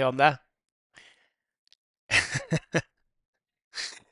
¿Qué 0.00 0.04
onda? 0.04 0.42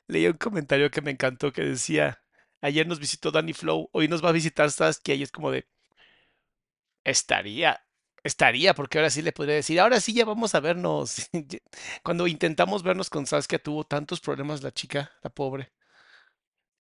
Leí 0.07 0.27
un 0.27 0.33
comentario 0.33 0.91
que 0.91 1.01
me 1.01 1.11
encantó 1.11 1.51
que 1.53 1.63
decía, 1.63 2.21
ayer 2.61 2.85
nos 2.87 2.99
visitó 2.99 3.31
Danny 3.31 3.53
Flow, 3.53 3.89
hoy 3.93 4.07
nos 4.07 4.23
va 4.23 4.29
a 4.29 4.33
visitar 4.33 4.69
Saskia 4.71 5.15
y 5.15 5.23
es 5.23 5.31
como 5.31 5.51
de, 5.51 5.67
estaría, 7.03 7.81
estaría, 8.23 8.73
porque 8.73 8.97
ahora 8.97 9.09
sí 9.09 9.21
le 9.21 9.31
podría 9.31 9.55
decir, 9.55 9.79
ahora 9.79 9.99
sí 9.99 10.13
ya 10.13 10.25
vamos 10.25 10.55
a 10.55 10.59
vernos. 10.59 11.29
Cuando 12.03 12.27
intentamos 12.27 12.83
vernos 12.83 13.09
con 13.09 13.25
Saskia 13.25 13.59
tuvo 13.59 13.83
tantos 13.85 14.19
problemas 14.21 14.63
la 14.63 14.71
chica, 14.71 15.11
la 15.23 15.29
pobre, 15.29 15.71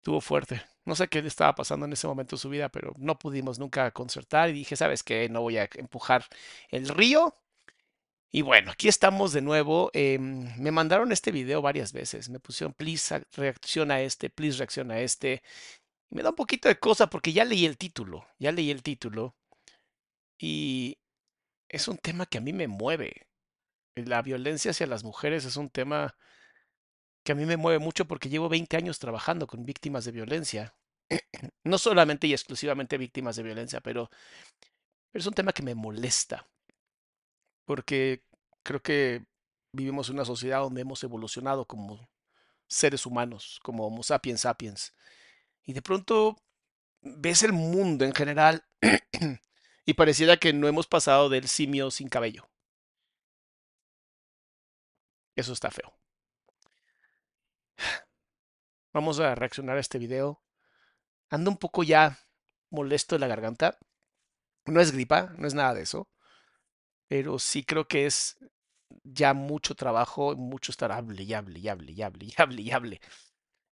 tuvo 0.03 0.21
fuerte. 0.21 0.63
No 0.85 0.95
sé 0.97 1.09
qué 1.09 1.21
le 1.23 1.29
estaba 1.29 1.55
pasando 1.55 1.87
en 1.87 1.93
ese 1.93 2.07
momento 2.07 2.37
de 2.37 2.41
su 2.41 2.49
vida, 2.49 2.69
pero 2.71 2.93
no 2.99 3.19
pudimos 3.19 3.59
nunca 3.59 3.91
concertar 3.91 4.49
y 4.51 4.53
dije, 4.55 4.77
¿sabes 4.77 5.03
qué? 5.03 5.29
No 5.29 5.43
voy 5.43 5.59
a 5.59 5.69
empujar 5.75 6.25
el 6.71 6.89
río 6.89 7.35
y 8.31 8.43
bueno, 8.43 8.72
aquí 8.72 8.89
estamos 8.89 9.33
de 9.33 9.41
nuevo. 9.41 9.91
Em, 9.94 10.55
me 10.61 10.71
mandaron 10.71 11.12
este 11.12 11.33
video 11.33 11.62
varias 11.62 11.93
veces. 11.93 12.28
Me 12.28 12.41
pusieron, 12.41 12.75
please 12.75 13.25
reacciona 13.33 13.94
a 13.97 14.03
este, 14.03 14.28
please 14.31 14.59
reacciona 14.59 14.94
a 14.94 15.00
este. 15.00 15.43
Me 16.11 16.22
da 16.22 16.31
un 16.31 16.37
poquito 16.37 16.69
de 16.69 16.78
cosa 16.78 17.09
porque 17.09 17.33
ya 17.33 17.44
leí 17.44 17.67
el 17.67 17.78
título, 17.78 18.27
ya 18.38 18.53
leí 18.53 18.71
el 18.71 18.83
título. 18.83 19.37
Y 20.38 20.99
es 21.69 21.88
un 21.88 21.99
tema 21.99 22.27
que 22.27 22.38
a 22.38 22.41
mí 22.41 22.53
me 22.53 22.69
mueve. 22.69 23.27
La 23.97 24.22
violencia 24.22 24.72
hacia 24.72 24.87
las 24.87 25.05
mujeres 25.05 25.44
es 25.44 25.56
un 25.56 25.71
tema 25.71 26.17
que 27.25 27.33
a 27.33 27.34
mí 27.34 27.47
me 27.47 27.56
mueve 27.56 27.78
mucho 27.78 28.06
porque 28.06 28.28
llevo 28.28 28.49
20 28.49 28.77
años 28.77 28.99
trabajando 28.99 29.47
con 29.47 29.65
víctimas 29.65 30.05
de 30.05 30.12
violencia. 30.12 30.75
No 31.65 31.78
solamente 31.78 32.27
y 32.27 32.33
exclusivamente 32.33 32.99
víctimas 32.99 33.37
de 33.37 33.43
violencia, 33.43 33.81
pero 33.81 34.11
es 35.12 35.27
un 35.27 35.34
tema 35.34 35.53
que 35.53 35.62
me 35.62 35.75
molesta 35.75 36.47
porque 37.69 38.25
creo 38.62 38.81
que 38.81 39.27
vivimos 39.75 40.09
en 40.09 40.15
una 40.15 40.25
sociedad 40.25 40.61
donde 40.61 40.81
hemos 40.81 41.05
evolucionado 41.05 41.67
como 41.67 42.09
seres 42.67 43.05
humanos, 43.05 43.61
como 43.62 43.87
Homo 43.87 44.03
sapiens 44.03 44.41
sapiens. 44.41 44.95
Y 45.65 45.75
de 45.75 45.83
pronto 45.83 46.39
ves 47.03 47.43
el 47.43 47.53
mundo 47.53 48.06
en 48.06 48.15
general 48.15 48.65
y 49.84 49.93
pareciera 49.93 50.39
que 50.39 50.55
no 50.55 50.67
hemos 50.67 50.87
pasado 50.87 51.29
del 51.29 51.47
simio 51.47 51.91
sin 51.91 52.09
cabello. 52.09 52.49
Eso 55.37 55.53
está 55.53 55.71
feo. 55.71 55.93
Vamos 58.95 59.21
a 59.21 59.35
reaccionar 59.35 59.77
a 59.77 59.81
este 59.81 59.99
video. 59.99 60.43
Ando 61.29 61.50
un 61.50 61.59
poco 61.59 61.83
ya 61.83 62.19
molesto 62.71 63.17
de 63.17 63.19
la 63.19 63.27
garganta. 63.27 63.79
No 64.65 64.81
es 64.81 64.91
gripa, 64.91 65.35
no 65.37 65.47
es 65.47 65.53
nada 65.53 65.75
de 65.75 65.83
eso 65.83 66.09
pero 67.09 67.39
sí 67.39 67.65
creo 67.65 67.89
que 67.89 68.07
es 68.07 68.39
ya 69.05 69.35
mucho 69.35 69.75
trabajo, 69.75 70.37
mucho 70.37 70.73
estar 70.73 70.93
hable 70.93 71.23
y 71.23 71.35
hable 71.35 71.59
y 71.61 71.69
hable 71.69 71.93
y 71.93 72.03
hable 72.03 72.63
y 72.63 72.71
hable. 72.71 73.01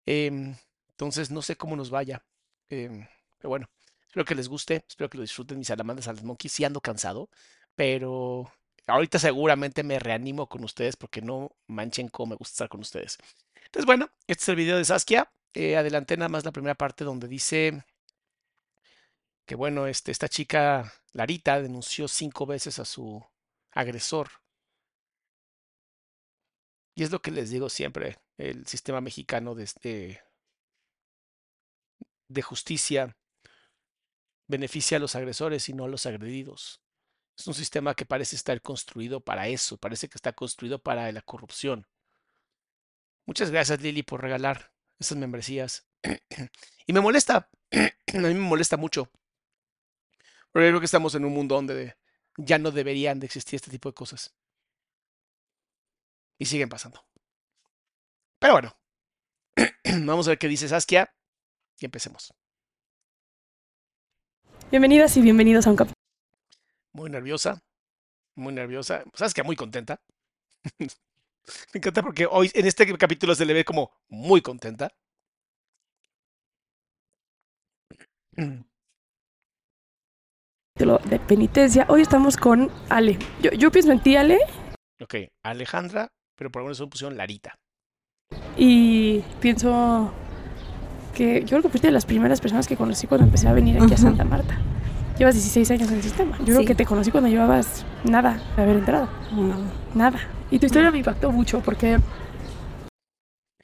Em, 0.07 0.57
entonces 0.91 1.31
no 1.31 1.43
sé 1.43 1.57
cómo 1.57 1.77
nos 1.77 1.91
vaya. 1.91 2.25
Em, 2.71 3.07
pero 3.39 3.51
bueno, 3.51 3.69
espero 4.07 4.25
que 4.25 4.35
les 4.35 4.49
guste, 4.49 4.85
espero 4.89 5.11
que 5.11 5.19
lo 5.19 5.23
disfruten 5.23 5.59
mis 5.59 5.71
alamandas 5.71 6.09
a 6.09 6.13
los 6.13 6.23
monkeys. 6.23 6.53
Sí 6.53 6.65
ando 6.65 6.81
cansado, 6.81 7.29
pero 7.75 8.51
ahorita 8.87 9.19
seguramente 9.19 9.83
me 9.83 9.99
reanimo 9.99 10.49
con 10.49 10.65
ustedes 10.65 10.97
porque 10.97 11.23
no 11.23 11.53
manchen 11.67 12.09
cómo 12.09 12.31
me 12.31 12.37
gusta 12.37 12.55
estar 12.55 12.69
con 12.69 12.81
ustedes. 12.81 13.19
Entonces 13.65 13.87
bueno, 13.87 14.11
este 14.27 14.43
es 14.45 14.49
el 14.49 14.57
video 14.57 14.79
de 14.79 14.85
Saskia. 14.85 15.31
Eh, 15.55 15.77
adelanté 15.77 16.17
nada 16.17 16.29
más 16.29 16.45
la 16.45 16.53
primera 16.53 16.75
parte 16.75 17.05
donde 17.05 17.29
dice 17.29 17.85
que 19.47 19.55
bueno, 19.55 19.87
este, 19.87 20.13
esta 20.13 20.29
chica, 20.29 20.93
Larita, 21.13 21.63
denunció 21.63 22.09
cinco 22.09 22.47
veces 22.47 22.79
a 22.79 22.85
su 22.85 23.25
agresor. 23.77 24.29
Y 26.95 27.03
es 27.03 27.11
lo 27.11 27.21
que 27.21 27.31
les 27.31 27.51
digo 27.51 27.69
siempre, 27.69 28.19
el 28.39 28.67
sistema 28.67 29.01
mexicano 29.01 29.55
de, 29.55 29.65
este, 29.65 30.23
de 32.29 32.43
justicia 32.43 33.17
beneficia 34.49 34.97
a 34.97 35.01
los 35.01 35.15
agresores 35.15 35.69
y 35.69 35.75
no 35.75 35.85
a 35.85 35.89
los 35.89 36.07
agredidos. 36.07 36.81
Es 37.37 37.47
un 37.47 37.55
sistema 37.55 37.95
que 37.95 38.07
parece 38.07 38.35
estar 38.35 38.61
construido 38.63 39.21
para 39.21 39.49
eso, 39.49 39.77
parece 39.77 40.09
que 40.09 40.17
está 40.17 40.33
construido 40.33 40.83
para 40.83 41.13
la 41.13 41.21
corrupción. 41.21 41.87
Muchas 43.27 43.51
gracias 43.51 43.83
Lili 43.83 44.03
por 44.03 44.23
regalar 44.23 44.73
esas 44.99 45.19
membresías. 45.19 45.87
y 46.87 46.93
me 46.95 47.01
molesta, 47.01 47.51
a 47.73 48.17
mí 48.17 48.35
me 48.35 48.35
molesta 48.35 48.79
mucho 48.79 49.11
pero 50.57 50.69
creo 50.69 50.81
que 50.81 50.87
estamos 50.87 51.15
en 51.15 51.27
un 51.27 51.35
mundo 51.35 51.55
donde 51.55 51.99
ya 52.37 52.59
no 52.59 52.71
deberían 52.71 53.21
de 53.21 53.27
existir 53.27 53.57
este 53.57 53.71
tipo 53.71 53.89
de 53.89 53.95
cosas. 53.95 54.35
Y 56.39 56.47
siguen 56.47 56.69
pasando. 56.69 57.05
Pero 58.39 58.53
bueno, 58.55 58.77
vamos 60.05 60.27
a 60.27 60.31
ver 60.31 60.39
qué 60.39 60.49
dice 60.49 60.69
Saskia 60.69 61.15
y 61.81 61.85
empecemos. 61.87 62.35
Bienvenidas 64.71 65.17
y 65.17 65.23
bienvenidos 65.23 65.67
a 65.67 65.71
un 65.71 65.77
capítulo. 65.77 65.97
Muy 66.93 67.11
nerviosa, 67.11 67.63
muy 68.35 68.53
nerviosa. 68.53 69.05
¿Sabes 69.15 69.33
qué? 69.33 69.43
Muy 69.43 69.57
contenta. 69.57 70.01
Me 70.79 71.79
encanta 71.79 72.03
porque 72.03 72.27
hoy 72.27 72.51
en 72.55 72.67
este 72.67 72.99
capítulo 72.99 73.35
se 73.35 73.47
le 73.47 73.55
ve 73.55 73.65
como 73.65 73.93
muy 74.09 74.43
contenta. 74.43 74.93
de 80.77 81.19
penitencia. 81.19 81.87
Hoy 81.89 82.03
estamos 82.03 82.37
con 82.37 82.71
Ale. 82.91 83.19
Yo, 83.41 83.51
yo 83.53 83.71
pienso 83.71 83.93
en 83.93 84.01
ti, 84.01 84.15
Ale. 84.17 84.39
Ok, 85.01 85.15
Alejandra, 85.43 86.13
pero 86.37 86.51
por 86.51 86.61
alguna 86.61 86.73
razón 86.73 86.91
pusieron 86.91 87.17
Larita. 87.17 87.59
Y 88.59 89.21
pienso 89.41 90.13
que 91.15 91.41
yo 91.41 91.49
creo 91.49 91.63
que 91.63 91.69
fuiste 91.71 91.89
de 91.89 91.93
las 91.93 92.05
primeras 92.05 92.43
personas 92.43 92.69
que 92.69 92.77
conocí 92.77 93.07
cuando 93.07 93.25
empecé 93.25 93.49
a 93.49 93.55
venir 93.55 93.83
aquí 93.83 93.95
a 93.95 93.97
Santa 93.97 94.25
Marta. 94.25 94.59
Llevas 95.19 95.35
16 95.35 95.71
años 95.71 95.89
en 95.89 95.97
el 95.97 96.03
sistema. 96.03 96.37
Yo 96.41 96.55
creo 96.55 96.67
que 96.67 96.75
te 96.75 96.85
conocí 96.85 97.11
cuando 97.11 97.31
llevabas 97.31 97.87
nada 98.05 98.39
de 98.55 98.63
haber 98.63 98.77
entrado. 98.77 99.09
Nada. 99.95 100.29
Y 100.51 100.59
tu 100.59 100.67
historia 100.67 100.91
me 100.91 100.99
impactó 100.99 101.33
mucho 101.33 101.61
porque... 101.61 101.99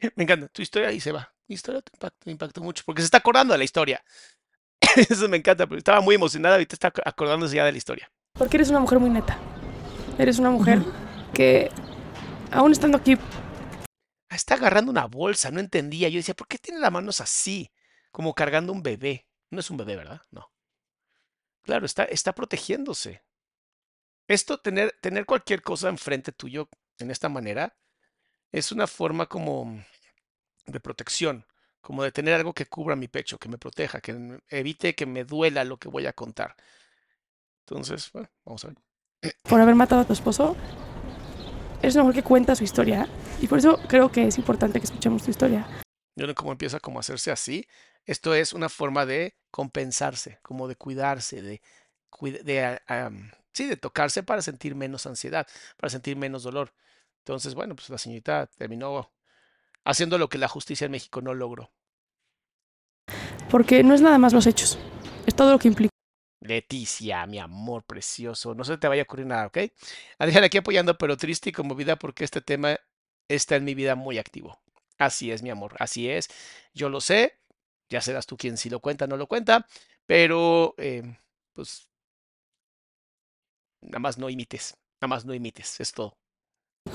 Me 0.16 0.24
encanta. 0.24 0.48
Tu 0.48 0.62
historia 0.62 0.88
ahí 0.88 0.98
se 0.98 1.12
va. 1.12 1.32
Mi 1.46 1.54
historia 1.54 1.82
te 1.82 1.92
impactó, 1.94 2.18
me 2.24 2.32
impactó 2.32 2.62
mucho 2.62 2.82
porque 2.86 3.02
se 3.02 3.04
está 3.04 3.18
acordando 3.18 3.52
de 3.52 3.58
la 3.58 3.64
historia. 3.64 4.02
Eso 5.08 5.28
me 5.28 5.38
encanta, 5.38 5.66
porque 5.66 5.78
estaba 5.78 6.00
muy 6.00 6.14
emocionada 6.14 6.58
te 6.64 6.74
está 6.74 6.92
acordándose 7.04 7.56
ya 7.56 7.64
de 7.64 7.72
la 7.72 7.78
historia. 7.78 8.10
Porque 8.34 8.56
eres 8.56 8.70
una 8.70 8.80
mujer 8.80 8.98
muy 8.98 9.10
neta. 9.10 9.38
Eres 10.18 10.38
una 10.38 10.50
mujer 10.50 10.82
que, 11.34 11.70
aún 12.50 12.72
estando 12.72 12.98
aquí... 12.98 13.16
Está 14.30 14.54
agarrando 14.54 14.90
una 14.90 15.06
bolsa, 15.06 15.50
no 15.50 15.60
entendía. 15.60 16.08
Yo 16.08 16.16
decía, 16.16 16.34
¿por 16.34 16.48
qué 16.48 16.56
tiene 16.56 16.80
las 16.80 16.90
manos 16.90 17.20
así? 17.20 17.70
Como 18.10 18.34
cargando 18.34 18.72
un 18.72 18.82
bebé. 18.82 19.26
No 19.50 19.60
es 19.60 19.70
un 19.70 19.76
bebé, 19.76 19.96
¿verdad? 19.96 20.22
No. 20.30 20.50
Claro, 21.62 21.84
está, 21.84 22.04
está 22.04 22.34
protegiéndose. 22.34 23.22
Esto, 24.26 24.58
tener, 24.58 24.96
tener 25.02 25.26
cualquier 25.26 25.62
cosa 25.62 25.90
enfrente 25.90 26.32
tuyo 26.32 26.68
en 26.98 27.10
esta 27.10 27.28
manera, 27.28 27.76
es 28.50 28.72
una 28.72 28.86
forma 28.86 29.26
como 29.26 29.84
de 30.66 30.80
protección, 30.80 31.44
como 31.82 32.02
de 32.02 32.12
tener 32.12 32.34
algo 32.34 32.54
que 32.54 32.66
cubra 32.66 32.96
mi 32.96 33.08
pecho, 33.08 33.38
que 33.38 33.48
me 33.48 33.58
proteja, 33.58 34.00
que 34.00 34.40
evite 34.48 34.94
que 34.94 35.04
me 35.04 35.24
duela 35.24 35.64
lo 35.64 35.76
que 35.76 35.88
voy 35.88 36.06
a 36.06 36.12
contar. 36.12 36.56
Entonces, 37.66 38.10
bueno, 38.12 38.30
vamos 38.44 38.64
a 38.64 38.68
ver. 38.68 38.76
Por 39.42 39.60
haber 39.60 39.74
matado 39.74 40.00
a 40.00 40.04
tu 40.04 40.12
esposo, 40.12 40.56
eres 41.82 41.94
una 41.96 42.04
mujer 42.04 42.22
que 42.22 42.28
cuenta 42.28 42.54
su 42.54 42.64
historia 42.64 43.08
y 43.40 43.48
por 43.48 43.58
eso 43.58 43.78
creo 43.88 44.10
que 44.10 44.26
es 44.26 44.38
importante 44.38 44.78
que 44.78 44.86
escuchemos 44.86 45.22
tu 45.22 45.30
historia. 45.30 45.66
Yo 46.16 46.26
no 46.26 46.34
cómo 46.34 46.52
empieza 46.52 46.78
como 46.80 46.98
a 46.98 47.00
hacerse 47.00 47.30
así. 47.30 47.66
Esto 48.04 48.34
es 48.34 48.52
una 48.52 48.68
forma 48.68 49.04
de 49.04 49.36
compensarse, 49.50 50.38
como 50.42 50.68
de 50.68 50.76
cuidarse, 50.76 51.42
de, 51.42 51.62
de, 52.20 52.80
sí, 53.52 53.66
de 53.66 53.76
tocarse 53.76 54.22
para 54.22 54.42
sentir 54.42 54.74
menos 54.74 55.06
ansiedad, 55.06 55.46
para 55.76 55.90
sentir 55.90 56.16
menos 56.16 56.42
dolor. 56.44 56.72
Entonces, 57.18 57.54
bueno, 57.54 57.74
pues 57.74 57.88
la 57.90 57.98
señorita 57.98 58.46
terminó 58.46 59.12
haciendo 59.84 60.18
lo 60.18 60.28
que 60.28 60.38
la 60.38 60.48
justicia 60.48 60.84
en 60.86 60.92
México 60.92 61.20
no 61.20 61.34
logró. 61.34 61.72
Porque 63.50 63.82
no 63.82 63.94
es 63.94 64.00
nada 64.00 64.18
más 64.18 64.32
los 64.32 64.46
hechos, 64.46 64.78
es 65.26 65.34
todo 65.34 65.52
lo 65.52 65.58
que 65.58 65.68
implica. 65.68 65.90
Leticia, 66.40 67.26
mi 67.26 67.38
amor 67.38 67.84
precioso, 67.84 68.54
no 68.54 68.64
se 68.64 68.78
te 68.78 68.88
vaya 68.88 69.02
a 69.02 69.04
ocurrir 69.04 69.26
nada, 69.26 69.46
¿ok? 69.46 69.58
Adriana 70.18 70.46
aquí 70.46 70.58
apoyando, 70.58 70.98
pero 70.98 71.16
triste 71.16 71.50
y 71.50 71.52
conmovida 71.52 71.96
porque 71.96 72.24
este 72.24 72.40
tema 72.40 72.78
está 73.28 73.56
en 73.56 73.64
mi 73.64 73.74
vida 73.74 73.94
muy 73.94 74.18
activo. 74.18 74.60
Así 74.98 75.30
es, 75.30 75.42
mi 75.42 75.50
amor, 75.50 75.74
así 75.78 76.08
es. 76.08 76.28
Yo 76.74 76.88
lo 76.88 77.00
sé, 77.00 77.38
ya 77.88 78.00
serás 78.00 78.26
tú 78.26 78.36
quien 78.36 78.56
si 78.56 78.70
lo 78.70 78.80
cuenta 78.80 79.04
o 79.04 79.08
no 79.08 79.16
lo 79.16 79.26
cuenta, 79.26 79.66
pero 80.06 80.74
eh, 80.78 81.16
pues 81.52 81.88
nada 83.80 84.00
más 84.00 84.18
no 84.18 84.28
imites, 84.30 84.76
nada 85.00 85.08
más 85.08 85.24
no 85.24 85.34
imites, 85.34 85.80
es 85.80 85.92
todo 85.92 86.21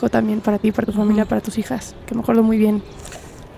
también 0.09 0.41
para 0.41 0.59
ti, 0.59 0.71
para 0.71 0.85
tu 0.85 0.93
familia, 0.93 1.25
para 1.25 1.41
tus 1.41 1.57
hijas, 1.57 1.95
que 2.05 2.15
me 2.15 2.21
acuerdo 2.21 2.43
muy 2.43 2.57
bien 2.57 2.83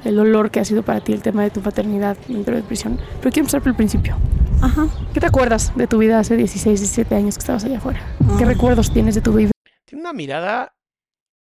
el 0.04 0.16
dolor 0.16 0.50
que 0.50 0.60
ha 0.60 0.66
sido 0.66 0.84
para 0.84 1.02
ti 1.02 1.12
el 1.12 1.22
tema 1.22 1.44
de 1.44 1.50
tu 1.50 1.62
paternidad 1.62 2.18
dentro 2.28 2.56
de 2.56 2.64
prisión. 2.64 2.98
Pero 3.20 3.31
quiero 3.31 3.40
empezar 3.42 3.62
por 3.62 3.70
el 3.70 3.76
principio. 3.76 4.18
Ajá. 4.62 4.88
¿Qué 5.14 5.20
te 5.20 5.26
acuerdas 5.26 5.76
de 5.76 5.88
tu 5.88 5.98
vida 5.98 6.20
hace 6.20 6.38
16, 6.38 6.80
17 6.80 7.16
años 7.16 7.36
que 7.36 7.42
estabas 7.42 7.64
allá 7.66 7.78
afuera? 7.78 8.16
¿Qué 8.38 8.46
recuerdos 8.46 8.92
tienes 8.92 9.16
de 9.16 9.22
tu 9.22 9.34
vida? 9.34 9.52
Tiene 9.86 10.02
una 10.02 10.14
mirada, 10.14 10.76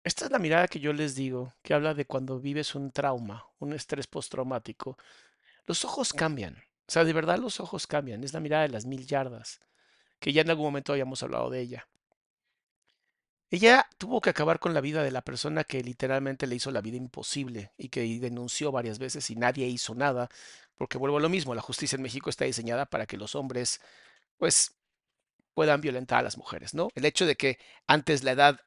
esta 0.05 0.27
es 0.27 0.31
la 0.31 0.39
mirada 0.39 0.69
que 0.69 0.81
yo 0.81 0.93
les 0.93 1.15
digo, 1.15 1.55
que 1.63 1.75
habla 1.75 1.95
de 1.95 2.07
cuando 2.07 2.41
vives 2.41 2.75
un 2.75 2.91
trauma, 2.91 3.47
un 3.59 3.73
estrés 3.73 4.07
postraumático. 4.07 4.97
Los 5.67 5.85
ojos 5.85 6.13
cambian, 6.13 6.55
o 6.57 6.91
sea, 6.91 7.05
de 7.05 7.13
verdad 7.13 7.39
los 7.39 7.61
ojos 7.61 7.87
cambian, 7.87 8.25
es 8.25 8.33
la 8.33 8.41
mirada 8.41 8.63
de 8.63 8.71
las 8.71 8.87
mil 8.87 9.07
yardas, 9.07 9.61
que 10.19 10.33
ya 10.33 10.43
en 10.43 10.51
algún 10.51 10.67
momento 10.67 10.93
habíamos 10.93 11.23
hablado 11.23 11.51
de 11.51 11.61
ella. 11.61 11.89
Ella 13.51 13.89
tuvo 13.97 14.21
que 14.21 14.31
acabar 14.31 14.59
con 14.59 14.75
la 14.75 14.81
vida 14.83 15.03
de 15.03 15.11
la 15.11 15.23
persona 15.23 15.65
que 15.65 15.83
literalmente 15.83 16.47
le 16.47 16.57
hizo 16.57 16.71
la 16.71 16.83
vida 16.83 16.99
imposible 16.99 17.73
y 17.79 17.89
que 17.89 18.03
denunció 18.21 18.73
varias 18.73 18.99
veces 18.99 19.31
y 19.31 19.37
nadie 19.37 19.67
hizo 19.67 19.95
nada, 19.95 20.29
porque 20.77 20.99
vuelvo 20.99 21.17
a 21.17 21.21
lo 21.21 21.31
mismo, 21.31 21.55
la 21.55 21.63
justicia 21.63 21.97
en 21.97 22.03
México 22.03 22.29
está 22.29 22.45
diseñada 22.45 22.87
para 22.87 23.07
que 23.07 23.17
los 23.17 23.35
hombres, 23.35 23.81
pues, 24.37 24.77
puedan 25.55 25.81
violentar 25.81 26.21
a 26.21 26.23
las 26.23 26.39
mujeres, 26.39 26.75
¿no? 26.75 26.89
El 26.95 27.05
hecho 27.07 27.27
de 27.27 27.37
que 27.37 27.59
antes 27.87 28.23
la 28.23 28.33
edad 28.33 28.61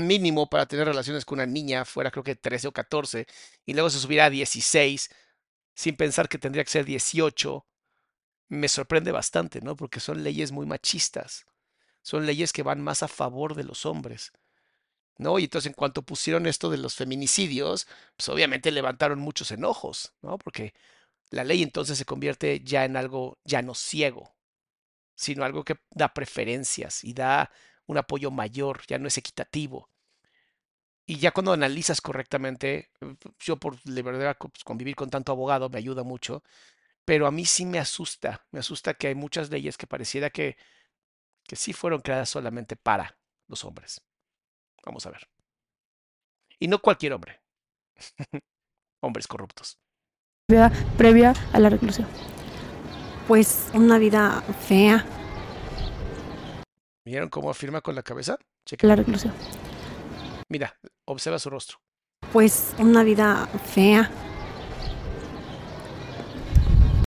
mínimo 0.00 0.48
para 0.48 0.66
tener 0.66 0.86
relaciones 0.86 1.24
con 1.24 1.38
una 1.38 1.46
niña 1.46 1.84
fuera 1.84 2.10
creo 2.10 2.24
que 2.24 2.36
13 2.36 2.68
o 2.68 2.72
14 2.72 3.26
y 3.66 3.74
luego 3.74 3.90
se 3.90 3.98
subiera 3.98 4.26
a 4.26 4.30
16 4.30 5.10
sin 5.74 5.96
pensar 5.96 6.28
que 6.28 6.38
tendría 6.38 6.64
que 6.64 6.70
ser 6.70 6.84
18, 6.84 7.66
me 8.48 8.68
sorprende 8.68 9.12
bastante, 9.12 9.60
¿no? 9.62 9.76
Porque 9.76 10.00
son 10.00 10.22
leyes 10.22 10.52
muy 10.52 10.66
machistas 10.66 11.46
son 12.02 12.26
leyes 12.26 12.52
que 12.52 12.62
van 12.62 12.80
más 12.82 13.02
a 13.02 13.08
favor 13.08 13.54
de 13.54 13.64
los 13.64 13.86
hombres. 13.86 14.32
¿No? 15.18 15.38
Y 15.38 15.44
entonces 15.44 15.68
en 15.68 15.74
cuanto 15.74 16.02
pusieron 16.02 16.46
esto 16.46 16.70
de 16.70 16.78
los 16.78 16.94
feminicidios, 16.96 17.86
pues 18.16 18.28
obviamente 18.28 18.70
levantaron 18.70 19.20
muchos 19.20 19.50
enojos, 19.50 20.14
¿no? 20.22 20.38
Porque 20.38 20.74
la 21.30 21.44
ley 21.44 21.62
entonces 21.62 21.98
se 21.98 22.04
convierte 22.04 22.60
ya 22.60 22.84
en 22.84 22.96
algo 22.96 23.38
ya 23.44 23.62
no 23.62 23.74
ciego, 23.74 24.34
sino 25.14 25.44
algo 25.44 25.64
que 25.64 25.76
da 25.90 26.14
preferencias 26.14 27.04
y 27.04 27.14
da 27.14 27.50
un 27.86 27.98
apoyo 27.98 28.30
mayor, 28.30 28.82
ya 28.88 28.98
no 28.98 29.08
es 29.08 29.18
equitativo. 29.18 29.90
Y 31.06 31.18
ya 31.18 31.32
cuando 31.32 31.52
analizas 31.52 32.00
correctamente, 32.00 32.90
yo 33.40 33.56
por 33.56 33.80
de 33.82 34.02
verdad 34.02 34.36
pues, 34.38 34.64
convivir 34.64 34.94
con 34.96 35.10
tanto 35.10 35.32
abogado 35.32 35.68
me 35.68 35.78
ayuda 35.78 36.04
mucho, 36.04 36.42
pero 37.04 37.26
a 37.26 37.32
mí 37.32 37.44
sí 37.46 37.66
me 37.66 37.78
asusta, 37.78 38.46
me 38.52 38.60
asusta 38.60 38.94
que 38.94 39.08
hay 39.08 39.14
muchas 39.14 39.50
leyes 39.50 39.76
que 39.76 39.86
pareciera 39.86 40.30
que 40.30 40.56
que 41.52 41.56
sí 41.56 41.74
fueron 41.74 42.00
creadas 42.00 42.30
solamente 42.30 42.76
para 42.76 43.18
los 43.46 43.62
hombres. 43.66 44.00
Vamos 44.86 45.04
a 45.04 45.10
ver. 45.10 45.28
Y 46.58 46.66
no 46.66 46.80
cualquier 46.80 47.12
hombre. 47.12 47.42
Hombres 49.02 49.26
corruptos. 49.26 49.78
Vida 50.50 50.72
previa 50.96 51.34
a 51.52 51.60
la 51.60 51.68
reclusión. 51.68 52.08
Pues 53.28 53.68
una 53.74 53.98
vida 53.98 54.40
fea. 54.66 55.04
¿Vieron 57.04 57.28
cómo 57.28 57.50
afirma 57.50 57.82
con 57.82 57.96
la 57.96 58.02
cabeza? 58.02 58.38
Cheque. 58.64 58.86
La 58.86 58.96
reclusión. 58.96 59.34
Mira, 60.48 60.74
observa 61.04 61.38
su 61.38 61.50
rostro. 61.50 61.82
Pues 62.32 62.74
una 62.78 63.02
vida 63.02 63.46
fea. 63.74 64.10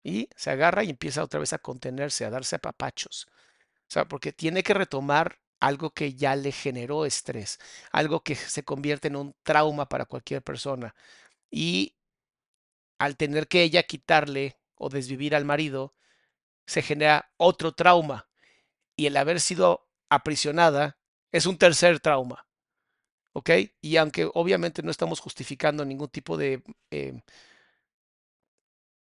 Y 0.03 0.27
se 0.35 0.49
agarra 0.49 0.83
y 0.83 0.89
empieza 0.89 1.23
otra 1.23 1.39
vez 1.39 1.53
a 1.53 1.59
contenerse, 1.59 2.25
a 2.25 2.31
darse 2.31 2.55
a 2.55 2.59
papachos. 2.59 3.27
O 3.91 3.93
sea, 3.93 4.05
porque 4.07 4.31
tiene 4.31 4.63
que 4.63 4.73
retomar 4.73 5.41
algo 5.59 5.93
que 5.93 6.13
ya 6.13 6.37
le 6.37 6.53
generó 6.53 7.05
estrés, 7.05 7.59
algo 7.91 8.23
que 8.23 8.35
se 8.35 8.63
convierte 8.63 9.09
en 9.09 9.17
un 9.17 9.35
trauma 9.43 9.89
para 9.89 10.05
cualquier 10.05 10.41
persona. 10.41 10.95
Y 11.51 11.97
al 12.99 13.17
tener 13.17 13.49
que 13.49 13.63
ella 13.63 13.83
quitarle 13.83 14.57
o 14.75 14.87
desvivir 14.87 15.35
al 15.35 15.43
marido, 15.43 15.93
se 16.65 16.81
genera 16.81 17.33
otro 17.35 17.73
trauma. 17.73 18.29
Y 18.95 19.07
el 19.07 19.17
haber 19.17 19.41
sido 19.41 19.89
aprisionada 20.09 20.97
es 21.33 21.45
un 21.45 21.57
tercer 21.57 21.99
trauma. 21.99 22.47
¿Ok? 23.33 23.49
Y 23.81 23.97
aunque 23.97 24.29
obviamente 24.33 24.83
no 24.83 24.91
estamos 24.91 25.19
justificando 25.19 25.83
ningún 25.83 26.09
tipo 26.09 26.37
de, 26.37 26.63
eh, 26.91 27.21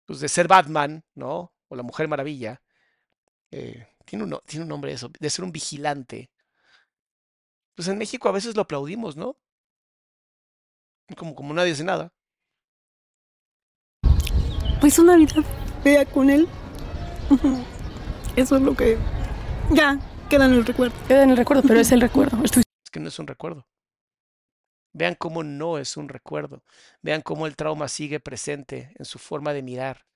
pues 0.05 0.19
de 0.19 0.29
ser 0.29 0.49
Batman, 0.49 1.05
¿no? 1.15 1.55
O 1.69 1.77
la 1.77 1.85
Mujer 1.85 2.09
Maravilla, 2.09 2.61
eh, 3.51 3.87
tiene 4.05 4.25
un, 4.25 4.39
tiene 4.47 4.65
un 4.65 4.69
nombre 4.69 4.93
eso, 4.93 5.11
de 5.19 5.31
ser 5.31 5.45
un 5.45 5.53
vigilante. 5.53 6.31
Pues 7.75 7.89
en 7.89 7.99
México 7.99 8.29
a 8.29 8.33
veces 8.33 8.55
lo 8.57 8.63
aplaudimos, 8.63 9.17
¿no? 9.17 9.37
Como, 11.17 11.35
como 11.35 11.55
nadie 11.55 11.73
hace 11.73 11.85
nada. 11.85 12.13
Pues 14.81 14.99
una 14.99 15.17
vida 15.17 15.43
fea 15.83 16.05
con 16.05 16.31
él. 16.31 16.49
Eso 18.37 18.57
es 18.57 18.63
lo 18.63 18.75
que 18.75 18.97
ya 19.73 19.99
queda 20.29 20.47
en 20.47 20.53
el 20.53 20.65
recuerdo. 20.65 20.95
Queda 21.07 21.25
en 21.25 21.31
el 21.31 21.37
recuerdo, 21.37 21.63
pero 21.67 21.81
es 21.81 21.93
el 21.93 22.01
recuerdo. 22.01 22.43
Es 22.45 22.91
que 22.91 23.01
no 23.01 23.09
es 23.09 23.19
un 23.19 23.27
recuerdo. 23.27 23.67
Vean 24.93 25.15
cómo 25.15 25.43
no 25.43 25.79
es 25.79 25.97
un 25.97 26.09
recuerdo. 26.09 26.63
Vean 27.03 27.23
cómo 27.23 27.47
el 27.47 27.57
trauma 27.57 27.89
sigue 27.89 28.21
presente 28.21 28.93
en 28.99 29.05
su 29.05 29.19
forma 29.19 29.53
de 29.53 29.63
mirar, 29.63 30.07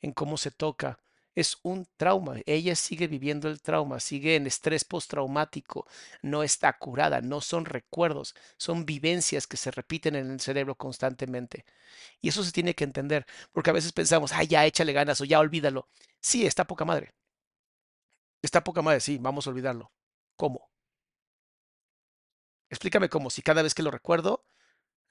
en 0.00 0.12
cómo 0.12 0.36
se 0.36 0.50
toca, 0.50 0.98
Es 1.34 1.58
un 1.62 1.86
trauma. 1.96 2.36
Ella 2.46 2.74
sigue 2.76 3.06
viviendo 3.06 3.48
el 3.48 3.60
trauma, 3.62 4.00
sigue 4.00 4.36
en 4.36 4.46
estrés 4.46 4.84
postraumático, 4.84 5.86
no 6.22 6.42
está 6.42 6.72
curada, 6.78 7.20
no 7.22 7.40
son 7.40 7.64
recuerdos, 7.64 8.34
son 8.56 8.84
vivencias 8.86 9.46
que 9.46 9.56
se 9.56 9.70
repiten 9.70 10.14
en 10.16 10.30
el 10.30 10.40
cerebro 10.40 10.74
constantemente. 10.76 11.64
Y 12.20 12.28
eso 12.30 12.44
se 12.44 12.52
tiene 12.52 12.74
que 12.74 12.84
entender, 12.84 13.26
porque 13.52 13.70
a 13.70 13.74
veces 13.74 13.92
pensamos, 13.92 14.32
ay, 14.32 14.48
ya 14.48 14.66
échale 14.66 14.92
ganas 14.94 15.20
o 15.20 15.24
ya 15.26 15.40
olvídalo. 15.40 15.88
Sí, 16.20 16.46
está 16.46 16.66
poca 16.66 16.84
madre. 16.84 17.14
Está 18.42 18.62
poca 18.62 18.82
madre, 18.82 19.00
sí, 19.00 19.18
vamos 19.20 19.46
a 19.46 19.50
olvidarlo. 19.50 19.90
¿Cómo? 20.36 20.70
Explícame 22.70 23.08
cómo, 23.08 23.30
si 23.30 23.42
cada 23.42 23.62
vez 23.62 23.74
que 23.74 23.82
lo 23.84 23.90
recuerdo, 23.90 24.44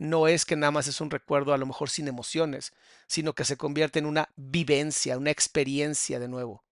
no 0.02 0.28
es 0.28 0.46
que 0.46 0.56
nada 0.56 0.72
más 0.72 0.88
es 0.88 1.00
un 1.00 1.12
recuerdo 1.12 1.54
a 1.54 1.60
lo 1.60 1.68
mejor 1.68 1.92
sin 1.92 2.08
emociones, 2.08 2.74
sino 3.06 3.36
que 3.36 3.46
se 3.46 3.56
convierte 3.56 4.00
en 4.00 4.08
una 4.08 4.30
vivencia, 4.36 5.16
una 5.16 5.30
experiencia 5.30 6.20
de 6.20 6.28
nuevo. 6.28 6.64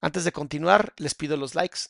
Antes 0.00 0.24
de 0.24 0.32
continuar, 0.32 0.94
les 0.96 1.14
pido 1.14 1.36
los 1.36 1.54
likes. 1.54 1.80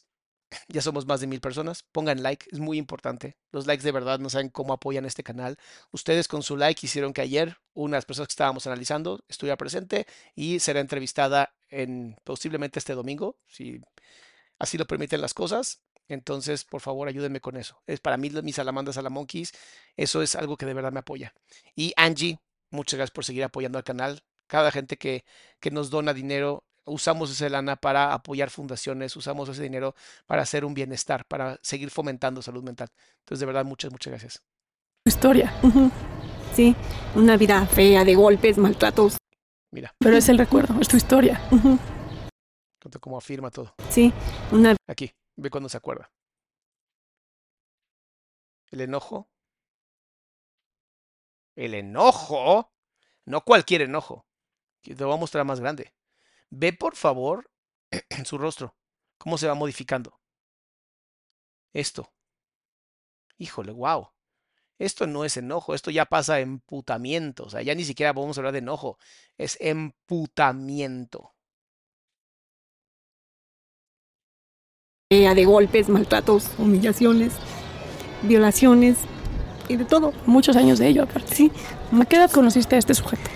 Ya 0.68 0.82
somos 0.82 1.06
más 1.06 1.20
de 1.20 1.28
mil 1.28 1.40
personas. 1.40 1.84
Pongan 1.92 2.22
like, 2.22 2.46
es 2.50 2.58
muy 2.58 2.78
importante. 2.78 3.36
Los 3.52 3.66
likes 3.66 3.84
de 3.84 3.92
verdad 3.92 4.18
no 4.18 4.28
saben 4.28 4.48
cómo 4.50 4.72
apoyan 4.72 5.04
este 5.04 5.22
canal. 5.22 5.56
Ustedes 5.92 6.26
con 6.26 6.42
su 6.42 6.56
like 6.56 6.84
hicieron 6.84 7.12
que 7.12 7.22
ayer 7.22 7.58
una 7.74 7.94
de 7.94 7.98
las 7.98 8.04
personas 8.06 8.26
que 8.26 8.32
estábamos 8.32 8.66
analizando 8.66 9.24
estuviera 9.28 9.56
presente 9.56 10.06
y 10.34 10.58
será 10.58 10.80
entrevistada 10.80 11.54
en 11.70 12.16
posiblemente 12.24 12.80
este 12.80 12.94
domingo, 12.94 13.38
si 13.46 13.80
así 14.58 14.76
lo 14.78 14.86
permiten 14.86 15.20
las 15.20 15.32
cosas. 15.32 15.80
Entonces, 16.09 16.64
por 16.64 16.80
favor, 16.80 17.09
ayúdenme 17.09 17.40
con 17.40 17.56
eso. 17.56 17.82
Es 17.87 18.00
para 18.00 18.16
mí, 18.16 18.30
mis 18.42 18.56
salamandras 18.56 18.97
salamonkeys, 18.97 19.52
eso 19.97 20.23
es 20.23 20.37
algo 20.37 20.56
que 20.56 20.66
de 20.66 20.75
verdad 20.75 20.92
me 20.92 21.00
apoya. 21.00 21.35
Y 21.75 21.92
Angie, 21.97 22.38
muchas 22.71 22.99
gracias 22.99 23.14
por 23.14 23.25
seguir 23.25 23.44
apoyando 23.44 23.78
al 23.78 23.85
canal. 23.85 24.23
Cada 24.47 24.71
gente 24.71 24.99
que, 24.99 25.25
que 25.61 25.71
nos 25.71 25.90
dona 25.90 26.12
dinero, 26.12 26.64
usamos 26.85 27.30
esa 27.30 27.49
lana 27.49 27.76
para 27.76 28.12
apoyar 28.12 28.50
fundaciones, 28.50 29.16
usamos 29.16 29.49
ese 29.49 29.62
dinero 29.62 29.94
para 30.26 30.42
hacer 30.42 30.64
un 30.64 30.75
bienestar, 30.75 31.25
para 31.26 31.59
seguir 31.62 31.90
fomentando 31.90 32.42
salud 32.42 32.62
mental. 32.62 32.88
Entonces, 33.21 33.40
de 33.40 33.47
verdad, 33.47 33.64
muchas, 33.64 33.90
muchas 33.90 34.11
gracias. 34.11 34.42
Historia. 35.04 35.52
Sí, 36.54 36.76
una 37.14 37.38
vida 37.38 37.64
fea 37.66 38.04
de 38.04 38.14
golpes, 38.14 38.59
maltratos. 38.59 39.16
Mira. 39.71 39.94
Pero 39.99 40.18
es 40.18 40.28
el 40.28 40.37
recuerdo, 40.37 40.78
es 40.82 40.88
tu 40.88 40.99
historia. 40.99 41.40
Como 43.00 43.16
afirma 43.16 43.50
todo. 43.50 43.75
Sí, 43.88 44.12
una. 44.50 44.76
Aquí. 44.87 45.11
Ve 45.42 45.50
cuando 45.50 45.68
se 45.68 45.76
acuerda. 45.76 46.11
El 48.70 48.80
enojo. 48.80 49.28
El 51.56 51.75
enojo. 51.75 52.72
No 53.25 53.44
cualquier 53.44 53.82
enojo. 53.82 54.26
Te 54.82 54.94
voy 54.94 55.14
a 55.14 55.18
mostrar 55.18 55.44
más 55.44 55.61
grande. 55.61 55.94
Ve 56.50 56.72
por 56.72 56.96
favor 56.96 57.50
en 57.90 58.25
su 58.26 58.38
rostro. 58.38 58.76
Cómo 59.18 59.37
se 59.37 59.49
va 59.49 59.54
modificando. 59.54 60.20
Esto. 61.72 62.12
Híjole, 63.37 63.72
wow. 63.72 64.11
Esto 64.78 65.06
no 65.06 65.25
es 65.25 65.37
enojo, 65.37 65.75
esto 65.75 65.90
ya 65.90 66.06
pasa 66.06 66.34
a 66.34 66.40
emputamiento. 66.40 67.44
O 67.44 67.50
sea, 67.50 67.62
ya 67.62 67.75
ni 67.75 67.84
siquiera 67.84 68.14
podemos 68.14 68.38
hablar 68.38 68.52
de 68.52 68.61
enojo. 68.61 68.99
Es 69.38 69.56
emputamiento. 69.61 71.34
De 75.12 75.45
golpes, 75.45 75.90
maltratos, 75.90 76.49
humillaciones, 76.57 77.35
violaciones 78.23 78.97
y 79.69 79.76
de 79.76 79.85
todo. 79.85 80.12
Muchos 80.25 80.57
años 80.57 80.78
de 80.78 80.88
ello, 80.88 81.02
aparte. 81.02 81.35
Sí. 81.35 81.52
¿A 82.00 82.07
qué 82.07 82.16
edad 82.16 82.31
conociste 82.31 82.76
a 82.76 82.78
este 82.78 82.95
sujeto? 82.95 83.31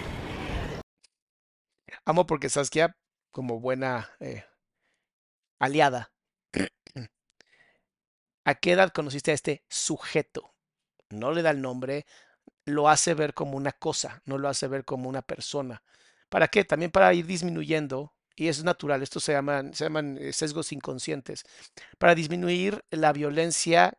Amo 2.06 2.24
porque 2.24 2.48
Saskia, 2.48 2.96
como 3.30 3.60
buena 3.60 4.08
eh, 4.20 4.44
aliada, 5.58 6.12
¿a 8.46 8.54
qué 8.54 8.72
edad 8.72 8.90
conociste 8.90 9.32
a 9.32 9.34
este 9.34 9.62
sujeto? 9.68 10.54
No 11.10 11.32
le 11.32 11.42
da 11.42 11.50
el 11.50 11.60
nombre, 11.60 12.06
lo 12.64 12.88
hace 12.88 13.12
ver 13.12 13.34
como 13.34 13.58
una 13.58 13.72
cosa, 13.72 14.22
no 14.24 14.38
lo 14.38 14.48
hace 14.48 14.66
ver 14.66 14.86
como 14.86 15.10
una 15.10 15.20
persona. 15.20 15.82
¿Para 16.30 16.48
qué? 16.48 16.64
También 16.64 16.90
para 16.90 17.12
ir 17.12 17.26
disminuyendo 17.26 18.15
y 18.36 18.48
es 18.48 18.62
natural, 18.64 19.02
esto 19.02 19.20
se 19.20 19.32
llaman, 19.32 19.74
se 19.74 19.84
llaman 19.84 20.18
eh, 20.18 20.32
sesgos 20.32 20.72
inconscientes, 20.72 21.44
para 21.98 22.14
disminuir 22.14 22.84
la 22.90 23.12
violencia 23.12 23.98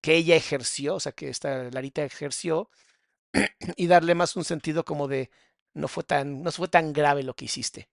que 0.00 0.14
ella 0.16 0.36
ejerció, 0.36 0.96
o 0.96 1.00
sea, 1.00 1.12
que 1.12 1.28
esta 1.28 1.70
Larita 1.70 2.04
ejerció, 2.04 2.70
y 3.76 3.86
darle 3.86 4.14
más 4.14 4.36
un 4.36 4.44
sentido 4.44 4.84
como 4.84 5.08
de 5.08 5.30
no 5.74 5.88
fue 5.88 6.04
tan, 6.04 6.42
no 6.42 6.52
fue 6.52 6.68
tan 6.68 6.92
grave 6.92 7.22
lo 7.22 7.34
que 7.34 7.46
hiciste. 7.46 7.88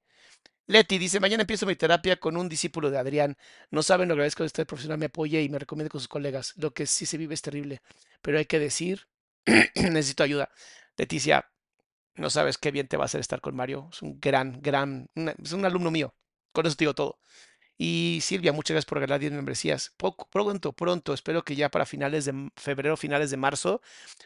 Leti 0.68 0.98
dice, 0.98 1.20
mañana 1.20 1.44
empiezo 1.44 1.66
mi 1.66 1.76
terapia 1.76 2.20
con 2.20 2.38
un 2.38 2.50
discípulo 2.50 2.90
de 2.90 2.98
Adrián. 2.98 3.38
No 3.72 3.84
saben 3.84 4.08
lo 4.08 4.14
agradezco 4.14 4.44
que 4.44 4.48
este 4.48 4.66
profesional 4.66 4.98
me 4.98 5.08
apoye 5.08 5.42
y 5.42 5.50
me 5.50 5.60
recomiende 5.60 5.90
con 5.90 6.00
sus 6.00 6.08
colegas. 6.08 6.54
Lo 6.58 6.74
que 6.74 6.88
sí 6.88 7.06
se 7.06 7.18
vive 7.18 7.34
es 7.34 7.42
terrible, 7.42 7.82
pero 8.22 8.38
hay 8.38 8.46
que 8.46 8.60
decir, 8.60 9.08
necesito 9.76 10.24
ayuda. 10.24 10.50
Leticia, 10.98 11.52
no 12.16 12.30
sabes 12.30 12.58
qué 12.58 12.72
bien 12.72 12.88
te 12.88 12.98
va 12.98 13.04
a 13.04 13.06
hacer 13.06 13.22
estar 13.22 13.42
con 13.42 13.56
Mario. 13.56 13.90
Es 13.92 14.02
un 14.02 14.20
gran, 14.20 14.62
gran, 14.62 15.10
es 15.16 15.52
un 15.54 15.66
alumno 15.66 15.92
mío. 15.92 16.16
Con 16.52 16.66
eso 16.66 16.76
te 16.76 16.86
digo 16.86 16.94
todo. 16.96 17.20
Y 17.78 18.20
Silvia, 18.22 18.54
muchas 18.54 18.76
gracias 18.76 18.86
por 18.86 19.00
regalar 19.00 19.20
10 19.20 19.34
membresías. 19.34 19.94
Poco, 19.98 20.28
pronto, 20.30 20.74
pronto, 20.74 21.14
espero 21.14 21.44
que 21.44 21.56
ya 21.56 21.70
para 21.70 21.86
finales 21.86 22.26
de 22.26 22.52
febrero, 22.56 22.98
finales 22.98 23.32
de 23.32 23.38
marzo, 23.38 23.82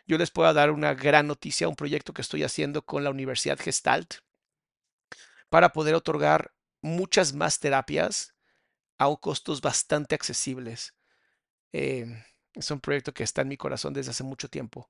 yo 0.05 0.17
les 0.17 0.31
pueda 0.31 0.53
dar 0.53 0.71
una 0.71 0.93
gran 0.93 1.27
noticia, 1.27 1.69
un 1.69 1.75
proyecto 1.75 2.13
que 2.13 2.21
estoy 2.21 2.43
haciendo 2.43 2.83
con 2.83 3.03
la 3.03 3.09
Universidad 3.09 3.59
Gestalt 3.59 4.15
para 5.49 5.69
poder 5.73 5.95
otorgar 5.95 6.53
muchas 6.81 7.33
más 7.33 7.59
terapias 7.59 8.35
a 8.97 9.15
costos 9.15 9.61
bastante 9.61 10.15
accesibles. 10.15 10.95
Eh, 11.73 12.05
es 12.53 12.71
un 12.71 12.79
proyecto 12.79 13.13
que 13.13 13.23
está 13.23 13.41
en 13.41 13.49
mi 13.49 13.57
corazón 13.57 13.93
desde 13.93 14.11
hace 14.11 14.23
mucho 14.23 14.49
tiempo. 14.49 14.89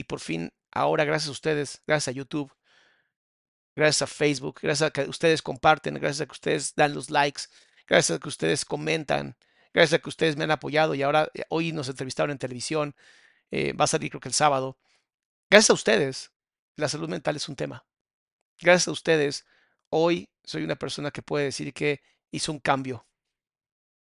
Y 0.00 0.04
por 0.04 0.20
fin, 0.20 0.50
ahora, 0.72 1.04
gracias 1.04 1.28
a 1.28 1.32
ustedes, 1.32 1.82
gracias 1.86 2.08
a 2.08 2.16
YouTube, 2.16 2.50
gracias 3.76 4.00
a 4.00 4.06
Facebook, 4.06 4.58
gracias 4.62 4.88
a 4.88 4.90
que 4.90 5.02
ustedes 5.02 5.42
comparten, 5.42 5.92
gracias 5.96 6.22
a 6.22 6.26
que 6.26 6.32
ustedes 6.32 6.74
dan 6.74 6.94
los 6.94 7.10
likes, 7.10 7.42
gracias 7.86 8.16
a 8.16 8.18
que 8.18 8.28
ustedes 8.30 8.64
comentan, 8.64 9.36
gracias 9.74 9.98
a 9.98 10.02
que 10.02 10.08
ustedes 10.08 10.38
me 10.38 10.44
han 10.44 10.52
apoyado 10.52 10.94
y 10.94 11.02
ahora 11.02 11.28
eh, 11.34 11.42
hoy 11.50 11.72
nos 11.72 11.90
entrevistaron 11.90 12.30
en 12.30 12.38
televisión, 12.38 12.94
eh, 13.50 13.74
va 13.74 13.84
a 13.84 13.88
salir 13.88 14.08
creo 14.08 14.22
que 14.22 14.30
el 14.30 14.34
sábado. 14.34 14.78
Gracias 15.50 15.68
a 15.68 15.74
ustedes, 15.74 16.32
la 16.76 16.88
salud 16.88 17.10
mental 17.10 17.36
es 17.36 17.46
un 17.50 17.56
tema. 17.56 17.84
Gracias 18.58 18.88
a 18.88 18.92
ustedes, 18.92 19.44
hoy 19.90 20.30
soy 20.44 20.64
una 20.64 20.76
persona 20.76 21.10
que 21.10 21.20
puede 21.20 21.44
decir 21.44 21.74
que 21.74 22.00
hizo 22.30 22.52
un 22.52 22.60
cambio 22.60 23.06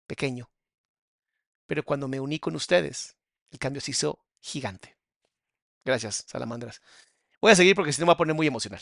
pequeño. 0.08 0.50
Pero 1.66 1.84
cuando 1.84 2.08
me 2.08 2.22
uní 2.22 2.40
con 2.40 2.56
ustedes, 2.56 3.18
el 3.50 3.60
cambio 3.60 3.82
se 3.82 3.92
hizo 3.92 4.26
gigante. 4.40 5.01
Gracias, 5.86 6.26
salamandras. 6.28 6.82
Voy 7.42 7.52
a 7.52 7.56
seguir 7.56 7.76
porque 7.76 7.92
si 7.92 8.02
no 8.02 8.06
me 8.06 8.10
va 8.10 8.14
a 8.14 8.18
poner 8.18 8.36
muy 8.36 8.48
emocional. 8.48 8.82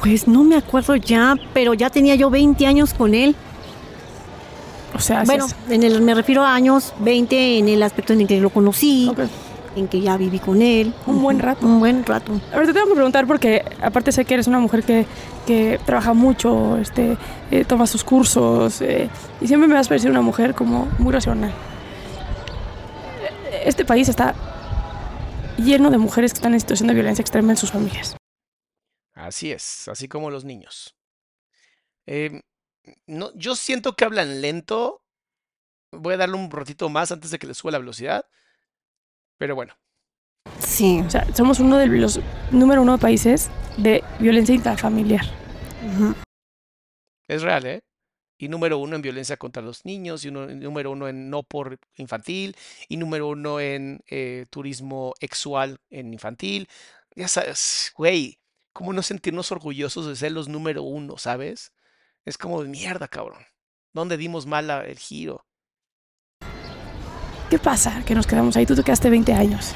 Pues 0.00 0.26
no 0.26 0.44
me 0.44 0.56
acuerdo 0.56 0.96
ya, 0.96 1.36
pero 1.52 1.74
ya 1.74 1.90
tenía 1.90 2.14
yo 2.14 2.30
20 2.30 2.66
años 2.66 2.94
con 2.94 3.14
él. 3.14 3.36
O 4.94 4.98
sea, 4.98 5.22
bueno, 5.24 5.46
en 5.68 5.82
el, 5.82 6.02
me 6.02 6.14
refiero 6.14 6.42
a 6.42 6.54
años 6.54 6.94
20 6.98 7.58
en 7.58 7.68
el 7.68 7.82
aspecto 7.82 8.12
en 8.12 8.22
el 8.22 8.26
que 8.26 8.40
lo 8.40 8.50
conocí, 8.50 9.12
en 9.76 9.86
que 9.86 10.00
ya 10.00 10.16
viví 10.16 10.40
con 10.40 10.62
él. 10.62 10.92
Un 11.06 11.22
buen 11.22 11.38
rato. 11.38 11.64
Un 11.64 11.78
buen 11.78 12.04
rato. 12.04 12.32
A 12.52 12.56
ver, 12.56 12.66
te 12.66 12.72
tengo 12.72 12.88
que 12.88 12.94
preguntar 12.94 13.26
porque 13.26 13.64
aparte 13.80 14.10
sé 14.10 14.24
que 14.24 14.34
eres 14.34 14.48
una 14.48 14.58
mujer 14.58 14.82
que, 14.82 15.06
que 15.46 15.78
trabaja 15.86 16.12
mucho, 16.12 16.76
este, 16.78 17.16
eh, 17.50 17.64
toma 17.64 17.86
sus 17.86 18.02
cursos 18.02 18.80
eh, 18.80 19.08
y 19.40 19.46
siempre 19.46 19.68
me 19.68 19.74
vas 19.74 19.86
a 19.86 19.90
parecer 19.90 20.10
una 20.10 20.22
mujer 20.22 20.54
como 20.54 20.88
muy 20.98 21.12
racional. 21.12 21.52
Este 23.64 23.84
país 23.84 24.08
está 24.08 24.34
lleno 25.58 25.90
de 25.90 25.98
mujeres 25.98 26.32
que 26.32 26.38
están 26.38 26.54
en 26.54 26.60
situación 26.60 26.88
de 26.88 26.94
violencia 26.94 27.22
extrema 27.22 27.52
en 27.52 27.56
sus 27.56 27.72
familias. 27.72 28.16
Así 29.14 29.52
es, 29.52 29.88
así 29.88 30.08
como 30.08 30.30
los 30.30 30.44
niños. 30.44 30.96
Em, 32.06 32.40
no, 33.06 33.32
yo 33.34 33.54
siento 33.54 33.94
que 33.94 34.04
hablan 34.04 34.40
lento. 34.40 35.02
Voy 35.92 36.14
a 36.14 36.16
darle 36.16 36.36
un 36.36 36.50
ratito 36.50 36.88
más 36.88 37.12
antes 37.12 37.30
de 37.30 37.38
que 37.38 37.46
les 37.46 37.58
suba 37.58 37.72
la 37.72 37.78
velocidad. 37.78 38.26
Pero 39.38 39.54
bueno. 39.54 39.74
Sí. 40.58 41.00
O 41.06 41.10
sea, 41.10 41.26
somos 41.34 41.60
uno 41.60 41.76
de 41.76 41.86
los 41.86 42.20
número 42.50 42.82
uno 42.82 42.98
países 42.98 43.50
de 43.76 44.02
violencia 44.18 44.54
intrafamiliar. 44.54 45.24
Es 47.28 47.42
real, 47.42 47.66
¿eh? 47.66 47.80
Y 48.40 48.48
número 48.48 48.78
uno 48.78 48.96
en 48.96 49.02
violencia 49.02 49.36
contra 49.36 49.62
los 49.62 49.84
niños, 49.84 50.24
y 50.24 50.30
número 50.30 50.92
uno 50.92 51.08
en 51.08 51.28
no 51.28 51.42
por 51.42 51.78
infantil, 51.96 52.56
y 52.88 52.96
número 52.96 53.28
uno 53.28 53.60
en 53.60 54.00
eh, 54.08 54.46
turismo 54.48 55.12
sexual 55.20 55.78
en 55.90 56.14
infantil. 56.14 56.66
Ya 57.14 57.28
sabes, 57.28 57.92
güey, 57.94 58.38
¿cómo 58.72 58.94
no 58.94 59.02
sentirnos 59.02 59.52
orgullosos 59.52 60.06
de 60.06 60.16
ser 60.16 60.32
los 60.32 60.48
número 60.48 60.82
uno, 60.82 61.18
sabes? 61.18 61.74
Es 62.24 62.38
como 62.38 62.62
de 62.62 62.70
mierda, 62.70 63.08
cabrón. 63.08 63.44
¿Dónde 63.92 64.16
dimos 64.16 64.46
mal 64.46 64.70
el 64.70 64.98
giro? 64.98 65.44
¿Qué 67.50 67.58
pasa? 67.58 68.02
Que 68.06 68.14
nos 68.14 68.26
quedamos 68.26 68.56
ahí. 68.56 68.64
Tú 68.64 68.74
te 68.74 68.82
quedaste 68.82 69.10
20 69.10 69.34
años. 69.34 69.74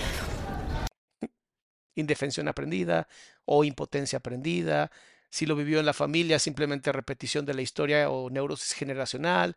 indefensión 1.97 2.49
aprendida 2.49 3.09
o 3.45 3.63
impotencia 3.63 4.21
aprendida. 4.21 4.91
Si 5.35 5.47
lo 5.47 5.57
vivió 5.57 5.81
en 5.81 5.87
la 5.87 5.93
familia, 5.93 6.39
simplemente 6.39 6.93
repetición 6.93 7.45
de 7.45 7.55
la 7.55 7.63
historia 7.63 8.09
o 8.09 8.31
neurosis 8.31 8.73
generacional. 8.73 9.57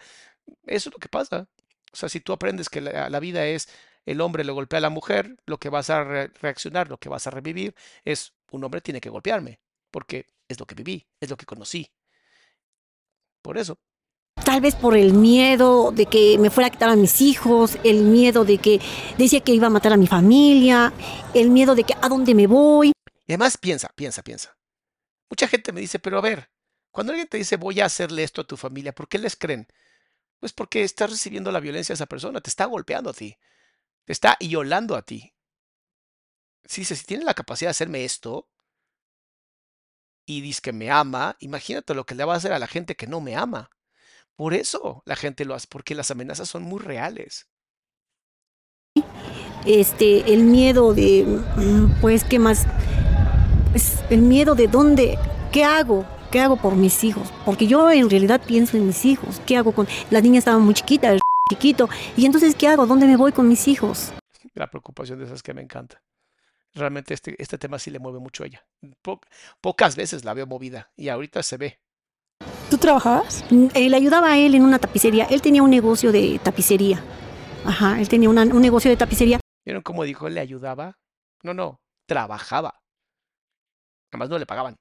Eso 0.65 0.89
es 0.89 0.93
lo 0.95 0.97
que 0.97 1.07
pasa. 1.07 1.47
O 1.93 1.95
sea, 1.95 2.09
si 2.09 2.19
tú 2.19 2.33
aprendes 2.33 2.67
que 2.67 2.81
la, 2.81 3.19
vida 3.19 3.45
es 3.45 3.69
el 4.03 4.21
hombre 4.21 4.43
le 4.43 4.53
golpea 4.53 4.79
a 4.79 4.81
la 4.81 4.89
mujer, 4.89 5.37
lo 5.45 5.59
que 5.59 5.69
vas 5.69 5.91
a 5.91 6.03
reaccionar, 6.03 6.89
lo 6.89 6.97
que 6.97 7.09
vas 7.09 7.27
a 7.27 7.29
revivir 7.29 7.75
es 8.05 8.33
un 8.51 8.63
hombre 8.63 8.81
tiene 8.81 8.99
que 8.99 9.11
golpearme, 9.11 9.59
porque 9.91 10.25
es 10.47 10.59
lo 10.59 10.65
que 10.65 10.73
viví, 10.73 11.05
es 11.21 11.29
lo 11.29 11.37
que 11.37 11.45
conocí. 11.45 11.91
Por 13.43 13.59
eso. 13.59 13.77
Tal 14.43 14.61
vez 14.61 14.73
por 14.73 14.97
el 14.97 15.13
miedo 15.13 15.91
de 15.91 16.07
que 16.07 16.39
me 16.39 16.49
fuera 16.49 16.69
a 16.69 16.71
quitar 16.71 16.89
a 16.89 16.95
mis 16.95 17.21
hijos, 17.21 17.77
el 17.83 18.01
miedo 18.01 18.45
de 18.45 18.57
que 18.57 18.81
decía 19.19 19.41
que 19.41 19.53
iba 19.53 19.67
a 19.67 19.69
matar 19.69 19.93
a 19.93 19.97
mi 19.97 20.07
familia, 20.07 20.91
el 21.35 21.51
miedo 21.51 21.75
de 21.75 21.83
que 21.83 21.93
a 22.01 22.09
dónde 22.09 22.33
me 22.33 22.47
voy. 22.47 22.93
Y 23.27 23.33
además 23.33 23.59
piensa, 23.59 23.91
piensa, 23.95 24.23
piensa. 24.23 24.56
Mucha 25.29 25.47
gente 25.47 25.71
me 25.71 25.81
dice, 25.81 25.99
pero 25.99 26.17
a 26.17 26.21
ver, 26.21 26.49
cuando 26.91 27.11
alguien 27.11 27.27
te 27.27 27.37
dice 27.37 27.57
voy 27.57 27.79
a 27.79 27.85
hacerle 27.85 28.23
esto 28.23 28.41
a 28.41 28.47
tu 28.47 28.57
familia, 28.57 28.93
¿por 28.93 29.07
qué 29.07 29.17
les 29.19 29.35
creen? 29.35 29.67
Pues 30.39 30.53
porque 30.53 30.83
estás 30.83 31.09
recibiendo 31.09 31.51
la 31.51 31.59
violencia 31.59 31.93
de 31.93 31.95
esa 31.97 32.05
persona, 32.05 32.41
te 32.41 32.49
está 32.49 32.65
golpeando 32.65 33.09
a 33.09 33.13
ti, 33.13 33.37
te 34.05 34.13
está 34.13 34.37
violando 34.39 34.95
a 34.95 35.01
ti. 35.03 35.33
Si 36.65 36.83
si 36.85 36.95
tiene 37.05 37.23
la 37.23 37.33
capacidad 37.33 37.69
de 37.69 37.71
hacerme 37.71 38.05
esto 38.05 38.49
y 40.25 40.41
dice 40.41 40.61
que 40.61 40.73
me 40.73 40.91
ama, 40.91 41.37
imagínate 41.39 41.93
lo 41.93 42.05
que 42.05 42.15
le 42.15 42.25
va 42.25 42.33
a 42.33 42.37
hacer 42.37 42.51
a 42.51 42.59
la 42.59 42.67
gente 42.67 42.95
que 42.95 43.07
no 43.07 43.21
me 43.21 43.35
ama. 43.35 43.69
Por 44.35 44.53
eso 44.53 45.01
la 45.05 45.15
gente 45.15 45.45
lo 45.45 45.55
hace, 45.55 45.67
porque 45.69 45.95
las 45.95 46.11
amenazas 46.11 46.49
son 46.49 46.63
muy 46.63 46.79
reales. 46.79 47.47
Este, 49.65 50.33
el 50.33 50.43
miedo 50.43 50.93
de, 50.93 51.23
mm, 51.25 51.99
pues, 52.01 52.23
¿qué 52.23 52.39
más? 52.39 52.65
Pues, 53.71 54.03
el 54.09 54.21
miedo 54.21 54.55
de 54.55 54.67
dónde, 54.67 55.17
¿qué 55.51 55.63
hago? 55.63 56.05
¿Qué 56.31 56.39
hago 56.39 56.57
por 56.57 56.75
mis 56.75 57.03
hijos? 57.03 57.31
Porque 57.45 57.67
yo 57.67 57.89
en 57.91 58.09
realidad 58.09 58.41
pienso 58.45 58.77
en 58.77 58.87
mis 58.87 59.05
hijos. 59.05 59.41
¿Qué 59.45 59.57
hago 59.57 59.71
con...? 59.71 59.87
Las 60.09 60.23
niñas 60.23 60.39
estaban 60.39 60.61
muy 60.61 60.73
chiquitas, 60.73 61.13
el 61.13 61.19
chiquito. 61.49 61.89
Y 62.15 62.25
entonces, 62.25 62.55
¿qué 62.55 62.67
hago? 62.67 62.85
¿Dónde 62.85 63.05
me 63.05 63.17
voy 63.17 63.31
con 63.31 63.47
mis 63.47 63.67
hijos? 63.67 64.11
La 64.53 64.69
preocupación 64.69 65.19
de 65.19 65.25
esas 65.25 65.43
que 65.43 65.53
me 65.53 65.61
encanta. 65.61 66.01
Realmente 66.73 67.13
este, 67.13 67.35
este 67.41 67.57
tema 67.57 67.79
sí 67.79 67.89
le 67.91 67.99
mueve 67.99 68.19
mucho 68.19 68.43
a 68.43 68.47
ella. 68.47 68.65
pocas 69.61 69.95
veces 69.95 70.25
la 70.25 70.33
veo 70.33 70.45
movida 70.45 70.91
y 70.95 71.09
ahorita 71.09 71.41
se 71.43 71.57
ve. 71.57 71.79
¿Tú 72.69 72.77
trabajabas? 72.77 73.45
Mm, 73.49 73.67
le 73.73 73.95
ayudaba 73.95 74.31
a 74.33 74.37
él 74.37 74.55
en 74.55 74.63
una 74.63 74.79
tapicería. 74.79 75.25
Él 75.25 75.41
tenía 75.41 75.63
un 75.63 75.69
negocio 75.69 76.11
de 76.11 76.39
tapicería. 76.43 77.01
Ajá, 77.65 77.99
él 77.99 78.07
tenía 78.09 78.29
un 78.29 78.61
negocio 78.61 78.91
de 78.91 78.97
tapicería. 78.97 79.39
¿Vieron 79.65 79.81
cómo 79.81 80.03
dijo 80.03 80.29
le 80.29 80.39
ayudaba? 80.39 80.97
No, 81.43 81.53
no, 81.53 81.79
trabajaba. 82.05 82.81
Además 84.11 84.29
no 84.29 84.37
le 84.37 84.45
pagaban. 84.45 84.77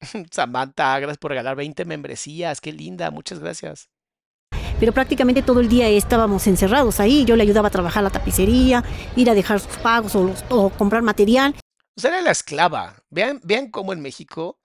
Samantha, 0.30 0.98
gracias 0.98 1.18
por 1.18 1.30
regalar 1.30 1.56
20 1.56 1.84
membresías. 1.84 2.60
Qué 2.60 2.72
linda, 2.72 3.10
muchas 3.10 3.38
gracias. 3.38 3.88
Pero 4.78 4.92
prácticamente 4.92 5.42
todo 5.42 5.60
el 5.60 5.68
día 5.68 5.88
estábamos 5.88 6.46
encerrados 6.46 6.98
ahí. 6.98 7.24
Yo 7.24 7.36
le 7.36 7.42
ayudaba 7.42 7.68
a 7.68 7.70
trabajar 7.70 8.02
la 8.02 8.10
tapicería, 8.10 8.82
ir 9.16 9.30
a 9.30 9.34
dejar 9.34 9.60
sus 9.60 9.76
pagos 9.78 10.16
o, 10.16 10.34
o 10.48 10.70
comprar 10.70 11.02
material. 11.02 11.54
O 11.96 12.00
sea, 12.00 12.10
era 12.10 12.22
la 12.22 12.32
esclava. 12.32 12.96
Vean, 13.10 13.40
vean 13.44 13.70
cómo 13.70 13.92
en 13.92 14.00
México 14.00 14.58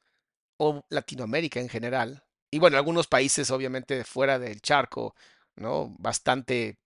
o 0.57 0.83
Latinoamérica 0.89 1.59
en 1.59 1.69
general 1.69 2.23
y 2.51 2.59
bueno, 2.59 2.77
algunos 2.77 3.07
países 3.07 3.51
obviamente 3.51 4.03
fuera 4.03 4.39
del 4.39 4.61
charco, 4.61 5.15
¿no? 5.55 5.93
Bastante, 5.99 6.77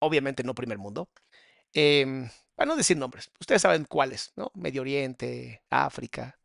obviamente 0.00 0.42
no 0.44 0.54
primer 0.54 0.78
mundo. 0.78 1.08
Em, 1.72 2.28
para 2.60 2.68
no 2.68 2.76
decir 2.76 2.98
nombres, 2.98 3.30
ustedes 3.40 3.62
saben 3.62 3.86
cuáles, 3.86 4.34
¿no? 4.36 4.52
Medio 4.54 4.82
Oriente, 4.82 5.62
África. 5.70 6.38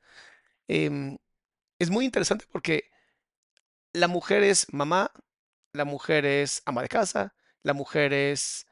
Em, 0.65 1.17
es 1.77 1.89
muy 1.89 2.05
interesante 2.05 2.45
porque 2.49 2.89
la 3.91 4.08
mujer 4.08 4.41
es 4.41 4.71
mamá, 4.73 5.12
la 5.73 5.84
mujer 5.84 6.25
es 6.25 6.62
ama 6.63 6.84
de 6.84 6.88
casa, 6.88 7.36
la 7.63 7.73
mujer 7.73 8.13
es, 8.13 8.65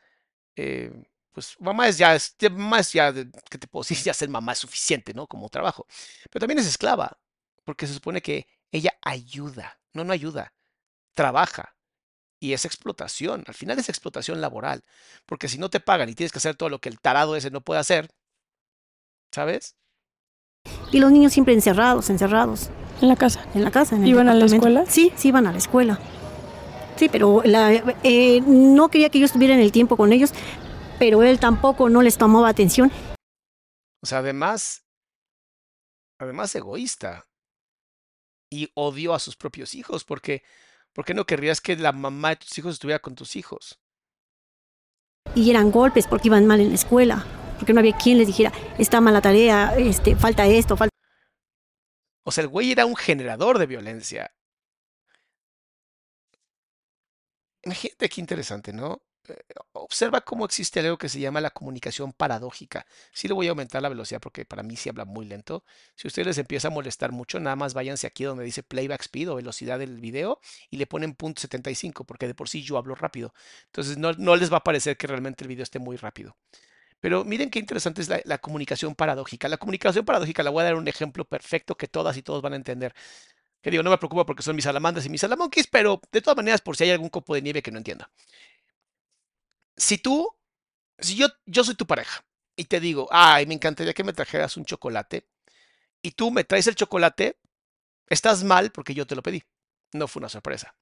eh, 0.55 0.93
pues 1.33 1.57
mamá 1.59 1.89
es 1.89 1.97
ya, 1.97 2.17
mamá 2.51 2.79
es 2.79 2.93
ya, 2.93 3.13
¿qué 3.13 3.57
te 3.57 3.67
puedo 3.67 3.83
decir? 3.83 3.97
Ya 4.05 4.13
ser 4.13 4.29
mamá 4.29 4.53
es 4.53 4.59
suficiente, 4.59 5.13
¿no? 5.13 5.27
Como 5.27 5.49
trabajo. 5.49 5.85
Pero 6.31 6.39
también 6.39 6.59
es 6.59 6.67
esclava 6.67 7.19
porque 7.65 7.87
se 7.87 7.93
supone 7.95 8.21
que 8.21 8.47
ella 8.71 8.97
ayuda, 9.01 9.81
no, 9.91 10.05
no 10.05 10.13
ayuda, 10.13 10.53
trabaja. 11.13 11.75
Y 12.43 12.51
es 12.51 12.65
explotación, 12.65 13.45
al 13.47 13.53
final 13.53 13.79
es 13.79 13.87
explotación 13.87 14.41
laboral, 14.41 14.83
porque 15.25 15.47
si 15.47 15.57
no 15.57 15.69
te 15.69 15.79
pagan 15.79 16.09
y 16.09 16.13
tienes 16.13 16.33
que 16.33 16.39
hacer 16.39 16.57
todo 16.57 16.67
lo 16.67 16.79
que 16.79 16.89
el 16.89 16.99
tarado 16.99 17.37
ese 17.37 17.51
no 17.51 17.61
puede 17.61 17.79
hacer, 17.79 18.09
¿sabes? 19.31 19.77
Y 20.91 20.99
los 20.99 21.09
niños 21.13 21.31
siempre 21.31 21.53
encerrados, 21.53 22.09
encerrados. 22.09 22.69
En 22.99 23.07
la 23.07 23.15
casa. 23.15 23.47
En 23.55 23.63
la 23.63 23.71
casa. 23.71 23.95
En 23.95 24.05
¿Iban 24.05 24.27
a 24.27 24.33
la 24.35 24.43
escuela? 24.43 24.85
Sí, 24.85 25.13
sí, 25.15 25.29
iban 25.29 25.47
a 25.47 25.53
la 25.53 25.57
escuela. 25.57 26.01
Sí, 26.97 27.07
pero 27.07 27.43
eh, 27.45 28.41
no 28.41 28.89
quería 28.89 29.09
que 29.09 29.19
yo 29.19 29.25
estuviera 29.25 29.53
en 29.53 29.61
el 29.61 29.71
tiempo 29.71 29.95
con 29.95 30.11
ellos, 30.11 30.33
pero 30.99 31.23
él 31.23 31.39
tampoco 31.39 31.87
no 31.87 32.01
les 32.01 32.17
tomaba 32.17 32.49
atención. 32.49 32.91
O 34.01 34.05
sea, 34.05 34.17
además, 34.17 34.83
además 36.19 36.53
egoísta 36.55 37.25
y 38.49 38.69
odio 38.73 39.13
a 39.13 39.19
sus 39.19 39.37
propios 39.37 39.75
hijos, 39.75 40.03
porque 40.03 40.43
¿por 40.93 41.05
qué 41.05 41.13
no 41.13 41.25
querrías 41.25 41.61
que 41.61 41.75
la 41.75 41.91
mamá 41.91 42.29
de 42.29 42.35
tus 42.37 42.57
hijos 42.57 42.73
estuviera 42.73 42.99
con 42.99 43.15
tus 43.15 43.35
hijos? 43.35 43.79
Y 45.35 45.49
eran 45.49 45.71
golpes 45.71 46.07
porque 46.07 46.27
iban 46.27 46.45
mal 46.45 46.59
en 46.59 46.69
la 46.69 46.75
escuela, 46.75 47.25
porque 47.57 47.73
no 47.73 47.79
había 47.79 47.97
quien 47.97 48.17
les 48.17 48.27
dijera, 48.27 48.51
está 48.77 49.01
mala 49.01 49.21
tarea, 49.21 49.75
este, 49.77 50.15
falta 50.15 50.45
esto, 50.45 50.77
falta... 50.77 50.95
O 52.23 52.31
sea, 52.31 52.43
el 52.43 52.47
güey 52.47 52.71
era 52.71 52.85
un 52.85 52.95
generador 52.95 53.57
de 53.57 53.65
violencia. 53.65 54.33
Imagínate 57.63 58.09
qué 58.09 58.21
interesante, 58.21 58.73
¿no? 58.73 59.01
Eh, 59.29 59.35
observa 59.73 60.21
cómo 60.21 60.43
existe 60.45 60.81
algo 60.81 60.97
que 60.97 61.07
se 61.07 61.19
llama 61.19 61.39
la 61.41 61.51
comunicación 61.51 62.11
paradójica. 62.13 62.85
Sí 63.13 63.27
le 63.27 63.33
voy 63.33 63.47
a 63.47 63.51
aumentar 63.51 63.81
la 63.81 63.89
velocidad 63.89 64.19
porque 64.21 64.45
para 64.45 64.63
mí 64.63 64.75
sí 64.75 64.89
habla 64.89 65.05
muy 65.05 65.25
lento. 65.25 65.63
Si 65.95 66.07
a 66.07 66.09
ustedes 66.09 66.27
les 66.27 66.37
empieza 66.37 66.67
a 66.67 66.71
molestar 66.71 67.11
mucho, 67.11 67.39
nada 67.39 67.55
más 67.55 67.73
váyanse 67.73 68.07
aquí 68.07 68.25
donde 68.25 68.43
dice 68.43 68.63
playback 68.63 69.01
speed 69.01 69.31
o 69.31 69.35
velocidad 69.35 69.79
del 69.79 69.99
video 69.99 70.39
y 70.69 70.77
le 70.77 70.87
ponen 70.87 71.13
punto 71.13 71.41
.75 71.41 72.05
porque 72.05 72.27
de 72.27 72.35
por 72.35 72.49
sí 72.49 72.63
yo 72.63 72.77
hablo 72.77 72.95
rápido. 72.95 73.33
Entonces 73.67 73.97
no, 73.97 74.35
les 74.35 74.51
va 74.51 74.57
a 74.57 74.63
parecer 74.63 74.97
que 74.97 75.07
realmente 75.07 75.43
el 75.43 75.47
video 75.47 75.63
esté 75.63 75.79
muy 75.79 75.95
rápido. 75.97 76.37
Pero 76.99 77.25
miren 77.25 77.49
qué 77.49 77.59
interesante 77.59 78.01
es 78.01 78.09
la, 78.09 78.21
la, 78.25 78.37
comunicación 78.39 78.95
paradójica. 78.95 79.49
La 79.49 79.57
comunicación 79.57 80.05
paradójica 80.05 80.43
la 80.43 80.51
voy 80.51 80.61
a 80.61 80.65
dar 80.65 80.75
un 80.75 80.87
ejemplo 80.87 81.25
perfecto 81.25 81.75
que 81.75 81.87
todas 81.87 82.15
y 82.17 82.23
todos 82.23 82.41
van 82.41 82.53
a 82.53 82.55
entender. 82.57 82.93
Que 83.61 83.71
digo, 83.71 83.83
no 83.83 83.89
me 83.91 83.97
preocupa 83.97 84.25
porque 84.25 84.43
son 84.43 84.55
mis 84.55 84.65
salamandras 84.65 85.05
y 85.05 85.09
mis 85.09 85.21
salamonquis, 85.21 85.67
pero 85.67 86.01
de 86.11 86.21
todas 86.21 86.37
maneras 86.37 86.61
por 86.61 86.77
si 86.77 86.85
hay 86.85 86.91
algún 86.91 87.09
copo 87.09 87.35
de 87.35 87.41
nieve 87.41 87.61
que 87.61 87.71
no 87.71 87.77
entienda 87.77 88.09
si 89.77 89.97
tú, 89.97 90.29
si 90.99 91.15
yo, 91.15 91.27
yo 91.45 91.63
soy 91.63 91.75
tu 91.75 91.87
pareja 91.87 92.23
y 92.55 92.65
te 92.65 92.79
digo, 92.79 93.07
ay, 93.11 93.45
me 93.45 93.53
encantaría 93.53 93.93
que 93.93 94.03
me 94.03 94.13
trajeras 94.13 94.57
un 94.57 94.65
chocolate, 94.65 95.27
y 96.03 96.11
tú 96.11 96.29
me 96.29 96.43
traes 96.43 96.67
el 96.67 96.75
chocolate, 96.75 97.39
estás 98.09 98.43
mal 98.43 98.71
porque 98.71 98.93
yo 98.93 99.07
te 99.07 99.15
lo 99.15 99.23
pedí. 99.23 99.43
No 99.93 100.07
fue 100.07 100.19
una 100.19 100.29
sorpresa. 100.29 100.75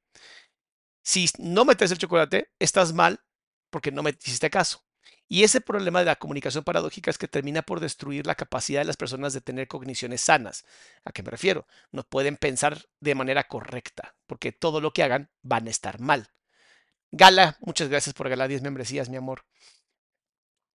Si 1.03 1.29
no 1.37 1.63
me 1.63 1.75
traes 1.75 1.91
el 1.91 1.99
chocolate, 1.99 2.51
estás 2.59 2.91
mal 2.91 3.23
porque 3.69 3.91
no 3.91 4.03
me 4.03 4.09
hiciste 4.09 4.49
caso. 4.49 4.83
Y 5.27 5.43
ese 5.43 5.61
problema 5.61 5.99
de 5.99 6.05
la 6.05 6.17
comunicación 6.17 6.63
paradójica 6.63 7.09
es 7.09 7.17
que 7.17 7.27
termina 7.27 7.61
por 7.61 7.79
destruir 7.79 8.27
la 8.27 8.35
capacidad 8.35 8.81
de 8.81 8.85
las 8.85 8.97
personas 8.97 9.31
de 9.31 9.41
tener 9.41 9.67
cogniciones 9.67 10.21
sanas. 10.21 10.65
¿A 11.05 11.11
qué 11.11 11.23
me 11.23 11.31
refiero? 11.31 11.67
No 11.91 12.03
pueden 12.03 12.35
pensar 12.35 12.89
de 12.99 13.15
manera 13.15 13.47
correcta, 13.47 14.15
porque 14.27 14.51
todo 14.51 14.81
lo 14.81 14.91
que 14.91 15.03
hagan 15.03 15.31
van 15.41 15.67
a 15.67 15.69
estar 15.69 16.01
mal. 16.01 16.31
Gala, 17.11 17.57
muchas 17.59 17.89
gracias 17.89 18.13
por 18.13 18.25
regalar 18.25 18.47
10 18.47 18.61
membresías, 18.61 19.09
mi 19.09 19.17
amor. 19.17 19.43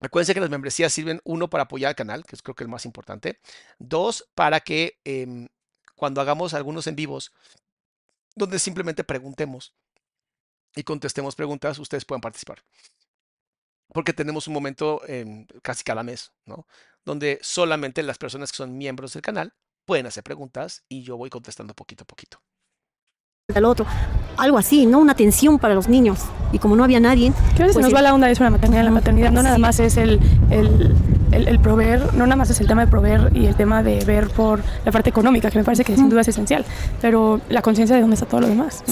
Acuérdense 0.00 0.34
que 0.34 0.40
las 0.40 0.50
membresías 0.50 0.92
sirven, 0.92 1.20
uno, 1.24 1.48
para 1.48 1.64
apoyar 1.64 1.88
al 1.88 1.94
canal, 1.96 2.24
que 2.24 2.36
es 2.36 2.42
creo 2.42 2.54
que 2.54 2.64
el 2.64 2.68
más 2.68 2.84
importante. 2.84 3.40
Dos, 3.78 4.28
para 4.34 4.60
que 4.60 4.98
em, 5.04 5.48
cuando 5.94 6.20
hagamos 6.20 6.52
algunos 6.52 6.86
en 6.86 6.96
vivos, 6.96 7.32
donde 8.34 8.58
simplemente 8.58 9.04
preguntemos 9.04 9.74
y 10.74 10.82
contestemos 10.84 11.34
preguntas, 11.34 11.78
ustedes 11.78 12.04
puedan 12.04 12.20
participar. 12.20 12.62
Porque 13.88 14.12
tenemos 14.12 14.46
un 14.46 14.54
momento 14.54 15.00
casi 15.62 15.84
cada 15.84 16.02
mes, 16.02 16.32
¿no? 16.44 16.66
Donde 17.04 17.38
solamente 17.42 18.02
las 18.02 18.18
personas 18.18 18.50
que 18.50 18.58
son 18.58 18.76
miembros 18.76 19.14
del 19.14 19.22
canal 19.22 19.54
pueden 19.86 20.06
hacer 20.06 20.22
preguntas 20.24 20.84
y 20.88 21.02
yo 21.02 21.16
voy 21.16 21.30
contestando 21.30 21.74
poquito 21.74 22.04
a 22.04 22.06
poquito 22.06 22.42
al 23.54 23.64
otro. 23.64 23.86
Algo 24.36 24.58
así, 24.58 24.86
¿no? 24.86 24.98
Una 24.98 25.12
atención 25.12 25.58
para 25.58 25.74
los 25.74 25.88
niños. 25.88 26.20
Y 26.52 26.58
como 26.58 26.76
no 26.76 26.84
había 26.84 27.00
nadie. 27.00 27.32
¿Qué 27.56 27.62
veces 27.62 27.74
pues 27.74 27.84
nos 27.84 27.94
va 27.94 28.02
la 28.02 28.14
onda 28.14 28.26
de 28.26 28.32
eso 28.32 28.44
la 28.44 28.50
maternidad? 28.50 28.84
La 28.84 28.90
maternidad 28.90 29.30
no 29.30 29.42
nada 29.42 29.58
más 29.58 29.80
es 29.80 29.96
el, 29.96 30.20
el, 30.50 31.60
proveer, 31.60 32.14
no 32.14 32.26
nada 32.26 32.36
más 32.36 32.50
es 32.50 32.60
el 32.60 32.66
tema 32.66 32.84
de 32.84 32.90
proveer 32.90 33.30
y 33.34 33.46
el 33.46 33.56
tema 33.56 33.82
de 33.82 34.04
ver 34.04 34.28
por 34.28 34.62
la 34.84 34.92
parte 34.92 35.10
económica, 35.10 35.50
que 35.50 35.58
me 35.58 35.64
parece 35.64 35.84
que 35.84 35.96
sin 35.96 36.08
duda 36.08 36.20
es 36.20 36.28
esencial, 36.28 36.64
pero 37.00 37.40
la 37.48 37.62
conciencia 37.62 37.96
de 37.96 38.02
dónde 38.02 38.14
está 38.14 38.26
todo 38.26 38.42
lo 38.42 38.48
demás. 38.48 38.84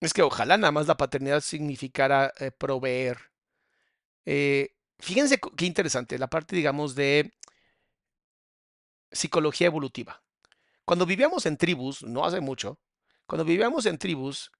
Es 0.00 0.12
que 0.12 0.22
ojalá 0.22 0.56
nada 0.56 0.72
más 0.72 0.86
la 0.86 0.96
paternidad 0.96 1.40
significara 1.40 2.32
eh, 2.38 2.50
proveer. 2.50 3.18
Eh, 4.26 4.74
fíjense 4.98 5.38
qué 5.56 5.66
interesante, 5.66 6.18
la 6.18 6.28
parte, 6.28 6.56
digamos, 6.56 6.94
de 6.94 7.32
psicología 9.12 9.68
evolutiva. 9.68 10.22
Cuando 10.84 11.06
vivíamos 11.06 11.46
en 11.46 11.56
tribus, 11.56 12.02
no 12.02 12.24
hace 12.24 12.40
mucho, 12.40 12.80
cuando 13.32 13.46
vivíamos 13.46 13.86
en 13.86 13.96
tribus, 13.96 14.52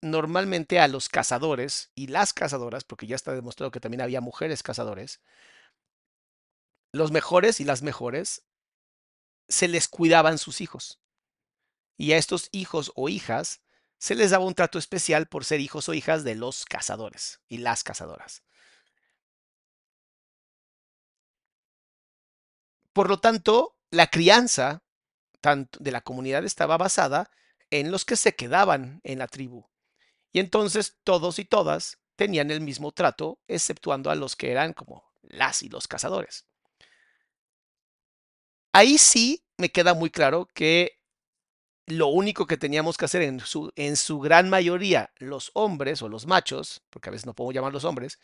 normalmente 0.00 0.80
a 0.80 0.88
los 0.88 1.10
cazadores 1.10 1.90
y 1.94 2.06
las 2.06 2.32
cazadoras, 2.32 2.82
porque 2.82 3.06
ya 3.06 3.14
está 3.14 3.34
demostrado 3.34 3.70
que 3.70 3.78
también 3.78 4.00
había 4.00 4.22
mujeres 4.22 4.62
cazadores, 4.62 5.20
los 6.92 7.12
mejores 7.12 7.60
y 7.60 7.64
las 7.64 7.82
mejores 7.82 8.46
se 9.50 9.68
les 9.68 9.86
cuidaban 9.86 10.38
sus 10.38 10.62
hijos. 10.62 10.98
Y 11.98 12.12
a 12.12 12.16
estos 12.16 12.48
hijos 12.52 12.90
o 12.94 13.10
hijas 13.10 13.60
se 13.98 14.14
les 14.14 14.30
daba 14.30 14.46
un 14.46 14.54
trato 14.54 14.78
especial 14.78 15.26
por 15.26 15.44
ser 15.44 15.60
hijos 15.60 15.90
o 15.90 15.92
hijas 15.92 16.24
de 16.24 16.36
los 16.36 16.64
cazadores 16.64 17.42
y 17.48 17.58
las 17.58 17.84
cazadoras. 17.84 18.42
Por 22.94 23.10
lo 23.10 23.20
tanto, 23.20 23.76
la 23.90 24.06
crianza 24.06 24.84
de 25.42 25.90
la 25.92 26.00
comunidad 26.00 26.46
estaba 26.46 26.78
basada 26.78 27.30
en 27.70 27.90
los 27.90 28.04
que 28.04 28.16
se 28.16 28.34
quedaban 28.34 29.00
en 29.04 29.18
la 29.18 29.28
tribu. 29.28 29.64
Y 30.32 30.40
entonces 30.40 30.98
todos 31.04 31.38
y 31.38 31.44
todas 31.44 31.98
tenían 32.16 32.50
el 32.50 32.60
mismo 32.60 32.92
trato, 32.92 33.40
exceptuando 33.48 34.10
a 34.10 34.14
los 34.14 34.36
que 34.36 34.50
eran 34.50 34.72
como 34.72 35.04
las 35.22 35.62
y 35.62 35.68
los 35.68 35.88
cazadores. 35.88 36.46
Ahí 38.72 38.98
sí 38.98 39.44
me 39.56 39.70
queda 39.70 39.94
muy 39.94 40.10
claro 40.10 40.48
que 40.54 41.00
lo 41.86 42.08
único 42.08 42.46
que 42.46 42.56
teníamos 42.56 42.96
que 42.96 43.04
hacer 43.04 43.22
en 43.22 43.40
su, 43.40 43.72
en 43.74 43.96
su 43.96 44.20
gran 44.20 44.48
mayoría, 44.48 45.12
los 45.16 45.50
hombres 45.54 46.02
o 46.02 46.08
los 46.08 46.26
machos, 46.26 46.82
porque 46.90 47.08
a 47.08 47.12
veces 47.12 47.26
no 47.26 47.34
puedo 47.34 47.52
llamar 47.52 47.72
los 47.72 47.84
hombres, 47.84 48.20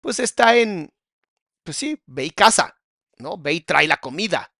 pues 0.00 0.18
está 0.20 0.56
en, 0.56 0.92
pues 1.64 1.76
sí, 1.76 2.02
ve 2.06 2.26
y 2.26 2.30
caza, 2.30 2.80
¿no? 3.18 3.36
Ve 3.38 3.54
y 3.54 3.60
trae 3.60 3.88
la 3.88 3.98
comida. 3.98 4.53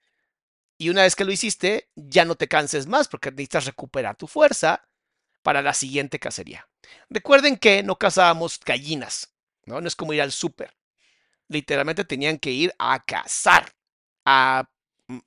Y 0.84 0.90
una 0.90 1.00
vez 1.00 1.16
que 1.16 1.24
lo 1.24 1.32
hiciste, 1.32 1.88
ya 1.96 2.26
no 2.26 2.34
te 2.34 2.46
canses 2.46 2.86
más 2.86 3.08
porque 3.08 3.30
necesitas 3.30 3.64
recuperar 3.64 4.16
tu 4.16 4.26
fuerza 4.26 4.86
para 5.42 5.62
la 5.62 5.72
siguiente 5.72 6.18
cacería. 6.18 6.68
Recuerden 7.08 7.56
que 7.56 7.82
no 7.82 7.96
cazábamos 7.96 8.60
gallinas, 8.60 9.34
¿no? 9.64 9.80
No 9.80 9.88
es 9.88 9.96
como 9.96 10.12
ir 10.12 10.20
al 10.20 10.30
súper. 10.30 10.76
Literalmente 11.48 12.04
tenían 12.04 12.38
que 12.38 12.50
ir 12.50 12.74
a 12.78 13.02
cazar 13.02 13.72
a 14.26 14.68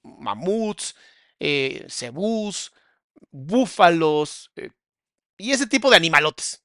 mamuts, 0.04 0.96
eh, 1.40 1.88
cebús, 1.90 2.72
búfalos 3.32 4.52
eh, 4.58 4.70
y 5.40 5.54
ese 5.54 5.66
tipo 5.66 5.90
de 5.90 5.96
animalotes. 5.96 6.64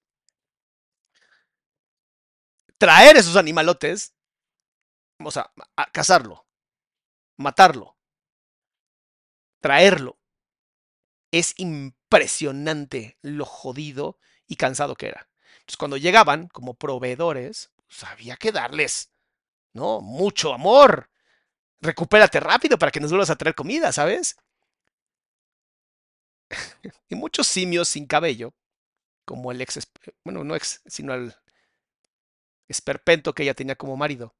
Traer 2.76 3.16
esos 3.16 3.36
animalotes, 3.36 4.14
vamos 5.18 5.38
a 5.38 5.50
cazarlo, 5.92 6.46
matarlo, 7.38 7.96
traerlo. 9.62 10.18
Es 11.30 11.54
impresionante 11.56 13.16
lo 13.22 13.46
jodido 13.46 14.18
y 14.46 14.56
cansado 14.56 14.96
que 14.96 15.08
era. 15.08 15.30
Entonces, 15.60 15.78
cuando 15.78 15.96
llegaban 15.96 16.48
como 16.48 16.74
proveedores, 16.74 17.72
pues 17.86 18.04
había 18.04 18.36
que 18.36 18.52
darles, 18.52 19.10
¿no? 19.72 20.02
Mucho 20.02 20.52
amor. 20.52 21.10
Recupérate 21.80 22.40
rápido 22.40 22.78
para 22.78 22.92
que 22.92 23.00
nos 23.00 23.10
vuelvas 23.10 23.30
a 23.30 23.36
traer 23.36 23.54
comida, 23.54 23.92
¿sabes? 23.92 24.36
y 27.08 27.14
muchos 27.14 27.46
simios 27.46 27.88
sin 27.88 28.06
cabello, 28.06 28.54
como 29.24 29.52
el 29.52 29.60
ex, 29.60 29.78
bueno, 30.24 30.44
no 30.44 30.54
ex, 30.54 30.82
sino 30.86 31.14
el 31.14 31.34
esperpento 32.68 33.34
que 33.34 33.44
ella 33.44 33.54
tenía 33.54 33.76
como 33.76 33.96
marido, 33.96 34.34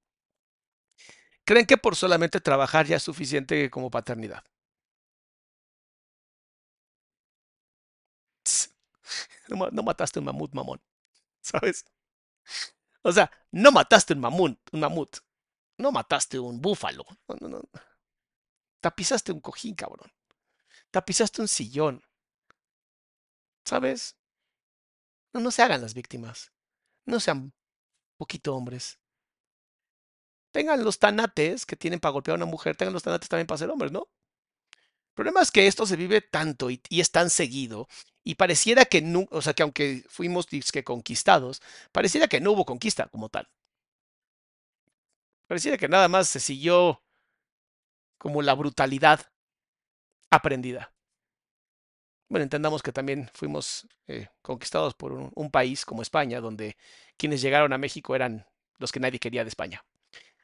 creen 1.45 1.67
que 1.67 1.77
por 1.77 1.97
solamente 1.97 2.41
trabajar 2.41 2.87
ya 2.87 2.97
es 2.97 3.03
suficiente 3.03 3.71
como 3.71 3.91
paternidad. 3.91 4.45
No, 9.57 9.83
mataste 9.83 10.19
un 10.19 10.27
mamut, 10.27 10.53
mamón. 10.55 10.81
¿Sabes? 11.41 11.85
O 13.03 13.13
sea, 13.13 13.31
no 13.51 13.73
mataste 13.73 14.15
un 14.15 14.21
mamut, 14.21 14.59
un 14.73 14.81
mamut. 14.81 15.19
No 15.79 15.93
mataste 15.93 16.39
un 16.39 16.61
búfalo. 16.61 17.05
No, 17.41 17.49
no. 17.49 17.61
Tapizaste 18.81 19.33
un 19.33 19.41
cojín, 19.41 19.75
cabrón. 19.75 20.11
Tapizaste 20.91 21.41
un 21.43 21.49
sillón. 21.49 22.03
¿Sabes? 23.65 24.17
No, 25.33 25.51
se 25.51 25.63
hagan 25.63 25.81
las 25.81 25.95
víctimas. 25.95 26.53
No 27.07 27.21
sean 27.21 27.53
poquito 28.17 28.55
hombres. 28.55 28.99
Tengan 30.53 30.85
los 30.85 30.99
tanates 30.99 31.65
que 31.65 31.77
tienen 31.77 32.01
para 32.01 32.13
golpear 32.13 32.35
a 32.35 32.37
una 32.37 32.47
mujer, 32.47 32.77
tengan 32.77 32.93
los 32.93 33.03
tanates 33.03 33.29
también 33.29 33.47
para 33.47 33.59
ser 33.59 33.71
hombres, 33.71 33.91
¿no? 33.91 34.11
El 35.13 35.15
problema 35.15 35.41
es 35.41 35.51
que 35.51 35.67
esto 35.67 35.87
se 35.87 35.97
vive 35.97 36.21
tanto 36.21 36.71
y, 36.71 36.83
es 36.91 37.11
tan 37.11 37.31
seguido 37.31 37.89
y 38.25 38.37
pareciera 38.37 38.85
que 38.85 39.03
no, 39.03 39.27
o 39.31 39.43
sea, 39.43 39.55
que 39.55 39.63
aunque 39.63 40.05
fuimos 40.09 40.47
que 40.47 40.85
conquistados, 40.85 41.61
pareciera 41.91 42.29
que 42.29 42.41
no 42.41 42.53
hubo 42.53 42.65
conquista 42.65 43.09
como 43.09 43.29
tal. 43.29 43.49
Pareciera 45.47 45.77
que 45.77 45.89
nada 45.89 46.09
más 46.09 46.29
se 46.29 46.41
siguió 46.41 47.03
como 48.19 48.43
la 48.43 48.55
brutalidad 48.55 49.21
aprendida. 50.31 50.93
Bueno, 52.29 52.45
entendamos 52.45 52.83
que 52.83 52.93
también 52.93 53.31
fuimos 53.35 53.87
eh, 54.07 54.29
conquistados 54.41 54.95
por 54.95 55.13
un, 55.13 55.51
país 55.51 55.85
como 55.85 56.01
España, 56.01 56.41
donde 56.41 56.77
quienes 57.19 57.43
llegaron 57.43 57.73
a 57.73 57.79
México 57.79 58.15
eran 58.17 58.47
los 58.79 58.91
que 58.91 59.01
nadie 59.01 59.19
quería 59.19 59.45
de 59.45 59.49
España. 59.49 59.85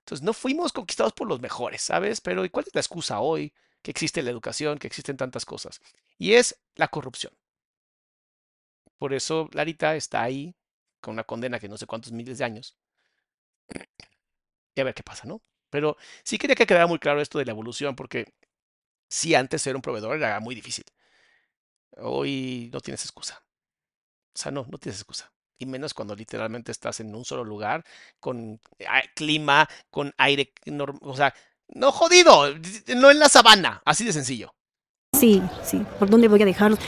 Entonces, 0.01 0.23
no 0.23 0.35
fuimos 0.35 0.73
conquistados 0.73 1.13
por 1.15 1.29
los 1.29 1.41
mejores, 1.41 1.83
¿sabes? 1.83 2.21
Pero 2.21 2.45
¿y 2.45 2.51
cuál 2.51 2.67
es 2.67 2.75
la 2.75 2.81
excusa 2.81 3.21
hoy? 3.21 3.55
que 3.83 3.91
existe 3.91 4.23
la 4.23 4.31
educación, 4.31 4.79
que 4.79 4.87
existen 4.87 5.17
tantas 5.17 5.45
cosas. 5.45 5.81
Y 6.19 6.35
es 6.35 6.61
la 6.75 6.89
corrupción. 6.89 7.33
Por 8.99 9.15
eso 9.15 9.49
Larita 9.53 9.97
está 9.97 10.23
ahí 10.23 10.55
con 11.01 11.15
una 11.15 11.25
condena 11.25 11.61
que 11.61 11.69
no 11.69 11.77
sé 11.77 11.87
cuántos 11.87 12.13
miles 12.13 12.39
de 12.39 12.45
años. 12.45 12.77
Y 14.75 14.81
a 14.81 14.85
ver 14.85 14.95
qué 14.95 15.03
pasa, 15.03 15.27
¿no? 15.27 15.43
Pero 15.71 15.97
sí 16.23 16.39
quería 16.39 16.57
que 16.57 16.67
quedara 16.67 16.87
muy 16.87 16.99
claro 16.99 17.21
esto 17.21 17.39
de 17.39 17.45
la 17.45 17.53
evolución, 17.53 17.95
porque 17.95 18.33
si 19.09 19.35
antes 19.35 19.63
ser 19.63 19.77
un 19.77 19.83
proveedor 19.83 20.17
era 20.17 20.41
muy 20.41 20.55
difícil. 20.55 20.85
Hoy 21.97 22.71
no 22.73 22.81
tienes 22.81 23.03
excusa. 23.05 23.43
O 24.35 24.39
sea, 24.39 24.53
no, 24.53 24.67
no 24.71 24.79
tienes 24.79 25.01
excusa. 25.01 25.33
Y 25.59 25.67
menos 25.67 25.95
cuando 25.95 26.15
literalmente 26.15 26.71
estás 26.71 27.01
en 27.01 27.15
un 27.15 27.25
solo 27.25 27.45
lugar, 27.45 27.85
con 28.21 28.61
clima, 29.15 29.69
con 29.91 30.15
aire, 30.17 30.53
o 31.01 31.17
sea, 31.17 31.35
no 31.69 31.91
jodido, 31.91 32.55
no 32.97 33.11
en 33.11 33.19
la 33.19 33.29
sabana, 33.29 33.83
así 33.85 34.05
de 34.05 34.13
sencillo. 34.13 34.55
Sí, 35.19 35.43
sí, 35.65 35.85
¿por 35.99 36.09
dónde 36.09 36.29
voy 36.29 36.43
a 36.43 36.45
dejarlos? 36.45 36.79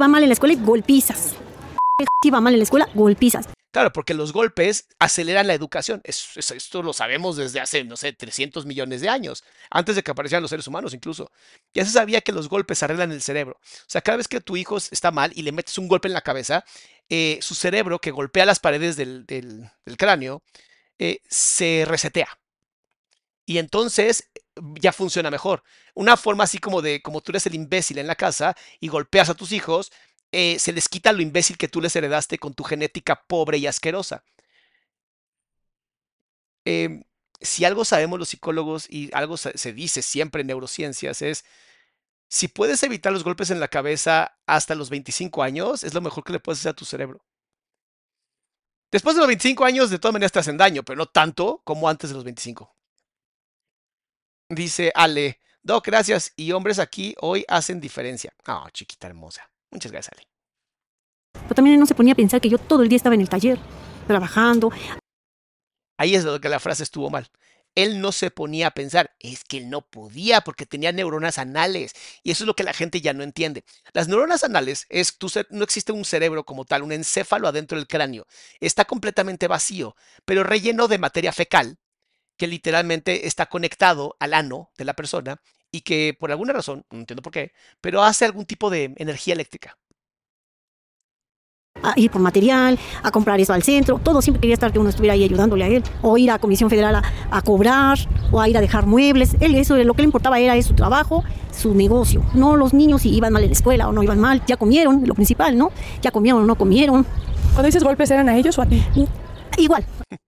va 0.00 0.08
mal 0.08 0.22
en 0.22 0.28
la 0.28 0.34
escuela 0.34 0.54
y 0.54 1.45
golpizas. 1.98 2.34
va 2.34 2.40
mal 2.40 2.52
en 2.52 2.58
la 2.60 2.64
escuela, 2.64 2.88
golpizas. 2.94 3.48
Claro, 3.72 3.92
porque 3.92 4.14
los 4.14 4.32
golpes 4.32 4.88
aceleran 4.98 5.46
la 5.46 5.54
educación. 5.54 6.00
esto 6.04 6.82
lo 6.82 6.92
sabemos 6.92 7.36
desde 7.36 7.60
hace, 7.60 7.84
no 7.84 7.96
sé, 7.96 8.12
300 8.12 8.64
millones 8.64 9.02
de 9.02 9.08
años, 9.08 9.44
antes 9.70 9.96
de 9.96 10.02
que 10.02 10.10
aparecieran 10.10 10.42
los 10.42 10.50
seres 10.50 10.66
humanos 10.66 10.94
incluso. 10.94 11.30
Ya 11.74 11.84
se 11.84 11.90
sabía 11.90 12.22
que 12.22 12.32
los 12.32 12.48
golpes 12.48 12.82
arreglan 12.82 13.12
el 13.12 13.20
cerebro. 13.20 13.58
O 13.60 13.88
sea, 13.88 14.00
cada 14.00 14.16
vez 14.16 14.28
que 14.28 14.40
tu 14.40 14.56
hijo 14.56 14.78
está 14.78 15.10
mal 15.10 15.30
y 15.34 15.42
le 15.42 15.52
metes 15.52 15.76
un 15.76 15.88
golpe 15.88 16.08
en 16.08 16.14
la 16.14 16.22
cabeza, 16.22 16.64
eh, 17.08 17.38
su 17.42 17.54
cerebro, 17.54 17.98
que 17.98 18.10
golpea 18.12 18.46
las 18.46 18.60
paredes 18.60 18.96
del, 18.96 19.26
cráneo, 19.98 20.42
eh, 20.98 21.20
se 21.28 21.84
resetea 21.86 22.38
y 23.46 23.58
entonces 23.58 24.28
ya 24.80 24.92
funciona 24.92 25.30
mejor. 25.30 25.62
Una 25.94 26.16
forma 26.16 26.44
así 26.44 26.58
como 26.58 26.82
de, 26.82 27.00
como 27.00 27.20
tú 27.20 27.32
eres 27.32 27.46
el 27.46 27.54
imbécil 27.54 27.98
en 27.98 28.08
la 28.08 28.16
casa 28.16 28.56
y 28.80 28.88
golpeas 28.88 29.30
a 29.30 29.34
tus 29.34 29.52
hijos, 29.52 29.92
eh, 30.32 30.58
se 30.58 30.72
les 30.72 30.88
quita 30.88 31.12
lo 31.12 31.22
imbécil 31.22 31.56
que 31.58 31.68
tú 31.68 31.80
les 31.80 31.94
heredaste 31.96 32.38
con 32.38 32.54
tu 32.54 32.64
genética 32.64 33.24
pobre 33.26 33.58
y 33.58 33.66
asquerosa. 33.66 34.24
Em, 36.64 37.04
si 37.40 37.64
algo 37.64 37.84
sabemos 37.84 38.18
los 38.18 38.28
psicólogos 38.30 38.86
y 38.90 39.10
algo 39.14 39.36
se, 39.36 39.72
dice 39.72 40.02
siempre 40.02 40.40
en 40.40 40.48
neurociencias 40.48 41.22
es, 41.22 41.44
si 42.28 42.48
puedes 42.48 42.82
evitar 42.82 43.12
los 43.12 43.24
golpes 43.24 43.50
en 43.50 43.60
la 43.60 43.68
cabeza 43.68 44.36
hasta 44.46 44.74
los 44.74 44.90
25 44.90 45.42
años, 45.42 45.84
es 45.84 45.94
lo 45.94 46.00
mejor 46.00 46.24
que 46.24 46.32
le 46.32 46.40
puedes 46.40 46.60
hacer 46.60 46.70
a 46.70 46.76
tu 46.76 46.84
cerebro. 46.84 47.24
Después 48.90 49.14
de 49.14 49.20
los 49.20 49.28
25 49.28 49.64
años, 49.64 49.90
de 49.90 49.98
todas 49.98 50.12
maneras 50.12 50.32
te 50.32 50.38
hacen 50.40 50.56
daño, 50.56 50.82
pero 50.82 50.96
no 50.96 51.06
tanto 51.06 51.60
como 51.64 51.88
antes 51.88 52.10
de 52.10 52.16
los 52.16 52.24
25. 52.24 52.74
Dice 54.48 54.92
Ale, 54.94 55.40
Doc, 55.62 55.86
gracias. 55.86 56.32
Y 56.36 56.52
hombres 56.52 56.78
aquí 56.78 57.14
hoy 57.20 57.44
hacen 57.48 57.80
diferencia. 57.80 58.32
Oh, 58.46 58.68
chiquita 58.70 59.08
hermosa. 59.08 59.50
Muchas 59.70 59.92
gracias, 59.92 60.12
Ale. 60.16 60.28
Pero 61.42 61.54
también 61.54 61.78
no 61.78 61.86
se 61.86 61.94
ponía 61.94 62.12
a 62.12 62.16
pensar 62.16 62.40
que 62.40 62.48
yo 62.48 62.58
todo 62.58 62.82
el 62.82 62.88
día 62.88 62.96
estaba 62.96 63.14
en 63.14 63.20
el 63.20 63.28
taller, 63.28 63.58
trabajando. 64.06 64.70
Ahí 65.98 66.14
es 66.14 66.24
lo 66.24 66.40
que 66.40 66.48
la 66.48 66.60
frase 66.60 66.82
estuvo 66.82 67.10
mal. 67.10 67.28
Él 67.74 68.00
no 68.00 68.10
se 68.10 68.30
ponía 68.30 68.68
a 68.68 68.70
pensar, 68.70 69.14
es 69.20 69.44
que 69.44 69.58
él 69.58 69.68
no 69.68 69.82
podía 69.82 70.40
porque 70.40 70.64
tenía 70.64 70.92
neuronas 70.92 71.38
anales. 71.38 71.92
Y 72.22 72.30
eso 72.30 72.44
es 72.44 72.46
lo 72.46 72.56
que 72.56 72.64
la 72.64 72.72
gente 72.72 73.02
ya 73.02 73.12
no 73.12 73.22
entiende. 73.22 73.64
Las 73.92 74.08
neuronas 74.08 74.44
anales 74.44 74.86
es, 74.88 75.18
tu, 75.18 75.30
no 75.50 75.62
existe 75.62 75.92
un 75.92 76.06
cerebro 76.06 76.44
como 76.44 76.64
tal, 76.64 76.82
un 76.82 76.92
encéfalo 76.92 77.48
adentro 77.48 77.76
del 77.76 77.86
cráneo. 77.86 78.26
Está 78.60 78.86
completamente 78.86 79.46
vacío, 79.46 79.94
pero 80.24 80.42
relleno 80.42 80.88
de 80.88 80.98
materia 80.98 81.32
fecal 81.32 81.78
que 82.38 82.46
literalmente 82.46 83.26
está 83.26 83.46
conectado 83.46 84.16
al 84.20 84.34
ano 84.34 84.70
de 84.76 84.84
la 84.84 84.94
persona 84.94 85.40
y 85.76 85.82
que 85.82 86.16
por 86.18 86.30
alguna 86.30 86.54
razón, 86.54 86.84
no 86.90 87.00
entiendo 87.00 87.22
por 87.22 87.32
qué, 87.32 87.52
pero 87.80 88.02
hace 88.02 88.24
algún 88.24 88.46
tipo 88.46 88.70
de 88.70 88.94
energía 88.96 89.34
eléctrica. 89.34 89.76
A 91.82 91.92
ir 91.96 92.10
por 92.10 92.22
material, 92.22 92.78
a 93.02 93.10
comprar 93.10 93.38
eso 93.38 93.52
al 93.52 93.62
centro, 93.62 94.00
todo 94.02 94.22
siempre 94.22 94.40
quería 94.40 94.54
estar 94.54 94.72
que 94.72 94.78
uno 94.78 94.88
estuviera 94.88 95.12
ahí 95.12 95.24
ayudándole 95.24 95.64
a 95.64 95.68
él, 95.68 95.82
o 96.00 96.16
ir 96.16 96.30
a 96.30 96.38
Comisión 96.38 96.70
Federal 96.70 96.94
a, 96.94 97.02
a 97.30 97.42
cobrar, 97.42 97.98
o 98.32 98.40
a 98.40 98.48
ir 98.48 98.56
a 98.56 98.62
dejar 98.62 98.86
muebles. 98.86 99.36
Él, 99.40 99.54
eso 99.54 99.76
lo 99.76 99.92
que 99.92 100.00
le 100.00 100.06
importaba 100.06 100.40
era 100.40 100.60
su 100.62 100.74
trabajo, 100.74 101.22
su 101.52 101.74
negocio, 101.74 102.24
no 102.32 102.56
los 102.56 102.72
niños 102.72 103.02
si 103.02 103.14
iban 103.14 103.34
mal 103.34 103.42
en 103.42 103.50
la 103.50 103.52
escuela 103.52 103.88
o 103.88 103.92
no 103.92 104.02
iban 104.02 104.18
mal, 104.18 104.42
ya 104.46 104.56
comieron, 104.56 105.06
lo 105.06 105.14
principal, 105.14 105.58
¿no? 105.58 105.70
Ya 106.00 106.10
comieron 106.10 106.42
o 106.42 106.46
no 106.46 106.56
comieron. 106.56 107.04
Cuando 107.52 107.66
dices 107.66 107.84
golpes, 107.84 108.10
¿eran 108.10 108.30
a 108.30 108.36
ellos 108.38 108.58
o 108.58 108.62
a 108.62 108.66
ti? 108.66 108.82
Igual, 109.58 109.84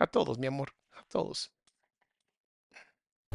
A 0.00 0.06
todos, 0.08 0.36
mi 0.36 0.48
amor, 0.48 0.70
a 0.98 1.04
todos. 1.04 1.52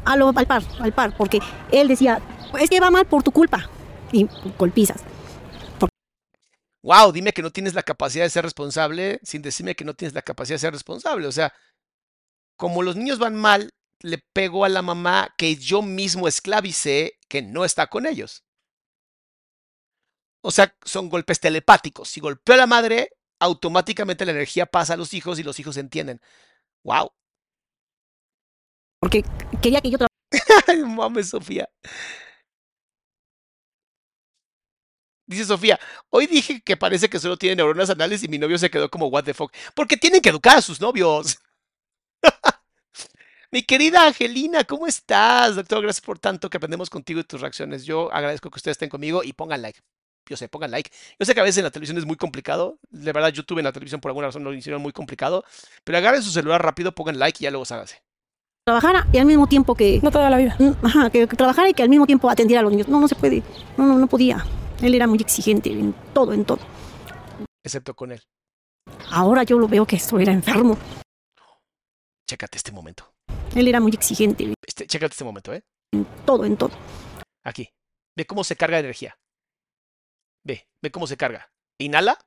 A 0.04 0.16
lo, 0.16 0.32
al 0.34 0.46
par, 0.46 0.62
al 0.80 0.92
par, 0.92 1.16
porque 1.16 1.40
él 1.70 1.88
decía, 1.88 2.20
es 2.58 2.70
que 2.70 2.80
va 2.80 2.90
mal 2.90 3.06
por 3.06 3.22
tu 3.22 3.30
culpa, 3.30 3.68
y 4.12 4.26
golpizas. 4.58 5.02
Wow, 6.82 7.12
dime 7.12 7.32
que 7.32 7.42
no 7.42 7.50
tienes 7.50 7.74
la 7.74 7.82
capacidad 7.82 8.24
de 8.24 8.30
ser 8.30 8.44
responsable 8.44 9.20
sin 9.22 9.42
decirme 9.42 9.74
que 9.74 9.84
no 9.84 9.94
tienes 9.94 10.14
la 10.14 10.22
capacidad 10.22 10.54
de 10.54 10.60
ser 10.60 10.72
responsable. 10.72 11.26
O 11.26 11.32
sea, 11.32 11.52
como 12.56 12.82
los 12.82 12.96
niños 12.96 13.18
van 13.18 13.34
mal, 13.34 13.70
le 14.00 14.18
pego 14.32 14.64
a 14.64 14.68
la 14.68 14.82
mamá 14.82 15.34
que 15.36 15.56
yo 15.56 15.82
mismo 15.82 16.28
esclavicé 16.28 17.18
que 17.28 17.42
no 17.42 17.64
está 17.64 17.88
con 17.88 18.06
ellos. 18.06 18.44
O 20.40 20.50
sea, 20.50 20.74
son 20.84 21.08
golpes 21.08 21.40
telepáticos. 21.40 22.08
Si 22.08 22.20
golpeo 22.20 22.54
a 22.54 22.58
la 22.58 22.66
madre, 22.66 23.10
automáticamente 23.40 24.24
la 24.24 24.32
energía 24.32 24.66
pasa 24.66 24.94
a 24.94 24.96
los 24.96 25.12
hijos 25.14 25.38
y 25.38 25.42
los 25.42 25.58
hijos 25.58 25.76
entienden. 25.76 26.20
Wow. 26.84 27.10
Porque 29.00 29.24
quería 29.62 29.80
que 29.80 29.90
yo 29.90 29.98
Ay, 30.66 30.82
mames, 30.84 31.30
Sofía. 31.30 31.68
Dice 35.26 35.44
Sofía, 35.44 35.78
hoy 36.08 36.26
dije 36.26 36.62
que 36.62 36.76
parece 36.76 37.10
que 37.10 37.18
solo 37.18 37.36
tiene 37.36 37.56
neuronas 37.56 37.90
anales 37.90 38.22
y 38.22 38.28
mi 38.28 38.38
novio 38.38 38.56
se 38.56 38.70
quedó 38.70 38.90
como 38.90 39.08
what 39.08 39.24
the 39.24 39.34
fuck. 39.34 39.52
Porque 39.74 39.96
tienen 39.98 40.22
que 40.22 40.30
educar 40.30 40.56
a 40.56 40.62
sus 40.62 40.80
novios. 40.80 41.38
mi 43.50 43.62
querida 43.62 44.06
Angelina, 44.06 44.64
¿cómo 44.64 44.86
estás? 44.86 45.56
Doctor, 45.56 45.82
gracias 45.82 46.04
por 46.04 46.18
tanto 46.18 46.48
que 46.48 46.56
aprendemos 46.56 46.88
contigo 46.88 47.20
y 47.20 47.24
tus 47.24 47.42
reacciones. 47.42 47.84
Yo 47.84 48.10
agradezco 48.10 48.50
que 48.50 48.56
ustedes 48.56 48.76
estén 48.76 48.88
conmigo 48.88 49.22
y 49.22 49.34
pongan 49.34 49.60
like. 49.60 49.80
Yo 50.26 50.36
sé, 50.36 50.48
pongan 50.48 50.70
like. 50.70 50.90
Yo 51.18 51.26
sé 51.26 51.34
que 51.34 51.40
a 51.40 51.44
veces 51.44 51.58
en 51.58 51.64
la 51.64 51.70
televisión 51.70 51.98
es 51.98 52.06
muy 52.06 52.16
complicado. 52.16 52.78
De 52.88 53.12
verdad, 53.12 53.30
YouTube 53.30 53.58
en 53.58 53.64
la 53.64 53.72
televisión 53.72 54.00
por 54.00 54.10
alguna 54.10 54.28
razón 54.28 54.44
lo 54.44 54.54
hicieron 54.54 54.80
muy 54.80 54.92
complicado. 54.92 55.44
Pero 55.84 55.98
agarren 55.98 56.22
su 56.22 56.30
celular 56.30 56.62
rápido, 56.62 56.94
pongan 56.94 57.18
like 57.18 57.38
y 57.40 57.44
ya 57.44 57.50
luego 57.50 57.66
hágase. 57.68 58.02
Trabajara 58.68 59.06
y 59.10 59.16
al 59.16 59.24
mismo 59.24 59.46
tiempo 59.46 59.74
que, 59.74 59.98
No 60.02 60.10
toda 60.10 60.28
la 60.28 60.36
vida. 60.36 60.54
Mm, 60.58 60.84
Ajá, 60.84 61.08
que, 61.08 61.26
que 61.26 61.36
trabajara 61.36 61.70
y 61.70 61.74
que 61.74 61.82
al 61.82 61.88
mismo 61.88 62.06
tiempo 62.06 62.28
atendiera 62.28 62.60
a 62.60 62.62
los 62.62 62.70
niños. 62.70 62.86
No, 62.86 63.00
no 63.00 63.08
se 63.08 63.14
puede. 63.14 63.42
No, 63.78 63.86
no, 63.86 63.98
no 63.98 64.06
podía. 64.06 64.44
Él 64.82 64.94
era 64.94 65.06
muy 65.06 65.18
exigente 65.18 65.72
en 65.72 65.94
todo, 66.12 66.34
en 66.34 66.44
todo. 66.44 66.60
Excepto 67.64 67.94
con 67.94 68.12
él. 68.12 68.20
Ahora 69.10 69.42
yo 69.42 69.58
lo 69.58 69.68
veo 69.68 69.86
que 69.86 69.96
esto 69.96 70.18
era 70.18 70.32
enfermo. 70.32 70.76
Chécate 72.28 72.58
este 72.58 72.70
momento. 72.72 73.10
Él 73.54 73.66
era 73.68 73.80
muy 73.80 73.92
exigente 73.92 74.52
Este, 74.66 74.86
chécate 74.86 75.12
este 75.12 75.24
momento, 75.24 75.54
¿eh? 75.54 75.64
en 75.92 76.06
todo, 76.26 76.44
en 76.44 76.58
todo. 76.58 76.72
Aquí. 77.44 77.70
Ve 78.16 78.26
cómo 78.26 78.44
se 78.44 78.54
carga 78.54 78.76
de 78.76 78.80
energía. 78.80 79.18
Ve, 80.44 80.68
ve 80.82 80.90
cómo 80.90 81.06
se 81.06 81.16
carga. 81.16 81.50
Inhala. 81.78 82.18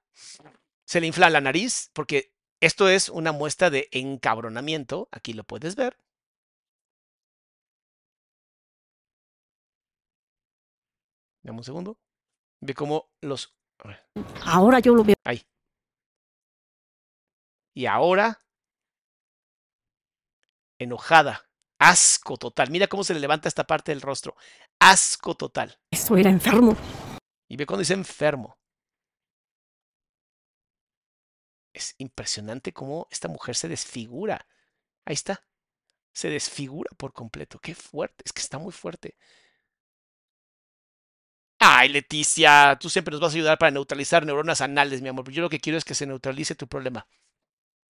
Se 0.88 1.00
le 1.02 1.06
infla 1.06 1.30
la 1.30 1.40
nariz 1.40 1.92
porque 1.94 2.34
esto 2.62 2.90
es 2.90 3.10
una 3.10 3.32
muestra 3.32 3.70
de 3.70 3.90
encabronamiento. 3.92 5.08
Aquí 5.12 5.34
lo 5.34 5.44
puedes 5.44 5.76
ver. 5.76 5.98
Dame 11.44 11.58
un 11.58 11.64
segundo. 11.64 12.00
Ve 12.62 12.74
cómo 12.74 13.12
los... 13.22 13.56
Ahora 14.46 14.80
yo 14.80 14.94
lo 14.94 15.04
veo 15.04 15.16
Ahí. 15.24 15.42
Y 17.74 17.86
ahora... 17.86 18.40
Enojada. 20.80 21.50
Asco 21.80 22.38
total. 22.38 22.70
Mira 22.70 22.88
cómo 22.88 23.04
se 23.04 23.14
le 23.14 23.20
levanta 23.20 23.48
esta 23.48 23.66
parte 23.66 23.92
del 23.92 24.02
rostro. 24.02 24.36
Asco 24.80 25.36
total. 25.36 25.80
esto 25.92 26.16
era 26.18 26.30
enfermo. 26.30 26.76
Y 27.48 27.58
ve 27.58 27.66
cuando 27.66 27.82
dice 27.82 27.94
enfermo. 27.94 28.58
Es 31.74 31.96
impresionante 31.98 32.74
cómo 32.74 33.08
esta 33.10 33.28
mujer 33.28 33.56
se 33.56 33.68
desfigura. 33.68 34.48
Ahí 35.06 35.14
está. 35.14 35.44
Se 36.14 36.30
desfigura 36.30 36.90
por 36.98 37.14
completo. 37.14 37.60
Qué 37.60 37.74
fuerte. 37.74 38.24
Es 38.26 38.34
que 38.34 38.42
está 38.42 38.58
muy 38.58 38.72
fuerte. 38.72 39.18
Ay, 41.64 41.90
Leticia, 41.90 42.76
tú 42.82 42.90
siempre 42.90 43.12
nos 43.12 43.22
vas 43.22 43.34
a 43.34 43.36
ayudar 43.36 43.60
para 43.60 43.70
neutralizar 43.70 44.26
neuronas 44.26 44.62
anales, 44.62 45.04
mi 45.04 45.10
amor. 45.10 45.30
Yo 45.30 45.44
lo 45.44 45.50
que 45.50 45.60
quiero 45.60 45.78
es 45.78 45.86
que 45.86 45.94
se 45.94 46.08
neutralice 46.08 46.56
tu 46.56 46.68
problema. 46.68 47.06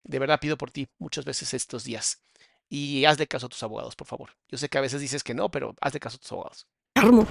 De 0.04 0.20
verdad 0.20 0.42
pido 0.42 0.58
por 0.58 0.72
ti 0.72 0.90
muchas 1.00 1.24
veces 1.24 1.54
estos 1.54 1.86
días. 1.86 2.22
Y 2.68 3.06
hazle 3.06 3.28
caso 3.28 3.46
a 3.46 3.50
tus 3.50 3.64
abogados, 3.64 3.96
por 3.96 4.08
favor. 4.08 4.32
Yo 4.50 4.58
sé 4.58 4.68
que 4.68 4.78
a 4.78 4.82
veces 4.82 5.00
dices 5.00 5.24
que 5.24 5.34
no, 5.34 5.50
pero 5.50 5.74
hazle 5.80 6.02
caso 6.02 6.18
a 6.18 6.20
tus 6.20 6.30
abogados. 6.34 6.68
Enfermo. 6.96 7.26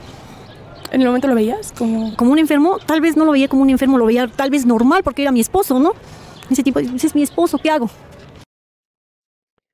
¿En 0.90 1.02
el 1.02 1.08
momento 1.08 1.28
lo 1.28 1.34
veías? 1.34 1.72
Como... 1.72 2.16
Como 2.16 2.32
un 2.32 2.38
enfermo, 2.38 2.78
tal 2.78 3.02
vez 3.02 3.18
no 3.18 3.26
lo 3.26 3.32
veía 3.32 3.48
como 3.48 3.60
un 3.60 3.68
enfermo, 3.68 3.98
lo 3.98 4.06
veía 4.06 4.26
tal 4.26 4.48
vez 4.48 4.64
normal 4.64 5.02
porque 5.02 5.20
era 5.20 5.32
mi 5.32 5.40
esposo, 5.40 5.78
¿no? 5.78 5.92
Ese 6.48 6.62
tipo, 6.62 6.78
ese 6.78 7.06
es 7.06 7.14
mi 7.14 7.22
esposo, 7.22 7.58
¿qué 7.58 7.70
hago? 7.70 7.90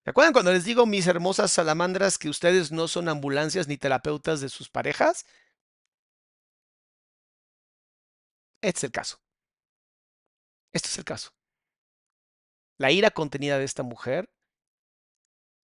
¿Se 0.02 0.10
acuerdan 0.10 0.32
cuando 0.32 0.52
les 0.52 0.64
digo, 0.64 0.84
mis 0.84 1.06
hermosas 1.06 1.52
salamandras, 1.52 2.18
que 2.18 2.28
ustedes 2.28 2.72
no 2.72 2.88
son 2.88 3.08
ambulancias 3.08 3.68
ni 3.68 3.76
terapeutas 3.76 4.40
de 4.40 4.48
sus 4.48 4.68
parejas? 4.68 5.26
Este 8.60 8.78
es 8.78 8.84
el 8.84 8.92
caso. 8.92 9.20
Este 10.72 10.88
es 10.88 10.98
el 10.98 11.04
caso. 11.04 11.30
La 12.78 12.90
ira 12.90 13.10
contenida 13.10 13.58
de 13.58 13.64
esta 13.64 13.82
mujer 13.82 14.30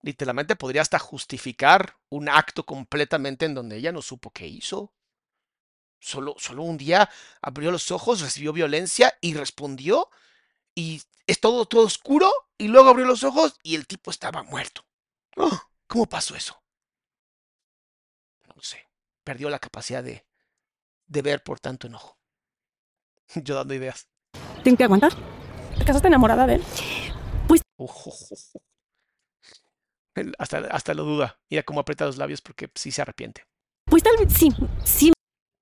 literalmente 0.02 0.56
podría 0.56 0.82
hasta 0.82 1.00
justificar 1.00 1.98
un 2.10 2.30
acto 2.30 2.66
completamente 2.66 3.46
en 3.46 3.54
donde 3.54 3.78
ella 3.78 3.92
no 3.92 4.02
supo 4.02 4.32
qué 4.32 4.48
hizo. 4.48 4.94
Solo, 6.00 6.36
solo 6.38 6.64
un 6.64 6.78
día 6.78 7.10
abrió 7.42 7.72
los 7.72 7.92
ojos, 7.92 8.22
recibió 8.22 8.54
violencia 8.54 9.18
y 9.22 9.34
respondió. 9.34 10.10
Y 10.76 11.02
es 11.26 11.40
todo, 11.40 11.66
todo 11.66 11.86
oscuro. 11.86 12.32
Y 12.58 12.68
luego 12.68 12.90
abrió 12.90 13.06
los 13.06 13.24
ojos 13.24 13.56
y 13.64 13.76
el 13.76 13.88
tipo 13.88 14.12
estaba 14.12 14.44
muerto. 14.44 14.86
¡Oh! 15.36 15.60
¿Cómo 15.88 16.08
pasó 16.08 16.36
eso? 16.36 16.62
No 18.56 18.62
sé. 18.62 18.88
Perdió 19.24 19.50
la 19.50 19.60
capacidad 19.60 20.04
de, 20.04 20.26
de 21.08 21.22
ver 21.22 21.44
por 21.44 21.60
tanto 21.60 21.88
enojo. 21.88 22.17
Yo 23.44 23.56
dando 23.56 23.74
ideas. 23.74 24.08
¿Tengo 24.64 24.78
que 24.78 24.84
aguantar? 24.84 25.14
¿Te 25.78 25.86
casaste 25.86 26.08
enamorada 26.08 26.48
de 26.48 26.56
él? 26.56 26.64
Ujujuju. 27.80 28.36
Él 30.16 30.34
Hasta, 30.40 30.58
hasta 30.72 30.94
lo 30.96 31.04
duda. 31.04 31.40
Mira 31.50 31.62
cómo 31.64 31.80
aprieta 31.80 32.06
los 32.06 32.18
labios 32.18 32.42
porque 32.42 32.70
sí 32.74 32.92
se 32.92 33.02
arrepiente. 33.04 33.44
Pues 33.86 34.02
tal 34.02 34.18
vez 34.18 34.34
sí, 34.34 34.50
sí 34.84 35.14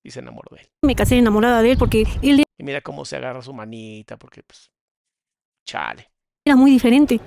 Y 0.04 0.12
se 0.12 0.20
enamoró 0.22 0.56
de 0.56 0.62
él. 0.62 0.70
me 0.82 0.96
casé 0.96 1.18
enamorada 1.18 1.62
de 1.62 1.72
él 1.72 1.78
porque 1.78 2.04
él 2.22 2.44
Y 2.58 2.64
mira 2.64 2.80
cómo 2.82 3.04
se 3.04 3.18
agarra 3.18 3.42
su 3.42 3.54
manita 3.54 4.16
porque, 4.18 4.44
pues, 4.44 4.72
chale. 5.68 6.10
era 6.46 6.56
muy 6.56 6.72
diferente. 6.72 7.20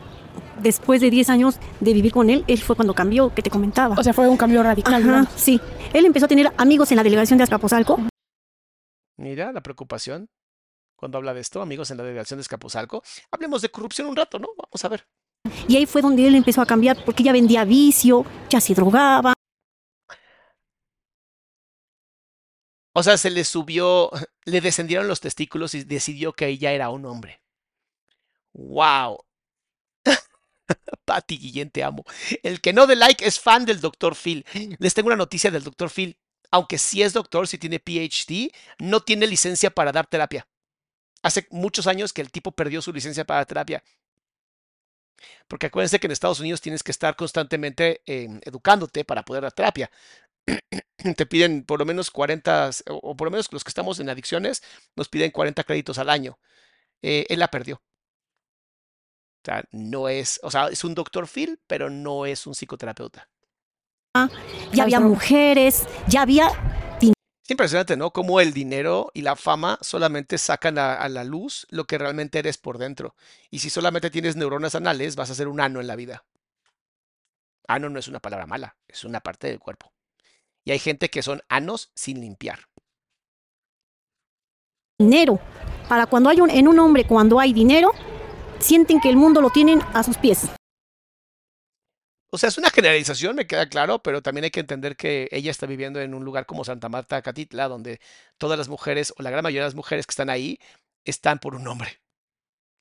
Después 0.62 1.00
de 1.02 1.10
10 1.10 1.28
años 1.30 1.58
de 1.80 1.92
vivir 1.92 2.12
con 2.12 2.30
él, 2.30 2.44
él 2.48 2.58
fue 2.62 2.74
cuando 2.74 2.94
cambió, 2.94 3.32
que 3.34 3.42
te 3.42 3.50
comentaba. 3.50 3.94
O 3.98 4.02
sea, 4.02 4.14
fue 4.14 4.26
un 4.26 4.38
cambio 4.38 4.62
radical. 4.62 4.94
Ajá, 4.94 5.22
¿no? 5.22 5.28
sí. 5.36 5.60
Él 5.92 6.06
empezó 6.06 6.24
a 6.24 6.28
tener 6.28 6.50
amigos 6.56 6.90
en 6.92 6.96
la 6.96 7.02
delegación 7.02 7.36
de 7.36 7.44
Azcapotzalco. 7.44 8.00
Mira 9.18 9.52
la 9.52 9.62
preocupación 9.62 10.30
cuando 10.96 11.18
habla 11.18 11.34
de 11.34 11.40
esto, 11.40 11.60
amigos 11.60 11.90
en 11.90 11.98
la 11.98 12.04
delegación 12.04 12.38
de 12.38 12.42
Escapuzalco. 12.42 13.02
Hablemos 13.30 13.62
de 13.62 13.70
corrupción 13.70 14.08
un 14.08 14.16
rato, 14.16 14.38
¿no? 14.38 14.48
Vamos 14.56 14.84
a 14.84 14.88
ver. 14.88 15.06
Y 15.68 15.76
ahí 15.76 15.86
fue 15.86 16.02
donde 16.02 16.26
él 16.26 16.34
empezó 16.34 16.60
a 16.60 16.66
cambiar 16.66 17.04
porque 17.04 17.22
ya 17.22 17.32
vendía 17.32 17.64
vicio, 17.64 18.24
ya 18.48 18.60
se 18.60 18.74
drogaba. 18.74 19.34
O 22.92 23.02
sea, 23.02 23.16
se 23.16 23.30
le 23.30 23.44
subió, 23.44 24.10
le 24.44 24.60
descendieron 24.60 25.06
los 25.06 25.20
testículos 25.20 25.74
y 25.74 25.84
decidió 25.84 26.32
que 26.32 26.46
ella 26.46 26.72
era 26.72 26.90
un 26.90 27.06
hombre. 27.06 27.40
¡Wow! 28.52 29.24
Pati 31.04 31.38
Guillén, 31.38 31.70
te 31.70 31.84
amo. 31.84 32.04
El 32.42 32.60
que 32.60 32.72
no 32.72 32.86
de 32.86 32.96
like 32.96 33.24
es 33.24 33.38
fan 33.38 33.64
del 33.64 33.80
Dr. 33.80 34.16
Phil. 34.16 34.44
Les 34.78 34.94
tengo 34.94 35.08
una 35.08 35.16
noticia 35.16 35.50
del 35.50 35.64
Dr. 35.64 35.90
Phil. 35.90 36.18
Aunque 36.50 36.78
sí 36.78 37.02
es 37.02 37.12
doctor, 37.12 37.46
sí 37.48 37.58
tiene 37.58 37.78
PhD, 37.78 38.50
no 38.78 39.00
tiene 39.00 39.26
licencia 39.26 39.70
para 39.70 39.92
dar 39.92 40.06
terapia. 40.06 40.48
Hace 41.22 41.46
muchos 41.50 41.86
años 41.86 42.12
que 42.12 42.22
el 42.22 42.30
tipo 42.30 42.52
perdió 42.52 42.82
su 42.82 42.92
licencia 42.92 43.24
para 43.24 43.44
terapia. 43.44 43.82
Porque 45.48 45.66
acuérdense 45.66 45.98
que 46.00 46.06
en 46.06 46.12
Estados 46.12 46.40
Unidos 46.40 46.60
tienes 46.60 46.82
que 46.82 46.92
estar 46.92 47.16
constantemente 47.16 48.02
eh, 48.06 48.28
educándote 48.42 49.04
para 49.04 49.24
poder 49.24 49.42
dar 49.42 49.52
terapia. 49.52 49.90
Te 51.16 51.26
piden 51.26 51.64
por 51.64 51.78
lo 51.78 51.86
menos 51.86 52.10
40, 52.10 52.70
o, 52.90 52.94
o 52.96 53.16
por 53.16 53.26
lo 53.26 53.30
menos 53.32 53.52
los 53.52 53.64
que 53.64 53.70
estamos 53.70 54.00
en 54.00 54.10
adicciones, 54.10 54.62
nos 54.96 55.08
piden 55.08 55.30
40 55.30 55.64
créditos 55.64 55.98
al 55.98 56.10
año. 56.10 56.38
Eh, 57.02 57.26
él 57.30 57.40
la 57.40 57.48
perdió. 57.50 57.82
O 59.42 59.44
sea, 59.44 59.64
no 59.72 60.08
es, 60.08 60.38
o 60.44 60.50
sea, 60.50 60.68
es 60.68 60.84
un 60.84 60.94
doctor 60.94 61.26
Phil, 61.26 61.60
pero 61.66 61.90
no 61.90 62.26
es 62.26 62.46
un 62.46 62.54
psicoterapeuta. 62.54 63.28
Ya 64.72 64.82
había 64.84 65.00
mujeres, 65.00 65.86
ya 66.08 66.22
había 66.22 66.48
Es 67.00 67.50
impresionante, 67.50 67.96
¿no? 67.96 68.12
Cómo 68.12 68.40
el 68.40 68.52
dinero 68.52 69.10
y 69.14 69.22
la 69.22 69.36
fama 69.36 69.78
solamente 69.80 70.36
sacan 70.36 70.78
a, 70.78 70.94
a, 70.94 71.08
la 71.08 71.24
luz 71.24 71.66
lo 71.70 71.84
que 71.84 71.98
realmente 71.98 72.38
eres 72.38 72.58
por 72.58 72.78
dentro. 72.78 73.14
Y 73.50 73.60
si 73.60 73.70
solamente 73.70 74.10
tienes 74.10 74.36
neuronas 74.36 74.74
anales, 74.74 75.16
vas 75.16 75.30
a 75.30 75.34
ser 75.34 75.48
un 75.48 75.60
ano 75.60 75.80
en 75.80 75.86
la 75.86 75.96
vida. 75.96 76.24
Ano 77.66 77.88
no 77.90 77.98
es 77.98 78.08
una 78.08 78.20
palabra 78.20 78.46
mala, 78.46 78.76
es 78.88 79.04
una 79.04 79.20
parte 79.20 79.46
del 79.46 79.58
cuerpo. 79.58 79.92
Y 80.64 80.72
hay 80.72 80.78
gente 80.78 81.08
que 81.08 81.22
son 81.22 81.42
anos 81.48 81.92
sin 81.94 82.20
limpiar. 82.20 82.60
Dinero. 84.98 85.38
Para 85.88 86.06
cuando 86.06 86.28
hay 86.28 86.40
un, 86.40 86.50
en 86.50 86.66
un 86.68 86.78
hombre, 86.78 87.06
cuando 87.06 87.38
hay 87.40 87.52
dinero, 87.52 87.92
sienten 88.58 89.00
que 89.00 89.08
el 89.08 89.16
mundo 89.16 89.40
lo 89.40 89.50
tienen 89.50 89.80
a 89.94 90.02
sus 90.02 90.18
pies. 90.18 90.50
O 92.30 92.36
sea, 92.36 92.50
es 92.50 92.58
una 92.58 92.68
generalización, 92.70 93.36
me 93.36 93.46
queda 93.46 93.68
claro, 93.68 94.00
pero 94.02 94.20
también 94.20 94.44
hay 94.44 94.50
que 94.50 94.60
entender 94.60 94.96
que 94.96 95.28
ella 95.32 95.50
está 95.50 95.66
viviendo 95.66 96.00
en 96.00 96.12
un 96.12 96.24
lugar 96.24 96.44
como 96.44 96.64
Santa 96.64 96.90
Marta, 96.90 97.22
Catitla, 97.22 97.68
donde 97.68 98.00
todas 98.36 98.58
las 98.58 98.68
mujeres, 98.68 99.14
o 99.16 99.22
la 99.22 99.30
gran 99.30 99.42
mayoría 99.42 99.62
de 99.62 99.68
las 99.68 99.74
mujeres 99.74 100.06
que 100.06 100.12
están 100.12 100.28
ahí, 100.28 100.58
están 101.04 101.38
por 101.38 101.54
un 101.54 101.66
hombre. 101.66 102.00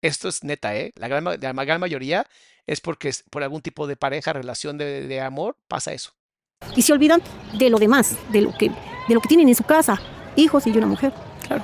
Esto 0.02 0.28
es 0.28 0.44
neta, 0.44 0.76
¿eh? 0.76 0.92
La 0.96 1.08
gran, 1.08 1.24
la 1.24 1.66
gran 1.66 1.80
mayoría 1.80 2.28
es 2.66 2.82
porque 2.82 3.08
es 3.08 3.24
por 3.30 3.42
algún 3.42 3.62
tipo 3.62 3.88
de 3.88 3.96
pareja, 3.96 4.34
relación 4.34 4.78
de, 4.78 5.08
de, 5.08 5.22
amor, 5.22 5.56
pasa 5.70 5.94
eso. 5.94 6.12
Y 6.76 6.82
se 6.82 6.92
olvidan 6.92 7.22
de 7.58 7.70
lo 7.70 7.80
demás, 7.80 8.18
de 8.32 8.42
lo 8.42 8.56
que, 8.56 8.70
de 8.70 9.14
lo 9.16 9.22
que 9.22 9.30
tienen 9.30 9.48
en 9.48 9.56
su 9.56 9.64
casa, 9.64 10.02
hijos 10.36 10.68
y 10.68 10.72
una 10.72 10.88
mujer. 10.88 11.14
Claro. 11.48 11.64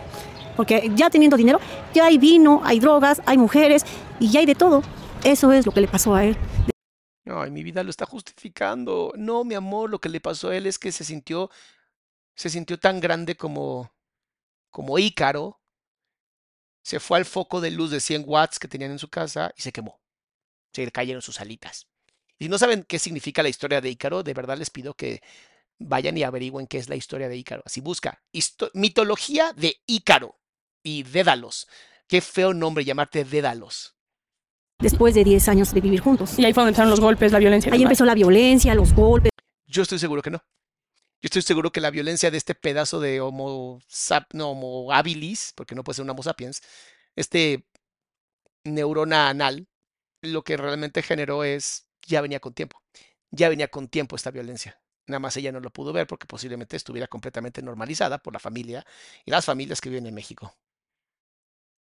Porque 0.56 0.89
ya 0.96 1.10
teniendo 1.10 1.36
dinero, 1.36 1.60
ya 1.93 2.06
hay 2.06 2.17
vino, 2.17 2.62
hay 2.63 2.80
drogas, 2.80 3.22
hay 3.26 3.38
mujeres 3.38 3.86
y 4.19 4.32
ya 4.32 4.39
hay 4.39 4.46
de 4.46 4.56
todo. 4.56 4.84
Eso 5.24 5.52
es 5.52 5.65
lo 5.65 5.74
que 5.74 5.82
le 5.82 5.88
pasó 5.88 6.15
a 6.15 6.24
él. 6.24 6.38
Ay, 7.26 7.52
mi 7.52 7.64
vida 7.64 7.84
lo 7.84 7.90
está 7.90 8.06
justificando. 8.06 9.14
No, 9.16 9.44
mi 9.44 9.56
amor, 9.56 9.90
lo 9.90 10.00
que 10.00 10.10
le 10.10 10.20
pasó 10.20 10.50
a 10.50 10.58
él 10.58 10.66
es 10.68 10.78
que 10.78 10.92
se 10.92 11.04
sintió, 11.04 11.50
se 12.36 12.50
sintió 12.50 12.80
tan 12.80 13.00
grande 13.00 13.36
como, 13.36 13.94
como 14.70 15.00
Ícaro. 15.00 15.60
Se 16.84 17.00
fue 17.00 17.18
al 17.18 17.26
foco 17.26 17.62
de 17.62 17.72
luz 17.72 17.92
de 17.92 18.02
100 18.02 18.24
watts 18.28 18.60
que 18.60 18.68
tenían 18.68 18.92
en 18.92 19.00
su 19.00 19.10
casa 19.10 19.54
y 19.56 19.62
se 19.62 19.72
quemó. 19.72 20.02
Se 20.74 20.84
le 20.84 20.92
cayeron 20.92 21.22
sus 21.22 21.40
alitas. 21.40 21.88
Y 22.38 22.46
si 22.46 22.50
no 22.50 22.58
saben 22.58 22.84
qué 22.84 23.00
significa 23.00 23.42
la 23.42 23.50
historia 23.50 23.80
de 23.80 23.90
Ícaro, 23.90 24.24
de 24.24 24.34
verdad 24.34 24.58
les 24.58 24.70
pido 24.70 24.94
que 24.96 25.22
vayan 25.80 26.18
y 26.18 26.24
averigüen 26.24 26.68
qué 26.68 26.78
es 26.78 26.90
la 26.90 26.96
historia 26.96 27.30
de 27.30 27.38
Ícaro. 27.38 27.64
Así 27.66 27.80
busca 27.80 28.22
mitología 28.74 29.54
de 29.54 29.82
Ícaro 29.86 30.40
y 30.82 31.04
Dédalos. 31.04 31.68
Qué 32.08 32.20
feo 32.20 32.54
nombre 32.54 32.84
llamarte 32.84 33.24
Dédalos. 33.24 33.96
Después 34.84 35.15
de 35.15 35.24
10 35.24 35.48
años 35.48 35.74
de 35.74 35.80
vivir 35.80 36.02
juntos. 36.02 36.38
Y 36.38 36.43
ahí 36.43 36.52
fue 36.52 36.62
donde 36.62 36.72
empezaron 36.72 36.89
los 36.89 37.00
golpes, 37.00 37.32
la 37.32 37.39
violencia. 37.39 37.72
Ahí 37.72 37.84
empezó 37.84 38.04
la 38.04 38.15
violencia, 38.15 38.76
los 38.76 38.93
golpes. 38.93 39.32
Yo 39.65 39.82
estoy 39.82 39.98
seguro 39.98 40.22
que 40.22 40.30
no. 40.30 40.43
Yo 41.22 41.28
estoy 41.28 41.41
seguro 41.41 41.72
que 41.72 41.80
la 41.80 41.89
violencia 41.89 42.30
de 42.30 42.36
este 42.36 42.54
pedazo 42.54 43.00
de 43.00 43.22
Homo, 43.22 43.80
sap, 43.88 44.34
no, 44.34 44.50
homo 44.50 44.91
habilis, 44.91 45.54
porque 45.56 45.74
no 45.74 45.86
puede 45.86 45.96
ser 45.96 46.04
un 46.04 46.10
Homo 46.10 46.22
sapiens, 46.22 46.62
este 47.15 47.65
neurona 48.65 49.30
anal, 49.30 49.69
lo 50.22 50.43
que 50.43 50.58
realmente 50.58 51.02
generó 51.02 51.46
es, 51.46 51.88
ya 52.06 52.19
venía 52.19 52.41
con 52.41 52.54
tiempo. 52.54 52.82
Ya 53.32 53.48
venía 53.48 53.69
con 53.69 53.88
tiempo 53.88 54.17
esta 54.17 54.32
violencia. 54.32 54.82
Nada 55.08 55.19
más 55.19 55.38
ella 55.38 55.54
no 55.54 55.62
lo 55.62 55.69
pudo 55.69 55.93
ver 55.93 56.08
porque 56.08 56.28
posiblemente 56.28 56.76
estuviera 56.76 57.08
completamente 57.08 57.62
normalizada 57.62 58.17
por 58.17 58.34
la 58.34 58.39
familia 58.39 58.86
y 59.24 59.32
las 59.32 59.46
familias 59.46 59.80
que 59.80 59.88
viven 59.88 60.08
en 60.08 60.13
México. 60.13 60.54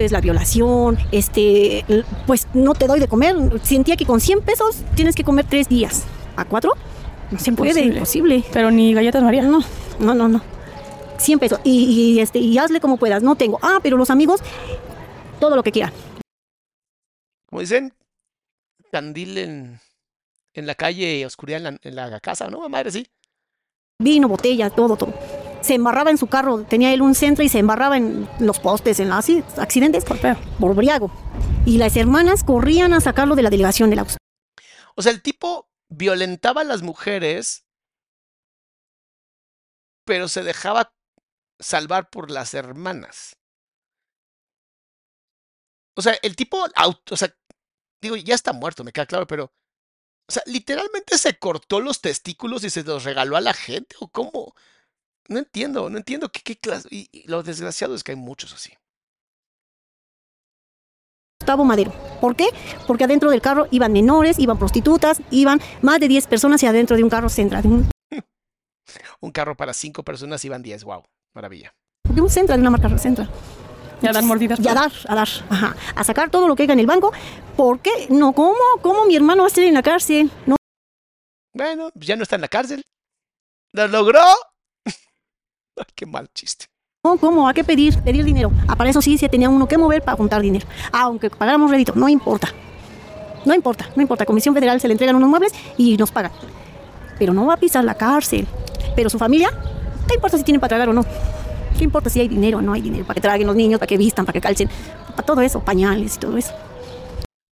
Es 0.01 0.11
la 0.11 0.19
violación, 0.19 0.97
este, 1.11 1.85
pues 2.25 2.47
no 2.55 2.73
te 2.73 2.87
doy 2.87 2.99
de 2.99 3.07
comer. 3.07 3.35
Sentía 3.61 3.95
que 3.95 4.05
con 4.05 4.19
100 4.19 4.41
pesos 4.41 4.83
tienes 4.95 5.15
que 5.15 5.23
comer 5.23 5.45
tres 5.47 5.69
días. 5.69 6.05
¿A 6.35 6.45
cuatro? 6.45 6.73
No 7.29 7.37
se 7.37 7.51
puede, 7.51 7.81
imposible. 7.81 8.43
Pero 8.51 8.71
ni 8.71 8.95
galletas 8.95 9.21
María. 9.21 9.43
No, 9.43 9.61
no, 9.99 10.15
no, 10.15 10.27
no. 10.27 10.41
100 11.17 11.39
pesos. 11.39 11.59
Y, 11.63 12.15
y, 12.15 12.19
este, 12.19 12.39
y 12.39 12.57
hazle 12.57 12.79
como 12.79 12.97
puedas. 12.97 13.21
No 13.21 13.35
tengo. 13.35 13.59
Ah, 13.61 13.79
pero 13.83 13.95
los 13.95 14.09
amigos, 14.09 14.41
todo 15.39 15.55
lo 15.55 15.61
que 15.61 15.71
quieran. 15.71 15.93
Como 17.45 17.61
dicen, 17.61 17.93
candil 18.91 19.37
en, 19.37 19.79
en 20.53 20.65
la 20.65 20.73
calle, 20.73 21.25
oscuridad 21.27 21.57
en 21.59 21.63
la, 21.63 22.05
en 22.07 22.11
la 22.11 22.19
casa, 22.19 22.49
¿no? 22.49 22.67
Madre, 22.69 22.91
sí. 22.91 23.07
Vino, 23.99 24.27
botella, 24.27 24.71
todo, 24.71 24.97
todo. 24.97 25.13
Se 25.61 25.75
embarraba 25.75 26.09
en 26.09 26.17
su 26.17 26.27
carro, 26.27 26.63
tenía 26.63 26.93
él 26.93 27.01
un 27.01 27.15
centro 27.15 27.43
y 27.43 27.49
se 27.49 27.59
embarraba 27.59 27.97
en 27.97 28.27
los 28.39 28.59
postes, 28.59 28.99
en 28.99 29.09
los 29.09 29.29
accidentes 29.57 30.03
por, 30.05 30.19
por 30.59 30.75
briago. 30.75 31.11
Y 31.65 31.77
las 31.77 31.95
hermanas 31.95 32.43
corrían 32.43 32.93
a 32.93 33.01
sacarlo 33.01 33.35
de 33.35 33.43
la 33.43 33.49
delegación 33.49 33.89
de 33.89 33.95
la 33.97 34.07
O 34.95 35.01
sea, 35.01 35.11
el 35.11 35.21
tipo 35.21 35.69
violentaba 35.89 36.61
a 36.61 36.65
las 36.65 36.81
mujeres, 36.81 37.65
pero 40.05 40.27
se 40.27 40.43
dejaba 40.43 40.93
salvar 41.59 42.09
por 42.09 42.31
las 42.31 42.53
hermanas. 42.53 43.37
O 45.95 46.01
sea, 46.01 46.17
el 46.23 46.35
tipo, 46.35 46.65
o 47.11 47.15
sea, 47.15 47.35
digo, 48.01 48.15
ya 48.15 48.33
está 48.33 48.53
muerto, 48.53 48.83
me 48.83 48.91
queda 48.91 49.05
claro, 49.05 49.27
pero 49.27 49.53
o 50.31 50.33
sea, 50.33 50.43
literalmente 50.45 51.17
se 51.17 51.37
cortó 51.37 51.81
los 51.81 51.99
testículos 51.99 52.63
y 52.63 52.69
se 52.69 52.83
los 52.83 53.03
regaló 53.03 53.35
a 53.35 53.41
la 53.41 53.53
gente, 53.53 53.97
¿o 53.99 54.07
cómo? 54.07 54.55
No 55.29 55.39
entiendo, 55.39 55.89
no 55.89 55.97
entiendo 55.97 56.29
qué, 56.31 56.41
qué 56.43 56.57
clase. 56.57 56.87
Y, 56.91 57.09
y, 57.11 57.27
lo 57.27 57.43
desgraciado 57.43 57.95
es 57.95 58.03
que 58.03 58.11
hay 58.11 58.17
muchos 58.17 58.53
así. 58.53 58.73
Gustavo 61.41 61.65
Madero. 61.65 61.91
¿Por 62.19 62.35
qué? 62.35 62.49
Porque 62.85 63.05
adentro 63.05 63.31
del 63.31 63.41
carro 63.41 63.67
iban 63.71 63.91
menores, 63.91 64.37
iban 64.37 64.59
prostitutas, 64.59 65.21
iban 65.31 65.59
más 65.81 65.99
de 65.99 66.07
10 66.07 66.27
personas 66.27 66.61
y 66.61 66.67
adentro 66.67 66.95
de 66.95 67.03
un 67.03 67.09
carro 67.09 67.29
centra. 67.29 67.61
De 67.61 67.67
un... 67.67 67.89
un 69.21 69.31
carro 69.31 69.57
para 69.57 69.73
5 69.73 70.03
personas 70.03 70.45
iban 70.45 70.61
10, 70.61 70.83
wow, 70.83 71.03
maravilla. 71.33 71.73
De 72.03 72.21
un 72.21 72.29
centra, 72.29 72.55
de 72.55 72.61
una 72.61 72.69
marca 72.69 72.95
centra. 72.99 73.27
Y 74.01 74.07
a 74.07 74.11
dar 74.11 74.23
mordidas. 74.23 74.59
Y 74.59 74.67
a 74.67 74.73
dar, 74.73 74.91
a 75.07 75.15
dar, 75.15 75.27
ajá. 75.49 75.75
A 75.95 76.03
sacar 76.03 76.29
todo 76.29 76.47
lo 76.47 76.55
que 76.55 76.63
haya 76.63 76.73
en 76.73 76.79
el 76.79 76.87
banco. 76.87 77.11
¿Por 77.55 77.79
qué? 77.81 78.07
No, 78.09 78.33
¿cómo? 78.33 78.57
¿Cómo 78.81 79.05
mi 79.05 79.15
hermano 79.15 79.43
va 79.43 79.47
a 79.47 79.49
estar 79.49 79.63
en 79.63 79.73
la 79.73 79.83
cárcel? 79.83 80.31
No. 80.45 80.55
Bueno, 81.53 81.91
ya 81.95 82.15
no 82.15 82.23
está 82.23 82.35
en 82.35 82.41
la 82.41 82.47
cárcel. 82.47 82.83
¡Lo 83.73 83.87
logró! 83.87 84.21
Ay, 85.77 85.85
qué 85.95 86.05
mal 86.05 86.29
chiste. 86.33 86.65
No, 87.03 87.17
¿cómo? 87.17 87.49
¿A 87.49 87.53
qué 87.53 87.63
pedir? 87.63 87.99
Pedir 88.03 88.23
dinero. 88.23 88.51
Ah, 88.67 88.75
para 88.75 88.89
eso 88.89 89.01
sí 89.01 89.17
se 89.17 89.27
tenía 89.27 89.49
uno 89.49 89.67
que 89.67 89.77
mover 89.77 90.03
para 90.03 90.17
juntar 90.17 90.41
dinero. 90.41 90.67
Aunque 90.91 91.31
pagáramos 91.31 91.71
rédito, 91.71 91.93
no 91.95 92.07
importa. 92.07 92.49
No 93.43 93.55
importa, 93.55 93.89
no 93.95 94.03
importa. 94.03 94.25
Comisión 94.25 94.53
Federal 94.53 94.79
se 94.79 94.87
le 94.87 94.93
entregan 94.93 95.15
unos 95.15 95.29
muebles 95.29 95.51
y 95.77 95.97
nos 95.97 96.11
pagan. 96.11 96.31
Pero 97.17 97.33
no 97.33 97.47
va 97.47 97.55
a 97.55 97.57
pisar 97.57 97.83
la 97.83 97.95
cárcel. 97.95 98.47
Pero 98.95 99.09
su 99.09 99.17
familia, 99.17 99.49
¿qué 100.07 100.15
importa 100.15 100.37
si 100.37 100.43
tienen 100.43 100.59
para 100.61 100.69
tragar 100.69 100.89
o 100.89 100.93
no? 100.93 101.03
¿Qué 101.75 101.83
importa 101.85 102.09
si 102.11 102.19
hay 102.19 102.27
dinero 102.27 102.59
o 102.59 102.61
no 102.61 102.73
hay 102.73 102.81
dinero? 102.81 103.05
Para 103.05 103.15
que 103.15 103.21
traguen 103.21 103.47
los 103.47 103.55
niños, 103.55 103.79
para 103.79 103.87
que 103.87 103.97
vistan, 103.97 104.25
para 104.25 104.33
que 104.33 104.41
calcen, 104.41 104.69
para 105.15 105.25
todo 105.25 105.41
eso, 105.41 105.65
pañales 105.65 106.17
y 106.17 106.19
todo 106.19 106.37
eso. 106.37 106.53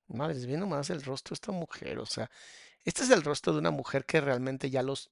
Madres, 0.09 0.45
ve 0.45 0.57
nomás 0.57 0.89
el 0.89 1.03
rostro 1.03 1.33
de 1.33 1.35
esta 1.35 1.51
mujer, 1.51 1.99
o 1.99 2.05
sea, 2.05 2.29
este 2.83 3.03
es 3.03 3.09
el 3.11 3.23
rostro 3.23 3.53
de 3.53 3.59
una 3.59 3.71
mujer 3.71 4.05
que 4.05 4.19
realmente 4.19 4.69
ya 4.69 4.81
los, 4.81 5.11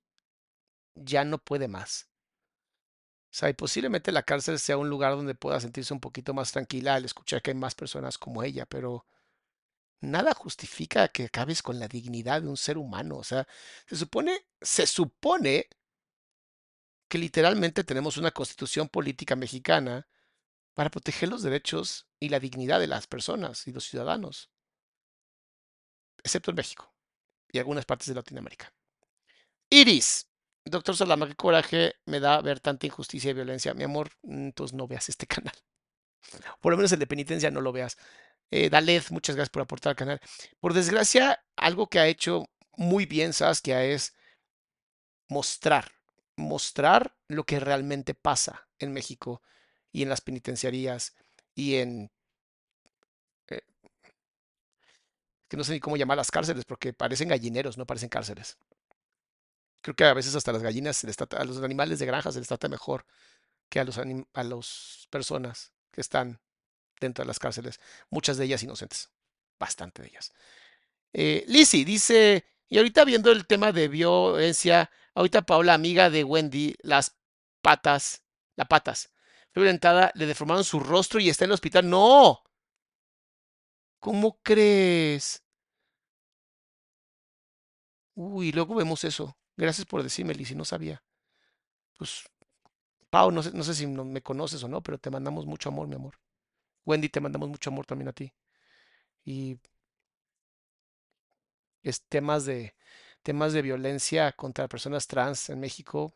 ya 0.95 1.23
no 1.23 1.37
puede 1.37 1.67
más. 1.67 2.07
Sea, 3.35 3.49
y 3.49 3.53
posiblemente 3.53 4.13
la 4.13 4.23
cárcel 4.23 4.59
sea 4.59 4.77
un 4.77 4.89
lugar 4.89 5.11
donde 5.11 5.35
pueda 5.35 5.59
sentirse 5.59 5.93
un 5.93 5.99
poquito 5.99 6.33
más 6.33 6.53
tranquila 6.53 6.95
al 6.95 7.03
escuchar 7.03 7.41
que 7.41 7.51
hay 7.51 7.57
más 7.57 7.75
personas 7.75 8.17
como 8.17 8.43
ella, 8.43 8.65
pero 8.65 9.05
nada 9.99 10.33
justifica 10.33 11.09
que 11.09 11.25
acabes 11.25 11.61
con 11.61 11.77
la 11.77 11.89
dignidad 11.89 12.41
de 12.43 12.47
un 12.47 12.55
ser 12.55 12.77
humano. 12.77 13.17
O 13.17 13.25
sea, 13.25 13.45
se 13.87 13.97
supone, 13.97 14.47
se 14.61 14.87
supone 14.87 15.67
que 17.09 17.17
literalmente 17.17 17.83
tenemos 17.83 18.15
una 18.15 18.31
constitución 18.31 18.87
política 18.87 19.35
mexicana 19.35 20.07
para 20.73 20.89
proteger 20.89 21.27
los 21.27 21.43
derechos 21.43 22.07
y 22.21 22.29
la 22.29 22.39
dignidad 22.39 22.79
de 22.79 22.87
las 22.87 23.05
personas 23.05 23.67
y 23.67 23.73
los 23.73 23.83
ciudadanos, 23.83 24.49
excepto 26.23 26.51
en 26.51 26.55
México 26.55 26.95
y 27.51 27.59
algunas 27.59 27.83
partes 27.83 28.07
de 28.07 28.15
Latinoamérica. 28.15 28.73
Iris, 29.69 30.29
doctor 30.65 30.95
Salama, 30.95 31.27
qué 31.27 31.35
coraje 31.35 31.93
me 32.05 32.19
da 32.19 32.41
ver 32.41 32.59
tanta 32.59 32.85
injusticia 32.85 33.31
y 33.31 33.33
violencia. 33.33 33.73
Mi 33.73 33.83
amor, 33.83 34.11
entonces 34.23 34.75
no 34.75 34.87
veas 34.87 35.09
este 35.09 35.27
canal. 35.27 35.53
Por 36.61 36.71
lo 36.71 36.77
menos 36.77 36.91
el 36.91 36.99
de 36.99 37.07
penitencia 37.07 37.51
no 37.51 37.61
lo 37.61 37.71
veas. 37.71 37.97
Eh, 38.51 38.69
muchas 39.09 39.35
gracias 39.35 39.49
por 39.49 39.61
aportar 39.61 39.91
al 39.91 39.95
canal. 39.95 40.21
Por 40.59 40.73
desgracia, 40.73 41.43
algo 41.55 41.87
que 41.87 41.99
ha 41.99 42.07
hecho 42.07 42.45
muy 42.77 43.05
bien 43.05 43.33
Saskia 43.33 43.83
es 43.83 44.13
mostrar 45.29 45.91
mostrar 46.35 47.15
lo 47.27 47.45
que 47.45 47.59
realmente 47.59 48.13
pasa 48.13 48.67
en 48.79 48.93
México 48.93 49.41
y 49.91 50.03
en 50.03 50.09
las 50.09 50.21
penitenciarías 50.21 51.15
y 51.53 51.75
en... 51.75 52.11
Eh, 53.47 53.61
que 55.47 55.57
no 55.57 55.63
sé 55.63 55.73
ni 55.73 55.79
cómo 55.79 55.97
llamar 55.97 56.17
las 56.17 56.31
cárceles 56.31 56.65
porque 56.65 56.93
parecen 56.93 57.29
gallineros, 57.29 57.77
no 57.77 57.85
parecen 57.85 58.09
cárceles. 58.09 58.57
Creo 59.85 59.95
que 59.95 60.03
a 60.03 60.15
veces 60.15 60.33
hasta 60.33 60.51
las 60.51 60.63
gallinas, 60.63 60.97
se 60.97 61.05
les 61.05 61.15
trata, 61.15 61.37
a 61.37 61.43
los 61.45 61.61
animales 61.61 61.99
de 61.99 62.07
granja 62.07 62.31
se 62.31 62.39
les 62.39 62.47
trata 62.47 62.67
mejor 62.67 63.05
que 63.69 63.79
a 63.79 63.83
los 63.83 63.99
a 63.99 64.43
las 64.43 65.07
personas 65.11 65.73
que 65.91 66.01
están 66.01 66.41
dentro 66.99 67.23
de 67.23 67.27
las 67.27 67.37
cárceles, 67.37 67.79
muchas 68.09 68.37
de 68.37 68.45
ellas 68.45 68.63
inocentes. 68.63 69.11
bastante 69.59 70.01
de 70.01 70.07
ellas. 70.07 70.33
Eh, 71.13 71.45
Lizzie 71.47 71.85
dice, 71.85 72.45
y 72.67 72.79
ahorita 72.79 73.05
viendo 73.05 73.31
el 73.31 73.45
tema 73.45 73.71
de 73.71 73.87
violencia, 73.87 74.89
ahorita 75.13 75.43
Paula, 75.43 75.75
amiga 75.75 76.09
de 76.09 76.23
Wendy, 76.23 76.75
las 76.81 77.15
patas, 77.61 78.23
las 78.55 78.67
patas, 78.67 79.11
fue 79.53 79.61
violentada, 79.63 80.11
le 80.15 80.25
deformaron 80.25 80.63
su 80.63 80.79
rostro 80.79 81.19
y 81.19 81.29
está 81.29 81.45
en 81.45 81.51
el 81.51 81.55
hospital. 81.55 81.87
¡No! 81.87 82.41
¿Cómo 83.99 84.39
crees? 84.41 85.43
Uy, 88.15 88.51
luego 88.51 88.73
vemos 88.75 89.03
eso. 89.03 89.37
Gracias 89.57 89.85
por 89.85 90.03
decirme, 90.03 90.33
Lizzie, 90.33 90.55
no 90.55 90.65
sabía. 90.65 91.03
Pues, 91.97 92.25
Pau, 93.09 93.31
no 93.31 93.43
sé, 93.43 93.51
no 93.53 93.63
sé 93.63 93.75
si 93.75 93.87
me 93.87 94.21
conoces 94.23 94.63
o 94.63 94.67
no, 94.67 94.81
pero 94.83 94.97
te 94.99 95.11
mandamos 95.11 95.45
mucho 95.45 95.69
amor, 95.69 95.87
mi 95.87 95.95
amor. 95.95 96.15
Wendy, 96.85 97.09
te 97.09 97.21
mandamos 97.21 97.49
mucho 97.49 97.69
amor 97.71 97.85
también 97.87 98.09
a 98.09 98.13
ti. 98.13 98.33
Y 99.25 99.59
es 101.83 102.01
temas 102.07 102.45
de 102.45 102.73
temas 103.23 103.53
de 103.53 103.61
violencia 103.61 104.31
contra 104.33 104.67
personas 104.67 105.07
trans 105.07 105.49
en 105.49 105.59
México. 105.59 106.13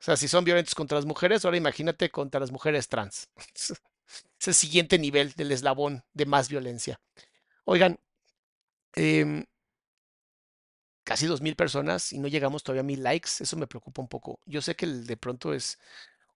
O 0.00 0.02
sea, 0.02 0.16
si 0.16 0.28
son 0.28 0.44
violentos 0.44 0.74
contra 0.74 0.96
las 0.98 1.06
mujeres, 1.06 1.44
ahora 1.44 1.56
imagínate 1.58 2.10
contra 2.10 2.40
las 2.40 2.52
mujeres 2.52 2.88
trans. 2.88 3.30
es 4.40 4.48
el 4.48 4.54
siguiente 4.54 4.98
nivel 4.98 5.32
del 5.34 5.52
eslabón 5.52 6.04
de 6.14 6.26
más 6.26 6.48
violencia. 6.48 7.00
Oigan, 7.64 8.00
eh, 8.96 9.44
casi 11.08 11.26
dos 11.26 11.40
mil 11.40 11.56
personas 11.56 12.12
y 12.12 12.18
no 12.18 12.28
llegamos 12.28 12.62
todavía 12.62 12.82
a 12.82 12.84
mil 12.84 13.02
likes. 13.02 13.30
Eso 13.40 13.56
me 13.56 13.66
preocupa 13.66 14.02
un 14.02 14.08
poco. 14.08 14.40
Yo 14.44 14.60
sé 14.60 14.76
que 14.76 14.84
el 14.84 15.06
de 15.06 15.16
pronto 15.16 15.54
es 15.54 15.78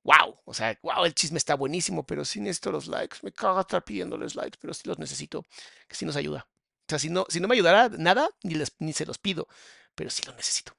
wow, 0.03 0.41
o 0.47 0.55
sea, 0.55 0.79
wow, 0.83 1.05
el 1.05 1.15
chisme 1.15 1.37
está 1.37 1.55
buenísimo, 1.57 2.07
pero 2.07 2.25
sí 2.25 2.41
necesito 2.41 2.73
los 2.73 2.87
likes. 2.87 3.19
Me 3.23 3.33
caga 3.33 3.61
estar 3.61 3.85
pidiéndoles 3.85 4.35
likes, 4.35 4.57
pero 4.59 4.73
sí 4.73 4.89
los 4.89 4.99
necesito, 4.99 5.45
que 5.87 5.95
sí 5.95 6.07
nos 6.07 6.17
ayuda. 6.17 6.49
O 6.49 6.85
sea, 6.89 6.99
si 6.99 7.11
no, 7.11 7.27
si 7.29 7.39
no 7.39 7.49
me 7.49 7.55
ayudara 7.55 7.91
nada, 7.91 8.31
ni, 8.43 8.55
les, 8.55 8.75
ni 8.79 8.95
se 8.95 9.05
los 9.05 9.19
pido, 9.19 9.47
pero 9.95 10.09
sí 10.09 10.23
los 10.25 10.37
necesito. 10.37 10.75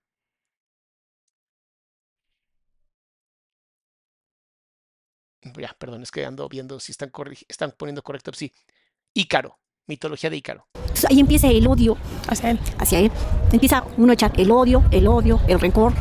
Ya, 5.56 5.76
perdón, 5.78 6.02
es 6.02 6.10
que 6.10 6.26
ando 6.26 6.50
viendo 6.50 6.80
si 6.80 6.91
están, 6.91 7.12
están 7.48 7.72
poniendo 7.74 8.02
correcto. 8.02 8.32
Sí, 8.34 8.52
Ícaro, 9.14 9.60
mitología 9.86 10.32
de 10.32 10.38
Ícaro. 10.38 10.68
Entonces 10.94 11.10
ahí 11.10 11.20
empieza 11.20 11.48
el 11.48 11.66
odio 11.66 11.98
hacia 12.28 12.52
él. 12.52 12.60
Hacia 12.78 13.00
él. 13.00 13.12
Empieza 13.52 13.84
uno 13.98 14.12
a 14.12 14.14
echar 14.14 14.32
el 14.39 14.52
odio, 14.52 14.84
el 14.91 15.08
odio, 15.08 15.41
el 15.48 15.60
rencor, 15.60 15.94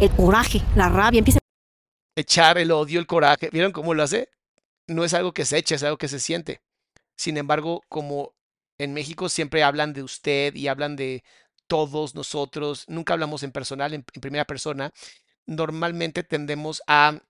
el 0.00 0.10
coraje, 0.10 0.62
la 0.74 0.88
rabia. 0.88 1.18
Empieza 1.18 1.40
echar 2.16 2.56
el 2.56 2.72
odio, 2.72 2.98
el 3.00 3.06
coraje. 3.06 3.50
¿Vieron 3.52 3.72
cómo 3.72 3.92
lo 3.92 4.02
hace? 4.02 4.30
No 4.86 5.04
es 5.04 5.12
algo 5.12 5.32
que 5.32 5.44
se 5.44 5.58
eche, 5.58 5.74
es 5.74 5.82
algo 5.82 5.98
que 5.98 6.08
se 6.08 6.18
siente. 6.18 6.62
Sin 7.16 7.36
embargo, 7.36 7.82
como 7.90 8.32
en 8.78 8.94
México 8.94 9.28
siempre 9.28 9.62
hablan 9.62 9.92
de 9.92 10.02
usted 10.02 10.54
y 10.54 10.68
hablan 10.68 10.96
de 10.96 11.22
todos 11.66 12.14
nosotros, 12.14 12.86
nunca 12.88 13.12
hablamos 13.12 13.42
en 13.42 13.52
personal, 13.52 13.92
en, 13.92 14.06
en 14.14 14.20
primera 14.22 14.46
persona, 14.46 14.90
normalmente 15.44 16.22
tendemos 16.22 16.82
a 16.86 17.20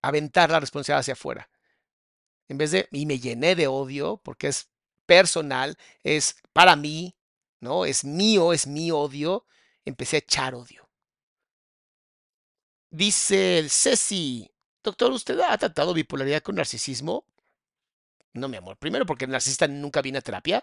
aventar 0.00 0.50
la 0.50 0.60
responsabilidad 0.60 1.00
hacia 1.00 1.14
afuera. 1.14 1.50
En 2.48 2.56
vez 2.56 2.70
de, 2.70 2.88
y 2.92 3.04
me 3.04 3.18
llené 3.18 3.56
de 3.56 3.66
odio, 3.66 4.20
porque 4.24 4.46
es 4.46 4.70
personal, 5.08 5.76
es 6.04 6.36
para 6.52 6.76
mí, 6.76 7.16
¿no? 7.60 7.86
Es 7.86 8.04
mío, 8.04 8.52
es 8.52 8.66
mi 8.66 8.90
odio, 8.90 9.46
empecé 9.86 10.16
a 10.16 10.18
echar 10.18 10.54
odio. 10.54 10.86
Dice 12.90 13.58
el 13.58 13.70
Ceci, 13.70 14.50
doctor, 14.84 15.10
¿usted 15.12 15.40
ha 15.40 15.56
tratado 15.56 15.94
bipolaridad 15.94 16.42
con 16.42 16.56
narcisismo? 16.56 17.24
No, 18.34 18.48
mi 18.48 18.58
amor. 18.58 18.76
Primero 18.76 19.06
porque 19.06 19.24
el 19.24 19.30
narcisista 19.30 19.66
nunca 19.66 20.02
viene 20.02 20.18
a 20.18 20.22
terapia, 20.22 20.62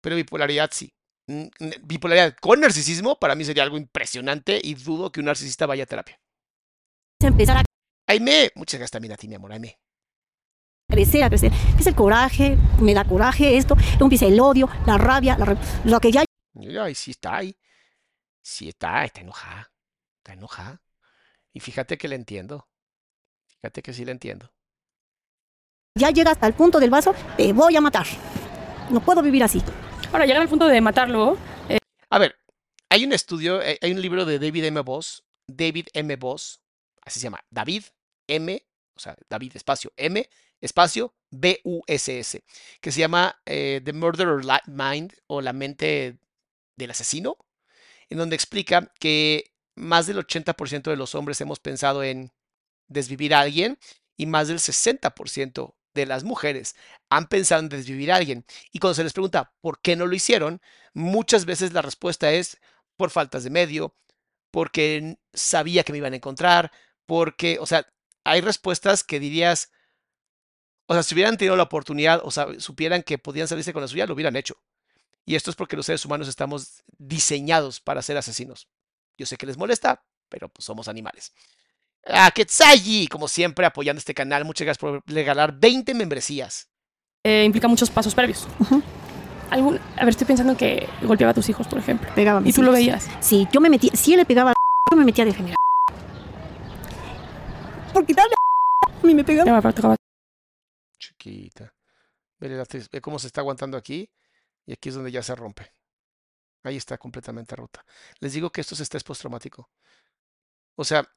pero 0.00 0.14
bipolaridad 0.14 0.70
sí. 0.72 0.92
Bipolaridad 1.82 2.36
con 2.40 2.60
narcisismo 2.60 3.18
para 3.18 3.34
mí 3.34 3.44
sería 3.44 3.62
algo 3.62 3.78
impresionante 3.78 4.60
y 4.62 4.74
dudo 4.74 5.10
que 5.10 5.20
un 5.20 5.26
narcisista 5.26 5.66
vaya 5.66 5.84
a 5.84 5.86
terapia. 5.86 6.20
A 7.22 7.64
Aime, 8.08 8.52
muchas 8.54 8.78
gracias 8.78 8.92
también 8.92 9.12
a 9.12 9.16
ti, 9.16 9.26
mi 9.26 9.34
amor, 9.34 9.52
Aime. 9.52 9.78
Crecer, 10.88 11.24
a 11.24 11.28
crecer. 11.28 11.52
Es 11.78 11.86
el 11.86 11.94
coraje, 11.94 12.56
me 12.80 12.94
da 12.94 13.04
coraje 13.04 13.56
esto, 13.56 13.74
luego 13.74 14.06
empieza 14.06 14.26
el 14.26 14.40
odio, 14.40 14.68
la 14.86 14.98
rabia, 14.98 15.36
la, 15.38 15.56
lo 15.84 16.00
que 16.00 16.12
ya... 16.12 16.24
Ay, 16.80 16.94
sí 16.94 17.10
está 17.10 17.36
ahí. 17.36 17.56
Sí 18.42 18.68
está, 18.68 19.04
está 19.04 19.20
enojada. 19.20 19.70
Está 20.18 20.32
enojada. 20.32 20.82
Y 21.52 21.60
fíjate 21.60 21.98
que 21.98 22.08
le 22.08 22.16
entiendo. 22.16 22.68
Fíjate 23.46 23.82
que 23.82 23.92
sí 23.92 24.04
le 24.04 24.12
entiendo. 24.12 24.52
Ya 25.98 26.10
llega 26.10 26.30
hasta 26.30 26.46
el 26.46 26.54
punto 26.54 26.78
del 26.78 26.90
vaso, 26.90 27.14
te 27.36 27.52
voy 27.52 27.74
a 27.76 27.80
matar. 27.80 28.06
No 28.90 29.00
puedo 29.00 29.22
vivir 29.22 29.42
así. 29.42 29.62
Ahora, 30.12 30.26
llegar 30.26 30.42
al 30.42 30.48
punto 30.48 30.66
de 30.66 30.80
matarlo. 30.80 31.36
Eh... 31.68 31.78
A 32.10 32.18
ver, 32.18 32.36
hay 32.90 33.04
un 33.04 33.12
estudio, 33.12 33.60
hay 33.60 33.92
un 33.92 34.00
libro 34.00 34.24
de 34.24 34.38
David 34.38 34.64
M. 34.64 34.80
Boss, 34.80 35.24
David 35.46 35.88
M. 35.94 36.14
Boss, 36.16 36.60
así 37.02 37.18
se 37.18 37.24
llama, 37.24 37.42
David 37.50 37.84
M, 38.28 38.62
o 38.94 39.00
sea, 39.00 39.16
David 39.28 39.56
espacio 39.56 39.92
M, 39.96 40.28
espacio 40.60 41.14
B-U-S-S, 41.30 42.44
que 42.80 42.92
se 42.92 43.00
llama 43.00 43.40
eh, 43.46 43.80
The 43.84 43.92
Murderer 43.92 44.42
Mind 44.66 45.12
o 45.26 45.40
la 45.40 45.52
mente 45.52 46.18
del 46.76 46.90
asesino, 46.90 47.36
en 48.08 48.18
donde 48.18 48.36
explica 48.36 48.92
que 48.98 49.52
más 49.74 50.06
del 50.06 50.18
80% 50.18 50.90
de 50.90 50.96
los 50.96 51.14
hombres 51.14 51.40
hemos 51.40 51.60
pensado 51.60 52.02
en 52.02 52.32
desvivir 52.88 53.34
a 53.34 53.40
alguien 53.40 53.78
y 54.16 54.26
más 54.26 54.48
del 54.48 54.58
60% 54.58 55.74
de 55.94 56.06
las 56.06 56.24
mujeres 56.24 56.76
han 57.10 57.26
pensado 57.26 57.62
en 57.62 57.68
desvivir 57.68 58.12
a 58.12 58.16
alguien. 58.16 58.44
Y 58.72 58.78
cuando 58.78 58.94
se 58.94 59.04
les 59.04 59.12
pregunta 59.12 59.52
por 59.60 59.80
qué 59.80 59.96
no 59.96 60.06
lo 60.06 60.14
hicieron, 60.14 60.60
muchas 60.94 61.44
veces 61.44 61.72
la 61.72 61.82
respuesta 61.82 62.32
es 62.32 62.58
por 62.96 63.10
faltas 63.10 63.44
de 63.44 63.50
medio, 63.50 63.94
porque 64.50 65.18
sabía 65.34 65.82
que 65.82 65.92
me 65.92 65.98
iban 65.98 66.12
a 66.12 66.16
encontrar, 66.16 66.72
porque, 67.04 67.58
o 67.60 67.66
sea, 67.66 67.86
hay 68.24 68.40
respuestas 68.40 69.04
que 69.04 69.20
dirías, 69.20 69.70
o 70.86 70.94
sea, 70.94 71.02
si 71.02 71.14
hubieran 71.14 71.36
tenido 71.36 71.56
la 71.56 71.64
oportunidad, 71.64 72.20
o 72.24 72.30
sea, 72.30 72.46
supieran 72.58 73.02
que 73.02 73.18
podían 73.18 73.48
salirse 73.48 73.72
con 73.72 73.82
la 73.82 73.88
suya, 73.88 74.06
lo 74.06 74.14
hubieran 74.14 74.36
hecho. 74.36 74.56
Y 75.24 75.34
esto 75.34 75.50
es 75.50 75.56
porque 75.56 75.76
los 75.76 75.86
seres 75.86 76.04
humanos 76.04 76.28
estamos 76.28 76.84
diseñados 76.98 77.80
para 77.80 78.02
ser 78.02 78.16
asesinos. 78.16 78.68
Yo 79.18 79.26
sé 79.26 79.36
que 79.36 79.46
les 79.46 79.56
molesta, 79.56 80.02
pero 80.28 80.48
pues 80.48 80.64
somos 80.64 80.86
animales. 80.86 81.32
A 82.06 82.30
Ketsayi, 82.30 83.08
como 83.08 83.26
siempre, 83.26 83.66
apoyando 83.66 83.98
este 83.98 84.14
canal. 84.14 84.44
Muchas 84.44 84.64
gracias 84.64 84.78
por 84.78 85.02
regalar 85.06 85.58
20 85.58 85.92
membresías. 85.94 86.68
Eh, 87.24 87.42
implica 87.44 87.66
muchos 87.66 87.90
pasos 87.90 88.14
previos. 88.14 88.46
Algún, 89.50 89.80
a 89.96 90.00
ver, 90.00 90.10
estoy 90.10 90.26
pensando 90.28 90.56
que 90.56 90.88
golpeaba 91.02 91.32
a 91.32 91.34
tus 91.34 91.48
hijos, 91.48 91.66
por 91.66 91.80
ejemplo. 91.80 92.08
Pegaba 92.14 92.38
a 92.38 92.40
mis 92.40 92.54
Y 92.54 92.54
tú 92.54 92.62
lo 92.62 92.70
veías. 92.70 93.08
Sí, 93.18 93.48
yo 93.52 93.60
me 93.60 93.68
metía, 93.68 93.90
si 93.94 94.12
él 94.12 94.18
le 94.18 94.24
pegaba, 94.24 94.52
yo 94.92 94.96
me 94.96 95.04
metía 95.04 95.24
a 95.24 95.26
defender. 95.26 95.56
Porque 97.92 98.14
tal 98.14 98.28
a 99.02 99.06
mí 99.06 99.14
me 99.14 99.24
pegaba. 99.24 99.60
Chiquita. 101.18 101.74
Ve, 102.40 102.48
ve 102.92 103.00
cómo 103.02 103.18
se 103.18 103.28
está 103.28 103.40
aguantando 103.42 103.76
aquí. 103.78 104.10
Y 104.66 104.72
aquí 104.74 104.90
es 104.90 104.96
donde 104.96 105.12
ya 105.12 105.22
se 105.22 105.34
rompe. 105.36 105.72
Ahí 106.64 106.76
está 106.76 106.98
completamente 106.98 107.56
rota. 107.56 107.84
Les 108.20 108.34
digo 108.34 108.50
que 108.52 108.60
esto 108.62 108.74
es 108.74 108.80
estrés 108.80 109.04
postraumático. 109.04 109.70
O 110.74 110.84
sea, 110.84 111.12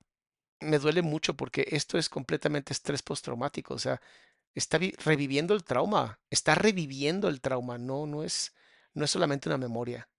me 0.62 0.80
duele 0.80 1.02
mucho 1.04 1.36
porque 1.36 1.68
esto 1.72 1.98
es 2.00 2.10
completamente 2.10 2.74
estrés 2.74 3.04
postraumático. 3.04 3.74
O 3.76 3.80
sea, 3.80 4.02
está 4.56 4.78
vi- 4.80 4.94
reviviendo 5.06 5.54
el 5.56 5.64
trauma. 5.66 6.20
Está 6.30 6.56
reviviendo 6.56 7.30
el 7.30 7.42
trauma. 7.42 7.78
No, 7.80 8.08
no 8.08 8.24
es, 8.24 8.54
no 8.96 9.06
es 9.06 9.12
solamente 9.12 9.50
una 9.50 9.58
memoria. 9.60 10.10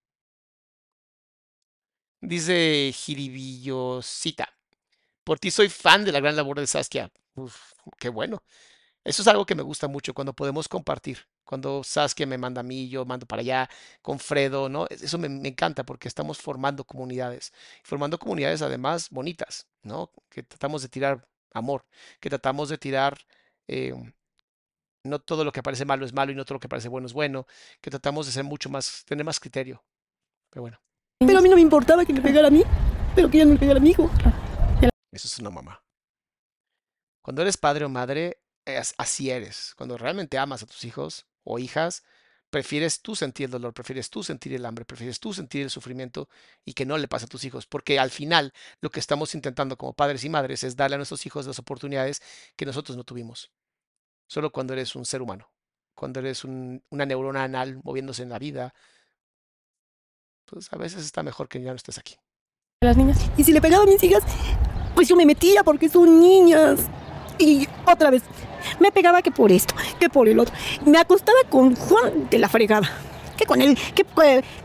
Dice 2.21 2.93
Jiribillosita. 2.95 4.49
Por 5.25 5.39
ti 5.41 5.51
soy 5.51 5.69
fan 5.69 6.05
de 6.05 6.13
la 6.13 6.21
gran 6.21 6.37
labor 6.37 6.61
de 6.61 6.67
Saskia. 6.67 7.13
Uf, 7.37 7.73
qué 7.99 8.11
bueno. 8.11 8.43
Eso 9.03 9.23
es 9.23 9.29
algo 9.29 9.47
que 9.47 9.55
me 9.55 9.63
gusta 9.63 9.89
mucho 9.89 10.13
cuando 10.13 10.35
podemos 10.35 10.69
compartir. 10.69 11.19
Cuando 11.45 11.83
Saskia 11.83 12.27
me 12.27 12.37
manda 12.39 12.61
a 12.61 12.65
mí, 12.65 12.89
yo 12.89 13.05
mando 13.07 13.27
para 13.27 13.41
allá 13.41 13.69
con 14.03 14.19
Fredo, 14.19 14.69
¿no? 14.69 14.87
Es- 14.91 15.03
Eso 15.03 15.17
me, 15.19 15.29
me 15.29 15.49
encanta 15.49 15.85
porque 15.85 16.07
estamos 16.09 16.39
formando 16.39 16.85
comunidades. 16.85 17.53
Formando 17.83 18.19
comunidades 18.19 18.61
además 18.63 19.09
bonitas, 19.11 19.67
¿no? 19.83 20.13
Que 20.29 20.43
tratamos 20.43 20.83
de 20.83 20.89
tirar 20.89 21.27
amor, 21.53 21.85
que 22.21 22.29
tratamos 22.29 22.69
de 22.69 22.79
tirar 22.79 23.19
eh, 23.69 23.95
no 25.05 25.19
todo 25.19 25.45
lo 25.45 25.53
que 25.53 25.63
parece 25.63 25.85
malo 25.85 26.05
es 26.05 26.13
malo 26.13 26.31
y 26.31 26.35
no 26.35 26.45
todo 26.45 26.57
lo 26.57 26.61
que 26.61 26.69
parece 26.69 26.89
bueno 26.89 27.07
es 27.07 27.13
bueno, 27.15 27.47
que 27.81 27.91
tratamos 27.91 28.27
de 28.27 28.33
ser 28.33 28.45
mucho 28.45 28.69
más, 28.69 29.05
tener 29.07 29.25
más 29.25 29.41
criterio. 29.41 29.83
Pero 30.51 30.63
bueno, 30.63 30.79
Pero 31.21 31.39
a 31.39 31.43
mí 31.43 31.49
no 31.49 31.55
me 31.57 31.63
importaba 31.63 32.05
que 32.05 32.13
me 32.13 32.21
pegara 32.21 32.49
a 32.49 32.51
mí, 32.51 32.63
pero 33.15 33.31
que 33.31 33.39
ella 33.39 33.47
no 33.47 33.53
me 33.55 33.59
pegara 33.59 33.79
a 33.79 33.83
mi 33.83 33.91
hijo. 33.91 34.11
eso 35.13 35.27
es 35.27 35.39
una 35.39 35.51
mamá. 35.51 35.83
Cuando 37.23 37.43
eres 37.43 37.57
padre 37.57 37.85
o 37.85 37.89
madre, 37.89 38.39
así 38.79 39.31
eres. 39.31 39.75
Cuando 39.77 39.97
realmente 39.99 40.39
amas 40.39 40.63
a 40.63 40.67
tus 40.67 40.85
hijos 40.85 41.27
o 41.45 41.59
hijas, 41.59 42.03
prefieres 42.51 43.01
tú 43.01 43.15
sentir 43.15 43.45
el 43.47 43.51
dolor, 43.53 43.73
prefieres 43.73 44.11
tú 44.11 44.23
sentir 44.23 44.53
el 44.55 44.67
hambre, 44.67 44.85
prefieres 44.85 45.21
tú 45.21 45.33
sentir 45.33 45.63
el 45.63 45.71
sufrimiento 45.71 46.29
y 46.65 46.73
que 46.75 46.85
no 46.87 46.99
le 46.99 47.09
pase 47.09 47.27
a 47.27 47.29
tus 47.29 47.45
hijos. 47.45 47.67
Porque 47.67 47.99
al 47.99 48.11
final 48.11 48.53
lo 48.81 48.91
que 48.91 49.01
estamos 49.01 49.35
intentando 49.35 49.77
como 49.77 49.93
padres 49.93 50.25
y 50.25 50.29
madres 50.29 50.65
es 50.65 50.77
darle 50.77 50.95
a 50.95 50.99
nuestros 50.99 51.25
hijos 51.27 51.47
las 51.47 51.59
oportunidades 51.59 52.23
que 52.57 52.67
nosotros 52.67 52.97
no 52.97 53.05
tuvimos. 53.05 53.51
Solo 54.27 54.51
cuando 54.51 54.73
eres 54.73 54.95
un 54.97 55.05
ser 55.05 55.23
humano 55.23 55.51
cuando 56.01 56.21
eres 56.21 56.45
un- 56.45 56.83
una 56.89 57.05
neurona 57.05 57.45
anal 57.45 57.79
moviéndose 57.85 58.23
en 58.23 58.31
la 58.31 58.39
vida, 58.39 58.73
pues 60.47 60.73
a 60.73 60.77
veces 60.77 61.05
está 61.05 61.23
mejor 61.23 61.47
que 61.47 61.61
ya 61.61 61.71
no 61.71 61.77
estés 61.77 61.99
aquí. 61.99 62.17
Las 62.81 62.97
niñas. 62.97 63.19
Y 63.37 63.45
si 63.45 63.53
le 63.53 63.61
pegaba 63.61 63.83
a 63.83 63.87
mis 63.87 64.03
hijas, 64.03 64.23
pues 64.95 65.09
yo 65.09 65.15
me 65.15 65.27
metía 65.27 65.63
porque 65.63 65.91
son 65.91 66.19
niñas. 66.19 66.87
Y 67.41 67.67
otra 67.87 68.11
vez, 68.11 68.23
me 68.79 68.93
pegaba 68.93 69.23
que 69.23 69.31
por 69.31 69.51
esto, 69.51 69.75
que 69.99 70.09
por 70.11 70.29
el 70.29 70.39
otro. 70.39 70.55
Me 70.87 70.99
acostaba 70.99 71.39
con 71.49 71.75
Juan 71.75 72.29
de 72.29 72.39
la 72.39 72.49
fregada. 72.49 72.89
Que 73.37 73.47
con 73.47 73.63
él, 73.63 73.77
que, 73.95 74.05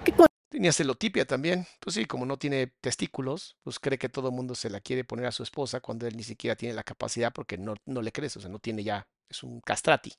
que 0.04 0.12
con... 0.12 0.28
Tenía 0.50 0.74
celotipia 0.74 1.26
también. 1.26 1.66
Pues 1.80 1.96
sí, 1.96 2.06
como 2.06 2.26
no 2.26 2.38
tiene 2.38 2.68
testículos, 2.82 3.58
pues 3.64 3.80
cree 3.80 3.98
que 3.98 4.10
todo 4.10 4.30
el 4.30 4.36
mundo 4.36 4.56
se 4.56 4.70
la 4.70 4.82
quiere 4.82 5.06
poner 5.06 5.26
a 5.28 5.32
su 5.32 5.44
esposa 5.44 5.80
cuando 5.80 6.08
él 6.08 6.18
ni 6.18 6.24
siquiera 6.24 6.56
tiene 6.56 6.76
la 6.76 6.84
capacidad 6.84 7.34
porque 7.34 7.58
no, 7.58 7.76
no 7.86 8.02
le 8.02 8.12
crees, 8.12 8.36
o 8.38 8.42
sea, 8.42 8.50
no 8.50 8.60
tiene 8.60 8.84
ya, 8.84 9.08
es 9.30 9.44
un 9.44 9.62
castrati. 9.62 10.14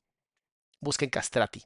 Busquen 0.81 1.11
castrati. 1.11 1.63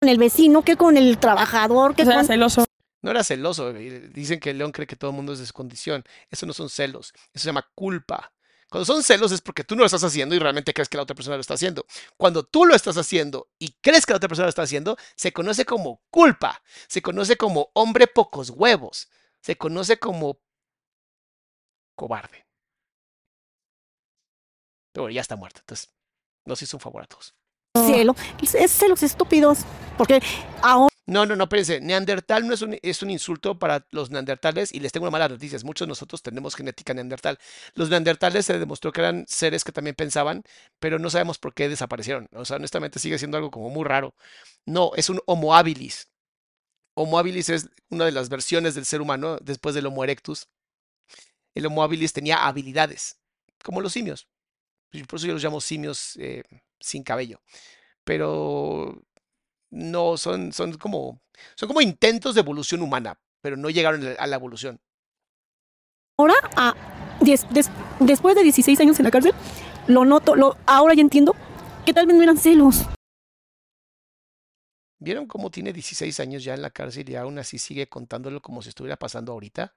con 0.00 0.08
el 0.10 0.18
vecino, 0.18 0.62
que 0.62 0.76
con 0.76 0.96
el 0.96 1.18
trabajador, 1.18 1.94
que 1.94 2.02
O 2.02 2.04
sea, 2.04 2.14
era 2.14 2.22
con... 2.22 2.26
celoso. 2.26 2.64
No 3.02 3.10
era 3.10 3.24
celoso. 3.24 3.70
eh, 3.76 4.10
Dicen 4.14 4.40
que 4.40 4.50
el 4.50 4.58
león 4.58 4.72
cree 4.72 4.86
que 4.86 4.96
todo 4.96 5.10
el 5.10 5.16
mundo 5.16 5.32
es 5.34 5.38
de 5.38 5.46
su 5.46 5.54
condición. 5.54 6.04
Eso 6.30 6.46
no 6.46 6.52
son 6.54 6.70
celos. 6.70 7.12
Eso 7.34 7.44
se 7.44 7.46
llama 7.48 7.68
culpa. 7.74 8.33
Cuando 8.74 8.86
son 8.86 9.04
celos 9.04 9.30
es 9.30 9.40
porque 9.40 9.62
tú 9.62 9.76
no 9.76 9.82
lo 9.82 9.86
estás 9.86 10.02
haciendo 10.02 10.34
y 10.34 10.40
realmente 10.40 10.74
crees 10.74 10.88
que 10.88 10.96
la 10.96 11.04
otra 11.04 11.14
persona 11.14 11.36
lo 11.36 11.40
está 11.40 11.54
haciendo. 11.54 11.86
Cuando 12.16 12.42
tú 12.42 12.66
lo 12.66 12.74
estás 12.74 12.96
haciendo 12.96 13.48
y 13.56 13.70
crees 13.80 14.04
que 14.04 14.12
la 14.12 14.16
otra 14.16 14.26
persona 14.26 14.46
lo 14.46 14.48
está 14.48 14.62
haciendo, 14.62 14.96
se 15.14 15.32
conoce 15.32 15.64
como 15.64 16.02
culpa. 16.10 16.60
Se 16.88 17.00
conoce 17.00 17.36
como 17.36 17.70
hombre 17.74 18.08
pocos 18.08 18.50
huevos. 18.50 19.08
Se 19.40 19.56
conoce 19.56 20.00
como 20.00 20.40
cobarde. 21.94 22.48
Pero 24.90 25.08
ya 25.08 25.20
está 25.20 25.36
muerto. 25.36 25.60
Entonces, 25.60 25.94
nos 26.44 26.60
hizo 26.60 26.76
un 26.76 26.80
favor 26.80 27.04
a 27.04 27.06
todos. 27.06 27.32
Cielo, 27.76 28.14
es 28.40 28.70
celos 28.70 29.02
estúpidos. 29.02 29.58
Porque 29.98 30.22
ahora 30.62 30.94
No, 31.06 31.26
no, 31.26 31.34
no, 31.34 31.44
espérense. 31.44 31.80
Neandertal 31.80 32.46
no 32.46 32.54
es 32.54 32.62
un, 32.62 32.78
es 32.82 33.02
un 33.02 33.10
insulto 33.10 33.58
para 33.58 33.84
los 33.90 34.10
neandertales 34.10 34.72
y 34.72 34.78
les 34.78 34.92
tengo 34.92 35.04
una 35.04 35.10
mala 35.10 35.28
noticia. 35.28 35.58
Muchos 35.64 35.86
de 35.86 35.90
nosotros 35.90 36.22
tenemos 36.22 36.54
genética 36.54 36.94
neandertal. 36.94 37.36
Los 37.74 37.90
neandertales 37.90 38.46
se 38.46 38.58
demostró 38.60 38.92
que 38.92 39.00
eran 39.00 39.24
seres 39.26 39.64
que 39.64 39.72
también 39.72 39.96
pensaban, 39.96 40.44
pero 40.78 41.00
no 41.00 41.10
sabemos 41.10 41.38
por 41.38 41.52
qué 41.52 41.68
desaparecieron. 41.68 42.28
O 42.32 42.44
sea, 42.44 42.56
honestamente 42.56 43.00
sigue 43.00 43.18
siendo 43.18 43.36
algo 43.38 43.50
como 43.50 43.70
muy 43.70 43.84
raro. 43.84 44.14
No, 44.66 44.92
es 44.94 45.10
un 45.10 45.20
Homo 45.26 45.56
habilis. 45.56 46.08
Homo 46.94 47.18
habilis 47.18 47.48
es 47.48 47.70
una 47.90 48.04
de 48.04 48.12
las 48.12 48.28
versiones 48.28 48.76
del 48.76 48.84
ser 48.84 49.00
humano 49.00 49.38
después 49.42 49.74
del 49.74 49.86
Homo 49.86 50.04
erectus. 50.04 50.46
El 51.56 51.66
Homo 51.66 51.82
habilis 51.82 52.12
tenía 52.12 52.46
habilidades, 52.46 53.18
como 53.64 53.80
los 53.80 53.92
simios. 53.92 54.28
Y 54.92 55.02
Por 55.02 55.18
eso 55.18 55.26
yo 55.26 55.32
los 55.32 55.42
llamo 55.42 55.60
simios 55.60 56.16
eh, 56.20 56.44
sin 56.84 57.02
cabello. 57.02 57.40
Pero 58.04 59.02
no, 59.70 60.16
son, 60.16 60.52
son 60.52 60.72
como, 60.78 61.20
son 61.56 61.68
como 61.68 61.80
intentos 61.80 62.34
de 62.34 62.40
evolución 62.42 62.82
humana, 62.82 63.18
pero 63.40 63.56
no 63.56 63.70
llegaron 63.70 64.14
a 64.18 64.26
la 64.26 64.36
evolución. 64.36 64.80
ahora, 66.18 66.34
ah, 66.56 66.74
des- 67.20 67.48
des- 67.50 67.70
después 68.00 68.36
de 68.36 68.42
16 68.42 68.78
años 68.80 68.98
en 69.00 69.04
la 69.04 69.10
cárcel, 69.10 69.32
lo 69.88 70.04
noto, 70.04 70.36
lo, 70.36 70.56
ahora 70.66 70.94
ya 70.94 71.00
entiendo 71.02 71.34
que 71.84 71.92
tal 71.92 72.06
vez 72.06 72.14
no 72.16 72.22
eran 72.22 72.36
celos. 72.38 72.82
¿Vieron 74.98 75.26
cómo 75.26 75.50
tiene 75.50 75.72
16 75.72 76.18
años 76.20 76.44
ya 76.44 76.54
en 76.54 76.62
la 76.62 76.70
cárcel 76.70 77.08
y 77.10 77.16
aún 77.16 77.38
así 77.38 77.58
sigue 77.58 77.88
contándolo 77.88 78.40
como 78.40 78.62
si 78.62 78.70
estuviera 78.70 78.96
pasando 78.96 79.32
ahorita? 79.32 79.76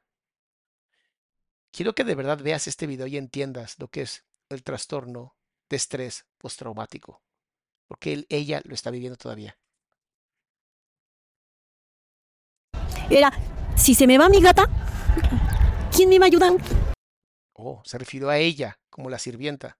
Quiero 1.72 1.94
que 1.94 2.04
de 2.04 2.16
verdad 2.16 2.40
veas 2.42 2.68
este 2.68 2.88
video 2.88 3.08
y 3.08 3.18
entiendas 3.18 3.78
lo 3.80 3.90
que 3.90 4.02
es 4.04 4.26
el 4.50 4.64
trastorno 4.64 5.36
de 5.70 5.76
estrés 5.76 6.26
postraumático, 6.38 7.22
porque 7.88 8.14
él, 8.14 8.26
ella 8.30 8.62
lo 8.66 8.74
está 8.74 8.92
viviendo 8.92 9.18
todavía. 9.18 9.58
Era, 13.10 13.32
si 13.76 13.94
se 13.96 14.06
me 14.08 14.18
va 14.18 14.30
mi 14.30 14.42
gata, 14.42 14.68
¿quién 15.96 16.10
me 16.10 16.20
va 16.20 16.26
a 16.26 16.28
ayudar? 16.28 16.54
Oh, 17.54 17.82
se 17.86 17.98
refirió 17.98 18.30
a 18.30 18.38
ella 18.38 18.80
como 18.90 19.10
la 19.10 19.18
sirvienta. 19.20 19.78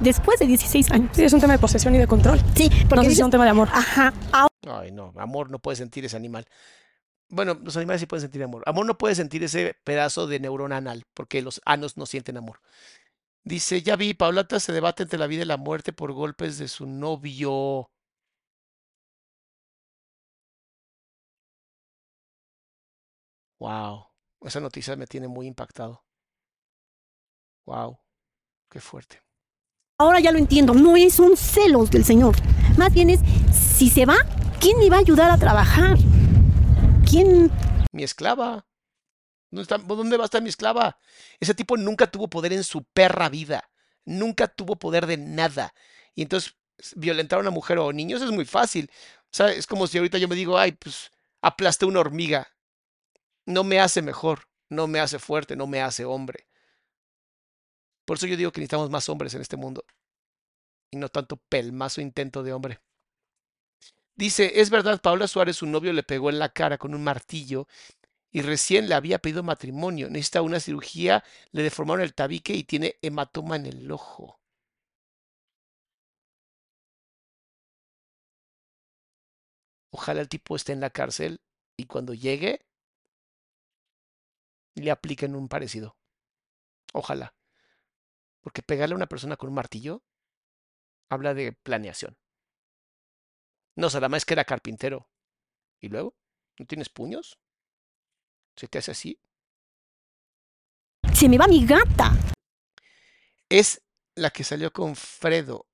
Después 0.00 0.38
de 0.38 0.46
16 0.46 0.90
años. 0.90 1.10
Sí, 1.14 1.24
es 1.24 1.32
un 1.32 1.40
tema 1.40 1.54
de 1.54 1.58
posesión 1.58 1.94
y 1.94 1.98
de 1.98 2.06
control. 2.06 2.38
Sí, 2.54 2.68
No 2.68 2.88
porque 2.88 2.96
sé 2.96 3.02
si 3.02 3.08
dices, 3.08 3.18
es 3.20 3.24
un 3.24 3.30
tema 3.30 3.44
de 3.44 3.50
amor. 3.50 3.68
ajá, 3.72 4.12
Ay, 4.68 4.92
no, 4.92 5.12
amor 5.16 5.50
no 5.50 5.58
puede 5.58 5.76
sentir 5.76 6.04
ese 6.04 6.16
animal. 6.16 6.46
Bueno, 7.28 7.54
los 7.62 7.76
animales 7.76 8.00
sí 8.00 8.06
pueden 8.06 8.22
sentir 8.22 8.42
amor. 8.42 8.62
Amor 8.66 8.86
no 8.86 8.98
puede 8.98 9.14
sentir 9.14 9.42
ese 9.42 9.74
pedazo 9.84 10.26
de 10.26 10.38
neurona 10.38 10.76
anal, 10.76 11.04
porque 11.14 11.42
los 11.42 11.60
anos 11.64 11.96
no 11.96 12.06
sienten 12.06 12.36
amor. 12.36 12.60
Dice, 13.46 13.80
ya 13.80 13.94
vi, 13.94 14.12
Paulata 14.12 14.58
se 14.58 14.72
debate 14.72 15.04
entre 15.04 15.20
la 15.20 15.28
vida 15.28 15.42
y 15.42 15.44
la 15.44 15.56
muerte 15.56 15.92
por 15.92 16.12
golpes 16.12 16.58
de 16.58 16.66
su 16.66 16.84
novio. 16.84 17.88
Wow, 23.60 24.06
esa 24.42 24.58
noticia 24.58 24.96
me 24.96 25.06
tiene 25.06 25.28
muy 25.28 25.46
impactado. 25.46 26.04
Wow, 27.66 28.00
qué 28.68 28.80
fuerte. 28.80 29.22
ahora 29.98 30.18
ya 30.18 30.32
lo 30.32 30.38
entiendo. 30.38 30.74
No 30.74 30.96
es 30.96 31.20
un 31.20 31.36
celos 31.36 31.92
del 31.92 32.04
Señor. 32.04 32.34
Más 32.76 32.92
bien 32.92 33.10
es, 33.10 33.20
si 33.54 33.88
se 33.90 34.06
va, 34.06 34.16
¿quién 34.60 34.76
me 34.78 34.90
va 34.90 34.96
a 34.96 35.00
ayudar 35.00 35.30
a 35.30 35.38
trabajar? 35.38 35.96
¿Quién? 37.08 37.52
Mi 37.92 38.02
esclava. 38.02 38.66
¿Dónde, 39.50 39.62
está- 39.62 39.78
¿Dónde 39.78 40.16
va 40.16 40.24
a 40.24 40.26
estar 40.26 40.42
mi 40.42 40.48
esclava? 40.48 40.98
Ese 41.40 41.54
tipo 41.54 41.76
nunca 41.76 42.10
tuvo 42.10 42.28
poder 42.28 42.52
en 42.52 42.64
su 42.64 42.84
perra 42.84 43.28
vida. 43.28 43.70
Nunca 44.04 44.48
tuvo 44.48 44.76
poder 44.76 45.06
de 45.06 45.16
nada. 45.16 45.74
Y 46.14 46.22
entonces 46.22 46.56
violentar 46.94 47.38
a 47.38 47.42
una 47.42 47.50
mujer 47.50 47.78
o 47.78 47.92
niños 47.92 48.22
es 48.22 48.30
muy 48.30 48.44
fácil. 48.44 48.90
O 49.24 49.28
sea, 49.36 49.50
es 49.50 49.66
como 49.66 49.86
si 49.86 49.98
ahorita 49.98 50.18
yo 50.18 50.28
me 50.28 50.36
digo, 50.36 50.58
ay, 50.58 50.72
pues 50.72 51.10
aplasté 51.42 51.86
una 51.86 52.00
hormiga. 52.00 52.48
No 53.46 53.64
me 53.64 53.80
hace 53.80 54.02
mejor, 54.02 54.48
no 54.68 54.86
me 54.88 55.00
hace 55.00 55.18
fuerte, 55.18 55.56
no 55.56 55.66
me 55.66 55.80
hace 55.80 56.04
hombre. 56.04 56.46
Por 58.06 58.16
eso 58.16 58.26
yo 58.26 58.38
digo 58.38 58.52
que 58.52 58.60
necesitamos 58.60 58.88
más 58.88 59.08
hombres 59.10 59.34
en 59.34 59.42
este 59.42 59.56
mundo. 59.58 59.84
Y 60.90 60.96
no 60.96 61.08
tanto 61.08 61.36
pelmazo 61.36 62.00
intento 62.00 62.42
de 62.42 62.52
hombre. 62.52 62.80
Dice, 64.14 64.60
es 64.60 64.70
verdad, 64.70 65.00
Paula 65.02 65.28
Suárez, 65.28 65.56
su 65.56 65.66
novio 65.66 65.92
le 65.92 66.02
pegó 66.02 66.30
en 66.30 66.38
la 66.38 66.48
cara 66.48 66.78
con 66.78 66.94
un 66.94 67.04
martillo 67.04 67.68
y 68.30 68.42
recién 68.42 68.88
le 68.88 68.94
había 68.94 69.18
pedido 69.18 69.42
matrimonio. 69.42 70.08
Necesita 70.10 70.42
una 70.42 70.60
cirugía, 70.60 71.24
le 71.52 71.62
deformaron 71.62 72.02
el 72.02 72.14
tabique 72.14 72.54
y 72.54 72.64
tiene 72.64 72.96
hematoma 73.02 73.56
en 73.56 73.66
el 73.66 73.90
ojo. 73.90 74.40
Ojalá 79.90 80.20
el 80.20 80.28
tipo 80.28 80.54
esté 80.56 80.72
en 80.72 80.80
la 80.80 80.90
cárcel 80.90 81.40
y 81.76 81.86
cuando 81.86 82.14
llegue 82.14 82.66
le 84.74 84.90
apliquen 84.90 85.34
un 85.34 85.48
parecido. 85.48 85.96
Ojalá. 86.92 87.34
Porque 88.42 88.62
pegarle 88.62 88.92
a 88.94 88.96
una 88.96 89.08
persona 89.08 89.36
con 89.36 89.48
un 89.48 89.54
martillo 89.54 90.02
habla 91.08 91.34
de 91.34 91.52
planeación. 91.52 92.16
No, 93.76 93.90
Salamá 93.90 94.16
es 94.16 94.24
que 94.24 94.34
era 94.34 94.44
carpintero. 94.44 95.08
¿Y 95.80 95.88
luego? 95.88 96.14
¿No 96.58 96.66
tienes 96.66 96.88
puños? 96.88 97.38
¿Se 98.56 98.68
te 98.68 98.78
hace 98.78 98.90
así? 98.92 99.18
Se 101.14 101.28
me 101.28 101.38
va 101.38 101.46
mi 101.46 101.64
gata. 101.66 102.12
Es 103.48 103.82
la 104.14 104.30
que 104.30 104.44
salió 104.44 104.72
con 104.72 104.96
Fredo. 104.96 105.66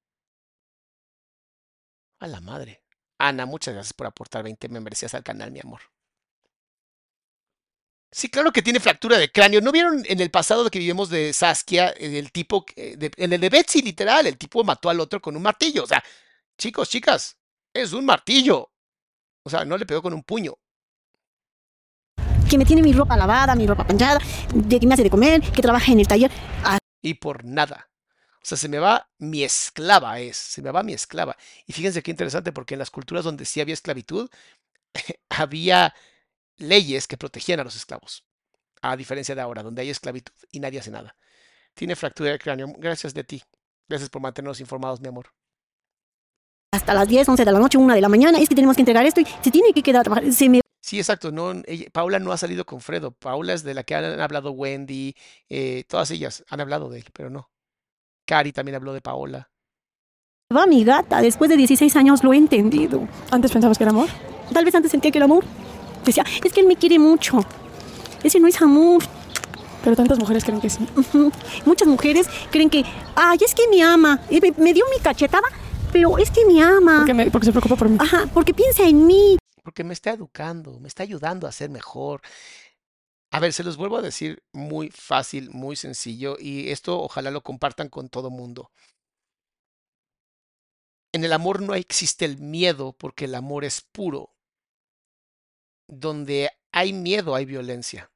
A 2.20 2.26
la 2.26 2.40
madre. 2.40 2.82
Ana, 3.18 3.46
muchas 3.46 3.74
gracias 3.74 3.92
por 3.92 4.06
aportar 4.06 4.42
20 4.42 4.68
membresías 4.68 5.14
al 5.14 5.22
canal, 5.22 5.50
mi 5.52 5.60
amor. 5.60 5.80
Sí, 8.10 8.28
claro 8.28 8.52
que 8.52 8.60
tiene 8.62 8.78
fractura 8.78 9.16
de 9.16 9.32
cráneo. 9.32 9.60
¿No 9.62 9.72
vieron 9.72 10.02
en 10.06 10.20
el 10.20 10.30
pasado 10.30 10.68
que 10.70 10.78
vivimos 10.78 11.08
de 11.08 11.32
Saskia, 11.32 11.90
eh, 11.90 12.18
el 12.18 12.30
tipo, 12.30 12.64
que- 12.64 12.96
de- 12.96 13.10
en 13.16 13.32
el 13.32 13.40
de 13.40 13.48
Betsy, 13.48 13.80
literal, 13.80 14.26
el 14.26 14.36
tipo 14.36 14.62
mató 14.64 14.90
al 14.90 15.00
otro 15.00 15.20
con 15.22 15.34
un 15.34 15.42
martillo? 15.42 15.84
O 15.84 15.86
sea, 15.86 16.02
chicos, 16.58 16.90
chicas, 16.90 17.38
es 17.72 17.92
un 17.94 18.04
martillo. 18.04 18.70
O 19.44 19.50
sea, 19.50 19.64
no 19.64 19.78
le 19.78 19.86
pegó 19.86 20.02
con 20.02 20.12
un 20.12 20.22
puño. 20.22 20.58
Que 22.53 22.59
me 22.59 22.66
tiene 22.66 22.82
mi 22.82 22.92
ropa 22.92 23.16
lavada, 23.16 23.55
mi 23.55 23.66
ropa 23.66 23.86
planchada, 23.86 24.20
de 24.55 24.78
que 24.78 24.86
me 24.86 24.92
hace 24.92 25.03
de 25.03 25.09
comer, 25.09 25.40
que 25.40 25.62
trabaja 25.62 25.90
en 25.90 26.00
el 26.00 26.07
taller. 26.07 26.30
Ah, 26.62 26.76
y 27.00 27.14
por 27.14 27.46
nada. 27.46 27.88
O 28.34 28.40
sea, 28.42 28.59
se 28.59 28.68
me 28.68 28.78
va 28.78 29.09
mi 29.16 29.42
esclava, 29.42 30.20
es, 30.20 30.36
se 30.36 30.61
me 30.61 30.70
va 30.70 30.82
mi 30.82 30.92
esclava. 30.92 31.34
Y 31.66 31.72
fíjense 31.72 32.03
qué 32.03 32.11
interesante, 32.11 32.53
porque 32.53 32.74
en 32.74 32.80
las 32.80 32.90
culturas 32.90 33.24
donde 33.24 33.46
sí 33.46 33.62
había 33.62 33.72
esclavitud, 33.72 34.28
había 35.30 35.94
leyes 36.59 37.07
que 37.07 37.16
protegían 37.16 37.59
a 37.61 37.64
los 37.64 37.74
esclavos. 37.74 38.26
A 38.82 38.98
diferencia 38.98 39.34
de 39.34 39.40
ahora, 39.40 39.62
donde 39.62 39.80
hay 39.80 39.88
esclavitud 39.88 40.34
y 40.50 40.61
nadie 40.61 40.80
hace 40.80 40.90
nada. 40.90 41.16
Tiene 41.72 41.96
fractura 41.96 42.32
de 42.32 42.38
cráneo. 42.38 42.66
Gracias 42.76 43.14
de 43.14 43.24
ti. 43.24 43.42
Gracias 43.88 44.11
por 44.11 44.20
mantenernos 44.20 44.61
informados, 44.61 45.00
mi 45.00 45.09
amor. 45.09 45.32
hasta 46.70 46.92
las 46.92 47.09
10, 47.09 47.30
11 47.30 47.46
de 47.46 47.50
la 47.50 47.59
noche, 47.59 47.78
1 47.78 47.94
de 47.94 48.00
la 48.03 48.11
mañana, 48.11 48.38
es 48.38 48.46
que 48.50 48.55
tenemos 48.55 48.76
que 48.76 48.82
entregar 48.82 49.07
esto 49.07 49.22
y 49.22 49.26
se 49.40 49.50
tiene 49.50 49.72
que 49.72 49.82
quedar 49.82 50.03
a 50.03 50.05
trabajar. 50.05 50.30
Se 50.30 50.50
me 50.50 50.61
Sí, 50.82 50.98
exacto. 50.98 51.30
No, 51.30 51.52
ella- 51.66 51.86
Paula 51.92 52.18
no 52.18 52.32
ha 52.32 52.36
salido 52.36 52.66
con 52.66 52.80
Fredo. 52.80 53.12
Paula 53.12 53.52
es 53.54 53.62
de 53.62 53.72
la 53.72 53.84
que 53.84 53.94
han 53.94 54.20
hablado 54.20 54.50
Wendy, 54.50 55.14
eh, 55.48 55.84
todas 55.88 56.10
ellas 56.10 56.44
han 56.48 56.60
hablado 56.60 56.90
de 56.90 56.98
él, 56.98 57.04
pero 57.12 57.30
no. 57.30 57.50
Cari 58.26 58.52
también 58.52 58.74
habló 58.74 58.92
de 58.92 59.00
Paola. 59.00 59.48
Va 60.54 60.66
mi 60.66 60.84
gata, 60.84 61.22
después 61.22 61.48
de 61.48 61.56
16 61.56 61.96
años 61.96 62.22
lo 62.24 62.32
he 62.32 62.36
entendido. 62.36 63.08
¿Antes 63.30 63.52
pensabas 63.52 63.78
que 63.78 63.84
era 63.84 63.90
amor? 63.92 64.08
Tal 64.52 64.64
vez 64.64 64.74
antes 64.74 64.90
sentía 64.90 65.10
que 65.10 65.18
era 65.18 65.24
amor. 65.24 65.44
Decía, 66.04 66.24
es 66.44 66.52
que 66.52 66.60
él 66.60 66.66
me 66.66 66.76
quiere 66.76 66.98
mucho. 66.98 67.38
Ese 68.22 68.38
no 68.40 68.48
es 68.48 68.60
amor. 68.60 69.02
Pero 69.82 69.96
tantas 69.96 70.18
mujeres 70.18 70.44
creen 70.44 70.60
que 70.60 70.68
sí. 70.68 70.86
Ujú. 70.96 71.32
Muchas 71.64 71.88
mujeres 71.88 72.26
creen 72.50 72.68
que, 72.70 72.84
ay, 73.16 73.38
es 73.44 73.54
que 73.54 73.66
me 73.68 73.82
ama. 73.82 74.20
Y 74.30 74.40
me, 74.40 74.52
me 74.58 74.74
dio 74.74 74.84
mi 74.94 75.00
cachetada, 75.02 75.48
pero 75.92 76.18
es 76.18 76.30
que 76.30 76.44
me 76.44 76.62
ama. 76.62 76.98
Porque, 76.98 77.14
me- 77.14 77.30
porque 77.30 77.46
se 77.46 77.52
preocupa 77.52 77.76
por 77.76 77.88
mí. 77.88 77.96
Ajá, 78.00 78.28
porque 78.34 78.52
piensa 78.52 78.82
en 78.86 79.06
mí. 79.06 79.38
Porque 79.62 79.84
me 79.84 79.94
está 79.94 80.10
educando, 80.10 80.78
me 80.80 80.88
está 80.88 81.02
ayudando 81.02 81.46
a 81.46 81.52
ser 81.52 81.70
mejor. 81.70 82.22
A 83.30 83.40
ver, 83.40 83.52
se 83.52 83.64
los 83.64 83.76
vuelvo 83.76 83.96
a 83.96 84.02
decir 84.02 84.42
muy 84.52 84.90
fácil, 84.90 85.50
muy 85.50 85.76
sencillo, 85.76 86.36
y 86.38 86.70
esto 86.70 87.00
ojalá 87.00 87.30
lo 87.30 87.42
compartan 87.42 87.88
con 87.88 88.08
todo 88.08 88.30
mundo. 88.30 88.70
En 91.12 91.24
el 91.24 91.32
amor 91.32 91.60
no 91.62 91.74
existe 91.74 92.24
el 92.24 92.38
miedo 92.38 92.92
porque 92.92 93.26
el 93.26 93.34
amor 93.34 93.64
es 93.64 93.80
puro. 93.80 94.34
Donde 95.86 96.50
hay 96.72 96.92
miedo 96.92 97.34
hay 97.34 97.44
violencia. 97.44 98.10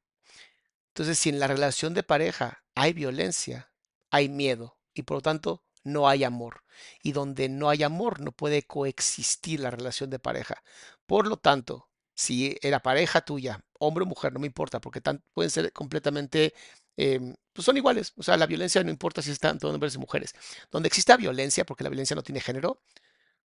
Entonces, 0.89 1.19
si 1.19 1.29
en 1.29 1.39
la 1.39 1.47
relación 1.47 1.93
de 1.93 2.03
pareja 2.03 2.63
hay 2.75 2.93
violencia, 2.93 3.71
hay 4.09 4.29
miedo 4.29 4.77
y 4.93 5.03
por 5.03 5.17
lo 5.17 5.21
tanto 5.21 5.63
no 5.87 6.07
hay 6.07 6.23
amor. 6.23 6.63
Y 7.01 7.11
donde 7.13 7.49
no 7.49 7.69
hay 7.69 7.83
amor 7.83 8.19
no 8.21 8.31
puede 8.31 8.63
coexistir 8.63 9.59
la 9.59 9.71
relación 9.71 10.09
de 10.09 10.19
pareja. 10.19 10.63
Por 11.05 11.27
lo 11.27 11.37
tanto, 11.37 11.89
si 12.13 12.57
era 12.61 12.81
pareja 12.81 13.21
tuya, 13.21 13.63
hombre 13.79 14.03
o 14.03 14.07
mujer, 14.07 14.33
no 14.33 14.39
me 14.39 14.47
importa, 14.47 14.81
porque 14.81 15.01
pueden 15.33 15.49
ser 15.51 15.71
completamente, 15.73 16.53
em, 16.97 17.35
pues 17.53 17.65
son 17.65 17.77
iguales. 17.77 18.13
O 18.17 18.23
sea, 18.23 18.37
la 18.37 18.47
violencia 18.47 18.83
no 18.83 18.89
importa 18.89 19.21
si 19.21 19.31
están 19.31 19.51
tanto 19.59 19.69
hombres 19.69 19.95
y 19.95 19.99
mujeres. 19.99 20.33
Donde 20.71 20.87
exista 20.87 21.17
violencia, 21.17 21.65
porque 21.65 21.83
la 21.83 21.89
violencia 21.89 22.15
no 22.15 22.23
tiene 22.23 22.41
género, 22.41 22.81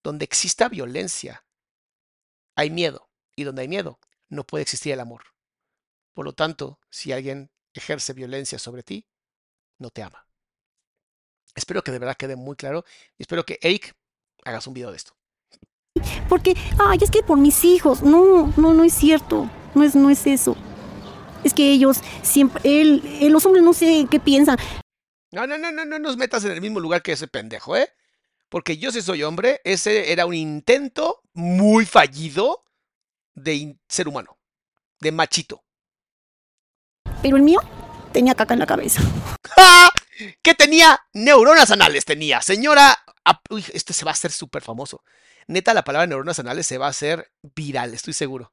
donde 0.03 0.25
exista 0.25 0.69
violencia, 0.69 1.45
hay 2.57 2.71
miedo. 2.71 3.09
Y 3.37 3.45
donde 3.45 3.63
hay 3.63 3.69
miedo, 3.69 3.99
no 4.29 4.45
puede 4.47 4.63
existir 4.63 4.93
el 4.93 5.01
amor. 5.01 5.23
Por 6.15 6.25
lo 6.25 6.33
tanto, 6.35 6.79
si 6.91 7.13
alguien 7.13 7.51
ejerce 7.75 8.13
violencia 8.13 8.59
sobre 8.59 8.83
ti, 8.83 9.07
no 9.79 9.91
te 9.91 10.03
ama. 10.03 10.30
Espero 11.55 11.83
que 11.83 11.93
de 11.93 11.99
verdad 11.99 12.17
quede 12.17 12.37
muy 12.37 12.57
claro 12.57 12.85
y 13.19 13.23
espero 13.23 13.45
que 13.45 13.59
Eric 13.63 13.95
hagas 14.45 14.67
un 14.67 14.75
video 14.75 14.91
de 14.91 14.97
esto. 14.97 15.13
Porque, 16.29 16.57
ay, 16.79 16.99
es 17.03 17.11
que 17.11 17.23
por 17.23 17.39
mis 17.39 17.65
hijos. 17.65 18.03
No, 18.03 18.53
no, 18.57 18.75
no 18.75 18.85
es 18.85 18.95
cierto. 18.95 19.51
No 19.75 19.83
es, 19.83 19.95
no 19.95 20.11
es 20.11 20.27
eso. 20.27 20.57
Es 21.45 21.55
que 21.55 21.71
ellos 21.71 22.01
siempre, 22.23 22.61
él, 22.65 23.03
eh, 23.21 23.31
los 23.31 23.45
hombres 23.47 23.65
no 23.65 23.73
sé 23.73 24.07
qué 24.11 24.21
piensan. 24.21 24.59
No, 25.33 25.47
no, 25.47 25.59
no, 25.59 25.71
no, 25.73 25.85
no 25.85 25.99
nos 25.99 26.17
metas 26.17 26.45
en 26.45 26.53
el 26.53 26.61
mismo 26.61 26.81
lugar 26.81 27.03
que 27.03 27.13
ese 27.13 27.29
pendejo, 27.29 27.77
¿eh? 27.77 27.89
Porque 28.49 28.79
yo 28.79 28.91
si 28.91 29.01
soy 29.01 29.23
hombre, 29.23 29.61
ese 29.65 30.13
era 30.13 30.27
un 30.27 30.35
intento 30.35 31.23
muy 31.33 31.87
fallido 31.87 32.65
de 33.35 33.79
ser 33.89 34.09
humano, 34.09 34.39
de 34.99 35.13
machito. 35.13 35.63
Pero 37.23 37.37
el 37.37 37.43
mío 37.43 37.61
tenía 38.13 38.35
caca 38.35 38.55
en 38.55 38.61
la 38.61 38.67
cabeza. 38.67 39.03
¡Ja! 39.57 39.89
Que 40.43 40.55
tenía 40.55 41.01
neuronas 41.13 41.71
anales, 41.71 42.05
tenía. 42.05 42.41
Señora, 42.43 42.97
uy, 43.51 43.65
este 43.73 43.93
se 43.93 44.05
va 44.05 44.11
a 44.11 44.15
hacer 44.15 44.31
súper 44.31 44.63
famoso. 44.63 45.03
Neta, 45.47 45.75
la 45.75 45.83
palabra 45.85 46.07
neuronas 46.07 46.39
anales 46.39 46.67
se 46.67 46.79
va 46.79 46.87
a 46.87 46.91
hacer 46.91 47.31
viral, 47.55 47.95
estoy 47.95 48.13
seguro. 48.13 48.53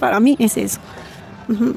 Para 0.00 0.20
mí 0.20 0.36
es 0.38 0.56
eso. 0.56 0.80
Ujú. 1.48 1.74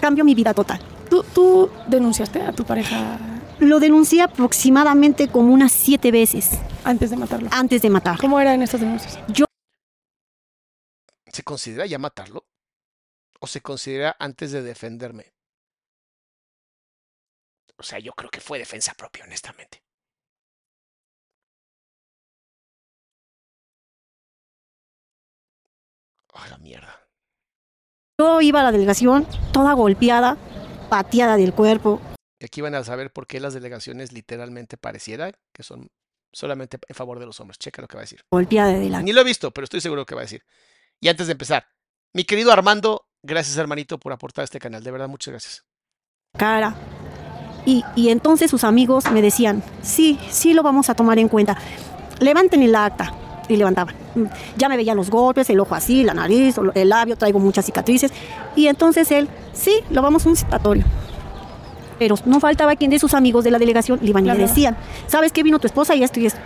Cambió 0.00 0.24
mi 0.24 0.34
vida 0.34 0.54
total. 0.54 0.80
¿Tú, 1.08 1.24
tú 1.34 1.70
denunciaste 1.86 2.42
a 2.42 2.52
tu 2.52 2.64
pareja 2.64 3.18
Lo 3.60 3.78
denuncié 3.78 4.22
aproximadamente 4.22 5.28
como 5.28 5.52
unas 5.54 5.72
siete 5.72 6.10
veces 6.10 6.50
antes 6.84 7.10
de 7.10 7.16
matarlo. 7.16 7.48
antes 7.52 7.80
de 7.82 7.90
matar. 7.90 8.18
¿Cómo 8.18 8.40
eran 8.40 8.60
estas 8.62 8.80
denuncias? 8.80 9.18
¿Se 11.32 11.42
considera 11.42 11.86
ya 11.86 11.98
matarlo? 11.98 12.46
¿O 13.40 13.46
se 13.46 13.60
considera 13.60 14.16
antes 14.18 14.52
de 14.52 14.62
defenderme? 14.62 15.32
O 17.78 17.82
sea, 17.82 17.98
yo 17.98 18.12
creo 18.12 18.30
que 18.30 18.40
fue 18.40 18.58
defensa 18.58 18.94
propia, 18.94 19.24
honestamente. 19.24 19.82
Ay, 26.32 26.50
la 26.50 26.58
mierda. 26.58 27.08
Yo 28.18 28.40
iba 28.40 28.60
a 28.60 28.64
la 28.64 28.72
delegación 28.72 29.26
toda 29.52 29.72
golpeada, 29.74 30.36
pateada 30.88 31.36
del 31.36 31.52
cuerpo. 31.52 32.00
Y 32.38 32.44
aquí 32.46 32.60
van 32.60 32.74
a 32.74 32.84
saber 32.84 33.12
por 33.12 33.26
qué 33.26 33.40
las 33.40 33.54
delegaciones 33.54 34.12
literalmente 34.12 34.76
pareciera 34.76 35.32
que 35.52 35.62
son 35.62 35.90
solamente 36.32 36.78
en 36.86 36.94
favor 36.94 37.18
de 37.18 37.26
los 37.26 37.40
hombres. 37.40 37.58
Checa 37.58 37.82
lo 37.82 37.88
que 37.88 37.96
va 37.96 38.00
a 38.00 38.04
decir. 38.04 38.24
golpeada 38.30 38.72
de 38.72 38.90
la 38.90 39.02
Ni 39.02 39.12
lo 39.12 39.22
he 39.22 39.24
visto, 39.24 39.50
pero 39.50 39.64
estoy 39.64 39.80
seguro 39.80 40.04
que 40.04 40.14
va 40.14 40.22
a 40.22 40.24
decir. 40.24 40.44
Y 41.00 41.08
antes 41.08 41.26
de 41.26 41.32
empezar, 41.32 41.66
mi 42.12 42.24
querido 42.24 42.52
Armando, 42.52 43.08
gracias 43.22 43.56
hermanito 43.56 43.98
por 43.98 44.12
aportar 44.12 44.42
a 44.42 44.44
este 44.44 44.58
canal. 44.58 44.82
De 44.82 44.90
verdad, 44.90 45.08
muchas 45.08 45.32
gracias. 45.32 45.66
cara. 46.38 46.74
Y, 47.66 47.84
y 47.94 48.08
entonces 48.08 48.50
sus 48.50 48.64
amigos 48.64 49.10
me 49.10 49.20
decían, 49.20 49.62
sí, 49.82 50.18
sí 50.30 50.54
lo 50.54 50.62
vamos 50.62 50.88
a 50.88 50.94
tomar 50.94 51.18
en 51.18 51.28
cuenta. 51.28 51.58
Levanten 52.20 52.62
el 52.62 52.74
acta. 52.74 53.12
Y 53.48 53.56
levantaban. 53.56 53.94
Ya 54.56 54.68
me 54.68 54.76
veían 54.76 54.96
los 54.96 55.08
golpes, 55.08 55.48
el 55.50 55.60
ojo 55.60 55.74
así, 55.76 56.02
la 56.02 56.14
nariz, 56.14 56.56
el 56.74 56.88
labio, 56.88 57.16
traigo 57.16 57.38
muchas 57.38 57.64
cicatrices. 57.64 58.10
Y 58.56 58.66
entonces 58.66 59.10
él, 59.12 59.28
sí, 59.52 59.82
lo 59.90 60.02
vamos 60.02 60.26
a 60.26 60.30
un 60.30 60.36
citatorio. 60.36 60.84
Pero 61.98 62.16
no 62.24 62.40
faltaba 62.40 62.74
quien 62.74 62.90
de 62.90 62.98
sus 62.98 63.14
amigos 63.14 63.44
de 63.44 63.52
la 63.52 63.58
delegación 63.60 64.00
le 64.02 64.08
iban 64.10 64.24
y 64.24 64.26
Claro. 64.26 64.40
le 64.40 64.46
decían, 64.48 64.76
¿sabes 65.06 65.30
qué 65.32 65.44
vino 65.44 65.60
tu 65.60 65.68
esposa 65.68 65.94
y 65.94 66.02
esto 66.02 66.18
y 66.18 66.26
esto? 66.26 66.40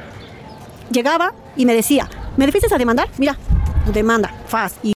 Llegaba 0.90 1.32
y 1.56 1.64
me 1.64 1.74
decía, 1.74 2.08
¿me 2.36 2.44
defiendes 2.44 2.72
a 2.72 2.76
demandar? 2.78 3.08
Mira, 3.16 3.36
tu 3.86 3.92
demanda, 3.92 4.34
faz. 4.46 4.74
Y 4.82 4.92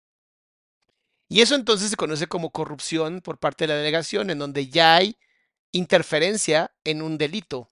Y 1.28 1.42
eso 1.42 1.54
entonces 1.54 1.90
se 1.90 1.96
conoce 1.96 2.26
como 2.28 2.48
corrupción 2.50 3.20
por 3.20 3.36
parte 3.38 3.64
de 3.64 3.68
la 3.68 3.74
delegación, 3.78 4.30
en 4.30 4.38
donde 4.38 4.68
ya 4.68 4.96
hay 4.96 5.16
interferencia 5.72 6.72
en 6.84 7.02
un 7.02 7.18
delito. 7.18 7.70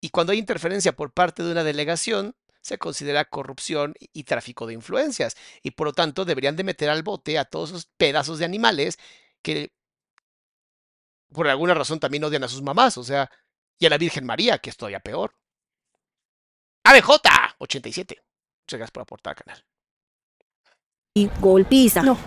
Y 0.00 0.10
cuando 0.10 0.32
hay 0.32 0.38
interferencia 0.38 0.92
por 0.92 1.12
parte 1.12 1.42
de 1.42 1.52
una 1.52 1.64
delegación, 1.64 2.34
se 2.60 2.78
considera 2.78 3.24
corrupción 3.24 3.94
y 4.12 4.24
tráfico 4.24 4.66
de 4.66 4.74
influencias. 4.74 5.36
Y 5.62 5.72
por 5.72 5.88
lo 5.88 5.92
tanto 5.92 6.24
deberían 6.24 6.56
de 6.56 6.64
meter 6.64 6.90
al 6.90 7.02
bote 7.02 7.38
a 7.38 7.44
todos 7.44 7.70
esos 7.70 7.86
pedazos 7.96 8.38
de 8.38 8.44
animales 8.44 8.98
que 9.42 9.72
por 11.32 11.48
alguna 11.48 11.74
razón 11.74 12.00
también 12.00 12.24
odian 12.24 12.44
a 12.44 12.48
sus 12.48 12.62
mamás, 12.62 12.98
o 12.98 13.04
sea, 13.04 13.30
y 13.78 13.86
a 13.86 13.90
la 13.90 13.98
Virgen 13.98 14.24
María, 14.24 14.58
que 14.58 14.70
es 14.70 14.76
todavía 14.76 15.00
peor. 15.00 15.34
ABJ87. 16.84 18.16
Muchas 18.18 18.78
gracias 18.78 18.90
por 18.90 19.02
aportar 19.02 19.32
al 19.32 19.44
canal. 19.44 19.64
y 21.14 21.28
golpiza. 21.40 22.02
No. 22.02 22.18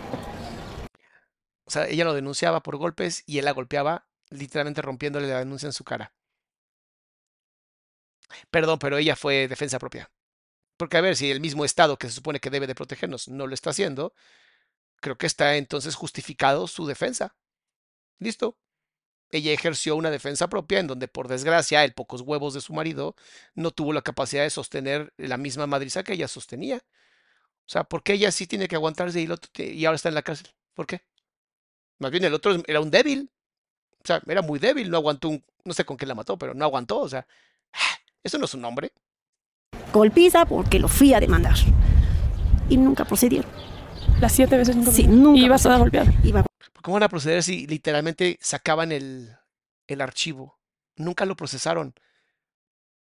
O 1.65 1.71
sea, 1.71 1.87
ella 1.87 2.05
lo 2.05 2.13
denunciaba 2.13 2.63
por 2.63 2.77
golpes 2.77 3.23
y 3.27 3.37
él 3.37 3.45
la 3.45 3.51
golpeaba, 3.51 4.07
literalmente 4.29 4.81
rompiéndole 4.81 5.27
la 5.27 5.39
denuncia 5.39 5.67
en 5.67 5.73
su 5.73 5.83
cara. 5.83 6.13
Perdón, 8.51 8.79
pero 8.79 8.97
ella 8.97 9.15
fue 9.15 9.47
defensa 9.47 9.79
propia. 9.79 10.11
Porque 10.77 10.97
a 10.97 11.01
ver, 11.01 11.15
si 11.15 11.31
el 11.31 11.41
mismo 11.41 11.65
Estado 11.65 11.97
que 11.97 12.07
se 12.07 12.15
supone 12.15 12.39
que 12.39 12.49
debe 12.49 12.67
de 12.67 12.75
protegernos 12.75 13.27
no 13.27 13.47
lo 13.47 13.53
está 13.53 13.71
haciendo, 13.71 14.13
creo 15.01 15.17
que 15.17 15.27
está 15.27 15.57
entonces 15.57 15.95
justificado 15.95 16.67
su 16.67 16.85
defensa. 16.87 17.35
Listo. 18.19 18.57
Ella 19.31 19.53
ejerció 19.53 19.95
una 19.95 20.09
defensa 20.11 20.49
propia 20.49 20.79
en 20.79 20.87
donde, 20.87 21.07
por 21.07 21.27
desgracia, 21.27 21.83
el 21.83 21.93
pocos 21.93 22.21
huevos 22.21 22.53
de 22.55 22.61
su 22.61 22.73
marido 22.73 23.15
no 23.53 23.71
tuvo 23.71 23.93
la 23.93 24.01
capacidad 24.01 24.43
de 24.43 24.49
sostener 24.49 25.13
la 25.17 25.37
misma 25.37 25.67
madriza 25.67 26.03
que 26.03 26.13
ella 26.13 26.27
sostenía. 26.27 26.77
O 26.77 27.69
sea, 27.71 27.83
¿por 27.83 28.03
qué 28.03 28.13
ella 28.13 28.31
sí 28.31 28.47
tiene 28.47 28.67
que 28.67 28.75
aguantarse 28.75 29.21
y, 29.21 29.25
el 29.25 29.39
y 29.57 29.85
ahora 29.85 29.97
está 29.97 30.09
en 30.09 30.15
la 30.15 30.23
cárcel? 30.23 30.49
¿Por 30.73 30.87
qué? 30.87 31.03
Más 31.99 32.11
bien 32.11 32.23
el 32.23 32.33
otro 32.33 32.63
era 32.67 32.79
un 32.81 32.89
débil. 32.91 33.31
O 34.03 34.07
sea, 34.07 34.21
era 34.27 34.41
muy 34.41 34.59
débil, 34.59 34.89
no 34.89 34.97
aguantó 34.97 35.29
un, 35.29 35.43
no 35.65 35.73
sé 35.73 35.85
con 35.85 35.97
qué 35.97 36.05
la 36.05 36.15
mató, 36.15 36.37
pero 36.37 36.53
no 36.53 36.65
aguantó. 36.65 36.99
O 36.99 37.09
sea, 37.09 37.25
eso 38.23 38.37
no 38.37 38.45
es 38.45 38.53
un 38.53 38.65
hombre. 38.65 38.91
golpiza 39.93 40.45
porque 40.45 40.79
lo 40.79 40.87
fui 40.87 41.13
a 41.13 41.19
demandar. 41.19 41.55
Y 42.69 42.77
nunca 42.77 43.05
procedieron. 43.05 43.49
Las 44.19 44.33
siete 44.33 44.57
veces 44.57 44.75
nunca 44.75 44.91
Sí, 44.91 45.07
nunca 45.07 45.39
ibas 45.39 45.63
toda 45.63 45.77
golpeada. 45.77 46.11
Iba 46.23 46.45
¿Cómo 46.81 46.95
van 46.95 47.03
a 47.03 47.09
proceder 47.09 47.43
si 47.43 47.67
literalmente 47.67 48.37
sacaban 48.41 48.91
el, 48.91 49.35
el 49.87 50.01
archivo? 50.01 50.59
Nunca 50.95 51.25
lo 51.25 51.35
procesaron. 51.35 51.93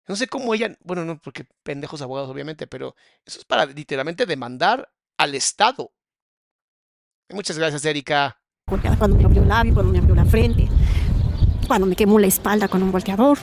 No 0.08 0.16
sé 0.16 0.28
cómo 0.28 0.54
ella, 0.54 0.76
bueno, 0.84 1.04
no, 1.04 1.18
porque 1.18 1.46
pendejos 1.62 2.00
abogados, 2.00 2.30
obviamente, 2.30 2.66
pero 2.66 2.94
eso 3.24 3.38
es 3.40 3.44
para 3.44 3.66
literalmente 3.66 4.24
demandar 4.24 4.90
al 5.18 5.34
Estado. 5.34 5.92
Muchas 7.30 7.58
gracias, 7.58 7.84
Erika. 7.84 8.40
cuando 8.98 9.16
me 9.16 9.24
abrió 9.24 9.42
el 9.42 9.48
labio, 9.48 9.74
cuando 9.74 9.92
me 9.92 9.98
abrió 9.98 10.14
la 10.14 10.24
frente, 10.24 10.68
cuando 11.66 11.86
me 11.86 11.96
quemó 11.96 12.18
la 12.18 12.26
espalda 12.26 12.68
con 12.68 12.82
un 12.82 12.92
volteador. 12.92 13.38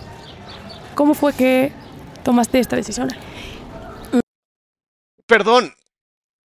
¿Cómo 0.96 1.14
fue 1.14 1.34
que 1.34 1.72
tomaste 2.24 2.60
esta 2.60 2.76
decisión? 2.76 3.10
Perdón, 5.26 5.74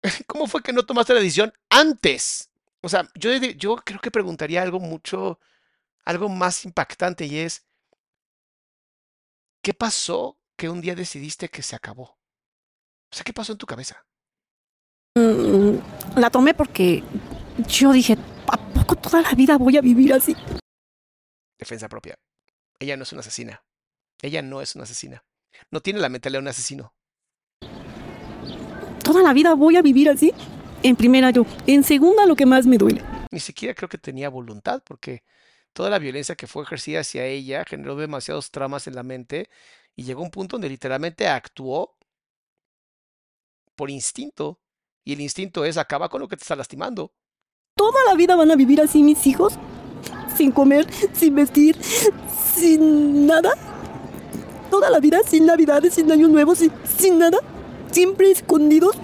¿cómo 0.28 0.48
fue 0.48 0.62
que 0.62 0.74
no 0.74 0.86
tomaste 0.86 1.14
la 1.14 1.20
decisión 1.20 1.54
antes? 1.70 2.50
O 2.82 2.90
sea, 2.90 3.10
yo, 3.16 3.34
yo 3.34 3.76
creo 3.78 4.00
que 4.00 4.12
preguntaría 4.12 4.62
algo 4.62 4.80
mucho, 4.80 5.40
algo 6.06 6.30
más 6.30 6.64
impactante 6.66 7.26
y 7.26 7.40
es, 7.40 7.66
¿qué 9.62 9.74
pasó 9.74 10.38
que 10.56 10.70
un 10.70 10.82
día 10.82 10.96
decidiste 10.96 11.50
que 11.50 11.62
se 11.62 11.76
acabó? 11.76 12.18
O 13.12 13.16
sea, 13.16 13.24
¿qué 13.24 13.34
pasó 13.34 13.52
en 13.52 13.58
tu 13.58 13.66
cabeza? 13.66 14.06
Mm, 15.16 15.78
la 16.18 16.30
tomé 16.30 16.54
porque 16.54 17.04
yo 17.68 17.92
dije, 17.92 18.18
¿a 18.48 18.58
poco 18.58 18.96
toda 18.96 19.22
la 19.22 19.32
vida 19.32 19.58
voy 19.58 19.78
a 19.78 19.82
vivir 19.82 20.14
así? 20.14 20.36
Defensa 21.58 21.90
propia. 21.90 22.18
Ella 22.80 22.96
no 22.98 23.04
es 23.04 23.12
una 23.12 23.22
asesina. 23.22 23.64
Ella 24.22 24.42
no 24.42 24.62
es 24.62 24.76
una 24.76 24.84
asesina. 24.84 25.24
No 25.72 25.82
tiene 25.82 26.00
la 26.00 26.10
mentalidad 26.10 26.40
de 26.40 26.44
un 26.44 26.48
asesino. 26.48 26.94
¿Toda 29.04 29.24
la 29.24 29.34
vida 29.34 29.54
voy 29.56 29.78
a 29.78 29.82
vivir 29.82 30.10
así? 30.10 30.34
En 30.84 30.96
primera 30.96 31.32
yo. 31.32 31.46
En 31.66 31.84
segunda 31.84 32.26
lo 32.26 32.36
que 32.36 32.46
más 32.46 32.68
me 32.68 32.78
duele. 32.78 33.04
Ni 33.32 33.40
siquiera 33.40 33.74
creo 33.74 33.90
que 33.90 33.98
tenía 33.98 34.30
voluntad 34.30 34.84
porque 34.86 35.24
toda 35.74 35.90
la 35.90 36.00
violencia 36.00 36.36
que 36.36 36.48
fue 36.48 36.64
ejercida 36.64 37.00
hacia 37.02 37.26
ella 37.26 37.64
generó 37.66 37.96
demasiados 37.96 38.52
traumas 38.52 38.88
en 38.88 38.96
la 38.96 39.04
mente 39.04 39.50
y 39.96 40.04
llegó 40.04 40.22
a 40.22 40.26
un 40.26 40.32
punto 40.32 40.56
donde 40.56 40.70
literalmente 40.70 41.28
actuó 41.28 41.98
por 43.76 43.90
instinto. 43.90 44.60
Y 45.04 45.14
el 45.14 45.22
instinto 45.22 45.64
es 45.64 45.78
acaba 45.78 46.10
con 46.10 46.22
lo 46.22 46.28
que 46.28 46.36
te 46.36 46.44
está 46.44 46.56
lastimando. 46.56 47.14
¿Toda 47.76 48.04
la 48.06 48.16
vida 48.16 48.36
van 48.36 48.52
a 48.52 48.56
vivir 48.56 48.82
así 48.82 49.04
mis 49.04 49.26
hijos? 49.26 49.58
Sin 50.38 50.52
comer, 50.52 50.86
sin 51.14 51.36
vestir, 51.36 51.76
sin 52.56 53.26
nada. 53.26 53.52
Toda 54.70 54.90
la 54.90 55.00
vida 55.00 55.20
sin 55.26 55.46
navidades, 55.46 55.96
sin 55.96 56.12
años 56.12 56.30
nuevos, 56.30 56.60
sin, 56.60 56.72
sin 56.98 57.18
nada. 57.18 57.40
Siempre 57.92 58.32
escondidos, 58.32 58.96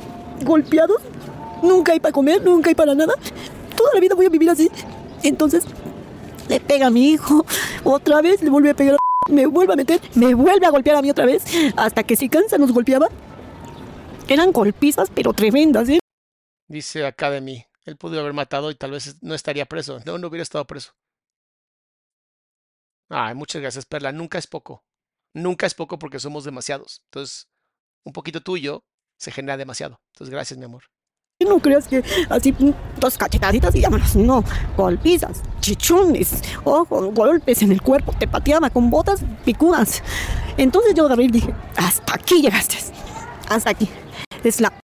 golpeados. 0.45 1.01
Nunca 1.63 1.93
hay 1.93 1.99
para 1.99 2.11
comer, 2.11 2.43
nunca 2.43 2.69
hay 2.69 2.75
para 2.75 2.93
nada. 2.93 3.13
Toda 3.75 3.91
la 3.93 3.99
vida 3.99 4.15
voy 4.15 4.27
a 4.27 4.29
vivir 4.29 4.49
así. 4.49 4.69
Entonces, 5.23 5.63
le 6.49 6.59
pega 6.59 6.87
a 6.87 6.89
mi 6.89 7.09
hijo. 7.09 7.45
Otra 7.83 8.21
vez 8.21 8.41
le 8.41 8.49
vuelve 8.49 8.69
a 8.69 8.73
pegar. 8.73 8.97
Me 9.29 9.45
vuelve 9.45 9.73
a 9.73 9.75
meter, 9.77 10.01
me 10.15 10.35
vuelve 10.35 10.65
a 10.65 10.69
golpear 10.69 10.97
a 10.97 11.01
mí 11.01 11.09
otra 11.09 11.25
vez. 11.25 11.45
Hasta 11.77 12.03
que 12.03 12.15
si 12.15 12.29
cansa 12.29 12.57
nos 12.57 12.71
golpeaba. 12.71 13.07
Eran 14.27 14.51
golpizas, 14.51 15.09
pero 15.13 15.33
tremendas, 15.33 15.89
¿eh? 15.89 15.99
Dice 16.67 17.05
Academy. 17.05 17.65
Él 17.85 17.97
pudo 17.97 18.19
haber 18.19 18.33
matado 18.33 18.71
y 18.71 18.75
tal 18.75 18.91
vez 18.91 19.17
no 19.21 19.33
estaría 19.33 19.65
preso. 19.65 19.99
No, 20.05 20.17
no 20.17 20.27
hubiera 20.27 20.43
estado 20.43 20.65
preso. 20.65 20.93
Ay, 23.15 23.35
muchas 23.35 23.61
gracias, 23.61 23.85
Perla. 23.85 24.11
Nunca 24.11 24.39
es 24.39 24.47
poco. 24.47 24.83
Nunca 25.35 25.67
es 25.67 25.75
poco 25.75 25.99
porque 25.99 26.19
somos 26.19 26.45
demasiados. 26.45 27.03
Entonces, 27.05 27.47
un 28.03 28.11
poquito 28.11 28.41
tuyo 28.41 28.83
se 29.19 29.31
genera 29.31 29.55
demasiado. 29.55 30.01
Entonces, 30.13 30.31
gracias, 30.31 30.57
mi 30.57 30.65
amor. 30.65 30.85
No 31.39 31.59
creas 31.59 31.87
que 31.87 32.03
así 32.29 32.55
dos 32.99 33.17
cachetaditas 33.19 33.75
y 33.75 33.81
llámalas. 33.81 34.15
No, 34.15 34.43
golpizas, 34.75 35.43
chichones, 35.59 36.41
ojo, 36.63 37.11
golpes 37.11 37.61
en 37.61 37.71
el 37.71 37.83
cuerpo. 37.83 38.13
Te 38.17 38.27
pateaba 38.27 38.71
con 38.71 38.89
botas 38.89 39.21
picudas. 39.45 40.01
Entonces 40.57 40.95
yo 40.95 41.07
y 41.13 41.27
dije, 41.27 41.53
hasta 41.75 42.15
aquí 42.15 42.41
llegaste. 42.41 42.77
Hasta 43.47 43.69
aquí. 43.69 43.89
Es 44.43 44.59
la 44.59 44.79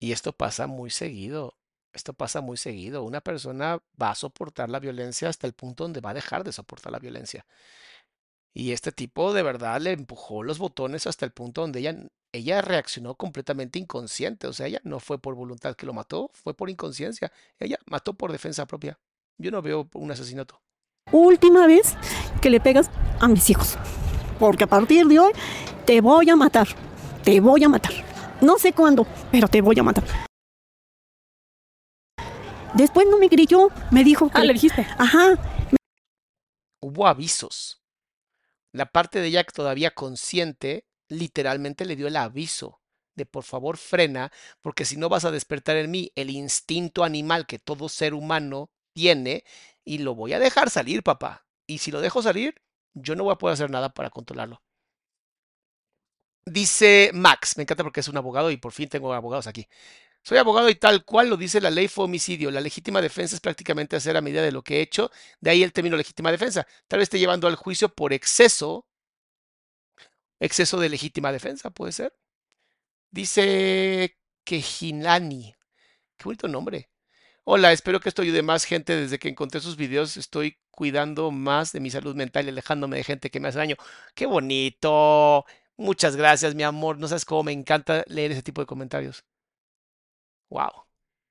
Y 0.00 0.12
esto 0.12 0.32
pasa 0.32 0.66
muy 0.66 0.90
seguido. 0.90 1.54
Esto 1.96 2.12
pasa 2.12 2.42
muy 2.42 2.58
seguido. 2.58 3.02
Una 3.04 3.22
persona 3.22 3.82
va 4.00 4.10
a 4.10 4.14
soportar 4.14 4.68
la 4.68 4.80
violencia 4.80 5.30
hasta 5.30 5.46
el 5.46 5.54
punto 5.54 5.84
donde 5.84 6.02
va 6.02 6.10
a 6.10 6.14
dejar 6.14 6.44
de 6.44 6.52
soportar 6.52 6.92
la 6.92 6.98
violencia. 6.98 7.46
Y 8.52 8.72
este 8.72 8.92
tipo 8.92 9.32
de 9.32 9.42
verdad 9.42 9.80
le 9.80 9.92
empujó 9.92 10.42
los 10.42 10.58
botones 10.58 11.06
hasta 11.06 11.24
el 11.24 11.32
punto 11.32 11.62
donde 11.62 11.80
ella, 11.80 11.96
ella 12.32 12.60
reaccionó 12.60 13.14
completamente 13.14 13.78
inconsciente. 13.78 14.46
O 14.46 14.52
sea, 14.52 14.66
ella 14.66 14.80
no 14.84 15.00
fue 15.00 15.18
por 15.18 15.34
voluntad 15.34 15.74
que 15.74 15.86
lo 15.86 15.94
mató, 15.94 16.30
fue 16.34 16.52
por 16.52 16.68
inconsciencia. 16.68 17.32
Ella 17.58 17.78
mató 17.86 18.12
por 18.12 18.30
defensa 18.30 18.66
propia. 18.66 18.98
Yo 19.38 19.50
no 19.50 19.62
veo 19.62 19.88
un 19.94 20.10
asesinato. 20.10 20.60
última 21.12 21.66
vez 21.66 21.96
que 22.42 22.50
le 22.50 22.60
pegas 22.60 22.90
a 23.20 23.26
mis 23.26 23.48
hijos. 23.48 23.78
Porque 24.38 24.64
a 24.64 24.66
partir 24.66 25.06
de 25.06 25.18
hoy 25.18 25.32
te 25.86 26.02
voy 26.02 26.28
a 26.28 26.36
matar. 26.36 26.68
Te 27.24 27.40
voy 27.40 27.64
a 27.64 27.70
matar. 27.70 27.92
No 28.42 28.58
sé 28.58 28.74
cuándo, 28.74 29.06
pero 29.32 29.48
te 29.48 29.62
voy 29.62 29.78
a 29.78 29.82
matar. 29.82 30.25
Después 32.76 33.06
no 33.10 33.18
me 33.18 33.28
creyó, 33.28 33.70
me 33.90 34.04
dijo 34.04 34.28
que... 34.28 34.38
Ah, 34.38 34.44
le 34.44 34.52
dijiste. 34.52 34.86
Ajá, 34.98 35.38
Hubo 36.80 37.06
avisos. 37.06 37.82
La 38.72 38.86
parte 38.86 39.20
de 39.20 39.28
ella 39.28 39.44
que 39.44 39.52
todavía 39.52 39.92
consciente 39.92 40.86
literalmente 41.08 41.84
le 41.84 41.96
dio 41.96 42.06
el 42.06 42.16
aviso 42.16 42.80
de 43.14 43.24
por 43.24 43.44
favor 43.44 43.78
frena, 43.78 44.30
porque 44.60 44.84
si 44.84 44.96
no 44.96 45.08
vas 45.08 45.24
a 45.24 45.30
despertar 45.30 45.76
en 45.76 45.90
mí 45.90 46.12
el 46.14 46.30
instinto 46.30 47.02
animal 47.02 47.46
que 47.46 47.58
todo 47.58 47.88
ser 47.88 48.12
humano 48.12 48.70
tiene 48.92 49.44
y 49.84 49.98
lo 49.98 50.14
voy 50.14 50.34
a 50.34 50.38
dejar 50.38 50.68
salir, 50.68 51.02
papá. 51.02 51.46
Y 51.66 51.78
si 51.78 51.90
lo 51.90 52.02
dejo 52.02 52.22
salir, 52.22 52.62
yo 52.92 53.16
no 53.16 53.24
voy 53.24 53.32
a 53.32 53.38
poder 53.38 53.54
hacer 53.54 53.70
nada 53.70 53.88
para 53.88 54.10
controlarlo. 54.10 54.62
Dice 56.44 57.10
Max, 57.14 57.56
me 57.56 57.62
encanta 57.62 57.82
porque 57.82 58.00
es 58.00 58.08
un 58.08 58.16
abogado 58.18 58.50
y 58.50 58.58
por 58.58 58.72
fin 58.72 58.88
tengo 58.88 59.12
abogados 59.12 59.46
aquí. 59.46 59.66
Soy 60.26 60.38
abogado 60.38 60.68
y 60.68 60.74
tal 60.74 61.04
cual 61.04 61.30
lo 61.30 61.36
dice 61.36 61.60
la 61.60 61.70
ley 61.70 61.86
fue 61.86 62.04
homicidio. 62.04 62.50
La 62.50 62.60
legítima 62.60 63.00
defensa 63.00 63.36
es 63.36 63.40
prácticamente 63.40 63.94
hacer 63.94 64.16
a 64.16 64.20
medida 64.20 64.42
de 64.42 64.50
lo 64.50 64.62
que 64.62 64.78
he 64.78 64.80
hecho. 64.80 65.12
De 65.40 65.50
ahí 65.50 65.62
el 65.62 65.72
término 65.72 65.96
legítima 65.96 66.32
defensa. 66.32 66.66
Tal 66.88 66.98
vez 66.98 67.04
esté 67.06 67.20
llevando 67.20 67.46
al 67.46 67.54
juicio 67.54 67.88
por 67.90 68.12
exceso. 68.12 68.88
Exceso 70.40 70.80
de 70.80 70.88
legítima 70.88 71.30
defensa, 71.30 71.70
puede 71.70 71.92
ser. 71.92 72.12
Dice 73.12 74.18
Kejinani. 74.44 75.54
Qué 76.16 76.24
bonito 76.24 76.48
nombre. 76.48 76.90
Hola, 77.44 77.72
espero 77.72 78.00
que 78.00 78.08
esto 78.08 78.22
ayude 78.22 78.42
más 78.42 78.64
gente. 78.64 78.96
Desde 78.96 79.20
que 79.20 79.28
encontré 79.28 79.60
sus 79.60 79.76
videos 79.76 80.16
estoy 80.16 80.58
cuidando 80.72 81.30
más 81.30 81.72
de 81.72 81.80
mi 81.80 81.90
salud 81.90 82.16
mental 82.16 82.46
y 82.46 82.48
alejándome 82.48 82.96
de 82.96 83.04
gente 83.04 83.30
que 83.30 83.40
me 83.40 83.48
hace 83.48 83.58
daño. 83.58 83.76
Qué 84.14 84.26
bonito. 84.26 85.44
Muchas 85.76 86.16
gracias, 86.16 86.56
mi 86.56 86.64
amor. 86.64 86.98
No 86.98 87.06
sabes 87.08 87.24
cómo 87.24 87.44
me 87.44 87.52
encanta 87.52 88.04
leer 88.08 88.32
ese 88.32 88.42
tipo 88.42 88.60
de 88.60 88.66
comentarios. 88.66 89.24
Wow. 90.50 90.86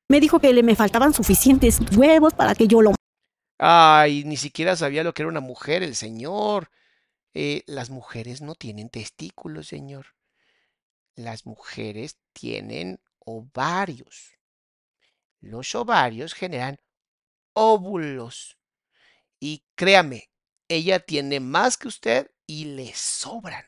me 0.09 0.19
dijo 0.19 0.39
que 0.39 0.53
le 0.53 0.63
me 0.63 0.75
faltaban 0.75 1.13
suficientes 1.13 1.79
huevos 1.95 2.33
para 2.33 2.53
que 2.55 2.67
yo 2.67 2.81
lo... 2.81 2.93
Ay, 3.57 4.23
ni 4.25 4.37
siquiera 4.37 4.75
sabía 4.75 5.03
lo 5.03 5.13
que 5.13 5.21
era 5.21 5.29
una 5.29 5.39
mujer, 5.39 5.81
el 5.83 5.95
señor. 5.95 6.69
Eh, 7.33 7.63
las 7.67 7.89
mujeres 7.89 8.41
no 8.41 8.55
tienen 8.55 8.89
testículos, 8.89 9.67
señor. 9.67 10.07
Las 11.15 11.45
mujeres 11.45 12.17
tienen 12.33 12.99
ovarios. 13.19 14.37
Los 15.39 15.75
ovarios 15.75 16.33
generan 16.33 16.79
óvulos. 17.53 18.57
Y 19.39 19.63
créame, 19.75 20.29
ella 20.67 20.99
tiene 20.99 21.39
más 21.39 21.77
que 21.77 21.87
usted 21.87 22.31
y 22.47 22.65
le 22.65 22.93
sobran. 22.93 23.65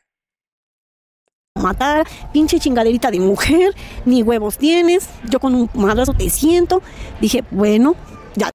Matar, 1.58 2.06
pinche 2.32 2.58
chingaderita 2.58 3.10
de 3.10 3.20
mujer, 3.20 3.74
ni 4.04 4.22
huevos 4.22 4.58
tienes, 4.58 5.08
yo 5.28 5.40
con 5.40 5.54
un 5.54 5.70
madrazo 5.74 6.14
te 6.14 6.30
siento. 6.30 6.82
Dije, 7.20 7.44
bueno, 7.50 7.94
ya 8.36 8.50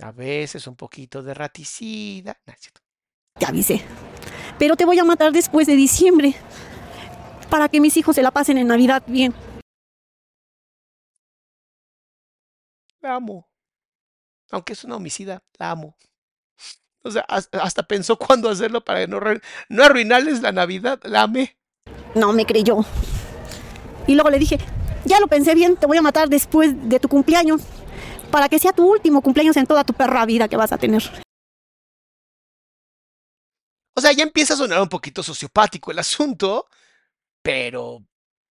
A 0.00 0.12
veces 0.12 0.66
un 0.66 0.76
poquito 0.76 1.22
de 1.22 1.34
raticida. 1.34 2.36
No, 2.46 2.54
te 3.38 3.46
avisé. 3.46 3.82
Pero 4.58 4.76
te 4.76 4.84
voy 4.84 4.98
a 4.98 5.04
matar 5.04 5.32
después 5.32 5.66
de 5.66 5.74
diciembre, 5.76 6.34
para 7.50 7.68
que 7.68 7.80
mis 7.80 7.96
hijos 7.96 8.14
se 8.16 8.22
la 8.22 8.30
pasen 8.30 8.58
en 8.58 8.66
Navidad 8.68 9.02
bien. 9.06 9.34
La 13.00 13.16
amo. 13.16 13.48
Aunque 14.50 14.74
es 14.74 14.84
una 14.84 14.96
homicida, 14.96 15.42
la 15.58 15.70
amo. 15.72 15.96
O 17.04 17.10
sea, 17.10 17.22
has- 17.22 17.48
hasta 17.52 17.82
pensó 17.82 18.16
cuándo 18.16 18.48
hacerlo 18.48 18.84
para 18.84 19.06
no, 19.06 19.18
no 19.68 19.82
arruinarles 19.84 20.40
la 20.40 20.52
Navidad. 20.52 21.00
La 21.04 21.22
amé. 21.22 21.56
No 22.14 22.32
me 22.32 22.46
creyó. 22.46 22.84
Y 24.06 24.14
luego 24.14 24.30
le 24.30 24.38
dije, 24.38 24.58
ya 25.04 25.20
lo 25.20 25.28
pensé 25.28 25.54
bien, 25.54 25.76
te 25.76 25.86
voy 25.86 25.96
a 25.96 26.02
matar 26.02 26.28
después 26.28 26.88
de 26.88 27.00
tu 27.00 27.08
cumpleaños, 27.08 27.62
para 28.30 28.48
que 28.48 28.58
sea 28.58 28.72
tu 28.72 28.90
último 28.90 29.22
cumpleaños 29.22 29.56
en 29.56 29.66
toda 29.66 29.84
tu 29.84 29.92
perra 29.92 30.26
vida 30.26 30.48
que 30.48 30.56
vas 30.56 30.72
a 30.72 30.78
tener. 30.78 31.02
O 33.94 34.00
sea, 34.00 34.12
ya 34.12 34.22
empieza 34.22 34.54
a 34.54 34.56
sonar 34.56 34.80
un 34.80 34.88
poquito 34.88 35.22
sociopático 35.22 35.90
el 35.90 35.98
asunto, 35.98 36.66
pero, 37.42 38.04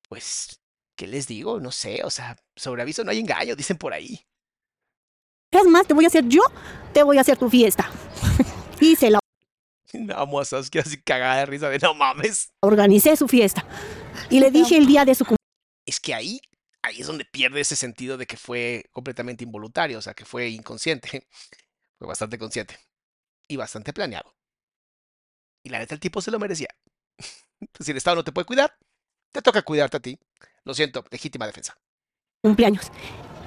pues, 0.08 0.60
¿qué 0.96 1.08
les 1.08 1.28
digo? 1.28 1.60
No 1.60 1.72
sé, 1.72 2.02
o 2.04 2.10
sea, 2.10 2.38
sobre 2.56 2.84
aviso 2.84 3.04
no 3.04 3.12
hay 3.12 3.20
engaño, 3.20 3.56
dicen 3.56 3.78
por 3.78 3.94
ahí. 3.94 4.22
Es 5.52 5.66
más, 5.66 5.88
te 5.88 5.94
voy 5.94 6.06
a 6.06 6.08
hacer 6.08 6.26
yo, 6.28 6.44
te 6.94 7.04
voy 7.04 7.18
a 7.18 7.22
hacer 7.22 7.38
tu 7.38 7.50
fiesta. 7.50 7.90
y 8.80 8.96
se 8.96 9.10
la 9.10 9.20
Amo 10.16 10.40
a 10.40 10.46
Saskia 10.46 10.82
así 10.82 11.02
cagada 11.02 11.38
de 11.38 11.46
risa 11.46 11.70
de 11.70 11.80
no 11.80 11.94
mames. 11.94 12.52
organicé 12.62 13.16
su 13.16 13.28
fiesta. 13.28 13.66
Y 14.30 14.40
le 14.40 14.52
dije 14.52 14.78
el 14.78 14.86
día 14.86 15.06
de 15.06 15.16
su 15.16 15.26
cumpleaños. 15.26 15.38
Es 15.86 16.00
que 16.00 16.14
ahí, 16.14 16.42
ahí 16.82 17.02
es 17.02 17.08
donde 17.08 17.26
pierde 17.26 17.62
ese 17.62 17.76
sentido 17.76 18.18
de 18.18 18.26
que 18.26 18.38
fue 18.38 18.86
completamente 18.92 19.44
involuntario, 19.44 19.98
o 19.98 20.02
sea, 20.02 20.14
que 20.14 20.26
fue 20.26 20.50
inconsciente. 20.50 21.28
Fue 21.98 22.08
bastante 22.08 22.40
consciente 22.40 22.80
y 23.48 23.58
bastante 23.58 23.94
planeado. 23.94 24.34
Y 25.64 25.70
la 25.70 25.78
neta, 25.78 25.94
el 25.94 26.00
tipo 26.00 26.20
se 26.20 26.32
lo 26.32 26.40
merecía. 26.40 26.70
si 27.80 27.92
el 27.92 27.98
Estado 27.98 28.16
no 28.16 28.24
te 28.24 28.32
puede 28.32 28.46
cuidar, 28.46 28.76
te 29.32 29.42
toca 29.44 29.62
cuidarte 29.62 29.98
a 29.98 30.00
ti. 30.00 30.20
Lo 30.64 30.74
siento, 30.74 31.06
legítima 31.12 31.46
defensa. 31.46 31.78
cumpleaños. 32.42 32.92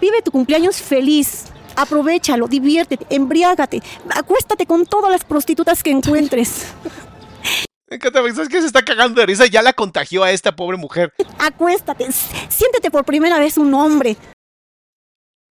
Vive 0.00 0.22
tu 0.22 0.30
cumpleaños 0.30 0.80
feliz. 0.80 1.46
Aprovechalo, 1.76 2.46
diviértete, 2.48 3.06
embriágate, 3.10 3.82
acuéstate 4.14 4.66
con 4.66 4.86
todas 4.86 5.10
las 5.10 5.24
prostitutas 5.24 5.82
que 5.82 5.90
encuentres. 5.90 6.72
Me 7.88 7.96
encanta, 7.96 8.20
¿sabes 8.34 8.48
que 8.48 8.60
Se 8.60 8.66
está 8.66 8.82
cagando 8.82 9.20
de 9.20 9.26
risa. 9.26 9.46
Ya 9.46 9.60
la 9.62 9.72
contagió 9.72 10.24
a 10.24 10.30
esta 10.32 10.56
pobre 10.56 10.76
mujer. 10.76 11.12
Acuéstate, 11.38 12.10
siéntete 12.48 12.90
por 12.90 13.04
primera 13.04 13.38
vez 13.38 13.58
un 13.58 13.72
hombre, 13.74 14.16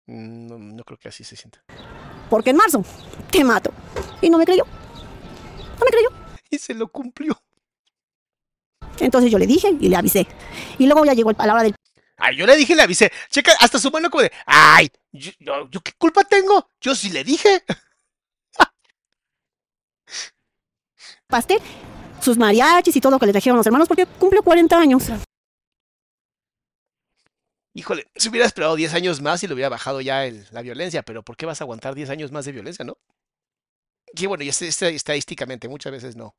Mm, 0.06 0.46
No, 0.48 0.58
no 0.58 0.82
creo 0.84 0.98
que 0.98 1.08
así 1.08 1.22
se 1.22 1.36
sienta. 1.36 1.62
porque 2.28 2.50
en 2.50 2.56
marzo 2.56 2.84
te 3.30 3.44
mato. 3.44 3.70
Y 4.20 4.28
no 4.30 4.38
me 4.38 4.44
creyó. 4.44 4.64
No 4.64 5.84
me 5.84 5.90
creyó. 5.90 6.08
Y 6.50 6.58
se 6.58 6.74
lo 6.74 6.88
cumplió. 6.88 7.40
Entonces 8.98 9.30
yo 9.30 9.38
le 9.38 9.46
dije 9.46 9.76
y 9.80 9.88
le 9.88 9.96
avisé. 9.96 10.26
Y 10.78 10.86
luego 10.86 11.04
ya 11.04 11.12
llegó 11.12 11.30
a 11.36 11.46
la 11.46 11.52
hora 11.54 11.62
del 11.62 11.74
Ay, 12.24 12.36
yo 12.36 12.46
le 12.46 12.56
dije, 12.56 12.76
le 12.76 12.82
avisé. 12.82 13.10
Checa, 13.30 13.52
hasta 13.58 13.80
su 13.80 13.90
mano 13.90 14.08
como 14.08 14.22
de, 14.22 14.30
ay, 14.46 14.88
yo, 15.10 15.32
yo- 15.40 15.68
¿yo 15.68 15.80
qué 15.80 15.92
culpa 15.98 16.22
tengo? 16.22 16.68
Yo 16.80 16.94
sí 16.94 17.10
le 17.10 17.24
dije. 17.24 17.64
pastel, 21.26 21.58
sus 22.20 22.38
mariachis 22.38 22.94
y 22.94 23.00
todo 23.00 23.10
lo 23.12 23.18
que 23.18 23.26
le 23.26 23.32
trajeron 23.32 23.56
los 23.56 23.66
hermanos, 23.66 23.88
porque 23.88 24.06
cumplió 24.06 24.42
40 24.42 24.78
años. 24.78 25.04
Híjole, 27.74 28.06
si 28.14 28.28
hubiera 28.28 28.46
esperado 28.46 28.76
10 28.76 28.92
años 28.94 29.20
más 29.22 29.42
y 29.42 29.48
le 29.48 29.54
hubiera 29.54 29.70
bajado 29.70 30.00
ya 30.00 30.24
el- 30.26 30.46
la 30.52 30.62
violencia, 30.62 31.02
pero 31.02 31.22
¿por 31.22 31.36
qué 31.36 31.46
vas 31.46 31.60
a 31.60 31.64
aguantar 31.64 31.94
10 31.94 32.10
años 32.10 32.30
más 32.30 32.44
de 32.44 32.52
violencia, 32.52 32.84
no? 32.84 32.98
Que 34.14 34.26
bueno, 34.26 34.44
y 34.44 34.48
es- 34.50 34.60
es- 34.62 34.80
estadísticamente 34.82 35.68
muchas 35.68 35.90
veces 35.90 36.14
no. 36.14 36.34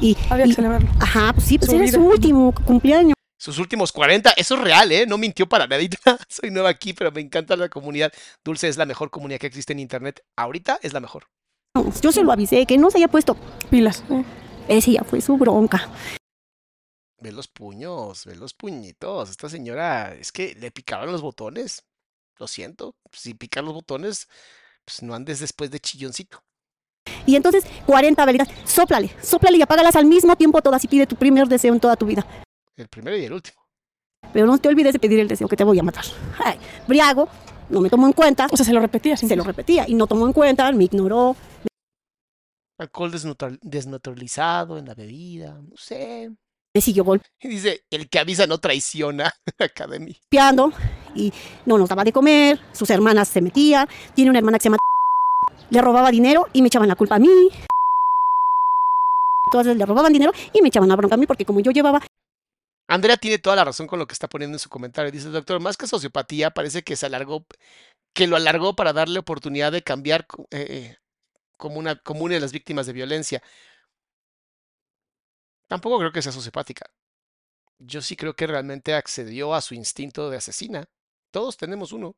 Y, 0.00 0.16
Había 0.28 0.46
y- 0.46 0.48
que 0.50 0.54
celebrarlo. 0.56 0.90
ajá, 1.00 1.32
pues 1.32 1.46
sí, 1.46 1.58
pues 1.58 1.70
Su 1.70 1.76
era 1.76 1.84
vida. 1.84 1.94
su 1.94 2.04
último 2.04 2.52
cumpleaños. 2.66 3.14
Sus 3.42 3.58
últimos 3.58 3.90
40, 3.90 4.34
eso 4.36 4.54
es 4.54 4.60
real, 4.60 4.92
¿eh? 4.92 5.04
No 5.04 5.18
mintió 5.18 5.48
para 5.48 5.66
nadita. 5.66 5.98
Soy 6.28 6.52
nueva 6.52 6.68
aquí, 6.68 6.92
pero 6.92 7.10
me 7.10 7.20
encanta 7.20 7.56
la 7.56 7.68
comunidad. 7.68 8.12
Dulce 8.44 8.68
es 8.68 8.76
la 8.76 8.86
mejor 8.86 9.10
comunidad 9.10 9.40
que 9.40 9.48
existe 9.48 9.72
en 9.72 9.80
Internet. 9.80 10.24
Ahorita 10.36 10.78
es 10.80 10.92
la 10.92 11.00
mejor. 11.00 11.26
Yo 12.00 12.12
se 12.12 12.22
lo 12.22 12.30
avisé, 12.30 12.64
que 12.66 12.78
no 12.78 12.88
se 12.92 12.98
haya 12.98 13.08
puesto. 13.08 13.36
Pilas. 13.68 14.04
eh. 14.10 14.22
Ese 14.68 14.92
ya 14.92 15.02
fue 15.02 15.20
su 15.20 15.36
bronca. 15.38 15.90
Ve 17.20 17.32
los 17.32 17.48
puños, 17.48 18.26
ve 18.26 18.36
los 18.36 18.54
puñitos. 18.54 19.30
Esta 19.30 19.48
señora, 19.48 20.14
es 20.14 20.30
que 20.30 20.54
le 20.54 20.70
picaron 20.70 21.10
los 21.10 21.20
botones. 21.20 21.82
Lo 22.38 22.46
siento. 22.46 22.94
Si 23.10 23.34
pican 23.34 23.64
los 23.64 23.74
botones, 23.74 24.28
pues 24.84 25.02
no 25.02 25.16
andes 25.16 25.40
después 25.40 25.68
de 25.72 25.80
chilloncito. 25.80 26.44
Y 27.26 27.34
entonces, 27.34 27.64
40 27.86 28.24
velitas, 28.24 28.48
sóplale, 28.64 29.10
sóplale 29.20 29.58
y 29.58 29.62
apágalas 29.62 29.96
al 29.96 30.06
mismo 30.06 30.36
tiempo 30.36 30.62
todas 30.62 30.84
y 30.84 30.86
pide 30.86 31.08
tu 31.08 31.16
primer 31.16 31.48
deseo 31.48 31.74
en 31.74 31.80
toda 31.80 31.96
tu 31.96 32.06
vida. 32.06 32.24
El 32.76 32.88
primero 32.88 33.16
y 33.16 33.24
el 33.24 33.32
último. 33.32 33.58
Pero 34.32 34.46
no 34.46 34.58
te 34.58 34.68
olvides 34.68 34.92
de 34.92 34.98
pedir 34.98 35.20
el 35.20 35.28
deseo 35.28 35.48
que 35.48 35.56
te 35.56 35.64
voy 35.64 35.78
a 35.78 35.82
matar. 35.82 36.04
Ay, 36.38 36.58
briago, 36.86 37.28
no 37.68 37.80
me 37.80 37.90
tomó 37.90 38.06
en 38.06 38.12
cuenta, 38.12 38.46
O 38.50 38.56
sea, 38.56 38.64
se 38.64 38.72
lo 38.72 38.80
repetía. 38.80 39.16
se 39.16 39.36
lo 39.36 39.44
repetía 39.44 39.84
y 39.88 39.94
no 39.94 40.06
tomó 40.06 40.26
en 40.26 40.32
cuenta, 40.32 40.70
me 40.72 40.84
ignoró. 40.84 41.36
Alcohol 42.78 43.12
desnaturalizado 43.62 44.78
en 44.78 44.86
la 44.86 44.94
bebida. 44.94 45.60
No 45.60 45.76
sé. 45.76 46.30
Me 46.74 46.80
siguió 46.80 47.04
Y 47.40 47.48
dice, 47.48 47.82
el 47.90 48.08
que 48.08 48.18
avisa 48.18 48.46
no 48.46 48.58
traiciona. 48.58 49.32
Academy. 49.58 50.14
golpeando 50.14 50.72
y 51.14 51.32
no 51.66 51.76
nos 51.76 51.88
daba 51.88 52.02
de 52.02 52.12
comer, 52.12 52.58
sus 52.72 52.88
hermanas 52.88 53.28
se 53.28 53.42
metían, 53.42 53.86
tiene 54.14 54.30
una 54.30 54.38
hermana 54.38 54.58
que 54.58 54.62
se 54.62 54.68
llama 54.70 54.78
le 55.70 55.82
robaba 55.82 56.10
dinero 56.10 56.46
y 56.52 56.62
me 56.62 56.68
echaban 56.68 56.88
la 56.88 56.96
culpa 56.96 57.16
a 57.16 57.18
mí. 57.18 57.50
Entonces 59.46 59.76
le 59.76 59.84
robaban 59.84 60.12
dinero 60.12 60.32
y 60.54 60.62
me 60.62 60.68
echaban 60.68 60.88
la 60.88 60.96
bronca 60.96 61.14
a 61.14 61.18
mí 61.18 61.26
porque 61.26 61.44
como 61.44 61.60
yo 61.60 61.72
llevaba 61.72 62.00
Andrea 62.92 63.16
tiene 63.16 63.38
toda 63.38 63.56
la 63.56 63.64
razón 63.64 63.86
con 63.86 63.98
lo 63.98 64.06
que 64.06 64.12
está 64.12 64.28
poniendo 64.28 64.56
en 64.56 64.58
su 64.58 64.68
comentario. 64.68 65.10
Dice, 65.10 65.30
doctor, 65.30 65.60
más 65.60 65.78
que 65.78 65.86
sociopatía, 65.86 66.50
parece 66.50 66.82
que 66.82 66.94
se 66.94 67.06
alargó, 67.06 67.46
que 68.12 68.26
lo 68.26 68.36
alargó 68.36 68.76
para 68.76 68.92
darle 68.92 69.18
oportunidad 69.18 69.72
de 69.72 69.82
cambiar 69.82 70.26
eh, 70.50 70.66
eh, 70.68 70.98
como 71.56 71.78
una, 71.78 71.96
como 71.96 72.28
de 72.28 72.38
las 72.38 72.52
víctimas 72.52 72.84
de 72.86 72.92
violencia. 72.92 73.42
Tampoco 75.68 75.98
creo 76.00 76.12
que 76.12 76.20
sea 76.20 76.32
sociopática. 76.32 76.84
Yo 77.78 78.02
sí 78.02 78.14
creo 78.14 78.36
que 78.36 78.46
realmente 78.46 78.92
accedió 78.92 79.54
a 79.54 79.62
su 79.62 79.74
instinto 79.74 80.28
de 80.28 80.36
asesina. 80.36 80.84
Todos 81.30 81.56
tenemos 81.56 81.92
uno. 81.92 82.08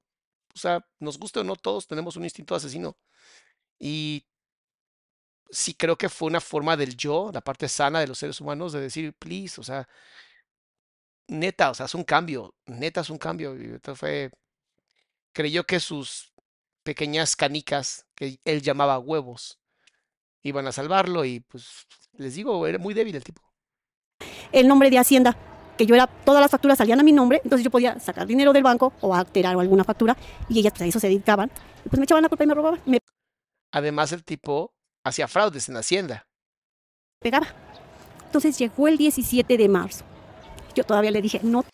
O 0.55 0.59
sea, 0.59 0.85
nos 0.99 1.18
guste 1.18 1.39
o 1.39 1.45
no, 1.45 1.55
todos 1.55 1.87
tenemos 1.87 2.16
un 2.16 2.25
instinto 2.25 2.55
de 2.55 2.59
asesino. 2.59 2.97
Y 3.79 4.27
sí 5.51 5.75
creo 5.75 5.97
que 5.97 6.09
fue 6.09 6.29
una 6.29 6.41
forma 6.41 6.77
del 6.77 6.97
yo, 6.97 7.31
la 7.33 7.43
parte 7.43 7.68
sana 7.68 8.01
de 8.01 8.09
los 8.09 8.18
seres 8.18 8.41
humanos, 8.41 8.72
de 8.72 8.81
decir, 8.81 9.14
please, 9.14 9.61
o 9.61 9.64
sea, 9.64 9.89
neta, 11.29 11.70
o 11.70 11.75
sea, 11.75 11.87
es 11.87 11.95
un 11.95 12.05
cambio, 12.05 12.55
neta 12.66 13.01
es 13.01 13.11
un 13.11 13.18
cambio. 13.18 13.57
Y 13.57 13.64
entonces 13.64 13.99
fue, 13.99 14.31
creyó 15.33 15.64
que 15.64 15.81
sus 15.81 16.33
pequeñas 16.83 17.37
canicas, 17.37 18.07
que 18.14 18.39
él 18.45 18.62
llamaba 18.62 18.99
huevos, 18.99 19.59
iban 20.43 20.66
a 20.66 20.72
salvarlo 20.72 21.25
y 21.25 21.41
pues 21.41 21.87
les 22.12 22.35
digo, 22.35 22.66
era 22.66 22.79
muy 22.79 22.95
débil 22.95 23.16
el 23.16 23.25
tipo. 23.25 23.43
el 24.53 24.68
nombre 24.68 24.91
de 24.91 24.99
Hacienda, 24.99 25.37
que 25.79 25.87
yo 25.87 25.95
era, 25.95 26.07
todas 26.07 26.41
las 26.41 26.51
facturas 26.51 26.79
salían 26.79 27.01
a 27.01 27.03
mi 27.03 27.12
nombre, 27.12 27.41
entonces 27.43 27.64
yo 27.64 27.70
podía 27.70 27.99
sacar 27.99 28.27
dinero 28.27 28.53
del 28.53 28.62
banco 28.62 28.93
o 29.01 29.14
alterar 29.14 29.59
alguna 29.59 29.83
factura 29.85 30.16
y 30.49 30.59
ellas 30.61 30.72
pues 30.72 30.83
a 30.83 30.87
eso 30.87 31.01
se 31.01 31.09
dedicaban. 31.09 31.51
Y 31.85 31.89
pues 31.89 31.99
me 31.99 32.05
echaban 32.05 32.22
la 32.22 32.29
culpa 32.29 32.45
y 32.45 32.47
me 32.47 32.55
robaban, 32.55 32.81
me 32.87 32.99
Además, 33.72 34.12
el 34.12 34.22
tipo 34.22 34.72
hacía 35.05 35.27
fraudes 35.27 35.68
en 35.68 35.77
Hacienda. 35.77 36.27
pegaba. 37.18 37.49
Entonces 38.27 38.57
llegó 38.59 38.87
el 38.87 38.97
17 38.99 39.57
de 39.57 39.68
marzo. 39.68 40.05
Yo 40.75 40.85
todavía 40.85 41.11
le 41.11 41.22
dije, 41.22 41.41
no 41.43 41.64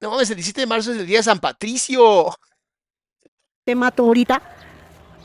No 0.00 0.10
mames, 0.10 0.30
el 0.30 0.36
17 0.36 0.60
de 0.60 0.66
marzo 0.66 0.92
es 0.92 0.98
el 0.98 1.06
día 1.06 1.18
de 1.18 1.24
San 1.24 1.40
Patricio. 1.40 2.34
te 3.64 3.74
mato 3.74 4.04
ahorita 4.04 4.42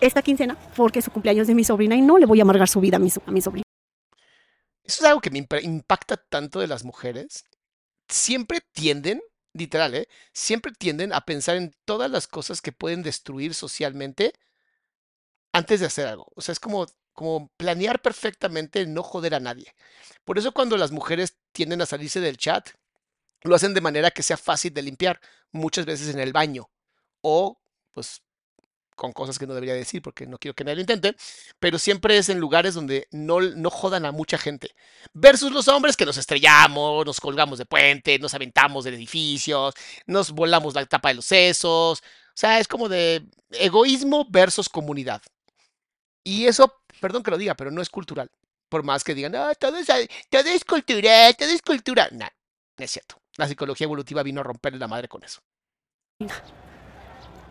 esta 0.01 0.21
quincena 0.21 0.57
porque 0.75 0.99
es 0.99 1.05
su 1.05 1.11
cumpleaños 1.11 1.47
de 1.47 1.55
mi 1.55 1.63
sobrina 1.63 1.95
y 1.95 2.01
no 2.01 2.17
le 2.17 2.25
voy 2.25 2.39
a 2.39 2.43
amargar 2.43 2.69
su 2.69 2.79
vida 2.79 2.97
a 2.97 2.99
mi, 2.99 3.11
a 3.25 3.31
mi 3.31 3.41
sobrina. 3.41 3.63
Eso 4.83 5.03
es 5.03 5.07
algo 5.07 5.21
que 5.21 5.29
me 5.29 5.45
impacta 5.61 6.17
tanto 6.17 6.59
de 6.59 6.67
las 6.67 6.83
mujeres. 6.83 7.45
Siempre 8.07 8.61
tienden, 8.71 9.21
literal, 9.53 9.93
¿eh? 9.93 10.07
Siempre 10.33 10.71
tienden 10.71 11.13
a 11.13 11.21
pensar 11.21 11.57
en 11.57 11.75
todas 11.85 12.09
las 12.09 12.27
cosas 12.27 12.61
que 12.61 12.71
pueden 12.71 13.03
destruir 13.03 13.53
socialmente 13.53 14.33
antes 15.53 15.79
de 15.79 15.85
hacer 15.85 16.07
algo. 16.07 16.31
O 16.35 16.41
sea, 16.41 16.53
es 16.53 16.59
como, 16.59 16.87
como 17.19 17.49
planear 17.57 18.01
perfectamente 18.01 18.85
no 18.85 19.03
joder 19.03 19.35
a 19.35 19.41
nadie. 19.41 19.75
Por 20.23 20.37
eso 20.37 20.53
cuando 20.53 20.77
las 20.77 20.91
mujeres 20.91 21.35
tienden 21.51 21.81
a 21.81 21.85
salirse 21.85 22.21
del 22.21 22.37
chat, 22.37 22.69
lo 23.41 23.55
hacen 23.55 23.73
de 23.73 23.81
manera 23.81 24.09
que 24.09 24.23
sea 24.23 24.37
fácil 24.37 24.73
de 24.73 24.83
limpiar, 24.83 25.19
muchas 25.51 25.85
veces 25.85 26.15
en 26.15 26.21
el 26.21 26.31
baño 26.31 26.69
o 27.19 27.59
pues 27.91 28.21
con 28.95 29.11
cosas 29.11 29.37
que 29.37 29.45
no 29.45 29.53
debería 29.53 29.73
decir 29.73 30.01
porque 30.01 30.27
no 30.27 30.37
quiero 30.37 30.55
que 30.55 30.63
nadie 30.63 30.77
lo 30.77 30.81
intente, 30.81 31.17
pero 31.59 31.77
siempre 31.77 32.17
es 32.17 32.29
en 32.29 32.39
lugares 32.39 32.73
donde 32.73 33.09
no, 33.11 33.41
no 33.41 33.69
jodan 33.69 34.05
a 34.05 34.13
mucha 34.13 34.37
gente. 34.37 34.73
Versus 35.11 35.51
los 35.51 35.67
hombres 35.67 35.97
que 35.97 36.05
nos 36.05 36.15
estrellamos, 36.15 37.05
nos 37.05 37.19
colgamos 37.19 37.59
de 37.59 37.65
puente, 37.65 38.17
nos 38.17 38.33
aventamos 38.33 38.85
de 38.85 38.91
edificios, 38.91 39.73
nos 40.05 40.31
volamos 40.31 40.73
la 40.73 40.85
tapa 40.85 41.09
de 41.09 41.15
los 41.15 41.25
sesos. 41.25 41.99
O 41.99 42.33
sea, 42.33 42.59
es 42.61 42.67
como 42.69 42.87
de 42.87 43.25
egoísmo 43.51 44.25
versus 44.29 44.69
comunidad. 44.69 45.21
Y 46.23 46.45
eso, 46.45 46.78
perdón 46.99 47.23
que 47.23 47.31
lo 47.31 47.37
diga, 47.37 47.55
pero 47.55 47.71
no 47.71 47.81
es 47.81 47.89
cultural. 47.89 48.29
Por 48.69 48.83
más 48.83 49.03
que 49.03 49.15
digan, 49.15 49.35
ah, 49.35 49.53
todo, 49.55 49.77
es, 49.77 49.87
todo 50.29 50.41
es 50.47 50.63
cultura, 50.63 51.33
todo 51.33 51.49
es 51.49 51.61
cultura. 51.61 52.07
No, 52.11 52.25
no 52.77 52.85
es 52.85 52.91
cierto. 52.91 53.15
La 53.37 53.47
psicología 53.47 53.85
evolutiva 53.85 54.21
vino 54.21 54.41
a 54.41 54.43
romperle 54.43 54.77
la 54.79 54.87
madre 54.87 55.07
con 55.07 55.23
eso. 55.23 55.39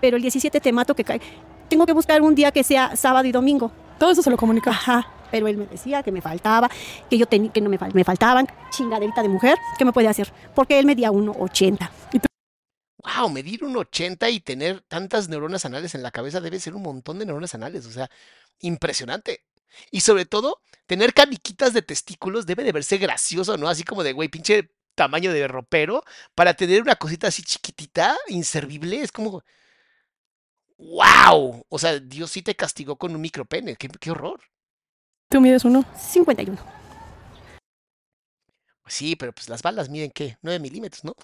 Pero 0.00 0.16
el 0.16 0.22
17 0.22 0.60
te 0.60 0.72
mato 0.72 0.94
que 0.94 1.04
cae. 1.04 1.20
Tengo 1.68 1.86
que 1.86 1.92
buscar 1.92 2.22
un 2.22 2.34
día 2.34 2.52
que 2.52 2.62
sea 2.62 2.94
sábado 2.96 3.26
y 3.26 3.32
domingo. 3.32 3.72
Todo 3.98 4.10
eso 4.12 4.22
se 4.22 4.30
lo 4.30 4.36
comunica. 4.36 4.70
Ajá. 4.70 5.10
Pero 5.30 5.46
él 5.48 5.58
me 5.58 5.66
decía 5.66 6.02
que 6.02 6.10
me 6.12 6.22
faltaba, 6.22 6.70
que 7.10 7.18
yo 7.18 7.26
tenía, 7.26 7.52
que 7.52 7.60
no 7.60 7.68
me, 7.68 7.78
fal- 7.78 7.92
me 7.92 8.04
faltaban, 8.04 8.46
chingaderita 8.70 9.20
de 9.22 9.28
mujer, 9.28 9.58
¿qué 9.76 9.84
me 9.84 9.92
puede 9.92 10.08
hacer? 10.08 10.32
Porque 10.54 10.78
él 10.78 10.86
medía 10.86 11.10
1,80. 11.10 11.90
Wow, 13.16 13.30
medir 13.30 13.64
un 13.64 13.76
80 13.76 14.28
y 14.30 14.40
tener 14.40 14.82
tantas 14.82 15.28
neuronas 15.28 15.64
anales 15.64 15.94
en 15.94 16.02
la 16.02 16.10
cabeza 16.10 16.40
debe 16.40 16.60
ser 16.60 16.74
un 16.74 16.82
montón 16.82 17.18
de 17.18 17.26
neuronas 17.26 17.54
anales. 17.54 17.86
O 17.86 17.90
sea, 17.90 18.10
impresionante. 18.60 19.44
Y 19.90 20.00
sobre 20.00 20.26
todo, 20.26 20.60
tener 20.86 21.14
caniquitas 21.14 21.72
de 21.72 21.82
testículos 21.82 22.46
debe 22.46 22.64
de 22.64 22.72
verse 22.72 22.98
gracioso, 22.98 23.56
¿no? 23.56 23.68
Así 23.68 23.84
como 23.84 24.02
de, 24.02 24.12
güey, 24.12 24.28
pinche 24.28 24.70
tamaño 24.94 25.32
de 25.32 25.46
ropero, 25.46 26.02
para 26.34 26.54
tener 26.54 26.82
una 26.82 26.96
cosita 26.96 27.28
así 27.28 27.42
chiquitita, 27.42 28.16
inservible, 28.28 29.00
es 29.00 29.12
como, 29.12 29.42
wow. 30.78 31.64
O 31.68 31.78
sea, 31.78 31.98
Dios 32.00 32.30
sí 32.30 32.42
te 32.42 32.56
castigó 32.56 32.96
con 32.96 33.14
un 33.14 33.20
micropene, 33.20 33.76
qué, 33.76 33.88
qué 33.88 34.10
horror. 34.10 34.40
Tú 35.30 35.40
mides 35.40 35.64
uno. 35.64 35.84
51. 35.96 36.58
Pues 38.82 38.94
sí, 38.94 39.16
pero 39.16 39.32
pues 39.32 39.48
las 39.48 39.62
balas 39.62 39.88
miden, 39.88 40.10
¿qué? 40.10 40.38
9 40.42 40.58
milímetros, 40.58 41.04
¿no? 41.04 41.14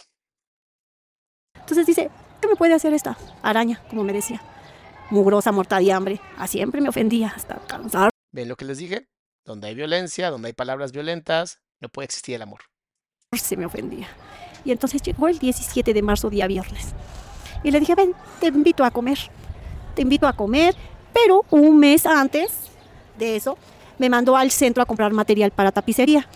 Entonces 1.65 1.87
dice, 1.87 2.11
¿qué 2.43 2.49
me 2.49 2.57
puede 2.57 2.75
hacer 2.75 2.93
esta 2.93 3.17
araña? 3.43 3.81
Como 3.89 4.05
me 4.05 4.13
decía. 4.13 4.43
Mugrosa, 5.09 5.51
muerta 5.51 5.79
de 5.79 5.91
hambre. 5.93 6.21
A 6.37 6.47
siempre 6.47 6.83
me 6.83 6.91
ofendía 6.91 7.33
hasta 7.35 7.57
cansar. 7.67 8.11
¿Ven 8.33 8.49
lo 8.49 8.57
que 8.57 8.67
les 8.67 8.77
dije? 8.77 9.09
Donde 9.47 9.69
hay 9.69 9.75
violencia, 9.75 10.31
donde 10.31 10.49
hay 10.49 10.53
palabras 10.53 10.93
violentas, 10.93 11.61
no 11.81 11.89
puede 11.89 12.05
existir 12.05 12.35
el 12.35 12.43
amor. 12.43 12.61
Se 13.33 13.57
me 13.57 13.65
ofendía. 13.65 14.09
Y 14.63 14.73
entonces 14.73 15.01
llegó 15.01 15.29
el 15.29 15.39
17 15.39 15.95
de 15.95 16.03
marzo, 16.03 16.29
día 16.29 16.47
viernes. 16.47 16.95
Y 17.63 17.71
le 17.71 17.81
dije, 17.81 17.95
ven, 17.95 18.13
te 18.41 18.49
invito 18.49 18.85
a 18.85 18.91
comer. 18.91 19.19
Te 19.95 20.03
invito 20.03 20.27
a 20.27 20.35
comer. 20.35 20.75
Pero 21.15 21.47
un 21.51 21.79
mes 21.79 22.05
antes 22.05 22.53
de 23.19 23.37
eso, 23.37 23.57
me 23.99 24.11
mandó 24.11 24.37
al 24.37 24.51
centro 24.51 24.83
a 24.83 24.87
comprar 24.87 25.15
material 25.15 25.51
para 25.51 25.73
tapicería. 25.73 26.29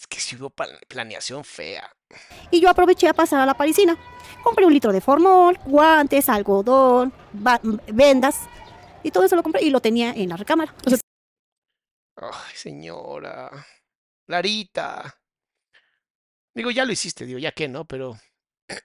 Es 0.00 0.06
que 0.06 0.18
sí 0.18 0.36
hubo 0.36 0.48
pla- 0.48 0.66
planeación 0.88 1.44
fea. 1.44 1.94
Y 2.50 2.60
yo 2.60 2.70
aproveché 2.70 3.06
a 3.08 3.12
pasar 3.12 3.40
a 3.40 3.46
la 3.46 3.52
parisina. 3.54 3.98
Compré 4.42 4.64
un 4.64 4.72
litro 4.72 4.92
de 4.92 5.00
formol, 5.02 5.58
guantes, 5.66 6.28
algodón, 6.30 7.12
vendas. 7.92 8.48
Y 9.02 9.10
todo 9.10 9.24
eso 9.24 9.36
lo 9.36 9.42
compré 9.42 9.62
y 9.62 9.68
lo 9.70 9.80
tenía 9.80 10.12
en 10.12 10.30
la 10.30 10.36
recámara. 10.36 10.74
O 10.86 10.90
sea, 10.90 10.98
Ay, 12.16 12.54
señora. 12.54 13.50
Larita. 14.26 15.18
Digo, 16.54 16.70
ya 16.70 16.84
lo 16.84 16.92
hiciste, 16.92 17.26
digo, 17.26 17.38
ya 17.38 17.52
que 17.52 17.68
no, 17.68 17.84
pero. 17.84 18.16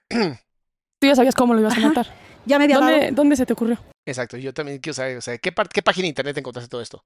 Tú 0.08 1.06
ya 1.06 1.14
sabías 1.16 1.34
cómo 1.34 1.54
lo 1.54 1.60
ibas 1.60 1.74
a 1.74 1.78
Ajá. 1.78 1.88
matar. 1.88 2.06
ya 2.46 2.58
me 2.58 2.64
había 2.64 2.78
dado. 2.78 2.90
¿Dónde, 2.92 3.10
¿Dónde 3.12 3.36
se 3.36 3.44
te 3.46 3.52
ocurrió? 3.54 3.78
Exacto, 4.06 4.36
yo 4.36 4.54
también 4.54 4.78
quiero 4.78 4.94
saber, 4.94 5.16
o 5.16 5.20
sea, 5.20 5.36
¿qué, 5.38 5.52
qué 5.72 5.82
página 5.82 6.04
de 6.04 6.08
internet 6.08 6.38
encontraste 6.38 6.68
todo 6.70 6.80
esto? 6.80 7.04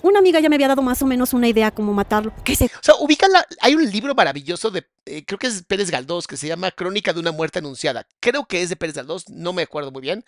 Una 0.00 0.20
amiga 0.20 0.40
ya 0.40 0.48
me 0.48 0.54
había 0.56 0.68
dado 0.68 0.80
más 0.80 1.02
o 1.02 1.06
menos 1.06 1.34
una 1.34 1.48
idea 1.48 1.70
cómo 1.70 1.92
matarlo. 1.92 2.32
¿Qué 2.44 2.56
se 2.56 2.64
O 2.64 2.68
sea, 2.80 2.94
ubican 2.96 3.30
la, 3.30 3.46
hay 3.60 3.74
un 3.74 3.88
libro 3.90 4.14
maravilloso 4.14 4.70
de, 4.70 4.86
eh, 5.04 5.24
creo 5.24 5.38
que 5.38 5.48
es 5.48 5.62
Pérez 5.64 5.90
Galdós, 5.90 6.26
que 6.26 6.38
se 6.38 6.48
llama 6.48 6.70
Crónica 6.70 7.12
de 7.12 7.20
una 7.20 7.30
muerte 7.30 7.58
anunciada. 7.58 8.08
Creo 8.18 8.46
que 8.46 8.62
es 8.62 8.70
de 8.70 8.76
Pérez 8.76 8.96
Galdós, 8.96 9.28
no 9.28 9.52
me 9.52 9.62
acuerdo 9.62 9.90
muy 9.90 10.00
bien. 10.00 10.24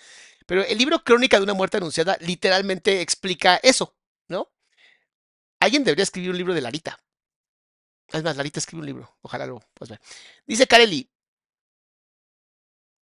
Pero 0.46 0.62
el 0.64 0.76
libro 0.76 1.02
Crónica 1.02 1.38
de 1.38 1.44
una 1.44 1.54
muerte 1.54 1.78
anunciada 1.78 2.18
literalmente 2.20 3.00
explica 3.00 3.56
eso, 3.62 3.96
¿no? 4.28 4.52
Alguien 5.60 5.82
debería 5.82 6.02
escribir 6.02 6.30
un 6.30 6.36
libro 6.36 6.52
de 6.52 6.60
Larita. 6.60 6.98
Es 8.08 8.22
más, 8.22 8.36
Larita 8.36 8.60
escribe 8.60 8.80
un 8.80 8.86
libro, 8.86 9.16
ojalá 9.22 9.46
lo 9.46 9.60
puedas 9.72 9.90
ver. 9.90 10.00
Dice 10.46 10.66
Kareli. 10.66 11.10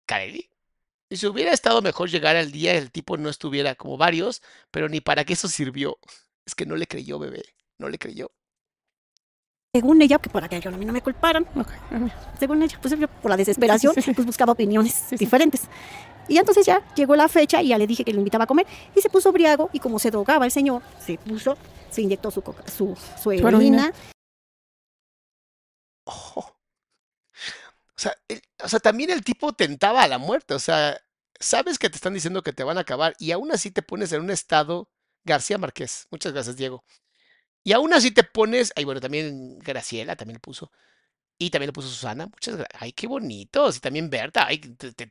¿Kareli? 0.07 0.49
Y 1.09 1.17
si 1.17 1.27
hubiera 1.27 1.53
estado 1.53 1.83
mejor 1.83 2.09
llegar 2.09 2.37
al 2.37 2.53
día, 2.53 2.75
el 2.75 2.91
tipo 2.91 3.17
no 3.17 3.29
estuviera 3.29 3.75
como 3.75 3.97
varios, 3.99 4.43
pero 4.71 4.89
ni 4.89 5.01
para 5.01 5.25
qué 5.25 5.35
eso 5.35 5.49
sirvió. 5.49 5.99
Es 6.47 6.55
que 6.55 6.67
no 6.67 6.77
le 6.77 6.87
creyó, 6.87 7.19
bebé. 7.19 7.43
No 7.79 7.89
le 7.89 7.99
creyó. 7.99 8.31
según 9.75 10.03
ella, 10.03 10.19
que 10.19 10.29
para 10.29 10.51
que 10.51 10.61
yo 10.61 10.69
a 10.69 10.77
mí 10.77 10.85
no 10.85 10.93
me 10.93 11.01
culparan, 11.01 11.47
según 12.39 12.63
ella, 12.63 12.79
pues 12.83 12.99
yo 12.99 13.09
por 13.09 13.31
la 13.31 13.39
desesperación, 13.39 13.95
Sí, 13.95 14.03
sí, 14.03 14.11
sí. 14.11 14.15
pues 14.15 14.27
buscaba 14.27 14.53
opiniones 14.53 14.93
Sí, 14.93 15.17
sí. 15.17 15.25
diferentes. 15.25 15.63
Y 16.29 16.37
entonces 16.37 16.67
ya 16.67 16.85
llegó 16.95 17.17
la 17.17 17.27
fecha 17.27 17.63
y 17.63 17.69
ya 17.69 17.79
le 17.79 17.87
dije 17.87 18.05
que 18.05 18.13
lo 18.13 18.19
invitaba 18.19 18.45
a 18.45 18.47
comer 18.47 18.67
y 18.95 19.01
se 19.01 19.09
puso 19.09 19.33
briago 19.33 19.71
y 19.73 19.79
como 19.81 19.99
se 19.99 20.11
drogaba 20.11 20.45
el 20.45 20.51
señor, 20.51 20.83
se 21.01 21.17
puso, 21.17 21.57
se 21.91 22.03
inyectó 22.03 22.31
su, 22.31 22.43
coca- 22.43 22.71
su, 22.71 22.95
su 23.23 23.31
heroína. 23.33 23.49
heroína. 23.49 23.93
Ojo. 26.05 26.41
O 26.41 27.99
sea, 28.03 28.15
el- 28.29 28.43
o 28.63 28.69
sea, 28.69 28.79
también 28.81 29.11
el 29.11 29.25
tipo 29.25 29.53
tentaba 29.55 30.03
a 30.03 30.09
la 30.09 30.19
muerte. 30.19 30.55
O 30.55 30.59
sea, 30.59 31.01
sabes 31.41 31.79
que 31.79 31.89
te 31.89 31.97
están 31.97 32.15
diciendo 32.15 32.43
que 32.43 32.53
te 32.53 32.65
van 32.65 32.77
a 32.79 32.83
acabar 32.83 33.15
y 33.19 33.31
aún 33.33 33.53
así 33.53 33.71
te 33.71 33.83
pones 33.83 34.13
en 34.13 34.21
un 34.23 34.31
estado. 34.31 34.91
García 35.25 35.59
Márquez. 35.59 36.07
Muchas 36.11 36.33
gracias, 36.33 36.57
Diego. 36.57 36.85
Y 37.65 37.73
aún 37.73 37.93
así 37.93 38.11
te 38.11 38.25
pones. 38.25 38.73
Ay, 38.77 38.85
bueno, 38.85 39.01
también 39.01 39.59
Graciela 39.61 40.17
también 40.17 40.37
le 40.37 40.41
puso. 40.41 40.71
Y 41.39 41.51
también 41.51 41.69
le 41.69 41.73
puso 41.73 41.89
Susana. 41.89 42.27
Muchas 42.27 42.57
gracias. 42.57 42.83
Ay, 42.83 42.93
qué 42.93 43.07
bonitos. 43.07 43.77
Y 43.77 43.81
también 43.81 44.11
Berta. 44.11 44.47
Ay, 44.47 44.59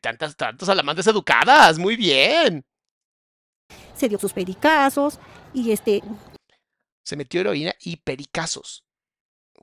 tantas, 0.02 0.36
tantos 0.36 0.70
alamantes 0.70 1.08
educadas. 1.08 1.78
Muy 1.78 1.96
bien. 1.96 2.66
se 3.96 4.10
dio 4.10 4.20
sus 4.20 4.34
pericazos 4.34 5.20
y 5.54 5.72
este, 5.72 6.02
Se 7.04 7.16
metió 7.16 7.42
heroína 7.42 7.74
y 7.82 7.98
pericazos. 7.98 8.84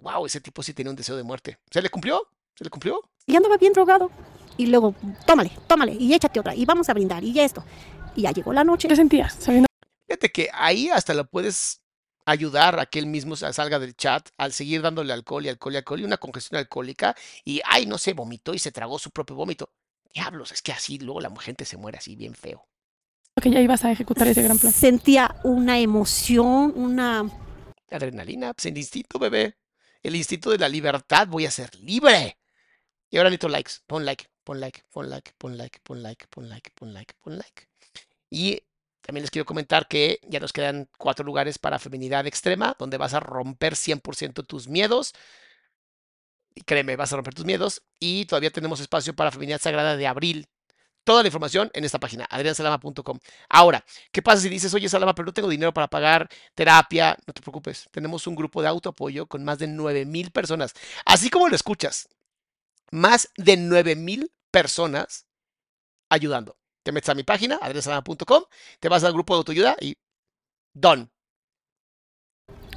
Wow, 0.00 0.26
ese 0.26 0.40
tipo 0.40 0.62
sí 0.62 0.74
tenía 0.74 0.90
un 0.90 0.96
deseo 0.96 1.16
de 1.16 1.22
muerte. 1.24 1.58
¿Se 1.70 1.82
le 1.82 1.90
cumplió? 1.90 2.28
¿Se 2.54 2.64
le 2.64 2.70
cumplió? 2.70 3.02
y 3.28 3.36
andaba 3.36 3.56
bien 3.58 3.72
drogado. 3.72 4.10
Y 4.56 4.66
luego, 4.66 4.94
tómale, 5.24 5.52
tómale, 5.68 5.92
y 5.92 6.12
échate 6.14 6.40
otra, 6.40 6.54
y 6.54 6.64
vamos 6.64 6.88
a 6.88 6.94
brindar, 6.94 7.22
y 7.22 7.38
esto. 7.38 7.62
Y 8.16 8.22
ya 8.22 8.32
llegó 8.32 8.52
la 8.52 8.64
noche. 8.64 8.88
¿Qué 8.88 8.96
sentías? 8.96 9.34
Sabiendo 9.34 9.67
Fíjate 10.08 10.30
que 10.32 10.48
ahí 10.54 10.88
hasta 10.88 11.14
lo 11.14 11.28
puedes 11.28 11.82
ayudar 12.24 12.78
a 12.80 12.86
que 12.86 12.98
él 12.98 13.06
mismo 13.06 13.36
sa- 13.36 13.52
salga 13.52 13.78
del 13.78 13.94
chat 13.94 14.30
al 14.38 14.52
seguir 14.52 14.82
dándole 14.82 15.12
alcohol 15.12 15.44
y 15.44 15.48
alcohol 15.50 15.74
y 15.74 15.76
alcohol 15.76 16.00
y 16.00 16.04
una 16.04 16.16
congestión 16.16 16.58
alcohólica 16.58 17.14
y, 17.44 17.60
ay, 17.64 17.86
no 17.86 17.98
sé, 17.98 18.14
vomitó 18.14 18.54
y 18.54 18.58
se 18.58 18.72
tragó 18.72 18.98
su 18.98 19.10
propio 19.10 19.36
vómito. 19.36 19.70
Diablos, 20.12 20.52
es 20.52 20.62
que 20.62 20.72
así 20.72 20.98
luego 20.98 21.20
la 21.20 21.34
gente 21.36 21.64
se 21.64 21.76
muere 21.76 21.98
así 21.98 22.16
bien 22.16 22.34
feo. 22.34 22.66
que 23.40 23.50
ya 23.50 23.60
ibas 23.60 23.84
a 23.84 23.92
ejecutar 23.92 24.26
ese 24.26 24.42
gran 24.42 24.58
plan. 24.58 24.72
Sentía 24.72 25.36
una 25.44 25.78
emoción, 25.78 26.72
una... 26.74 27.30
Adrenalina, 27.90 28.52
pues 28.54 28.66
el 28.66 28.76
instinto, 28.76 29.18
bebé. 29.18 29.56
El 30.02 30.16
instinto 30.16 30.50
de 30.50 30.58
la 30.58 30.68
libertad, 30.68 31.28
voy 31.28 31.46
a 31.46 31.50
ser 31.50 31.74
libre. 31.76 32.38
Y 33.10 33.16
ahora 33.16 33.30
necesito 33.30 33.48
likes. 33.48 33.72
Pon 33.86 34.04
like, 34.04 34.26
pon 34.44 34.60
like, 34.60 34.82
pon 34.90 35.08
like, 35.08 35.32
pon 35.38 35.56
like, 35.56 35.78
pon 35.82 36.02
like, 36.02 36.26
pon 36.30 36.48
like, 36.48 36.70
pon 36.74 36.92
like, 36.92 37.14
pon 37.22 37.38
like. 37.38 37.68
Y 38.30 38.60
también 39.08 39.22
les 39.22 39.30
quiero 39.30 39.46
comentar 39.46 39.88
que 39.88 40.20
ya 40.28 40.38
nos 40.38 40.52
quedan 40.52 40.86
cuatro 40.98 41.24
lugares 41.24 41.58
para 41.58 41.78
feminidad 41.78 42.26
extrema, 42.26 42.76
donde 42.78 42.98
vas 42.98 43.14
a 43.14 43.20
romper 43.20 43.74
100% 43.74 44.46
tus 44.46 44.68
miedos. 44.68 45.14
Y 46.54 46.60
créeme, 46.60 46.94
vas 46.94 47.10
a 47.10 47.16
romper 47.16 47.32
tus 47.32 47.46
miedos. 47.46 47.82
Y 47.98 48.26
todavía 48.26 48.50
tenemos 48.50 48.80
espacio 48.80 49.16
para 49.16 49.30
feminidad 49.30 49.62
sagrada 49.62 49.96
de 49.96 50.06
abril. 50.06 50.46
Toda 51.04 51.22
la 51.22 51.28
información 51.28 51.70
en 51.72 51.86
esta 51.86 51.98
página, 51.98 52.26
adriansalama.com. 52.28 53.18
Ahora, 53.48 53.82
¿qué 54.12 54.20
pasa 54.20 54.42
si 54.42 54.50
dices, 54.50 54.74
oye, 54.74 54.90
Salama, 54.90 55.14
pero 55.14 55.24
no 55.24 55.32
tengo 55.32 55.48
dinero 55.48 55.72
para 55.72 55.88
pagar 55.88 56.28
terapia? 56.54 57.16
No 57.26 57.32
te 57.32 57.40
preocupes, 57.40 57.88
tenemos 57.90 58.26
un 58.26 58.34
grupo 58.34 58.60
de 58.60 58.68
autoapoyo 58.68 59.26
con 59.26 59.42
más 59.42 59.58
de 59.58 59.68
9 59.68 60.04
mil 60.04 60.30
personas. 60.32 60.74
Así 61.06 61.30
como 61.30 61.48
lo 61.48 61.56
escuchas, 61.56 62.10
más 62.90 63.30
de 63.38 63.56
9 63.56 63.96
mil 63.96 64.30
personas 64.50 65.24
ayudando. 66.10 66.57
Te 66.88 66.92
metes 66.92 67.10
a 67.10 67.14
mi 67.14 67.22
página, 67.22 67.58
adriansalama.com, 67.60 68.44
te 68.80 68.88
vas 68.88 69.04
al 69.04 69.12
grupo 69.12 69.34
de 69.34 69.38
autoayuda 69.40 69.76
y 69.78 69.94
done. 70.72 71.10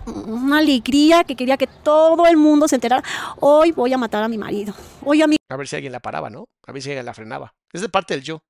una 0.06 0.58
alegría 0.58 1.24
que 1.24 1.38
quería 1.38 1.56
que 1.56 1.66
todo 1.68 2.26
el 2.28 2.36
mundo 2.36 2.68
se 2.68 2.76
enterara. 2.76 3.02
Hoy 3.40 3.72
voy 3.72 3.94
a 3.94 3.98
matar 3.98 4.22
a 4.22 4.28
mi 4.28 4.38
marido. 4.38 4.74
Hoy 5.06 5.22
a 5.22 5.28
mi 5.28 5.38
A 5.48 5.56
ver 5.56 5.66
si 5.66 5.78
alguien 5.78 5.94
la 5.94 6.02
paraba, 6.02 6.30
¿no? 6.30 6.50
A 6.68 6.74
ver 6.74 6.82
si 6.82 6.90
alguien 6.90 7.06
la 7.06 7.14
frenaba. 7.14 7.54
Es 7.72 7.80
de 7.80 7.88
parte 7.88 8.14
del 8.14 8.22
yo. 8.22 8.44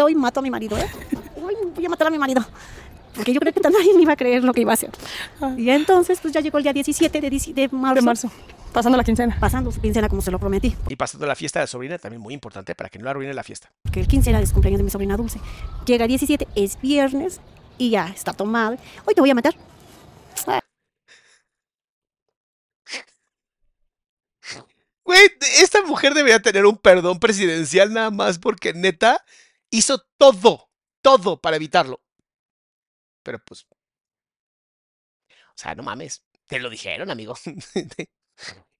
hoy 0.00 0.14
mato 0.14 0.38
a 0.38 0.42
mi 0.44 0.50
marido, 0.52 0.78
¿eh? 0.78 0.88
Hoy 1.34 1.56
voy 1.74 1.84
a 1.84 1.88
matar 1.88 2.06
a 2.06 2.10
mi 2.10 2.18
marido. 2.18 2.44
Porque 3.16 3.32
yo 3.32 3.40
creo 3.40 3.52
que 3.52 3.60
nadie 3.60 3.94
me 3.94 4.02
iba 4.02 4.12
a 4.12 4.16
creer 4.16 4.44
lo 4.44 4.52
que 4.54 4.60
iba 4.60 4.70
a 4.70 4.74
hacer. 4.74 4.92
Y 5.58 5.68
entonces, 5.70 6.20
pues 6.22 6.32
ya 6.32 6.40
llegó 6.40 6.58
el 6.58 6.62
día 6.62 6.72
17 6.72 7.20
de, 7.20 7.28
dici- 7.28 7.52
de 7.54 7.68
marzo, 7.70 7.94
De 7.96 8.02
marzo. 8.02 8.30
Pasando 8.72 8.96
la 8.96 9.04
quincena. 9.04 9.36
pasando 9.38 9.70
su 9.70 9.80
quincena 9.80 10.08
como 10.08 10.22
se 10.22 10.30
lo 10.30 10.38
prometí. 10.38 10.74
Y 10.88 10.96
pasando 10.96 11.26
la 11.26 11.36
fiesta 11.36 11.60
de 11.60 11.66
sobrina, 11.66 11.98
también 11.98 12.22
muy 12.22 12.32
importante 12.32 12.74
para 12.74 12.88
que 12.88 12.98
no 12.98 13.08
arruine 13.08 13.34
la 13.34 13.42
fiesta. 13.42 13.70
Porque 13.82 14.00
el 14.00 14.08
15 14.08 14.30
era 14.30 14.38
el 14.40 14.50
cumpleaños 14.50 14.78
de 14.78 14.84
mi 14.84 14.90
sobrina 14.90 15.16
Dulce. 15.16 15.40
Llega 15.84 16.04
el 16.04 16.08
17, 16.08 16.48
es 16.54 16.80
viernes 16.80 17.40
y 17.76 17.90
ya 17.90 18.08
está 18.08 18.32
tomado. 18.32 18.76
Hoy 19.04 19.14
te 19.14 19.20
voy 19.20 19.30
a 19.30 19.34
matar. 19.34 19.54
Güey, 25.04 25.20
esta 25.58 25.82
mujer 25.82 26.14
debería 26.14 26.40
tener 26.40 26.64
un 26.64 26.78
perdón 26.78 27.18
presidencial 27.18 27.92
nada 27.92 28.10
más 28.10 28.38
porque 28.38 28.72
neta 28.72 29.22
hizo 29.68 29.98
todo, 30.16 30.70
todo 31.02 31.40
para 31.40 31.56
evitarlo. 31.56 32.00
Pero 33.22 33.38
pues. 33.44 33.66
O 33.68 35.56
sea, 35.56 35.74
no 35.74 35.82
mames. 35.82 36.24
Te 36.46 36.58
lo 36.60 36.70
dijeron, 36.70 37.10
amigo. 37.10 37.34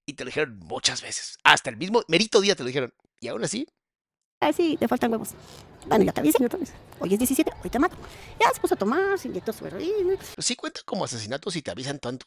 y 0.05 0.13
te 0.13 0.23
lo 0.23 0.29
dijeron 0.29 0.57
muchas 0.59 1.01
veces. 1.01 1.37
Hasta 1.43 1.69
el 1.69 1.77
mismo 1.77 2.03
merito 2.07 2.41
día 2.41 2.55
te 2.55 2.63
lo 2.63 2.67
dijeron. 2.67 2.93
Y 3.19 3.27
aún 3.27 3.43
así, 3.43 3.67
Ah, 4.43 4.51
sí, 4.51 4.75
te 4.77 4.89
faltan 4.89 5.09
huevos. 5.09 5.29
Bueno, 5.87 6.03
ya 6.03 6.11
te 6.11 6.19
avisé. 6.19 6.37
Hoy 6.99 7.13
es 7.13 7.19
17, 7.19 7.49
hoy 7.63 7.69
te 7.69 7.79
mato. 7.79 7.95
Ya 8.41 8.51
se 8.53 8.59
puso 8.59 8.75
a 8.75 8.77
tomar, 8.77 9.17
se 9.17 9.29
inyectó 9.29 9.53
su 9.53 9.65
heroína. 9.65 10.15
pues 10.35 10.45
sí 10.45 10.57
cuenta 10.57 10.81
como 10.83 11.05
asesinato 11.05 11.49
si 11.49 11.61
te 11.61 11.71
avisan 11.71 11.97
tanto. 11.99 12.25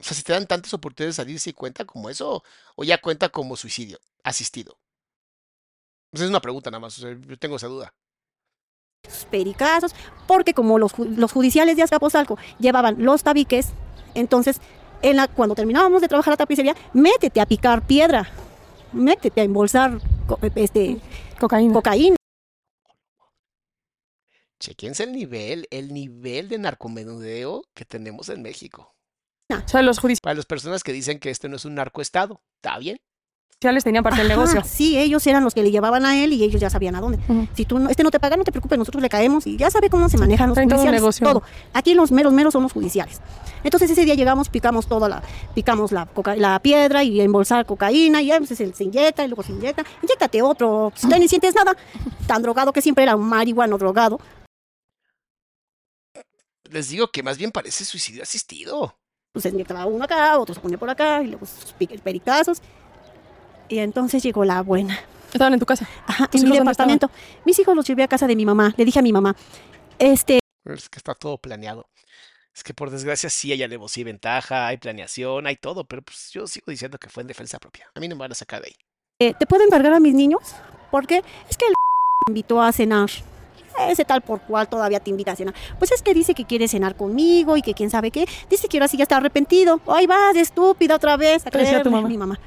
O 0.00 0.02
sea, 0.02 0.16
si 0.16 0.22
te 0.22 0.32
dan 0.32 0.46
tantas 0.46 0.72
oportunidades 0.72 1.16
de 1.16 1.22
salir, 1.22 1.38
¿sí 1.38 1.52
cuenta 1.52 1.84
como 1.84 2.08
eso? 2.08 2.42
¿O 2.74 2.84
ya 2.84 2.96
cuenta 2.98 3.28
como 3.28 3.54
suicidio 3.54 4.00
asistido? 4.24 4.78
Pues 6.10 6.22
es 6.22 6.30
una 6.30 6.40
pregunta 6.40 6.70
nada 6.70 6.80
más. 6.80 6.96
o 6.98 7.02
sea, 7.02 7.14
yo 7.14 7.38
tengo 7.38 7.56
esa 7.56 7.66
duda. 7.66 7.92
sus 9.06 9.26
pericazos, 9.26 9.94
porque 10.26 10.54
como 10.54 10.78
los, 10.78 10.98
los 10.98 11.32
judiciales 11.32 11.76
de 11.76 11.82
Azcapotzalco 11.82 12.38
llevaban 12.58 13.04
los 13.04 13.22
tabiques, 13.22 13.68
entonces 14.14 14.60
en 15.02 15.16
la, 15.16 15.28
cuando 15.28 15.54
terminábamos 15.54 16.00
de 16.00 16.08
trabajar 16.08 16.32
la 16.32 16.36
tapicería, 16.36 16.74
métete 16.92 17.40
a 17.40 17.46
picar 17.46 17.86
piedra, 17.86 18.30
métete 18.92 19.40
a 19.40 19.44
embolsar 19.44 19.98
co- 20.26 20.38
este, 20.54 20.98
Cocaína. 21.38 21.72
cocaína. 21.74 22.16
Chequense 24.58 25.04
el 25.04 25.12
nivel, 25.12 25.66
el 25.70 25.92
nivel 25.94 26.48
de 26.48 26.58
narcomenudeo 26.58 27.62
que 27.74 27.84
tenemos 27.86 28.28
en 28.28 28.42
México. 28.42 28.94
O 29.50 29.68
sea, 29.68 29.82
los 29.82 29.98
Para 30.22 30.34
las 30.34 30.46
personas 30.46 30.84
que 30.84 30.92
dicen 30.92 31.18
que 31.18 31.30
este 31.30 31.48
no 31.48 31.56
es 31.56 31.64
un 31.64 31.74
narcoestado, 31.74 32.40
¿está 32.56 32.78
bien? 32.78 33.00
Judiciales 33.60 33.84
tenían 33.84 34.02
parte 34.02 34.22
del 34.22 34.30
Ajá, 34.30 34.40
negocio. 34.40 34.62
Sí, 34.64 34.98
ellos 34.98 35.26
eran 35.26 35.44
los 35.44 35.52
que 35.52 35.62
le 35.62 35.70
llevaban 35.70 36.06
a 36.06 36.16
él 36.24 36.32
y 36.32 36.42
ellos 36.42 36.58
ya 36.62 36.70
sabían 36.70 36.94
a 36.94 37.00
dónde. 37.02 37.18
Ujú. 37.28 37.46
Si 37.54 37.66
tú 37.66 37.78
no, 37.78 37.90
este 37.90 38.02
no 38.02 38.10
te 38.10 38.18
paga, 38.18 38.38
no 38.38 38.42
te 38.44 38.52
preocupes, 38.52 38.78
nosotros 38.78 39.02
le 39.02 39.10
caemos 39.10 39.46
y 39.46 39.58
ya 39.58 39.70
sabe 39.70 39.90
cómo 39.90 40.08
se 40.08 40.16
manejan 40.16 40.48
los 40.48 40.54
traen 40.54 40.70
todo 40.70 40.78
judiciales. 40.78 41.00
negocio. 41.02 41.26
Todo. 41.26 41.42
Aquí 41.74 41.92
los 41.92 42.10
meros 42.10 42.32
meros 42.32 42.54
son 42.54 42.62
los 42.62 42.72
judiciales. 42.72 43.20
Entonces 43.62 43.90
ese 43.90 44.06
día 44.06 44.14
llegamos, 44.14 44.48
picamos 44.48 44.86
toda 44.88 45.10
la, 45.10 45.22
picamos 45.54 45.92
la, 45.92 46.06
coca- 46.06 46.36
la 46.36 46.58
piedra 46.60 47.04
y 47.04 47.20
embolsar 47.20 47.66
cocaína 47.66 48.22
y 48.22 48.26
ya 48.28 48.38
pues, 48.38 48.48
se, 48.48 48.72
se 48.72 48.84
inyecta 48.84 49.24
y 49.24 49.28
luego 49.28 49.42
se 49.42 49.52
inyecta. 49.52 49.84
Inyéctate 50.02 50.40
otro, 50.40 50.90
si 50.96 51.06
ni 51.06 51.28
sientes 51.28 51.54
nada. 51.54 51.76
Tan 52.26 52.40
drogado 52.40 52.72
que 52.72 52.80
siempre 52.80 53.04
era 53.04 53.14
un 53.14 53.28
marihuano 53.28 53.76
drogado. 53.76 54.18
Les 56.70 56.88
digo 56.88 57.08
que 57.08 57.22
más 57.22 57.36
bien 57.36 57.50
parece 57.50 57.84
suicidio 57.84 58.22
asistido. 58.22 58.96
Pues 59.34 59.42
se 59.42 59.50
inyectaba 59.50 59.84
uno 59.84 60.02
acá, 60.04 60.38
otro 60.38 60.54
se 60.54 60.60
ponía 60.60 60.78
por 60.78 60.88
acá, 60.88 61.22
y 61.22 61.26
luego 61.26 61.44
sus 61.44 61.72
pericazos. 62.02 62.62
Y 63.70 63.78
entonces 63.78 64.22
llegó 64.22 64.44
la 64.44 64.60
buena. 64.62 64.98
Estaban 65.32 65.54
en 65.54 65.60
tu 65.60 65.64
casa. 65.66 65.88
Ajá, 66.06 66.26
¿Tus 66.26 66.42
en 66.42 66.48
mi 66.50 66.56
estaban? 66.56 66.66
departamento. 66.66 67.10
Mis 67.44 67.58
hijos 67.58 67.74
los 67.76 67.86
llevé 67.86 68.02
a 68.02 68.08
casa 68.08 68.26
de 68.26 68.34
mi 68.36 68.44
mamá. 68.44 68.74
Le 68.76 68.84
dije 68.84 68.98
a 68.98 69.02
mi 69.02 69.12
mamá, 69.12 69.34
este, 69.98 70.40
Es 70.64 70.88
que 70.88 70.98
está 70.98 71.14
todo 71.14 71.38
planeado. 71.38 71.86
Es 72.52 72.64
que 72.64 72.74
por 72.74 72.90
desgracia 72.90 73.30
sí 73.30 73.52
hay 73.52 73.62
alevosía 73.62 74.00
y 74.00 74.04
ventaja, 74.04 74.66
hay 74.66 74.76
planeación, 74.76 75.46
hay 75.46 75.54
todo, 75.56 75.84
pero 75.84 76.02
pues 76.02 76.30
yo 76.32 76.48
sigo 76.48 76.64
diciendo 76.68 76.98
que 76.98 77.08
fue 77.08 77.20
en 77.22 77.28
defensa 77.28 77.58
propia. 77.60 77.86
A 77.94 78.00
mí 78.00 78.08
no 78.08 78.16
me 78.16 78.20
van 78.20 78.32
a 78.32 78.34
sacar 78.34 78.60
de 78.60 78.68
ahí. 78.68 78.74
eh, 79.20 79.34
¿te 79.38 79.46
puedo 79.46 79.62
encargar 79.64 79.92
a 79.92 80.00
mis 80.00 80.14
niños? 80.14 80.40
Porque 80.90 81.22
es 81.48 81.56
que 81.56 81.66
el 81.66 81.72
me 82.26 82.32
invitó 82.32 82.60
a 82.60 82.72
cenar. 82.72 83.08
Ese 83.88 84.04
tal 84.04 84.20
por 84.20 84.40
cual 84.42 84.68
todavía 84.68 84.98
te 84.98 85.10
invita 85.10 85.30
a 85.32 85.36
cenar. 85.36 85.54
Pues 85.78 85.92
es 85.92 86.02
que 86.02 86.12
dice 86.12 86.34
que 86.34 86.44
quiere 86.44 86.66
cenar 86.66 86.96
conmigo 86.96 87.56
y 87.56 87.62
que 87.62 87.72
quién 87.72 87.88
sabe 87.88 88.10
qué. 88.10 88.26
Dice 88.50 88.68
que 88.68 88.76
ahora 88.78 88.88
sí 88.88 88.96
ya 88.96 89.04
está 89.04 89.16
arrepentido. 89.18 89.80
Ay, 89.86 90.06
vas, 90.08 90.34
estúpida 90.36 90.96
otra 90.96 91.16
vez. 91.16 91.46
A 91.46 91.50
¿Qué 91.50 91.58
decía 91.58 91.78
tu 91.78 91.88
creerle, 91.88 91.90
mamá? 92.02 92.08
Mi 92.08 92.18
mamá. 92.18 92.40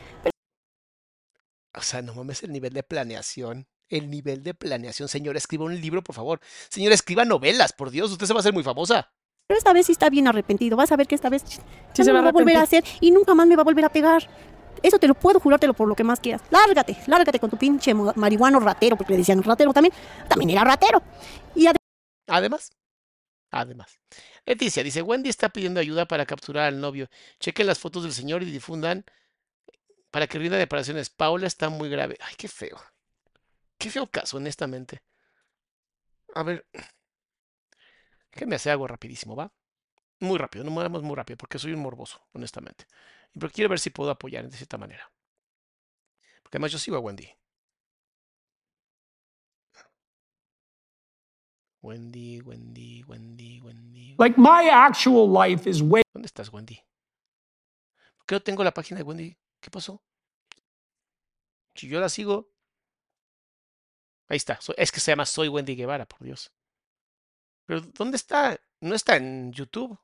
O 1.75 1.81
sea, 1.81 2.01
no 2.01 2.13
mames 2.13 2.43
el 2.43 2.51
nivel 2.51 2.73
de 2.73 2.83
planeación. 2.83 3.67
El 3.89 4.09
nivel 4.09 4.43
de 4.43 4.53
planeación. 4.53 5.07
Señora, 5.07 5.37
escriba 5.37 5.65
un 5.65 5.79
libro, 5.79 6.03
por 6.03 6.15
favor. 6.15 6.39
Señora, 6.69 6.95
escriba 6.95 7.25
novelas, 7.25 7.73
por 7.73 7.91
Dios. 7.91 8.11
Usted 8.11 8.25
se 8.25 8.33
va 8.33 8.39
a 8.39 8.41
hacer 8.41 8.53
muy 8.53 8.63
famosa. 8.63 9.11
Pero 9.47 9.57
esta 9.57 9.73
vez 9.73 9.87
sí 9.87 9.91
está 9.91 10.09
bien 10.09 10.27
arrepentido. 10.27 10.77
Vas 10.77 10.91
a 10.91 10.95
ver 10.95 11.07
que 11.07 11.15
esta 11.15 11.29
vez 11.29 11.43
se 11.93 12.03
no 12.03 12.13
va 12.13 12.21
va 12.21 12.29
a 12.29 12.31
volver 12.31 12.57
a 12.57 12.61
hacer 12.61 12.83
y 13.01 13.11
nunca 13.11 13.35
más 13.35 13.45
me 13.45 13.55
va 13.55 13.61
a 13.61 13.65
volver 13.65 13.85
a 13.85 13.89
pegar. 13.89 14.27
Eso 14.81 14.99
te 14.99 15.07
lo 15.07 15.13
puedo 15.13 15.39
jurártelo 15.39 15.73
por 15.73 15.87
lo 15.87 15.95
que 15.95 16.03
más 16.03 16.19
quieras. 16.19 16.41
Lárgate, 16.49 16.97
lárgate 17.07 17.39
con 17.39 17.49
tu 17.49 17.57
pinche 17.57 17.93
marihuano 17.93 18.59
ratero, 18.59 18.97
porque 18.97 19.13
le 19.13 19.19
decían 19.19 19.41
ratero 19.43 19.73
también. 19.73 19.93
También 20.27 20.49
era 20.51 20.63
ratero. 20.63 21.01
Y 21.55 21.67
Además, 22.27 22.71
además. 23.51 23.99
Leticia 24.45 24.83
dice, 24.83 25.01
Wendy 25.01 25.29
está 25.29 25.49
pidiendo 25.49 25.79
ayuda 25.79 26.05
para 26.05 26.25
capturar 26.25 26.65
al 26.65 26.79
novio. 26.79 27.09
Chequen 27.39 27.67
las 27.67 27.79
fotos 27.79 28.03
del 28.03 28.13
señor 28.13 28.43
y 28.43 28.51
difundan 28.51 29.05
para 30.13 30.27
que 30.27 30.37
rinda 30.37 30.57
declaraciones. 30.57 31.09
Paula 31.09 31.47
está 31.47 31.69
muy 31.69 31.89
grave. 31.89 32.15
Ay, 32.21 32.35
qué 32.37 32.47
feo. 32.47 32.77
Qué 33.79 33.89
feo 33.89 34.05
caso, 34.05 34.37
honestamente. 34.37 35.01
A 36.35 36.43
ver, 36.43 36.67
que 38.29 38.45
me 38.45 38.55
hace 38.55 38.69
algo 38.69 38.87
rapidísimo, 38.87 39.35
¿va? 39.35 39.51
Muy 40.19 40.37
rápido, 40.37 40.63
no 40.63 40.69
movemos 40.69 41.01
muy 41.01 41.15
rápido, 41.15 41.37
porque 41.37 41.57
soy 41.57 41.73
un 41.73 41.79
morboso, 41.79 42.21
honestamente. 42.31 42.85
Pero 43.33 43.51
quiero 43.51 43.69
ver 43.69 43.79
si 43.79 43.89
puedo 43.89 44.11
apoyar 44.11 44.47
de 44.47 44.55
cierta 44.55 44.77
manera. 44.77 45.11
Porque 46.43 46.57
además 46.57 46.71
yo 46.71 46.77
sigo 46.77 46.95
a 46.95 46.99
Wendy. 46.99 47.27
Wendy, 51.81 52.39
Wendy, 52.41 53.03
Wendy, 53.07 53.59
Wendy. 53.61 54.15
Like 54.19 54.39
my 54.39 54.69
actual 54.69 55.27
life 55.27 55.67
is 55.67 55.81
way 55.81 56.03
¿Dónde 56.13 56.27
estás, 56.27 56.53
Wendy? 56.53 56.79
¿Por 58.17 58.27
qué 58.27 58.35
no 58.35 58.41
tengo 58.43 58.63
la 58.63 58.75
página 58.75 58.99
de 58.99 59.03
Wendy? 59.03 59.37
¿Qué 59.63 59.71
pasó? 59.71 60.03
Si 61.73 61.87
yo 61.87 62.01
la 62.01 62.09
sigo. 62.09 62.51
Ahí 64.27 64.35
está. 64.35 64.59
es 64.75 64.91
que 64.91 64.99
se 64.99 65.11
llama 65.11 65.25
Soy 65.25 65.47
Wendy 65.47 65.75
Guevara, 65.75 66.05
por 66.05 66.19
Dios. 66.21 66.51
Pero 67.65 67.79
¿dónde 67.79 68.17
está? 68.17 68.59
No 68.81 68.93
está 68.93 69.15
en 69.15 69.53
YouTube. 69.53 69.97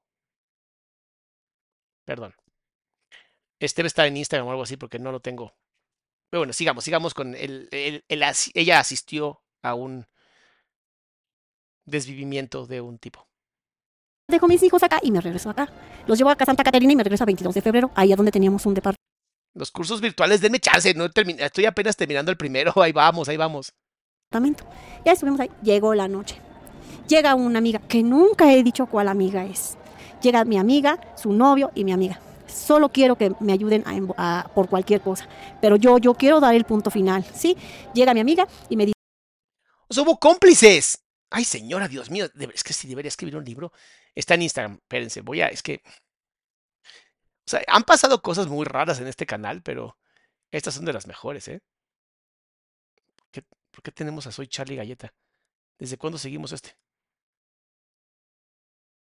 Perdón. 2.05 2.33
Este 3.59 3.81
debe 3.81 3.87
estar 3.87 4.07
en 4.07 4.15
Instagram 4.15 4.47
o 4.47 4.51
algo 4.51 4.63
así 4.63 4.77
porque 4.77 4.97
no 4.97 5.11
lo 5.11 5.19
tengo. 5.19 5.53
Pero 6.29 6.39
bueno, 6.39 6.53
sigamos, 6.53 6.85
sigamos 6.85 7.13
con 7.13 7.35
el, 7.35 7.67
ella 7.69 8.79
asistió 8.79 9.43
a 9.61 9.73
un 9.73 10.07
desvivimiento 11.85 12.65
de 12.65 12.79
un 12.79 12.97
tipo. 12.97 13.27
dejo 14.27 14.47
mis 14.47 14.63
hijos 14.63 14.83
acá 14.83 15.01
y 15.03 15.11
me 15.11 15.19
regreso 15.19 15.49
acá. 15.49 15.69
Los 16.07 16.17
llevo 16.17 16.29
acá 16.29 16.43
a 16.43 16.45
Santa 16.45 16.63
Catarina 16.63 16.93
y 16.93 16.95
me 16.95 17.03
regreso 17.03 17.25
a 17.25 17.25
22 17.25 17.55
de 17.55 17.61
febrero, 17.61 17.91
ahí 17.95 18.13
a 18.13 18.15
donde 18.15 18.31
teníamos 18.31 18.65
un 18.65 18.73
departamento. 18.73 19.08
Los 19.53 19.71
cursos 19.71 20.01
virtuales, 20.01 20.41
denme 20.41 20.59
chance, 20.59 20.93
no 20.93 21.05
estoy 21.05 21.65
apenas 21.65 21.97
terminando 21.97 22.31
el 22.31 22.37
primero, 22.37 22.73
ahí 22.81 22.91
vamos, 22.91 23.27
ahí 23.29 23.37
vamos. 23.37 23.73
Ya 25.05 25.13
estuvimos 25.13 25.39
ahí. 25.39 25.49
Llegó 25.63 25.95
la 25.95 26.07
noche. 26.07 26.39
Llega 27.07 27.33
una 27.33 27.57
amiga, 27.57 27.79
que 27.79 28.03
nunca 28.03 28.53
he 28.53 28.61
dicho 28.63 28.85
cuál 28.85 29.07
amiga 29.07 29.43
es. 29.43 29.75
Llega 30.21 30.45
mi 30.45 30.57
amiga, 30.57 30.99
su 31.17 31.31
novio 31.31 31.71
y 31.73 31.83
mi 31.83 31.91
amiga. 31.91 32.19
Solo 32.45 32.89
quiero 32.89 33.15
que 33.15 33.31
me 33.39 33.53
ayuden 33.53 33.83
a 34.17 34.47
por 34.53 34.69
cualquier 34.69 35.01
cosa. 35.01 35.27
Pero 35.61 35.75
yo, 35.77 35.97
yo 35.97 36.13
quiero 36.13 36.39
dar 36.39 36.53
el 36.53 36.65
punto 36.65 36.91
final, 36.91 37.25
¿sí? 37.33 37.57
Llega 37.95 38.13
mi 38.13 38.19
amiga 38.19 38.47
y 38.69 38.75
me 38.75 38.85
dice, 38.85 38.93
O 39.87 39.93
sea, 39.93 40.03
hubo 40.03 40.19
cómplices. 40.19 40.99
Ay, 41.31 41.43
señora, 41.43 41.87
Dios 41.87 42.11
mío, 42.11 42.27
es 42.53 42.63
que 42.63 42.73
si 42.73 42.87
debería 42.87 43.09
escribir 43.09 43.35
un 43.35 43.45
libro. 43.45 43.71
Está 44.13 44.35
en 44.35 44.43
Instagram, 44.43 44.73
espérense, 44.75 45.21
voy 45.21 45.41
a, 45.41 45.47
es 45.47 45.63
que... 45.63 45.81
O 47.49 47.51
sea, 47.51 47.61
han 47.67 47.83
pasado 47.83 48.21
cosas 48.21 48.47
muy 48.47 48.63
raras 48.65 48.99
en 49.01 49.07
este 49.07 49.25
canal, 49.25 49.61
pero 49.63 49.97
estas 50.51 50.73
son 50.75 50.85
de 50.85 50.93
las 50.93 51.07
mejores, 51.07 51.47
¿eh? 51.49 51.61
¿Qué- 53.31 53.43
¿Por 53.71 53.81
qué 53.83 53.91
tenemos 53.91 54.27
a 54.27 54.31
Soy 54.31 54.47
Charlie 54.47 54.75
Galleta? 54.75 55.13
¿Desde 55.79 55.97
cuándo 55.97 56.17
seguimos 56.19 56.51
este? 56.53 56.77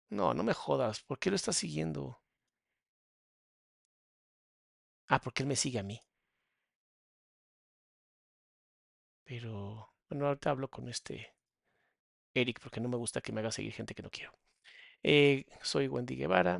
No, 0.09 0.33
no 0.33 0.43
me 0.43 0.53
jodas, 0.53 0.99
¿por 0.99 1.17
qué 1.17 1.29
lo 1.29 1.37
estás 1.37 1.55
siguiendo? 1.55 2.19
Ah, 5.09 5.19
porque 5.19 5.43
él 5.43 5.47
me 5.49 5.57
sigue 5.57 5.79
a 5.79 5.83
mí. 5.83 5.99
Pero, 9.25 9.93
bueno, 10.09 10.25
ahorita 10.25 10.49
hablo 10.49 10.69
con 10.71 10.87
este 10.89 11.35
Eric 12.33 12.59
porque 12.61 12.79
no 12.79 12.87
me 12.89 12.95
gusta 12.97 13.19
que 13.21 13.31
me 13.33 13.41
haga 13.41 13.51
seguir 13.51 13.73
gente 13.73 13.93
que 13.95 14.01
no 14.03 14.09
quiero. 14.09 14.31
Eh, 15.03 15.45
soy 15.63 15.87
Wendy 15.89 16.15
Guevara. 16.17 16.59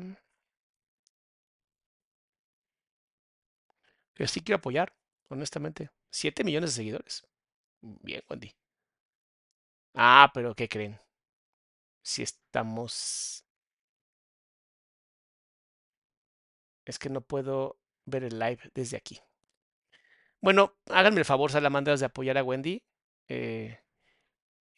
Yo 4.18 4.26
sí 4.26 4.42
quiero 4.42 4.56
apoyar, 4.58 4.92
honestamente. 5.30 5.90
7 6.10 6.44
millones 6.44 6.70
de 6.70 6.76
seguidores. 6.76 7.26
Bien, 7.82 8.22
Wendy. 8.30 8.54
Ah, 9.94 10.30
pero 10.32 10.54
¿qué 10.54 10.66
creen? 10.68 10.98
Si 12.02 12.22
estamos... 12.24 13.44
Es 16.84 16.98
que 16.98 17.08
no 17.08 17.20
puedo 17.20 17.78
ver 18.04 18.24
el 18.24 18.40
live 18.40 18.58
desde 18.74 18.96
aquí. 18.96 19.20
Bueno, 20.40 20.74
háganme 20.86 21.20
el 21.20 21.24
favor, 21.24 21.50
salamandras, 21.50 22.00
de 22.00 22.06
apoyar 22.06 22.38
a 22.38 22.44
Wendy. 22.44 22.82
Eh, 23.28 23.78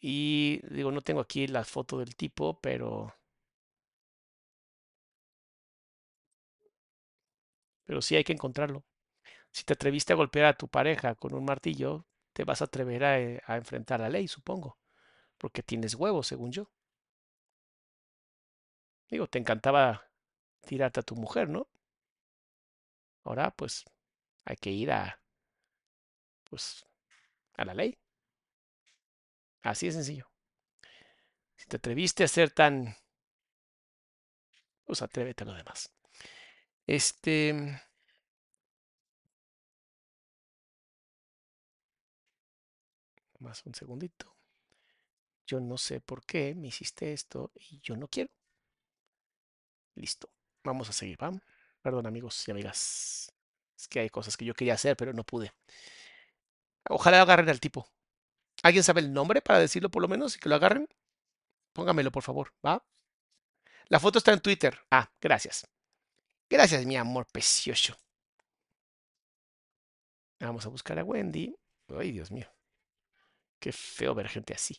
y 0.00 0.60
digo, 0.74 0.92
no 0.92 1.02
tengo 1.02 1.20
aquí 1.20 1.46
la 1.46 1.64
foto 1.64 1.98
del 1.98 2.16
tipo, 2.16 2.60
pero... 2.60 3.14
Pero 7.84 8.00
sí 8.00 8.16
hay 8.16 8.24
que 8.24 8.32
encontrarlo. 8.32 8.84
Si 9.52 9.64
te 9.64 9.74
atreviste 9.74 10.12
a 10.12 10.16
golpear 10.16 10.46
a 10.46 10.56
tu 10.56 10.68
pareja 10.68 11.14
con 11.14 11.34
un 11.34 11.44
martillo, 11.44 12.06
te 12.32 12.44
vas 12.44 12.60
a 12.62 12.64
atrever 12.66 13.04
a, 13.04 13.20
eh, 13.20 13.42
a 13.46 13.56
enfrentar 13.56 14.00
la 14.00 14.08
ley, 14.08 14.28
supongo. 14.28 14.78
Porque 15.38 15.62
tienes 15.62 15.94
huevos, 15.94 16.26
según 16.26 16.52
yo. 16.52 16.70
Digo, 19.08 19.26
te 19.26 19.38
encantaba 19.38 20.08
tirarte 20.62 21.00
a 21.00 21.02
tu 21.02 21.16
mujer, 21.16 21.48
¿no? 21.48 21.68
Ahora, 23.24 23.50
pues, 23.50 23.84
hay 24.44 24.56
que 24.56 24.70
ir 24.70 24.92
a... 24.92 25.20
Pues, 26.44 26.86
a 27.56 27.64
la 27.64 27.74
ley. 27.74 27.98
Así 29.62 29.86
de 29.86 29.92
sencillo. 29.92 30.30
Si 31.56 31.66
te 31.66 31.76
atreviste 31.76 32.24
a 32.24 32.28
ser 32.28 32.50
tan... 32.50 32.96
Pues 34.84 35.02
atrévete 35.02 35.44
a 35.44 35.46
lo 35.46 35.54
demás. 35.54 35.92
Este... 36.86 37.80
Más 43.40 43.64
un 43.66 43.74
segundito. 43.74 44.36
Yo 45.46 45.60
no 45.60 45.76
sé 45.76 46.00
por 46.00 46.24
qué 46.24 46.54
me 46.54 46.68
hiciste 46.68 47.12
esto 47.12 47.50
y 47.54 47.80
yo 47.80 47.96
no 47.96 48.06
quiero. 48.08 48.30
Listo. 49.96 50.30
Vamos 50.62 50.88
a 50.88 50.92
seguir, 50.92 51.20
¿va? 51.22 51.32
Perdón, 51.82 52.06
amigos 52.06 52.46
y 52.46 52.50
amigas. 52.50 53.32
Es 53.76 53.88
que 53.88 54.00
hay 54.00 54.10
cosas 54.10 54.36
que 54.36 54.44
yo 54.44 54.54
quería 54.54 54.74
hacer, 54.74 54.96
pero 54.96 55.12
no 55.12 55.24
pude. 55.24 55.52
Ojalá 56.88 57.22
agarren 57.22 57.48
al 57.48 57.60
tipo. 57.60 57.88
¿Alguien 58.62 58.84
sabe 58.84 59.00
el 59.00 59.12
nombre 59.12 59.40
para 59.40 59.58
decirlo 59.58 59.90
por 59.90 60.02
lo 60.02 60.08
menos 60.08 60.36
y 60.36 60.38
que 60.38 60.48
lo 60.48 60.54
agarren? 60.54 60.86
Póngamelo, 61.72 62.12
por 62.12 62.22
favor, 62.22 62.52
¿va? 62.64 62.84
La 63.88 63.98
foto 63.98 64.18
está 64.18 64.32
en 64.32 64.40
Twitter. 64.40 64.78
Ah, 64.90 65.10
gracias. 65.20 65.66
Gracias, 66.48 66.84
mi 66.84 66.96
amor 66.96 67.26
precioso. 67.26 67.96
Vamos 70.40 70.66
a 70.66 70.68
buscar 70.68 70.98
a 70.98 71.04
Wendy. 71.04 71.56
Ay, 71.88 72.12
Dios 72.12 72.30
mío. 72.30 72.46
Qué 73.60 73.72
feo 73.72 74.14
ver 74.14 74.28
gente 74.28 74.54
así. 74.54 74.76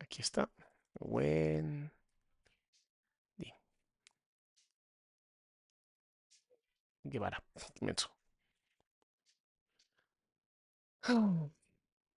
Aquí 0.00 0.20
está. 0.20 0.50
Wendy. 1.00 1.90
Guevara. 7.04 7.42
Menso. 7.80 8.08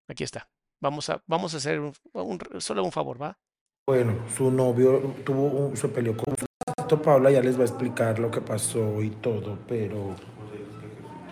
Aquí 0.08 0.24
está. 0.24 0.50
Vamos 0.80 1.10
a, 1.10 1.22
vamos 1.28 1.54
a 1.54 1.58
hacer 1.58 1.80
un, 1.80 1.94
un- 2.14 2.40
solo 2.62 2.84
un 2.84 2.92
favor, 2.92 3.22
¿va? 3.22 3.38
Bueno, 3.86 4.28
su 4.30 4.52
novio 4.52 5.00
tuvo 5.26 5.46
un, 5.48 5.78
se 5.78 5.88
peleó 5.90 6.16
con 6.16 6.34
esto 6.78 7.02
Paula 7.02 7.32
ya 7.32 7.42
les 7.42 7.58
va 7.58 7.62
a 7.64 7.66
explicar 7.66 8.20
lo 8.20 8.30
que 8.32 8.42
pasó 8.42 9.02
y 9.02 9.10
todo, 9.10 9.58
pero 9.68 10.16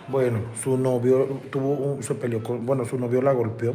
bueno, 0.08 0.40
su 0.62 0.76
novio 0.76 1.40
tuvo 1.50 1.72
un, 1.72 2.02
se 2.02 2.14
peleó 2.14 2.40
bueno, 2.40 2.84
su 2.84 2.98
novio 2.98 3.22
la 3.22 3.32
golpeó, 3.32 3.74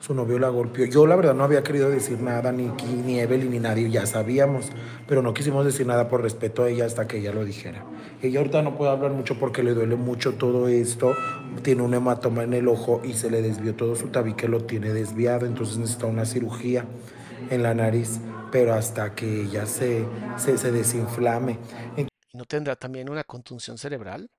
su 0.00 0.14
novio 0.14 0.38
la 0.38 0.48
golpeó. 0.48 0.86
Yo 0.86 1.06
la 1.06 1.16
verdad 1.16 1.34
no 1.34 1.44
había 1.44 1.62
querido 1.62 1.90
decir 1.90 2.20
nada, 2.20 2.50
ni, 2.52 2.70
ni 3.04 3.20
Evelyn 3.20 3.50
ni 3.50 3.60
nadie, 3.60 3.90
ya 3.90 4.06
sabíamos, 4.06 4.70
pero 5.06 5.22
no 5.22 5.34
quisimos 5.34 5.64
decir 5.64 5.86
nada 5.86 6.08
por 6.08 6.22
respeto 6.22 6.64
a 6.64 6.70
ella 6.70 6.86
hasta 6.86 7.06
que 7.06 7.18
ella 7.18 7.32
lo 7.32 7.44
dijera. 7.44 7.84
Ella 8.22 8.40
ahorita 8.40 8.62
no 8.62 8.76
puede 8.76 8.90
hablar 8.90 9.12
mucho 9.12 9.38
porque 9.38 9.62
le 9.62 9.74
duele 9.74 9.96
mucho 9.96 10.34
todo 10.34 10.68
esto, 10.68 11.14
tiene 11.62 11.82
un 11.82 11.94
hematoma 11.94 12.42
en 12.42 12.54
el 12.54 12.68
ojo 12.68 13.00
y 13.04 13.12
se 13.14 13.30
le 13.30 13.42
desvió 13.42 13.74
todo 13.74 13.94
su 13.94 14.08
tabique, 14.08 14.48
lo 14.48 14.64
tiene 14.64 14.92
desviado, 14.92 15.46
entonces 15.46 15.78
necesita 15.78 16.06
una 16.06 16.24
cirugía 16.24 16.84
en 17.50 17.62
la 17.62 17.74
nariz, 17.74 18.20
pero 18.50 18.74
hasta 18.74 19.14
que 19.14 19.42
ella 19.42 19.66
se, 19.66 20.04
se, 20.36 20.58
se 20.58 20.72
desinflame. 20.72 21.58
¿Y 21.96 22.36
no 22.36 22.44
tendrá 22.44 22.76
también 22.76 23.08
una 23.08 23.24
contunción 23.24 23.78
cerebral? 23.78 24.30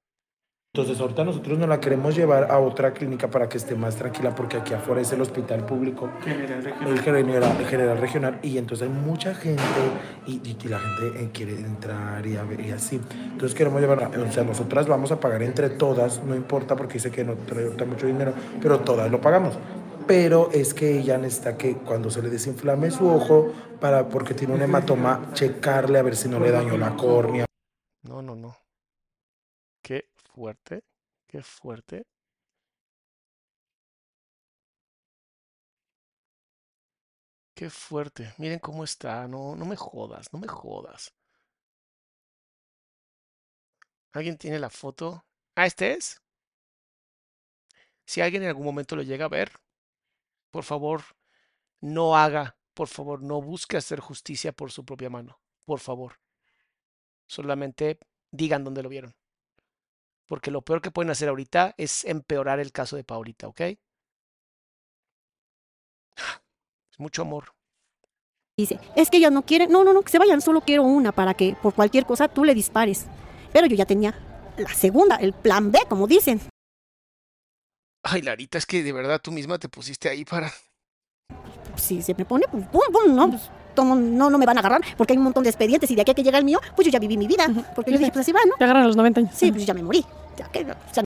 Entonces 0.73 1.02
ahorita 1.02 1.26
nosotros 1.26 1.60
no 1.60 1.68
la 1.68 1.81
queremos 1.81 2.15
llevar 2.15 2.49
a 2.49 2.57
otra 2.60 2.93
clínica 2.93 3.30
para 3.30 3.49
que 3.49 3.57
esté 3.57 3.76
más 3.76 3.98
tranquila 3.98 4.34
porque 4.34 4.56
aquí 4.56 4.73
afuera 4.73 5.02
es 5.02 5.11
el 5.11 5.19
hospital 5.19 5.65
público, 5.65 6.10
General 6.23 6.64
regional. 6.64 6.88
el 6.93 6.99
general, 7.02 7.43
el 7.60 7.65
general 7.65 7.98
regional 7.98 8.39
y 8.41 8.57
entonces 8.57 8.88
hay 8.88 8.93
mucha 8.93 9.35
gente 9.35 9.61
y, 10.27 10.35
y- 10.35 10.57
y 10.64 10.68
la 10.69 10.80
gente 10.80 11.23
eh, 11.26 11.30
quiere 11.34 11.60
entrar 11.60 12.26
y, 12.26 12.38
a 12.38 12.43
ver, 12.43 12.61
y 12.61 12.72
así. 12.72 13.02
Entonces 13.34 13.53
queremos 13.53 13.81
llevar, 13.81 14.18
o 14.18 14.31
sea, 14.31 14.45
nosotras 14.45 14.88
vamos 14.88 15.11
a 15.11 15.19
pagar 15.19 15.43
entre 15.43 15.72
todas, 15.72 16.23
no 16.23 16.35
importa 16.38 16.77
porque 16.77 16.93
dice 16.93 17.11
que 17.11 17.26
no 17.26 17.34
trae 17.34 17.65
ahorita 17.65 17.84
mucho 17.84 18.07
dinero, 18.07 18.34
pero 18.61 18.80
todas 18.80 19.11
lo 19.11 19.19
pagamos. 19.19 19.56
Pero 20.07 20.52
es 20.53 20.73
que 20.73 20.99
ella 20.99 21.18
necesita 21.18 21.57
que 21.57 21.76
cuando 21.80 22.10
se 22.10 22.22
le 22.22 22.30
desinflame 22.30 22.91
su 22.91 23.10
ojo, 23.10 23.52
para, 23.81 24.07
porque 24.07 24.34
tiene 24.34 24.53
un 24.53 24.61
hematoma, 24.61 25.31
checarle 25.34 25.99
a 25.99 26.02
ver 26.02 26.15
si 26.15 26.30
no 26.30 26.39
le 26.39 26.49
dañó 26.52 26.77
la 26.77 26.95
córnea. 26.95 27.43
No, 28.03 28.22
no, 28.22 28.38
no. 28.38 28.56
Qué 29.81 30.06
fuerte, 30.33 30.83
qué 31.27 31.41
fuerte. 31.43 32.03
Qué 37.55 37.69
fuerte. 37.69 38.33
Miren 38.39 38.59
cómo 38.59 38.83
está. 38.83 39.25
No, 39.27 39.55
no 39.55 39.65
me 39.65 39.77
jodas, 39.77 40.33
no 40.33 40.39
me 40.39 40.47
jodas. 40.49 41.13
¿Alguien 44.13 44.37
tiene 44.37 44.57
la 44.57 44.69
foto? 44.69 45.25
Ah, 45.55 45.65
¿este 45.65 45.91
es? 45.93 46.21
Si 48.05 48.21
alguien 48.21 48.43
en 48.43 48.49
algún 48.49 48.65
momento 48.65 48.95
lo 48.95 49.01
llega 49.01 49.25
a 49.25 49.29
ver, 49.29 49.51
por 50.51 50.63
favor, 50.63 51.03
no 51.81 52.15
haga, 52.17 52.57
por 52.73 52.87
favor, 52.87 53.21
no 53.23 53.41
busque 53.41 53.77
hacer 53.77 53.99
justicia 53.99 54.51
por 54.53 54.71
su 54.71 54.85
propia 54.85 55.09
mano. 55.09 55.39
Por 55.65 55.79
favor. 55.79 56.19
Solamente 57.25 57.97
digan 58.31 58.63
dónde 58.63 58.83
lo 58.83 58.89
vieron. 58.89 59.15
Porque 60.31 60.49
lo 60.49 60.61
peor 60.61 60.81
que 60.81 60.91
pueden 60.91 61.09
hacer 61.11 61.27
ahorita 61.27 61.75
es 61.75 62.05
empeorar 62.05 62.61
el 62.61 62.71
caso 62.71 62.95
de 62.95 63.03
Paulita, 63.03 63.49
¿ok? 63.49 63.59
Es 63.59 63.77
mucho 66.99 67.23
amor. 67.23 67.53
Dice, 68.57 68.79
es 68.95 69.09
que 69.09 69.17
ellas 69.17 69.33
no 69.33 69.41
quieren, 69.41 69.69
no, 69.69 69.83
no, 69.83 69.91
no, 69.91 70.01
que 70.03 70.09
se 70.09 70.19
vayan, 70.19 70.39
solo 70.39 70.61
quiero 70.61 70.83
una 70.83 71.11
para 71.11 71.33
que 71.33 71.57
por 71.61 71.73
cualquier 71.73 72.05
cosa 72.05 72.29
tú 72.29 72.45
le 72.45 72.53
dispares. 72.53 73.07
Pero 73.51 73.67
yo 73.67 73.75
ya 73.75 73.85
tenía 73.85 74.17
la 74.57 74.73
segunda, 74.73 75.17
el 75.17 75.33
plan 75.33 75.69
B, 75.69 75.79
como 75.89 76.07
dicen. 76.07 76.39
Ay, 78.01 78.21
Larita, 78.21 78.57
es 78.57 78.65
que 78.65 78.83
de 78.83 78.93
verdad 78.93 79.19
tú 79.21 79.33
misma 79.33 79.59
te 79.59 79.67
pusiste 79.67 80.07
ahí 80.07 80.23
para... 80.23 80.49
Si 81.75 82.01
se 82.01 82.13
me 82.13 82.23
pone, 82.23 82.45
pues, 82.49 82.65
pum, 82.67 82.83
pum, 82.93 83.13
no, 83.13 83.31
pues, 83.31 83.49
tomo- 83.75 83.95
no, 83.97 84.29
no 84.29 84.37
me 84.37 84.45
van 84.45 84.55
a 84.55 84.61
agarrar 84.61 84.79
porque 84.95 85.11
hay 85.11 85.17
un 85.17 85.25
montón 85.25 85.43
de 85.43 85.49
expedientes 85.49 85.91
y 85.91 85.95
de 85.95 86.03
aquí 86.03 86.11
a 86.11 86.13
que 86.13 86.23
llega 86.23 86.37
el 86.37 86.45
mío, 86.45 86.61
pues 86.73 86.85
yo 86.85 86.91
ya 86.93 86.99
viví 86.99 87.17
mi 87.17 87.27
vida. 87.27 87.47
Porque 87.75 87.91
yo 87.91 87.97
dije, 87.97 88.11
pues 88.11 88.21
así 88.21 88.31
va, 88.31 88.39
¿no? 88.47 88.55
Te 88.55 88.63
agarran 88.63 88.83
a 88.83 88.87
los 88.87 88.95
90 88.95 89.19
años. 89.19 89.33
Sí, 89.35 89.51
pues 89.51 89.65
ya 89.65 89.73
me 89.73 89.83
morí. 89.83 90.05
Ya 90.37 90.47
que, 90.51 90.61
o 90.63 90.93
sea, 90.93 91.03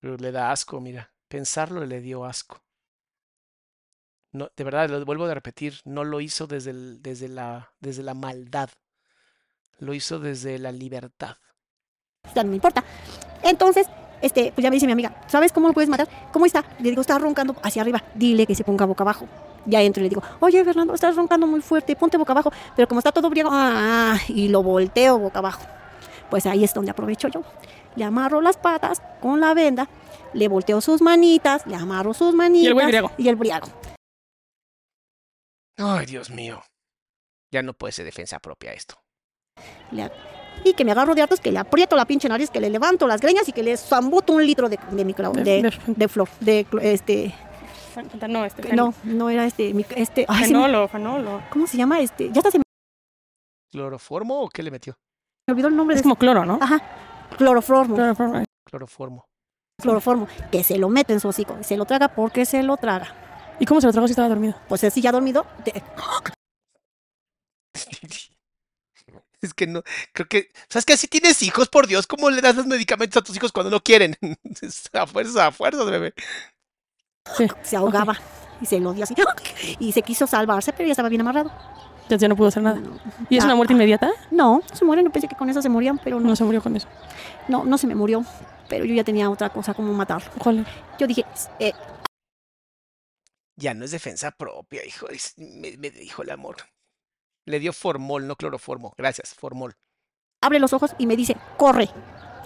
Pero 0.00 0.16
le 0.16 0.32
da 0.32 0.50
asco, 0.52 0.80
mira. 0.80 1.12
Pensarlo 1.28 1.84
le 1.84 2.00
dio 2.00 2.24
asco. 2.24 2.60
No, 4.32 4.48
de 4.56 4.64
verdad, 4.64 4.88
lo 4.88 5.04
vuelvo 5.04 5.24
a 5.26 5.34
repetir, 5.34 5.80
no 5.84 6.04
lo 6.04 6.20
hizo 6.20 6.46
desde, 6.46 6.70
el- 6.70 7.02
desde, 7.02 7.28
la, 7.28 7.72
desde 7.80 8.02
la 8.02 8.14
maldad. 8.14 8.70
Lo 9.78 9.94
hizo 9.94 10.18
desde 10.20 10.58
la 10.58 10.72
libertad. 10.72 11.36
ya 12.34 12.42
no 12.44 12.50
me 12.50 12.56
importa. 12.56 12.84
Entonces, 13.42 13.86
este, 14.20 14.52
pues 14.52 14.62
ya 14.62 14.70
me 14.70 14.76
dice 14.76 14.86
mi 14.86 14.92
amiga, 14.92 15.16
¿sabes 15.26 15.52
cómo 15.52 15.68
lo 15.68 15.74
puedes 15.74 15.88
matar? 15.90 16.08
¿Cómo 16.32 16.46
está? 16.46 16.64
Le 16.78 16.90
digo, 16.90 17.00
está 17.00 17.18
roncando 17.18 17.56
hacia 17.62 17.82
arriba. 17.82 18.02
Dile 18.14 18.46
que 18.46 18.54
se 18.54 18.62
ponga 18.64 18.84
boca 18.84 19.02
abajo. 19.02 19.26
Ya 19.66 19.82
entro 19.82 20.00
y 20.00 20.04
le 20.04 20.08
digo, 20.10 20.22
oye, 20.40 20.64
Fernando, 20.64 20.94
estás 20.94 21.16
roncando 21.16 21.46
muy 21.46 21.60
fuerte, 21.60 21.96
ponte 21.96 22.16
boca 22.18 22.32
abajo. 22.32 22.52
Pero 22.76 22.86
como 22.88 23.00
está 23.00 23.10
todo 23.12 23.30
briago, 23.30 23.50
ah, 23.52 24.16
y 24.28 24.48
lo 24.48 24.62
volteo 24.62 25.18
boca 25.18 25.38
abajo. 25.40 25.62
Pues 26.28 26.46
ahí 26.46 26.62
es 26.62 26.72
donde 26.74 26.90
aprovecho 26.92 27.28
yo. 27.28 27.42
Le 27.96 28.04
amarro 28.04 28.40
las 28.40 28.56
patas 28.56 29.02
con 29.20 29.40
la 29.40 29.52
venda, 29.54 29.88
le 30.32 30.48
volteo 30.48 30.80
sus 30.80 31.02
manitas, 31.02 31.66
le 31.66 31.74
amarro 31.76 32.14
sus 32.14 32.34
manitas. 32.34 32.72
güey 32.72 32.86
briago. 32.86 33.10
Y 33.18 33.28
el 33.28 33.36
briago. 33.36 33.66
Ay, 35.78 36.06
Dios 36.06 36.30
mío. 36.30 36.62
Ya 37.52 37.62
no 37.62 37.72
puede 37.72 37.92
ser 37.92 38.04
defensa 38.04 38.38
propia 38.38 38.72
esto. 38.72 38.94
Le- 39.90 40.10
y 40.64 40.74
que 40.74 40.84
me 40.84 40.92
agarro 40.92 41.14
de 41.14 41.22
hartos, 41.22 41.40
que 41.40 41.50
le 41.50 41.58
aprieto 41.58 41.96
la 41.96 42.04
pinche 42.04 42.28
nariz, 42.28 42.50
que 42.50 42.60
le 42.60 42.68
levanto 42.70 43.06
las 43.06 43.20
greñas 43.20 43.48
y 43.48 43.52
que 43.52 43.62
le 43.62 43.76
zambuto 43.76 44.34
un 44.34 44.44
litro 44.46 44.68
de, 44.68 44.78
de, 44.92 45.04
micro- 45.04 45.32
De- 45.32 45.72
de, 45.86 46.08
flor, 46.08 46.28
de 46.40 46.66
este, 46.82 47.34
No, 48.28 48.44
este. 48.44 48.74
no, 48.76 48.94
no 49.04 49.30
era 49.30 49.46
este, 49.46 49.72
este, 49.96 50.26
ay, 50.28 50.42
me- 50.42 50.46
Fenolo, 50.48 50.86
fenolo. 50.88 51.42
¿cómo 51.50 51.66
se 51.66 51.76
llama? 51.78 52.00
Este, 52.00 52.30
ya 52.30 52.38
hasta 52.40 52.50
se 52.50 52.58
me 52.58 52.64
¿Cloroformo 53.72 54.42
o 54.42 54.48
qué 54.48 54.62
le 54.62 54.70
metió? 54.70 54.94
olvidó 55.48 55.68
el 55.68 55.76
nombre 55.76 55.96
Es 55.96 56.00
de 56.00 56.02
como 56.04 56.16
cloro, 56.16 56.44
¿no? 56.44 56.58
Ajá, 56.60 56.80
cloroformo, 57.44 57.94
Cloroformo. 57.96 58.44
Cloroformo. 58.64 59.24
cloroformo, 59.80 60.28
que 60.52 60.62
se 60.62 60.78
lo 60.78 60.88
mete 60.88 61.12
en 61.12 61.20
su 61.20 61.28
hocico, 61.28 61.56
y 61.60 61.64
se 61.64 61.76
lo 61.76 61.84
traga 61.86 62.08
porque 62.08 62.44
se 62.44 62.62
lo 62.62 62.76
traga. 62.76 63.14
¿Y 63.58 63.66
cómo 63.66 63.80
se 63.80 63.86
lo 63.86 63.92
tragó 63.92 64.06
si 64.06 64.12
estaba 64.12 64.28
dormido? 64.28 64.54
Pues 64.68 64.84
así 64.84 65.00
ya 65.00 65.10
dormido, 65.12 65.46
te- 65.64 65.82
Es 69.42 69.54
que 69.54 69.66
no, 69.66 69.82
creo 70.12 70.28
que, 70.28 70.50
¿sabes 70.68 70.84
qué? 70.84 70.96
Si 70.98 71.08
tienes 71.08 71.42
hijos, 71.42 71.68
por 71.70 71.86
Dios, 71.86 72.06
¿cómo 72.06 72.28
le 72.28 72.42
das 72.42 72.56
los 72.56 72.66
medicamentos 72.66 73.22
a 73.22 73.24
tus 73.24 73.34
hijos 73.36 73.52
cuando 73.52 73.70
no 73.70 73.80
quieren? 73.80 74.14
A 74.92 75.06
fuerza, 75.06 75.46
a 75.46 75.50
fuerza, 75.52 75.82
bebé. 75.84 76.12
Sí. 77.36 77.46
se 77.62 77.76
ahogaba 77.76 78.18
y 78.60 78.66
se 78.66 78.78
lo 78.80 78.92
dio 78.92 79.04
así, 79.04 79.14
y 79.78 79.92
se 79.92 80.02
quiso 80.02 80.26
salvarse, 80.26 80.72
pero 80.74 80.86
ya 80.86 80.92
estaba 80.92 81.08
bien 81.08 81.22
amarrado. 81.22 81.50
Ya, 82.10 82.16
ya 82.16 82.28
no 82.28 82.36
pudo 82.36 82.48
hacer 82.48 82.62
nada. 82.62 82.80
¿Y 83.28 83.36
es 83.38 83.44
Ah, 83.44 83.46
una 83.46 83.54
muerte 83.54 83.72
inmediata? 83.72 84.10
No, 84.32 84.62
se 84.72 84.84
mueren, 84.84 85.04
no 85.04 85.12
pensé 85.12 85.28
que 85.28 85.36
con 85.36 85.48
eso 85.48 85.62
se 85.62 85.68
morían, 85.68 85.98
pero 85.98 86.18
no, 86.20 86.28
No 86.28 86.36
se 86.36 86.44
murió 86.44 86.60
con 86.62 86.74
eso. 86.76 86.88
no, 87.48 87.64
no 87.64 87.78
se 87.78 87.86
me 87.86 87.94
murió, 87.94 88.24
pero 88.68 88.84
yo 88.84 88.94
ya 88.94 89.04
tenía 89.04 89.30
otra 89.30 89.48
cosa 89.50 89.72
como 89.74 89.92
matarlo. 89.94 90.30
¿Cuál? 90.38 90.66
Yo 90.98 91.06
dije, 91.06 91.24
eh, 91.60 91.72
Ya 93.56 93.74
no 93.74 93.84
es 93.84 93.90
defensa 93.90 94.30
propia, 94.30 94.84
hijo. 94.86 95.08
es- 95.08 95.34
me, 95.38 95.76
me 95.76 95.90
dijo 95.90 96.22
el 96.22 96.30
amor. 96.30 96.56
Le 97.46 97.58
dio 97.60 97.72
formol, 97.72 98.26
no 98.26 98.36
cloroformo. 98.36 98.92
Gracias, 98.96 99.34
formol. 99.34 99.74
abre 100.42 100.58
los 100.58 100.72
ojos 100.72 100.94
y 100.98 101.06
me 101.06 101.16
dice, 101.16 101.36
corre. 101.58 101.90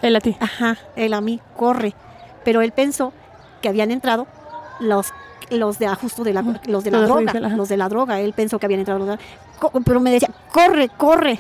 Él 0.03 0.17
a 0.17 0.21
ti. 0.21 0.37
Ajá, 0.41 0.77
él 0.97 1.15
a 1.15 1.21
mí, 1.21 1.41
corre. 1.57 1.95
Pero 2.45 2.61
él 2.61 2.73
pensó 2.73 3.13
que 3.63 3.69
habían 3.69 3.91
entrado 3.93 4.27
los, 4.81 5.13
los 5.51 5.79
de 5.79 5.87
ajusto 5.87 6.25
de 6.25 6.33
la, 6.33 6.43
los 6.67 6.85
de 6.85 6.91
la 6.91 7.03
droga, 7.03 7.33
los 7.51 7.69
de 7.69 7.77
la 7.77 7.89
droga. 7.89 8.21
Él 8.21 8.33
pensó 8.33 8.59
que 8.59 8.67
habían 8.67 8.81
entrado 8.81 8.99
los 9.01 9.09
de 9.09 9.17
la 9.17 9.83
Pero 9.85 10.01
me 10.01 10.11
decía, 10.11 10.31
corre, 10.53 10.89
corre. 10.89 11.39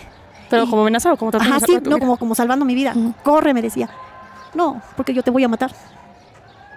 Pero 0.50 0.64
Y- 0.64 0.70
como 0.70 0.82
amenaza 0.82 1.12
o 1.12 1.16
como 1.16 1.30
tratando 1.30 1.56
Ajá, 1.56 1.66
sí, 1.66 1.78
no, 1.88 1.98
como, 1.98 2.16
como 2.16 2.34
salvando 2.34 2.64
mi 2.64 2.74
vida. 2.74 2.94
Corre, 3.22 3.54
me 3.54 3.62
decía. 3.62 3.88
No, 4.54 4.80
porque 4.96 5.14
yo 5.14 5.22
te 5.22 5.30
voy 5.30 5.42
a 5.44 5.48
matar. 5.48 5.72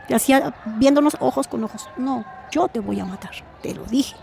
Y 0.09 0.13
hacía 0.13 0.53
viéndonos 0.77 1.17
ojos 1.19 1.47
con 1.47 1.63
ojos. 1.63 1.89
No, 1.97 2.25
yo 2.51 2.67
te 2.69 2.79
voy 2.79 2.99
a 2.99 3.05
matar. 3.05 3.31
Te 3.61 3.75
lo 3.75 3.83
dije. 3.83 4.15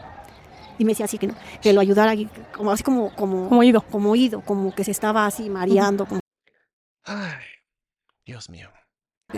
Y 0.79 0.85
me 0.85 0.93
decía 0.93 1.05
así 1.05 1.19
que 1.19 1.27
no, 1.29 1.35
que 1.63 1.73
lo 1.73 1.81
ayudara, 1.81 2.15
como 2.57 2.73
así 2.73 2.83
como, 2.83 3.15
como, 3.15 3.49
Como 3.49 3.63
ido. 3.63 3.83
como 3.83 4.11
oído, 4.11 4.41
como 4.41 4.75
que 4.75 4.83
se 4.83 4.91
estaba 4.91 5.25
así 5.27 5.49
mareando, 5.51 6.07
como 6.07 6.21
Ay, 7.05 7.35
Dios 8.25 8.49
mío. 8.51 8.71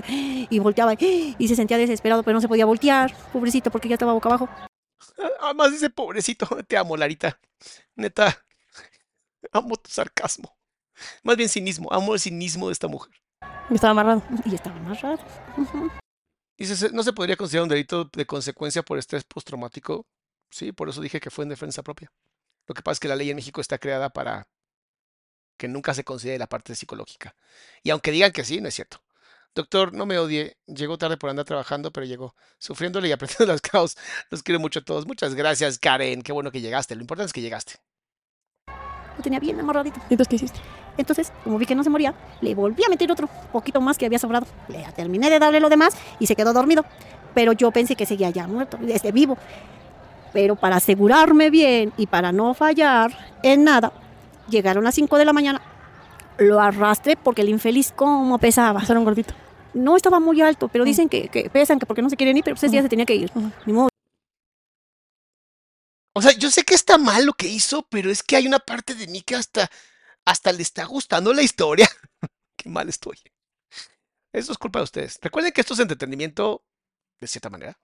y 0.50 0.58
volteaba 0.58 0.94
y, 0.98 1.48
se 1.48 1.56
sentía 1.56 1.78
desesperado, 1.78 2.22
pero 2.22 2.34
no 2.34 2.40
se 2.40 2.48
podía 2.48 2.66
voltear, 2.66 3.14
pobrecito, 3.32 3.70
porque 3.70 3.88
ya 3.88 3.94
estaba 3.94 4.12
boca 4.12 4.28
abajo. 4.28 4.48
Además 5.40 5.72
dice 5.72 5.90
pobrecito, 5.90 6.46
te 6.66 6.76
amo, 6.76 6.96
Larita. 6.96 7.38
Neta, 7.94 8.44
amo 9.52 9.76
tu 9.76 9.90
sarcasmo. 9.90 10.56
Más 11.22 11.36
bien 11.36 11.48
cinismo, 11.48 11.92
amo 11.92 12.14
el 12.14 12.20
cinismo 12.20 12.68
de 12.68 12.72
esta 12.72 12.88
mujer. 12.88 13.12
Y 13.70 13.74
estaba 13.74 13.90
amarrado. 13.90 14.22
Y 14.44 14.54
estaba. 14.54 14.76
Ujú. 15.56 15.90
Dice, 16.58 16.90
¿no 16.92 17.02
se 17.02 17.12
podría 17.12 17.36
considerar 17.36 17.64
un 17.64 17.68
delito 17.68 18.04
de 18.04 18.24
consecuencia 18.24 18.82
por 18.82 18.98
estrés 18.98 19.24
postraumático? 19.24 20.06
Sí, 20.50 20.72
por 20.72 20.88
eso 20.88 21.02
dije 21.02 21.20
que 21.20 21.30
fue 21.30 21.44
en 21.44 21.50
defensa 21.50 21.82
propia. 21.82 22.10
Lo 22.66 22.74
que 22.74 22.82
pasa 22.82 22.94
es 22.94 23.00
que 23.00 23.08
la 23.08 23.16
ley 23.16 23.28
en 23.28 23.36
México 23.36 23.60
está 23.60 23.76
creada 23.76 24.08
para 24.08 24.48
que 25.58 25.68
nunca 25.68 25.92
se 25.94 26.04
considere 26.04 26.38
la 26.38 26.48
parte 26.48 26.74
psicológica. 26.74 27.36
Y 27.82 27.90
aunque 27.90 28.10
digan 28.10 28.32
que 28.32 28.44
sí, 28.44 28.60
no 28.60 28.68
es 28.68 28.74
cierto. 28.74 29.02
Doctor, 29.56 29.94
no 29.94 30.04
me 30.04 30.18
odie. 30.18 30.58
Llegó 30.66 30.98
tarde 30.98 31.16
por 31.16 31.30
andar 31.30 31.46
trabajando, 31.46 31.90
pero 31.90 32.04
llegó. 32.04 32.34
Sufriéndole 32.58 33.08
y 33.08 33.12
aprendiendo 33.12 33.46
las 33.52 33.62
caos. 33.62 33.96
Los 34.30 34.42
quiero 34.42 34.60
mucho 34.60 34.80
a 34.80 34.84
todos. 34.84 35.06
Muchas 35.06 35.34
gracias, 35.34 35.78
Karen. 35.78 36.20
Qué 36.20 36.30
bueno 36.30 36.52
que 36.52 36.60
llegaste. 36.60 36.94
Lo 36.94 37.00
importante 37.00 37.28
es 37.28 37.32
que 37.32 37.40
llegaste. 37.40 37.76
Lo 39.16 39.22
tenía 39.22 39.40
bien 39.40 39.58
amarradito. 39.58 39.98
¿Y 40.10 40.12
entonces 40.12 40.28
qué 40.28 40.36
hiciste? 40.36 40.60
Entonces, 40.98 41.32
como 41.42 41.56
vi 41.56 41.64
que 41.64 41.74
no 41.74 41.82
se 41.82 41.88
moría, 41.88 42.14
le 42.42 42.54
volví 42.54 42.84
a 42.84 42.90
meter 42.90 43.10
otro 43.10 43.30
poquito 43.50 43.80
más 43.80 43.96
que 43.96 44.04
había 44.04 44.18
sobrado. 44.18 44.46
Le 44.68 44.84
terminé 44.94 45.30
de 45.30 45.38
darle 45.38 45.58
lo 45.58 45.70
demás 45.70 45.96
y 46.20 46.26
se 46.26 46.36
quedó 46.36 46.52
dormido. 46.52 46.84
Pero 47.34 47.52
yo 47.52 47.70
pensé 47.70 47.96
que 47.96 48.04
seguía 48.04 48.28
ya 48.28 48.46
muerto, 48.46 48.78
este 48.86 49.10
vivo. 49.10 49.38
Pero 50.34 50.56
para 50.56 50.76
asegurarme 50.76 51.48
bien 51.48 51.94
y 51.96 52.06
para 52.08 52.30
no 52.30 52.52
fallar 52.52 53.10
en 53.42 53.64
nada, 53.64 53.90
llegaron 54.50 54.84
las 54.84 54.94
5 54.94 55.16
de 55.16 55.24
la 55.24 55.32
mañana. 55.32 55.62
Lo 56.36 56.60
arrastré 56.60 57.16
porque 57.16 57.40
el 57.40 57.48
infeliz 57.48 57.90
como 57.96 58.36
pesaba. 58.36 58.80
Pasaron 58.80 59.04
gordito. 59.04 59.32
No 59.76 59.96
estaba 59.96 60.20
muy 60.20 60.40
alto, 60.40 60.68
pero 60.68 60.84
dicen 60.84 61.08
que, 61.08 61.28
que 61.28 61.50
pesan, 61.50 61.78
que 61.78 61.86
porque 61.86 62.02
no 62.02 62.10
se 62.10 62.16
quieren 62.16 62.36
ir, 62.36 62.44
pero 62.44 62.54
pues 62.54 62.64
ese 62.64 62.72
día 62.72 62.82
se 62.82 62.88
tenía 62.88 63.04
que 63.04 63.14
ir. 63.14 63.30
Ni 63.66 63.72
modo. 63.72 63.88
O 66.14 66.22
sea, 66.22 66.32
yo 66.32 66.50
sé 66.50 66.64
que 66.64 66.74
está 66.74 66.96
mal 66.96 67.26
lo 67.26 67.34
que 67.34 67.46
hizo, 67.46 67.86
pero 67.90 68.10
es 68.10 68.22
que 68.22 68.36
hay 68.36 68.46
una 68.46 68.58
parte 68.58 68.94
de 68.94 69.06
mí 69.06 69.20
que 69.20 69.34
hasta, 69.34 69.70
hasta 70.24 70.50
le 70.50 70.62
está 70.62 70.86
gustando 70.86 71.34
la 71.34 71.42
historia. 71.42 71.86
Qué 72.56 72.70
mal 72.70 72.88
estoy. 72.88 73.18
Eso 74.32 74.52
es 74.52 74.58
culpa 74.58 74.78
de 74.78 74.84
ustedes. 74.84 75.18
Recuerden 75.20 75.52
que 75.52 75.60
esto 75.60 75.74
es 75.74 75.80
entretenimiento, 75.80 76.64
de 77.20 77.26
cierta 77.26 77.50
manera. 77.50 77.78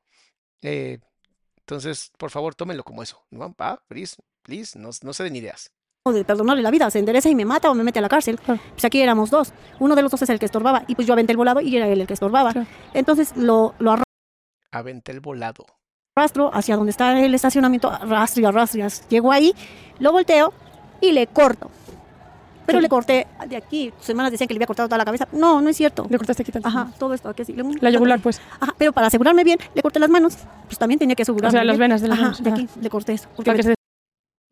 Eh, 0.63 0.99
entonces, 1.59 2.11
por 2.17 2.31
favor, 2.31 2.55
tómenlo 2.55 2.85
como 2.85 3.03
eso. 3.03 3.23
¿no? 3.31 3.55
Va, 3.61 3.85
please, 3.87 4.17
please, 4.43 4.79
no, 4.79 4.89
no 5.03 5.13
se 5.13 5.25
den 5.25 5.37
ideas. 5.37 5.71
De 6.11 6.25
perdonarle 6.25 6.63
la 6.63 6.73
vida, 6.73 6.91
se 6.91 6.99
endereza 6.99 7.29
y 7.29 7.37
me 7.37 7.45
mata 7.45 7.71
o 7.71 7.75
me 7.75 7.85
mete 7.85 8.01
a 8.01 8.03
la 8.03 8.09
cárcel. 8.09 8.41
Pues 8.45 8.85
aquí 8.85 9.01
éramos 9.01 9.31
dos. 9.31 9.53
Uno 9.79 9.95
de 9.95 10.03
los 10.03 10.11
dos 10.11 10.21
es 10.23 10.29
el 10.31 10.41
que 10.41 10.47
estorbaba 10.47 10.83
y 10.89 10.97
pues 10.97 11.07
yo 11.07 11.13
aventé 11.13 11.31
el 11.33 11.37
volado 11.37 11.61
y 11.61 11.77
era 11.77 11.87
él 11.87 12.01
el 12.01 12.07
que 12.09 12.15
estorbaba. 12.15 12.53
Claro. 12.53 12.67
Entonces 12.93 13.37
lo, 13.37 13.75
lo 13.79 13.95
Aventé 14.73 15.13
el 15.13 15.21
volado. 15.21 15.65
arrastro 16.17 16.51
hacia 16.53 16.75
donde 16.77 16.91
está 16.91 17.17
el 17.25 17.33
estacionamiento, 17.35 17.89
arrastro 17.89 18.43
y 18.43 18.47
arrastro. 18.47 18.81
arrastro. 18.81 19.09
Llego 19.11 19.31
ahí, 19.31 19.55
lo 20.01 20.11
volteo 20.11 20.53
y 21.01 21.13
le 21.13 21.29
corto. 21.29 21.71
Pero 22.67 22.79
Sí. 22.79 22.83
le 22.83 22.89
corté 22.89 23.27
de 23.49 23.57
aquí. 23.57 23.93
Sus 24.01 24.11
hermanas 24.11 24.33
decían 24.33 24.49
que 24.49 24.55
le 24.55 24.59
había 24.59 24.67
cortado 24.69 24.89
toda 24.89 24.99
la 24.99 25.05
cabeza. 25.05 25.29
No, 25.33 25.61
no 25.61 25.69
es 25.69 25.77
cierto. 25.77 26.07
Le 26.11 26.17
cortaste 26.19 26.43
aquí 26.43 26.51
tanto. 26.53 26.67
Ajá, 26.69 26.89
todo 26.99 27.13
esto 27.15 27.29
aquí 27.29 27.43
así. 27.43 27.53
Le- 27.53 27.65
La 27.81 27.91
yugular, 27.91 28.19
pues. 28.21 28.41
Ajá, 28.61 28.75
pero 28.79 28.93
para 28.93 29.07
asegurarme 29.09 29.45
bien, 29.45 29.59
le 29.75 29.83
corté 29.83 29.99
las 30.01 30.11
manos. 30.11 30.37
Pues 30.67 30.79
también 30.79 30.99
tenía 30.99 31.15
que 31.15 31.23
asegurarme. 31.23 31.49
O 31.49 31.53
sea, 31.61 31.65
las 31.65 31.77
bien. 31.77 31.91
venas 31.91 32.01
de 32.03 32.09
las 32.09 32.19
Ajá, 32.19 32.23
manos, 32.27 32.43
de 32.43 32.51
ajá. 32.51 32.61
aquí 32.63 32.69
le 32.81 32.91
corté 32.91 33.13
eso. 33.15 33.29
porque 33.37 33.51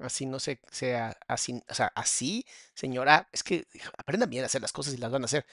Así 0.00 0.24
no 0.26 0.40
se 0.40 0.60
sea 0.70 1.16
así, 1.28 1.62
o 1.68 1.74
sea, 1.74 1.92
así, 1.94 2.46
señora, 2.74 3.28
es 3.32 3.42
que 3.42 3.66
aprendan 3.98 4.30
bien 4.30 4.42
a 4.42 4.46
hacer 4.46 4.62
las 4.62 4.72
cosas 4.72 4.94
y 4.94 4.96
las 4.96 5.10
van 5.10 5.22
a 5.22 5.26
hacer. 5.26 5.44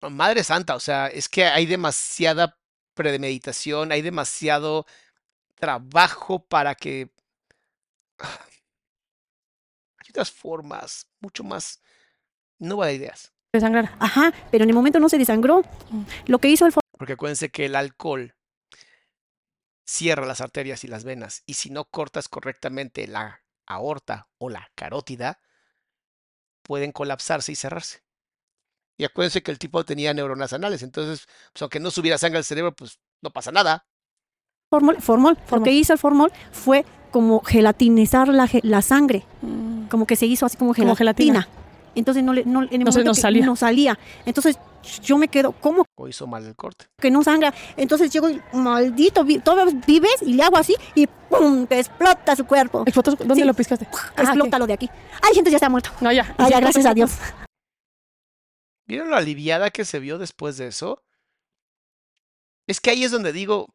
Madre 0.00 0.44
Santa, 0.44 0.74
o 0.74 0.80
sea, 0.80 1.08
es 1.08 1.28
que 1.28 1.44
hay 1.44 1.66
demasiada 1.66 2.58
premeditación, 2.94 3.92
hay 3.92 4.02
demasiado 4.02 4.86
trabajo 5.58 6.44
para 6.44 6.74
que 6.74 7.10
hay 8.18 10.06
otras 10.10 10.30
formas, 10.30 11.08
mucho 11.20 11.44
más. 11.44 11.80
No 12.58 12.76
va 12.76 12.86
de 12.86 12.94
ideas. 12.94 13.32
desangrar. 13.52 13.96
Ajá, 13.98 14.32
pero 14.50 14.64
en 14.64 14.70
el 14.70 14.74
momento 14.74 15.00
no 15.00 15.08
se 15.08 15.18
desangró. 15.18 15.62
Lo 16.26 16.38
que 16.38 16.48
hizo 16.48 16.66
el 16.66 16.72
Porque 16.96 17.14
acuérdense 17.14 17.50
que 17.50 17.66
el 17.66 17.74
alcohol 17.74 18.34
cierra 19.84 20.26
las 20.26 20.40
arterias 20.40 20.84
y 20.84 20.88
las 20.88 21.04
venas. 21.04 21.42
Y 21.46 21.54
si 21.54 21.70
no 21.70 21.84
cortas 21.84 22.28
correctamente 22.28 23.06
la 23.06 23.42
aorta 23.66 24.28
o 24.38 24.48
la 24.48 24.70
carótida, 24.74 25.40
pueden 26.62 26.92
colapsarse 26.92 27.52
y 27.52 27.56
cerrarse. 27.56 28.02
Y 28.98 29.04
acuérdense 29.04 29.42
que 29.42 29.50
el 29.50 29.58
tipo 29.58 29.84
tenía 29.84 30.14
neuronas 30.14 30.52
anales. 30.52 30.82
Entonces, 30.82 31.26
pues, 31.52 31.62
aunque 31.62 31.80
no 31.80 31.90
subiera 31.90 32.18
sangre 32.18 32.38
al 32.38 32.44
cerebro, 32.44 32.74
pues 32.74 33.00
no 33.20 33.30
pasa 33.30 33.50
nada. 33.50 33.86
formol, 34.70 35.00
formol, 35.02 35.34
lo 35.34 35.46
Formol. 35.46 35.64
que 35.64 35.72
hizo 35.72 35.92
el 35.92 35.98
formol 35.98 36.32
fue 36.52 36.84
como 37.10 37.40
gelatinizar 37.40 38.28
la, 38.28 38.48
la 38.62 38.80
sangre, 38.80 39.24
como 39.90 40.06
que 40.06 40.16
se 40.16 40.26
hizo 40.26 40.46
así 40.46 40.56
como 40.56 40.74
Como 40.74 40.96
gelatina. 40.96 41.48
Entonces 41.94 42.22
no, 42.24 42.32
le, 42.32 42.44
no, 42.46 42.62
en 42.62 42.72
el 42.72 42.84
No 42.84 42.92
se- 42.92 43.00
momento 43.00 43.10
no 43.10 43.14
que 43.14 43.20
salía. 43.20 43.46
no 43.46 43.56
salía. 43.56 43.98
Entonces 44.24 44.58
yo 44.82 45.16
me 45.18 45.28
quedo, 45.28 45.52
¿cómo 45.52 45.84
O 45.94 46.08
hizo 46.08 46.26
mal 46.26 46.44
el 46.46 46.54
corte. 46.56 46.86
que 46.98 47.10
no 47.10 47.22
sangra? 47.22 47.54
Entonces 47.76 48.10
llego 48.12 48.28
y, 48.30 48.40
maldito, 48.52 49.24
vi- 49.24 49.38
todavía 49.38 49.78
vives 49.86 50.22
y 50.22 50.34
le 50.34 50.42
hago 50.42 50.56
así 50.56 50.74
y 50.94 51.06
¡pum! 51.06 51.66
que 51.66 51.78
explota 51.78 52.36
su 52.36 52.46
cuerpo. 52.46 52.82
¿Explotó? 52.86 53.12
¿Dónde 53.16 53.36
Sí. 53.36 53.44
lo 53.44 53.54
piscaste? 53.54 53.86
Ah, 54.16 54.22
explota 54.22 54.58
lo 54.58 54.66
de 54.66 54.72
aquí. 54.74 54.90
Ay, 55.22 55.34
gente 55.34 55.50
ya 55.50 55.56
está 55.56 55.68
muerto. 55.68 55.90
No, 56.00 56.12
ya. 56.12 56.34
Ay, 56.38 56.50
ya, 56.50 56.60
gracias 56.60 56.86
a 56.86 56.94
Dios. 56.94 57.12
¿Vieron 58.86 59.10
lo 59.10 59.16
aliviada 59.16 59.70
que 59.70 59.84
se 59.84 59.98
vio 60.00 60.18
después 60.18 60.56
de 60.56 60.66
eso? 60.68 61.02
Es 62.66 62.80
que 62.80 62.90
ahí 62.90 63.04
es 63.04 63.10
donde 63.10 63.32
digo, 63.32 63.68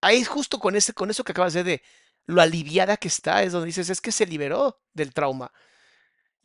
ahí 0.00 0.18
es 0.18 0.28
justo 0.28 0.58
con 0.58 0.76
ese, 0.76 0.92
con 0.92 1.10
eso 1.10 1.24
que 1.24 1.32
acabas 1.32 1.52
de 1.54 1.64
decir 1.64 1.80
de 1.80 2.32
lo 2.32 2.40
aliviada 2.42 2.96
que 2.96 3.08
está, 3.08 3.42
es 3.42 3.52
donde 3.52 3.66
dices, 3.66 3.88
es 3.90 4.00
que 4.00 4.10
se 4.12 4.26
liberó 4.26 4.80
del 4.94 5.12
trauma. 5.12 5.52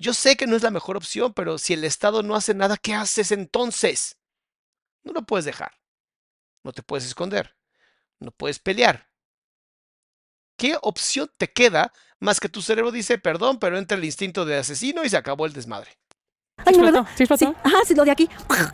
Yo 0.01 0.15
sé 0.15 0.35
que 0.35 0.47
no 0.47 0.55
es 0.55 0.63
la 0.63 0.71
mejor 0.71 0.97
opción, 0.97 1.31
pero 1.31 1.59
si 1.59 1.73
el 1.73 1.83
Estado 1.83 2.23
no 2.23 2.35
hace 2.35 2.55
nada, 2.55 2.75
¿qué 2.75 2.95
haces 2.95 3.31
entonces? 3.31 4.17
No 5.03 5.13
lo 5.13 5.21
puedes 5.21 5.45
dejar. 5.45 5.73
No 6.63 6.71
te 6.71 6.81
puedes 6.81 7.05
esconder. 7.05 7.55
No 8.19 8.31
puedes 8.31 8.57
pelear. 8.57 9.11
¿Qué 10.57 10.75
opción 10.81 11.31
te 11.37 11.51
queda 11.51 11.93
más 12.19 12.39
que 12.39 12.49
tu 12.49 12.63
cerebro 12.63 12.91
dice 12.91 13.19
perdón, 13.19 13.59
pero 13.59 13.77
entra 13.77 13.95
el 13.95 14.03
instinto 14.03 14.43
de 14.43 14.57
asesino 14.57 15.03
y 15.03 15.09
se 15.09 15.17
acabó 15.17 15.45
el 15.45 15.53
desmadre? 15.53 15.91
Ay, 16.57 16.75
no, 16.77 16.83
explotó, 16.83 17.07
sí 17.15 17.23
explotó. 17.23 17.45
Sí, 17.45 17.57
ajá, 17.63 17.77
sí, 17.85 17.93
lo 17.93 18.03
de 18.03 18.11
aquí. 18.11 18.27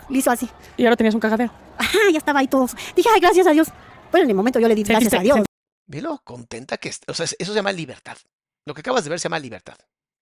Le 0.10 0.20
hizo 0.20 0.32
así. 0.32 0.49
Y 0.78 0.86
ahora 0.86 0.95
tenías 0.95 1.14
un 1.14 1.20
cagadero. 1.20 1.52
Ajá, 1.78 1.99
ya 2.10 2.20
estaba 2.20 2.40
ahí 2.40 2.48
todo. 2.48 2.68
Dije, 2.95 3.10
ay, 3.14 3.20
gracias 3.20 3.48
a 3.48 3.52
Dios. 3.52 3.68
Bueno, 4.12 4.24
en 4.24 4.30
el 4.30 4.36
momento 4.38 4.62
yo 4.62 4.70
le 4.70 4.76
di 4.76 4.84
gracias 4.84 5.14
a 5.14 5.20
Dios. 5.20 5.41
Ve 5.88 6.02
lo 6.02 6.20
contenta 6.20 6.78
que. 6.78 6.94
O 7.08 7.14
sea, 7.14 7.26
eso 7.26 7.52
se 7.52 7.54
llama 7.54 7.74
libertad. 7.74 8.18
Lo 8.66 8.74
que 8.74 8.80
acabas 8.80 9.04
de 9.04 9.10
ver 9.10 9.20
se 9.20 9.26
llama 9.26 9.40
libertad. 9.40 9.78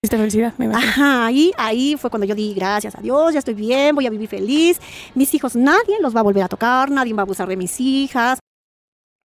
Hiciste 0.06 0.18
felicidad, 0.18 0.54
me 0.60 0.66
imagino. 0.66 0.88
Ajá, 0.88 1.26
ahí, 1.26 1.52
ahí 1.58 1.98
fue 1.98 2.12
cuando 2.12 2.28
yo 2.28 2.36
di 2.36 2.54
gracias 2.54 2.94
a 2.94 3.02
Dios, 3.02 3.34
ya 3.34 3.40
estoy 3.40 3.56
bien, 3.56 3.96
voy 3.96 4.06
a 4.06 4.12
vivir 4.12 4.30
feliz. 4.30 4.80
Mis 5.16 5.34
hijos, 5.34 5.56
nadie 5.56 6.00
los 6.00 6.16
va 6.16 6.20
a 6.20 6.24
volver 6.24 6.44
a 6.44 6.48
tocar, 6.48 6.92
nadie 6.92 7.12
va 7.16 7.22
a 7.22 7.26
abusar 7.26 7.48
de 7.48 7.58
mis 7.58 7.80
hijas. 7.80 8.38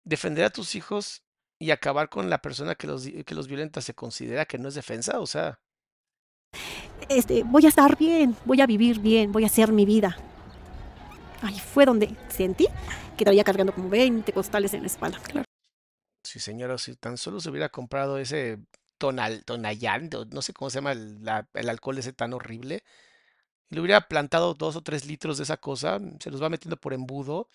Defender 0.06 0.46
a 0.46 0.48
tus 0.48 0.74
hijos 0.74 1.22
y 1.58 1.70
acabar 1.70 2.08
con 2.08 2.30
la 2.30 2.40
persona 2.40 2.76
que 2.76 2.86
los, 2.86 3.06
que 3.06 3.34
los 3.34 3.46
violenta 3.46 3.82
se 3.82 3.92
considera 3.92 4.46
que 4.46 4.56
no 4.56 4.68
es 4.68 4.74
defensa. 4.74 5.20
O 5.20 5.26
sea, 5.26 5.60
Este, 7.10 7.42
voy 7.42 7.66
a 7.66 7.68
estar 7.68 7.98
bien, 7.98 8.34
voy 8.46 8.62
a 8.62 8.66
vivir 8.66 9.00
bien, 9.00 9.32
voy 9.32 9.44
a 9.44 9.48
hacer 9.48 9.72
mi 9.72 9.84
vida. 9.84 10.16
Ahí 11.42 11.60
fue 11.60 11.84
donde 11.84 12.16
sentí 12.30 12.68
que 13.18 13.26
traía 13.26 13.44
cargando 13.44 13.74
como 13.74 13.90
20 13.90 14.32
costales 14.32 14.72
en 14.72 14.80
la 14.80 14.86
espalda. 14.86 15.20
sí, 16.24 16.40
señora, 16.40 16.78
si 16.78 16.96
tan 16.96 17.18
solo 17.18 17.38
se 17.38 17.50
hubiera 17.50 17.68
comprado 17.68 18.16
ese 18.16 18.60
tonal, 19.00 19.44
tonallán, 19.44 20.08
o 20.14 20.24
no 20.26 20.42
sé 20.42 20.52
cómo 20.52 20.70
se 20.70 20.76
llama 20.76 20.92
el, 20.92 21.24
la- 21.24 21.48
el 21.54 21.68
alcohol 21.68 21.98
ese 21.98 22.12
tan 22.12 22.32
horrible, 22.34 22.84
y 23.68 23.74
le 23.74 23.80
hubiera 23.80 24.06
plantado 24.06 24.54
dos 24.54 24.76
o 24.76 24.82
tres 24.82 25.06
litros 25.06 25.38
de 25.38 25.44
esa 25.44 25.56
cosa, 25.56 25.98
se 26.20 26.30
los 26.30 26.40
va 26.42 26.48
metiendo 26.48 26.76
por 26.76 26.92
embudo, 26.92 27.48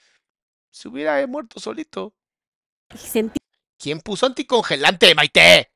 se 0.71 0.87
hubiera 0.89 1.21
eh, 1.21 1.27
muerto 1.27 1.59
solito. 1.59 2.13
Sentí 2.93 3.37
¿Quién 3.77 3.99
puso 4.01 4.25
anticongelante, 4.25 5.13
Maite? 5.15 5.69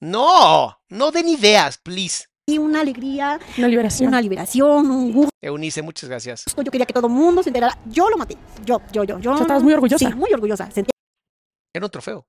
No, 0.00 0.78
no 0.90 1.10
den 1.10 1.28
ideas, 1.28 1.78
please. 1.78 2.26
una 2.48 2.80
alegría, 2.80 3.40
Una 3.58 3.68
liberación. 3.68 4.08
una 4.08 4.20
liberación, 4.20 4.90
un 4.90 5.12
gusto. 5.12 5.30
Eunice, 5.40 5.80
muchas 5.82 6.08
gracias. 6.10 6.44
Yo 6.56 6.70
quería 6.70 6.86
que 6.86 6.92
todo 6.92 7.06
el 7.06 7.12
mundo 7.12 7.42
se 7.42 7.48
enterara. 7.50 7.78
Yo 7.86 8.10
lo 8.10 8.16
maté. 8.18 8.36
Yo, 8.64 8.80
yo, 8.92 9.04
yo, 9.04 9.18
yo. 9.18 9.32
O 9.32 9.36
sea, 9.36 9.42
estabas 9.44 9.62
muy 9.62 9.72
orgullosa. 9.72 10.08
Sí, 10.08 10.14
muy 10.14 10.32
orgullosa. 10.32 10.70
Sentí 10.70 10.90
Era 11.72 11.86
un 11.86 11.90
trofeo. 11.90 12.26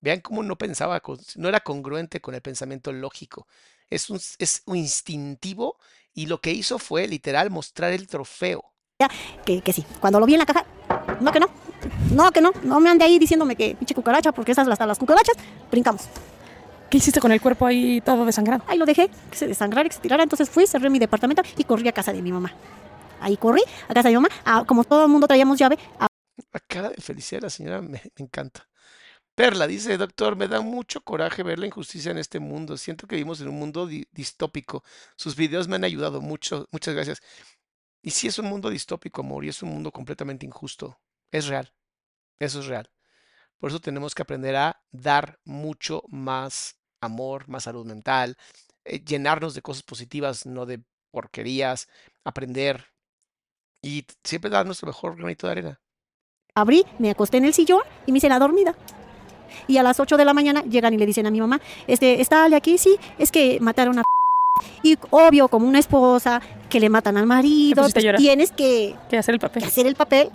Vean 0.00 0.20
cómo 0.20 0.42
no 0.42 0.56
pensaba, 0.56 1.02
no 1.36 1.48
era 1.48 1.60
congruente 1.60 2.20
con 2.20 2.34
el 2.34 2.42
pensamiento 2.42 2.92
lógico. 2.92 3.46
Es 3.90 4.10
un, 4.10 4.20
es 4.38 4.62
un 4.66 4.76
instintivo 4.76 5.78
y 6.14 6.26
lo 6.26 6.40
que 6.40 6.52
hizo 6.52 6.78
fue 6.78 7.06
literal 7.08 7.50
mostrar 7.50 7.92
el 7.92 8.06
trofeo. 8.06 8.64
que, 9.44 9.60
que 9.62 9.72
sí. 9.72 9.84
Cuando 10.00 10.20
lo 10.20 10.26
vi 10.26 10.34
en 10.34 10.40
la 10.40 10.46
caja, 10.46 10.64
no 11.20 11.32
que 11.32 11.40
no. 11.40 11.48
No 12.12 12.30
que 12.32 12.40
no. 12.40 12.52
No 12.62 12.80
me 12.80 12.90
ande 12.90 13.04
ahí 13.04 13.18
diciéndome 13.18 13.56
que 13.56 13.74
pinche 13.74 13.94
cucaracha, 13.94 14.32
porque 14.32 14.52
esas 14.52 14.68
hasta 14.68 14.86
las 14.86 14.98
cucarachas, 14.98 15.36
brincamos. 15.70 16.08
¿Qué 16.90 16.98
hiciste 16.98 17.20
con 17.20 17.32
el 17.32 17.40
cuerpo 17.40 17.66
ahí 17.66 18.00
todo 18.00 18.24
desangrado? 18.24 18.64
Ahí 18.66 18.78
lo 18.78 18.86
dejé, 18.86 19.10
que 19.30 19.36
se 19.36 19.46
desangrara, 19.46 19.88
que 19.88 19.94
se 19.94 20.00
tirara. 20.00 20.22
Entonces 20.22 20.48
fui, 20.48 20.66
cerré 20.66 20.88
mi 20.90 20.98
departamento 20.98 21.42
y 21.56 21.64
corrí 21.64 21.86
a 21.88 21.92
casa 21.92 22.12
de 22.12 22.22
mi 22.22 22.32
mamá. 22.32 22.54
Ahí 23.20 23.36
corrí 23.36 23.62
a 23.88 23.94
casa 23.94 24.08
de 24.08 24.14
mi 24.14 24.22
mamá. 24.22 24.28
Ah, 24.44 24.64
como 24.66 24.84
todo 24.84 25.04
el 25.04 25.10
mundo 25.10 25.26
traíamos 25.26 25.58
llave, 25.58 25.78
La 26.52 26.60
cara 26.60 26.90
de 26.90 27.00
felicidad 27.00 27.40
de 27.40 27.46
la 27.46 27.50
señora 27.50 27.80
me, 27.82 27.90
me 27.90 28.24
encanta. 28.24 28.68
Perla 29.38 29.68
dice, 29.68 29.96
doctor, 29.96 30.34
me 30.34 30.48
da 30.48 30.60
mucho 30.60 31.00
coraje 31.00 31.44
ver 31.44 31.60
la 31.60 31.66
injusticia 31.66 32.10
en 32.10 32.18
este 32.18 32.40
mundo. 32.40 32.76
Siento 32.76 33.06
que 33.06 33.14
vivimos 33.14 33.40
en 33.40 33.46
un 33.46 33.56
mundo 33.56 33.86
di- 33.86 34.08
distópico. 34.10 34.82
Sus 35.14 35.36
videos 35.36 35.68
me 35.68 35.76
han 35.76 35.84
ayudado 35.84 36.20
mucho. 36.20 36.66
Muchas 36.72 36.92
gracias. 36.92 37.22
Y 38.02 38.10
sí 38.10 38.26
es 38.26 38.40
un 38.40 38.46
mundo 38.46 38.68
distópico, 38.68 39.20
amor, 39.20 39.44
y 39.44 39.48
es 39.50 39.62
un 39.62 39.68
mundo 39.68 39.92
completamente 39.92 40.44
injusto. 40.44 40.98
Es 41.30 41.46
real. 41.46 41.72
Eso 42.40 42.58
es 42.58 42.66
real. 42.66 42.90
Por 43.60 43.70
eso 43.70 43.78
tenemos 43.78 44.12
que 44.12 44.22
aprender 44.22 44.56
a 44.56 44.82
dar 44.90 45.38
mucho 45.44 46.02
más 46.08 46.76
amor, 47.00 47.48
más 47.48 47.62
salud 47.62 47.86
mental, 47.86 48.36
eh, 48.84 48.98
llenarnos 49.04 49.54
de 49.54 49.62
cosas 49.62 49.84
positivas, 49.84 50.46
no 50.46 50.66
de 50.66 50.82
porquerías, 51.12 51.86
aprender 52.24 52.86
Y 53.84 54.04
siempre 54.24 54.50
da 54.50 54.64
nuestro 54.64 54.88
mejor 54.88 55.16
granito 55.16 55.46
de 55.46 55.52
arena. 55.52 55.80
Abrí, 56.56 56.84
me 56.98 57.10
acosté 57.10 57.36
en 57.36 57.44
el 57.44 57.54
sillón 57.54 57.82
y 58.04 58.10
me 58.10 58.18
hice 58.18 58.28
la 58.28 58.40
dormida. 58.40 58.74
Y 59.66 59.76
a 59.78 59.82
las 59.82 59.98
8 60.00 60.16
de 60.16 60.24
la 60.24 60.34
mañana 60.34 60.62
llegan 60.62 60.94
y 60.94 60.98
le 60.98 61.06
dicen 61.06 61.26
a 61.26 61.30
mi 61.30 61.40
mamá, 61.40 61.60
este, 61.86 62.20
¿está 62.20 62.44
Ale 62.44 62.56
aquí? 62.56 62.78
Sí, 62.78 62.96
es 63.18 63.30
que 63.32 63.58
mataron 63.60 63.98
a... 63.98 64.02
Y 64.82 64.98
obvio, 65.10 65.48
como 65.48 65.68
una 65.68 65.78
esposa 65.78 66.40
que 66.68 66.80
le 66.80 66.88
matan 66.88 67.16
al 67.16 67.26
marido, 67.26 67.82
pues 67.82 67.94
tienes 68.16 68.50
que, 68.52 68.94
Que 69.08 69.18
hacer 69.18 69.34
el 69.34 69.40
papel. 69.40 69.62
que 69.62 69.68
hacer 69.68 69.86
el 69.86 69.94
papel. 69.94 70.30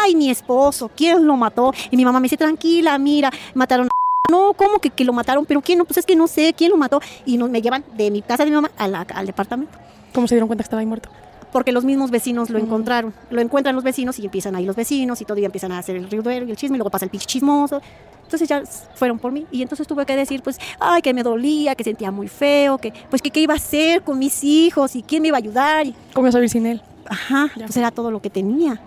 Ay, 0.00 0.14
mi 0.14 0.30
esposo, 0.30 0.88
¿quién 0.94 1.26
lo 1.26 1.36
mató? 1.36 1.72
Y 1.90 1.96
mi 1.96 2.04
mamá 2.04 2.20
me 2.20 2.24
dice, 2.26 2.36
tranquila, 2.36 2.96
mira, 2.98 3.30
mataron 3.54 3.86
a... 3.86 3.90
No, 4.30 4.54
¿cómo 4.54 4.78
que, 4.78 4.88
que 4.90 5.04
lo 5.04 5.12
mataron? 5.12 5.44
¿Pero 5.44 5.60
quién? 5.60 5.78
No, 5.78 5.84
pues 5.84 5.98
es 5.98 6.06
que 6.06 6.16
no 6.16 6.26
sé 6.28 6.54
quién 6.56 6.70
lo 6.70 6.76
mató. 6.78 7.00
Y 7.26 7.36
nos, 7.36 7.50
me 7.50 7.60
llevan 7.60 7.84
de 7.96 8.10
mi 8.10 8.22
casa 8.22 8.44
de 8.44 8.50
mi 8.50 8.56
mamá 8.56 8.70
a 8.78 8.88
la- 8.88 9.06
al 9.14 9.26
departamento. 9.26 9.76
¿Cómo 10.14 10.26
se 10.28 10.34
dieron 10.36 10.46
cuenta 10.46 10.62
que 10.62 10.66
estaba 10.66 10.80
ahí 10.80 10.86
muerto? 10.86 11.10
Porque 11.54 11.70
los 11.70 11.84
mismos 11.84 12.10
vecinos 12.10 12.50
lo 12.50 12.58
Mm. 12.58 12.62
encontraron. 12.62 13.14
Lo 13.30 13.40
encuentran 13.40 13.76
los 13.76 13.84
vecinos 13.84 14.18
y 14.18 14.24
empiezan 14.24 14.56
ahí 14.56 14.66
los 14.66 14.74
vecinos 14.74 15.20
y 15.20 15.24
todo 15.24 15.38
y 15.38 15.44
empiezan 15.44 15.70
a 15.70 15.78
hacer 15.78 15.94
el 15.94 16.10
ruido 16.10 16.32
y 16.32 16.50
el 16.50 16.56
chisme 16.56 16.76
y 16.76 16.78
luego 16.78 16.90
pasa 16.90 17.04
el 17.04 17.12
pinche 17.12 17.26
chismoso. 17.26 17.80
Entonces 18.24 18.48
ya 18.48 18.64
fueron 18.96 19.20
por 19.20 19.30
mí 19.30 19.46
y 19.52 19.62
entonces 19.62 19.86
tuve 19.86 20.04
que 20.04 20.16
decir 20.16 20.42
pues, 20.42 20.58
ay, 20.80 21.00
que 21.00 21.14
me 21.14 21.22
dolía, 21.22 21.76
que 21.76 21.84
sentía 21.84 22.10
muy 22.10 22.26
feo, 22.26 22.78
que 22.78 22.92
pues 23.08 23.22
que 23.22 23.30
qué 23.30 23.38
iba 23.38 23.54
a 23.54 23.58
hacer 23.58 24.02
con 24.02 24.18
mis 24.18 24.42
hijos 24.42 24.96
y 24.96 25.04
quién 25.04 25.22
me 25.22 25.28
iba 25.28 25.36
a 25.36 25.38
ayudar. 25.38 25.86
Y, 25.86 25.94
¿Cómo 26.12 26.26
ibas 26.26 26.34
a 26.34 26.38
vivir 26.38 26.50
sin 26.50 26.66
él? 26.66 26.82
ajá, 27.06 27.48
Ya. 27.54 27.66
pues 27.66 27.76
era 27.76 27.92
todo 27.92 28.10
lo 28.10 28.20
que 28.20 28.30
tenía. 28.30 28.80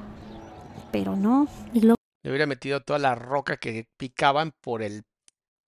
Pero 0.92 1.16
no. 1.16 1.48
Y 1.74 1.80
luego, 1.82 1.96
Le 2.24 2.32
hubiera 2.32 2.48
metido 2.48 2.82
toda 2.82 3.00
la 3.00 3.16
roca 3.16 3.56
que 3.56 3.88
picaban 3.96 4.52
por 4.60 4.82
el, 4.82 5.04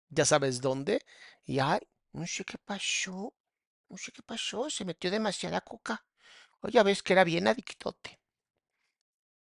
ya 0.09 0.23
sabes 0.23 0.61
dónde. 0.61 1.01
Y 1.43 1.59
ay, 1.59 1.79
no 2.13 2.25
sé 2.25 2.45
qué 2.45 2.55
pasó. 2.63 3.33
No 3.89 3.97
sé 3.97 4.13
qué 4.13 4.21
pasó. 4.21 4.69
Se 4.69 4.85
metió 4.85 5.11
demasiada 5.11 5.59
coca. 5.59 6.05
O 6.65 6.67
ya 6.67 6.81
ves 6.81 7.03
que 7.03 7.13
era 7.13 7.23
bien 7.23 7.47
adictote. 7.47 8.17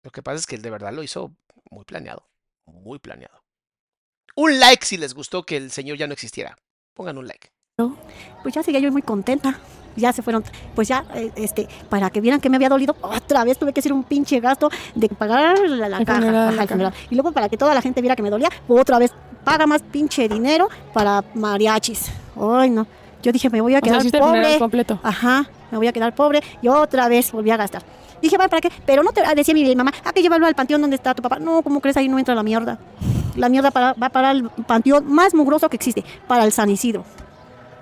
Lo 0.03 0.11
que 0.11 0.21
pasa 0.21 0.37
es 0.37 0.45
que 0.45 0.55
él 0.55 0.61
de 0.61 0.69
verdad 0.69 0.93
lo 0.93 1.01
hizo 1.01 1.35
muy 1.71 1.83
planeado. 1.83 2.29
Muy 2.65 2.99
planeado. 2.99 3.43
Un 4.35 4.59
like 4.59 4.85
si 4.85 4.97
les 4.97 5.15
gustó 5.15 5.43
que 5.43 5.57
el 5.57 5.71
señor 5.71 5.97
ya 5.97 6.05
no 6.05 6.13
existiera. 6.13 6.55
Pongan 6.93 7.17
un 7.17 7.27
like. 7.27 7.49
pues 8.43 8.53
ya 8.53 8.61
seguía 8.61 8.79
yo 8.81 8.91
muy 8.91 9.01
contenta. 9.01 9.59
Ya 9.95 10.13
se 10.13 10.21
fueron, 10.21 10.43
pues 10.75 10.87
ya, 10.87 11.05
eh, 11.15 11.31
este, 11.37 11.67
para 11.89 12.11
que 12.11 12.21
vieran 12.21 12.39
que 12.39 12.51
me 12.51 12.57
había 12.57 12.69
dolido, 12.69 12.95
otra 13.01 13.43
vez 13.43 13.57
tuve 13.57 13.73
que 13.73 13.79
hacer 13.79 13.91
un 13.91 14.03
pinche 14.03 14.39
gasto 14.39 14.69
de 14.93 15.09
pagar 15.09 15.57
la, 15.67 15.89
la 15.89 16.05
caja, 16.05 16.19
funeral, 16.19 16.47
ajá, 16.49 16.55
la 16.55 16.61
el 16.61 16.69
funeral. 16.69 16.93
Y 17.09 17.15
luego 17.15 17.31
para 17.31 17.49
que 17.49 17.57
toda 17.57 17.73
la 17.73 17.81
gente 17.81 17.99
viera 18.01 18.15
que 18.15 18.21
me 18.21 18.29
dolía, 18.29 18.49
otra 18.67 18.99
vez 18.99 19.11
paga 19.43 19.65
más 19.65 19.81
pinche 19.81 20.29
dinero 20.29 20.69
para 20.93 21.23
mariachis. 21.33 22.11
Ay, 22.39 22.69
no. 22.69 22.85
Yo 23.23 23.31
dije, 23.31 23.49
me 23.49 23.61
voy 23.61 23.75
a 23.75 23.79
o 23.79 23.81
sea, 23.81 23.99
quedar 23.99 24.21
pobre. 24.21 24.59
completo. 24.59 24.99
Ajá, 25.03 25.49
me 25.71 25.77
voy 25.77 25.87
a 25.87 25.93
quedar 25.93 26.13
pobre 26.15 26.41
y 26.61 26.67
otra 26.67 27.07
vez 27.07 27.31
volví 27.31 27.51
a 27.51 27.57
gastar. 27.57 27.83
Dije, 28.21 28.37
¿para 28.37 28.61
qué? 28.61 28.71
Pero 28.85 29.03
no 29.03 29.11
te 29.11 29.21
ah, 29.21 29.35
decía 29.35 29.53
mi 29.53 29.75
mamá, 29.75 29.91
ah, 30.03 30.11
que 30.11 30.21
llévalo 30.21 30.47
al 30.47 30.55
panteón 30.55 30.81
donde 30.81 30.95
está 30.95 31.13
tu 31.13 31.21
papá. 31.21 31.39
No, 31.39 31.61
¿cómo 31.61 31.81
crees? 31.81 31.97
Ahí 31.97 32.07
no 32.07 32.17
entra 32.17 32.33
la 32.33 32.43
mierda. 32.43 32.79
La 33.35 33.49
mierda 33.49 33.69
para, 33.69 33.93
va 33.93 34.09
para 34.09 34.31
el 34.31 34.49
panteón 34.49 35.11
más 35.11 35.33
mugroso 35.35 35.69
que 35.69 35.75
existe, 35.75 36.03
para 36.27 36.43
el 36.43 36.51
San 36.51 36.69
Isidro. 36.69 37.05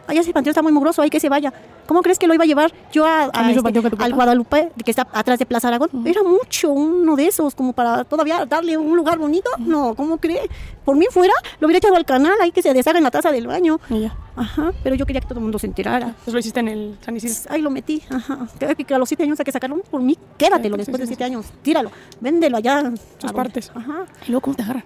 Allá 0.07 0.21
ese 0.21 0.33
panteón 0.33 0.51
está 0.51 0.61
muy 0.61 0.71
mugroso, 0.71 1.01
hay 1.01 1.09
que 1.09 1.19
se 1.19 1.29
vaya. 1.29 1.53
¿Cómo 1.87 2.01
crees 2.01 2.19
que 2.19 2.27
lo 2.27 2.33
iba 2.33 2.43
a 2.43 2.47
llevar 2.47 2.73
yo 2.91 3.05
a, 3.05 3.23
a 3.23 3.25
¿Al 3.27 3.47
mismo 3.47 3.67
este, 3.67 3.81
que 3.81 4.03
al? 4.03 4.13
Guadalupe, 4.13 4.71
que 4.83 4.91
está 4.91 5.07
atrás 5.13 5.39
de 5.39 5.45
Plaza 5.45 5.67
Aragón? 5.67 5.89
Era 6.05 6.23
mucho, 6.23 6.71
uno 6.71 7.15
de 7.15 7.27
esos, 7.27 7.55
como 7.55 7.73
para 7.73 8.03
todavía 8.03 8.45
darle 8.45 8.77
un 8.77 8.95
lugar 8.95 9.17
bonito. 9.17 9.49
No, 9.59 9.95
¿cómo 9.95 10.17
cree? 10.17 10.49
Por 10.83 10.95
mí 10.95 11.05
fuera, 11.09 11.33
lo 11.59 11.67
hubiera 11.67 11.79
echado 11.79 11.95
al 11.95 12.05
canal, 12.05 12.33
ahí 12.41 12.51
que 12.51 12.61
se 12.61 12.73
deshaga 12.73 12.97
en 12.97 13.03
la 13.03 13.11
taza 13.11 13.31
del 13.31 13.47
baño. 13.47 13.79
Y 13.89 14.01
ya. 14.01 14.15
Ajá, 14.35 14.73
pero 14.83 14.95
yo 14.95 15.05
quería 15.05 15.21
que 15.21 15.27
todo 15.27 15.39
el 15.39 15.43
mundo 15.43 15.59
se 15.59 15.67
enterara. 15.67 16.07
Entonces 16.07 16.33
lo 16.33 16.39
hiciste 16.39 16.59
en 16.59 16.67
el 16.67 16.97
San 17.01 17.15
Isidro. 17.15 17.35
Ahí 17.49 17.61
lo 17.61 17.69
metí. 17.69 18.03
Ajá. 18.09 18.47
Que, 18.59 18.75
que 18.75 18.93
a 18.93 18.97
los 18.97 19.07
siete 19.07 19.23
años 19.23 19.39
hay 19.39 19.45
que 19.45 19.51
sacarlo 19.51 19.77
por 19.77 20.01
mí. 20.01 20.17
Quédatelo 20.37 20.75
Sí, 20.75 20.79
después 20.79 20.97
sí, 20.97 21.01
de 21.01 21.07
sí, 21.07 21.13
siete 21.13 21.23
años. 21.23 21.45
Tíralo. 21.61 21.91
Véndelo 22.19 22.57
allá. 22.57 22.91
Sus 23.17 23.31
partes. 23.31 23.71
Ajá. 23.73 24.05
Y 24.27 24.31
luego, 24.31 24.41
¿cómo 24.41 24.55
te 24.55 24.63
agarran? 24.63 24.83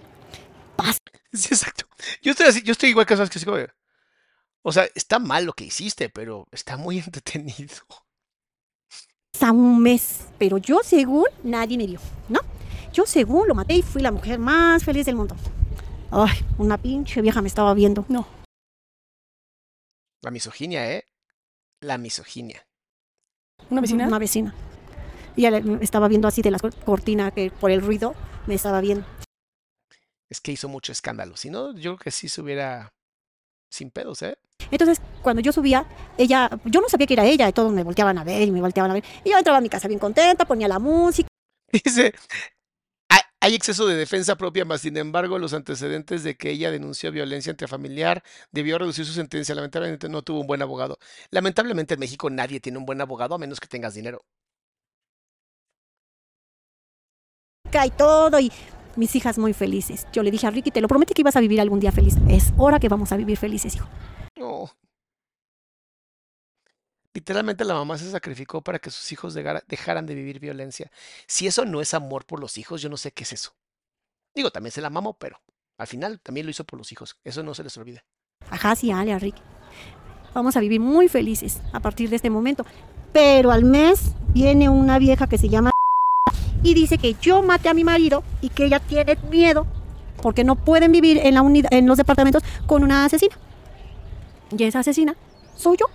Sí, 1.32 1.50
exacto. 1.52 1.86
Yo 2.22 2.32
estoy 2.32 2.48
así, 2.48 2.64
yo 2.64 2.72
estoy 2.72 2.90
igual 2.90 3.06
que 3.06 3.16
sabes 3.16 3.30
que 3.30 3.44
como 3.46 3.58
de, 3.58 3.70
O 4.61 4.72
sea, 4.72 4.88
está 4.95 5.19
mal 5.19 5.45
lo 5.45 5.53
que 5.53 5.65
hiciste, 5.65 6.10
pero 6.10 6.48
está 6.52 6.77
muy 6.77 6.99
entretenido. 7.06 7.76
a 9.41 9.52
un 9.52 9.81
mes. 9.81 10.27
Pero 10.38 10.57
yo, 10.57 10.80
según, 10.84 11.27
nadie 11.44 11.77
me 11.77 11.88
vio, 11.88 11.99
¿no? 12.27 12.40
Yo, 12.91 13.06
según, 13.06 13.48
lo 13.48 13.56
maté 13.56 13.76
y 13.76 13.81
fui 13.81 14.02
la 14.02 14.11
mujer 14.11 14.40
más 14.40 14.84
feliz 14.84 15.06
del 15.06 15.15
mundo. 15.15 15.36
Ay, 16.11 16.40
una 16.57 16.77
pinche 16.77 17.22
vieja 17.22 17.41
me 17.41 17.48
estaba 17.48 17.73
viendo. 17.73 18.06
No. 18.10 18.27
La 20.22 20.31
misoginia, 20.31 20.91
¿eh? 20.91 21.06
La 21.81 21.98
misoginia. 21.98 22.65
¿Una 23.69 23.81
vecina? 23.81 24.07
Una 24.07 24.19
vecina. 24.19 24.56
Y 25.36 25.45
ella 25.45 25.61
me 25.61 25.84
estaba 25.84 26.07
viendo 26.07 26.27
así 26.27 26.41
de 26.41 26.52
la 26.52 26.60
cortina 26.60 27.31
que 27.31 27.52
por 27.52 27.72
el 27.72 27.81
ruido 27.81 28.15
me 28.48 28.56
estaba 28.56 28.81
viendo. 28.81 29.06
Es 30.30 30.41
que 30.41 30.52
hizo 30.52 30.68
mucho 30.68 30.91
escándalo. 30.91 31.38
Si 31.38 31.49
no, 31.49 31.73
yo 31.76 31.95
creo 31.95 31.98
que 31.98 32.11
sí 32.11 32.27
se 32.27 32.41
hubiera 32.41 32.91
sin 33.70 33.91
pedos, 33.91 34.22
¿eh? 34.22 34.38
Entonces, 34.72 35.02
cuando 35.22 35.41
yo 35.41 35.52
subía, 35.52 35.86
ella, 36.18 36.50
yo 36.66 36.82
no 36.82 36.90
sabía 36.90 37.08
que 37.08 37.14
era 37.14 37.26
ella, 37.26 37.48
y 37.48 37.54
todos 37.54 37.72
me 37.72 37.84
volteaban 37.84 38.18
a 38.18 38.24
ver 38.24 38.41
y 38.48 38.52
me 38.52 38.62
volteaban 38.62 38.91
a 38.91 38.94
ver. 38.96 39.04
Y 39.24 39.32
yo 39.32 39.38
entraba 39.38 39.58
a 39.58 39.62
mi 39.62 39.70
casa 39.70 39.88
bien 39.88 40.00
contenta, 40.00 40.46
ponía 40.46 40.68
la 40.68 40.80
música. 40.80 41.28
Dice, 41.72 42.14
"Hay- 43.41 43.56
exceso 43.56 43.88
de 43.88 43.96
defensa 43.96 44.36
propia, 44.36 44.66
más 44.66 44.82
sin 44.82 44.98
embargo, 44.98 45.40
los 45.40 45.54
antecedentes 45.54 46.24
de 46.24 46.36
que 46.38 46.52
ella 46.52 46.72
denunció 46.72 47.12
violencia 47.12 47.52
intrafamiliar 47.52 48.24
debió 48.52 48.78
reducir 48.78 49.06
su 49.06 49.14
sentencia. 49.14 49.56
Lamentablemente 49.56 50.10
no 50.10 50.22
tuvo 50.24 50.41
un 50.41 50.48
buen 50.48 50.62
abogado. 50.62 50.98
Lamentablemente 51.32 51.94
en 51.96 52.00
México 52.00 52.30
nadie 52.30 52.60
tiene 52.60 52.78
un 52.78 52.86
buen 52.86 53.02
abogado 53.02 53.36
a 53.36 53.38
menos 53.38 53.60
que 53.60 53.68
tengas 53.68 53.94
dinero. 53.94 54.24
y 57.86 57.91
todo, 57.91 58.40
y 58.40 58.52
mis 58.95 59.16
hijas 59.16 59.38
muy 59.38 59.53
felices. 59.53 60.07
Yo 60.11 60.24
le 60.24 60.32
dije 60.32 60.48
a 60.48 60.52
Ricky, 60.52 60.72
te 60.72 60.82
lo 60.82 60.88
prometí 60.88 61.14
que 61.14 61.22
ibas 61.22 61.36
a 61.36 61.40
vivir 61.40 61.61
algún 61.61 61.80
día 61.80 61.91
feliz. 61.91 62.16
Es 62.30 62.52
hora 62.57 62.80
que 62.80 62.90
vamos 62.90 63.11
a 63.11 63.18
vivir 63.18 63.38
felices, 63.38 63.76
hijo. 63.76 63.88
No. 64.38 64.70
Literalmente 67.14 67.66
la 67.66 67.74
mamá 67.74 67.98
se 67.98 68.10
sacrificó 68.10 68.61
para 68.61 68.80
que 68.80 68.91
sus 68.91 69.11
hijos 69.11 69.34
dejara- 69.34 69.64
dejaran 69.68 70.06
de 70.06 70.16
vivir 70.16 70.40
violencia. 70.40 70.91
Si 71.28 71.48
eso 71.48 71.66
no 71.66 71.82
es 71.82 71.94
amor 71.94 72.26
por 72.26 72.40
los 72.40 72.57
hijos, 72.57 72.82
yo 72.82 72.90
no 72.90 72.98
sé 72.98 73.11
qué 73.11 73.24
es 73.24 73.34
eso. 73.34 73.52
Digo, 74.36 74.52
también 74.52 74.72
se 74.72 74.82
la 74.82 74.90
mamó, 74.90 75.18
pero 75.18 75.41
al 75.78 75.88
final 75.88 76.20
también 76.22 76.45
lo 76.45 76.52
hizo 76.52 76.64
por 76.66 76.78
los 76.78 76.91
hijos. 76.91 77.18
Eso 77.24 77.41
no 77.41 77.53
se 77.56 77.64
les 77.64 77.76
olvide. 77.78 78.03
Ajá, 78.52 78.76
sí, 78.76 78.91
Ale, 78.91 79.11
a 79.14 79.20
Ricky. 79.20 79.41
Vamos 80.34 80.56
a 80.56 80.60
vivir 80.60 80.80
muy 80.80 81.10
felices 81.10 81.60
a 81.74 81.80
partir 81.80 82.10
de 82.10 82.16
este 82.18 82.30
momento. 82.30 82.66
Pero 83.11 83.49
al 83.52 83.66
mes 83.66 84.14
viene 84.28 84.70
una 84.70 84.99
vieja 84.99 85.28
que 85.28 85.40
se 85.40 85.49
llama 85.49 85.72
y 86.64 86.73
dice 86.73 86.98
que 86.98 87.15
yo 87.22 87.41
maté 87.41 87.69
a 87.69 87.73
mi 87.73 87.84
marido 87.84 88.23
y 88.41 88.49
que 88.49 88.65
ella 88.65 88.80
tiene 88.80 89.15
miedo 89.30 89.68
porque 90.22 90.44
no 90.44 90.56
pueden 90.56 90.91
vivir 90.91 91.18
en, 91.18 91.34
la 91.34 91.41
unidad, 91.41 91.73
en 91.73 91.88
los 91.88 91.98
departamentos 91.98 92.44
con 92.65 92.84
una 92.84 93.06
asesina. 93.06 93.38
Y 94.57 94.64
esa 94.64 94.80
asesina 94.80 95.15
soy 95.56 95.77
yo. 95.77 95.86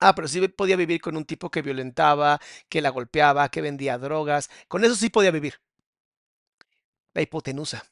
Ah, 0.00 0.14
pero 0.14 0.28
sí 0.28 0.46
podía 0.48 0.76
vivir 0.76 1.00
con 1.00 1.16
un 1.16 1.24
tipo 1.24 1.50
que 1.50 1.62
violentaba, 1.62 2.40
que 2.68 2.80
la 2.80 2.90
golpeaba, 2.90 3.50
que 3.50 3.60
vendía 3.60 3.98
drogas. 3.98 4.50
Con 4.68 4.84
eso 4.84 4.94
sí 4.94 5.10
podía 5.10 5.30
vivir. 5.30 5.60
La 7.12 7.22
hipotenusa. 7.22 7.84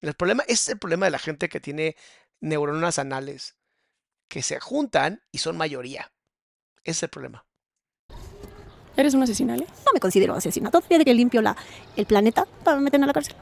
El 0.00 0.14
problema 0.14 0.44
es 0.46 0.68
el 0.68 0.78
problema 0.78 1.06
de 1.06 1.12
la 1.12 1.18
gente 1.18 1.48
que 1.48 1.60
tiene 1.60 1.96
neuronas 2.40 2.98
anales 2.98 3.56
que 4.28 4.42
se 4.42 4.60
juntan 4.60 5.22
y 5.32 5.38
son 5.38 5.56
mayoría. 5.56 6.12
Ese 6.82 6.90
es 6.90 7.02
el 7.04 7.08
problema. 7.10 7.46
¿Eres 8.96 9.14
una 9.14 9.24
asesina, 9.24 9.54
Ale? 9.54 9.66
No 9.84 9.92
me 9.92 10.00
considero 10.00 10.34
asesina. 10.34 10.70
Todavía 10.70 10.98
de 10.98 11.04
que 11.04 11.14
limpio 11.14 11.42
la, 11.42 11.56
el 11.96 12.06
planeta 12.06 12.46
para 12.62 12.78
meterme 12.78 13.04
a 13.04 13.06
la 13.08 13.12
cárcel. 13.12 13.34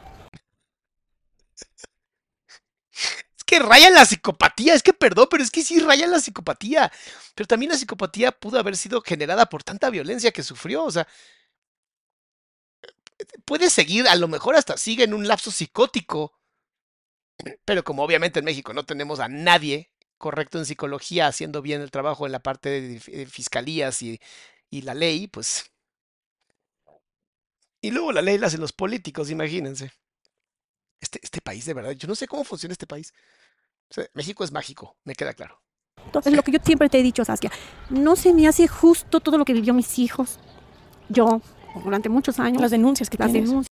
Es 3.36 3.44
que 3.44 3.58
raya 3.58 3.88
en 3.88 3.94
la 3.94 4.06
psicopatía, 4.06 4.74
es 4.74 4.82
que 4.82 4.94
perdón, 4.94 5.26
pero 5.30 5.42
es 5.42 5.50
que 5.50 5.62
sí 5.62 5.78
raya 5.80 6.06
en 6.06 6.10
la 6.10 6.20
psicopatía. 6.20 6.90
Pero 7.34 7.46
también 7.46 7.70
la 7.70 7.78
psicopatía 7.78 8.32
pudo 8.32 8.58
haber 8.58 8.76
sido 8.76 9.02
generada 9.02 9.46
por 9.46 9.62
tanta 9.62 9.90
violencia 9.90 10.32
que 10.32 10.42
sufrió. 10.42 10.84
O 10.84 10.90
sea, 10.90 11.06
puede 13.44 13.68
seguir, 13.70 14.08
a 14.08 14.16
lo 14.16 14.28
mejor 14.28 14.56
hasta 14.56 14.76
sigue 14.76 15.04
en 15.04 15.14
un 15.14 15.28
lapso 15.28 15.50
psicótico. 15.50 16.32
Pero 17.64 17.82
como 17.84 18.02
obviamente 18.04 18.38
en 18.38 18.44
México 18.44 18.72
no 18.72 18.84
tenemos 18.84 19.20
a 19.20 19.28
nadie 19.28 19.90
correcto 20.16 20.58
en 20.58 20.66
psicología 20.66 21.26
haciendo 21.26 21.60
bien 21.62 21.80
el 21.80 21.90
trabajo 21.90 22.26
en 22.26 22.32
la 22.32 22.38
parte 22.40 22.68
de 22.68 23.00
fi- 23.00 23.26
fiscalías 23.26 24.00
y, 24.02 24.20
y 24.72 24.82
la 24.82 24.94
ley, 24.94 25.28
pues... 25.28 25.70
Y 27.80 27.90
luego 27.90 28.10
la 28.12 28.22
ley 28.22 28.38
la 28.38 28.46
hacen 28.46 28.60
los 28.60 28.72
políticos, 28.72 29.30
imagínense. 29.30 29.92
Este, 31.00 31.18
este 31.22 31.40
país, 31.40 31.64
de 31.66 31.74
verdad, 31.74 31.90
yo 31.92 32.08
no 32.08 32.14
sé 32.14 32.26
cómo 32.26 32.42
funciona 32.44 32.72
este 32.72 32.86
país. 32.86 33.12
O 33.90 33.94
sea, 33.94 34.06
México 34.14 34.44
es 34.44 34.52
mágico, 34.52 34.96
me 35.04 35.14
queda 35.14 35.34
claro. 35.34 35.60
Entonces, 36.06 36.32
lo 36.32 36.42
que 36.42 36.52
yo 36.52 36.58
siempre 36.64 36.88
te 36.88 36.98
he 37.00 37.02
dicho, 37.02 37.24
Saskia, 37.24 37.50
no 37.90 38.16
se 38.16 38.32
me 38.32 38.46
hace 38.48 38.66
justo 38.66 39.20
todo 39.20 39.36
lo 39.36 39.44
que 39.44 39.52
vivió 39.52 39.74
mis 39.74 39.98
hijos. 39.98 40.38
Yo, 41.08 41.42
durante 41.84 42.08
muchos 42.08 42.38
años, 42.38 42.62
Las 42.62 42.70
denuncias 42.70 43.10
que 43.10 43.18
las 43.18 43.30
tienes. 43.30 43.50
denuncias, 43.50 43.70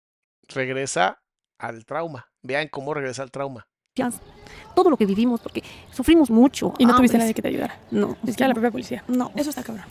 Regresa 0.49 1.21
al 1.59 1.85
trauma. 1.85 2.31
Vean 2.43 2.69
cómo 2.69 2.95
regresa 2.95 3.23
al 3.23 3.31
trauma. 3.33 3.67
todo 4.75 4.89
lo 4.91 4.97
que 4.97 5.05
vivimos, 5.07 5.41
porque 5.41 5.63
sufrimos 5.93 6.31
mucho. 6.31 6.73
Y 6.79 6.87
no 6.87 6.95
tuviste 6.97 7.17
hambres. 7.17 7.19
nadie 7.25 7.35
que 7.35 7.43
te 7.43 7.49
ayudara. 7.49 7.81
No, 7.91 8.17
Ni 8.23 8.31
siquiera 8.31 8.49
la 8.49 8.55
propia 8.55 8.71
policía. 8.71 9.05
no, 9.09 9.33
Eso 9.35 9.51
está 9.51 9.63
cabrón. 9.65 9.85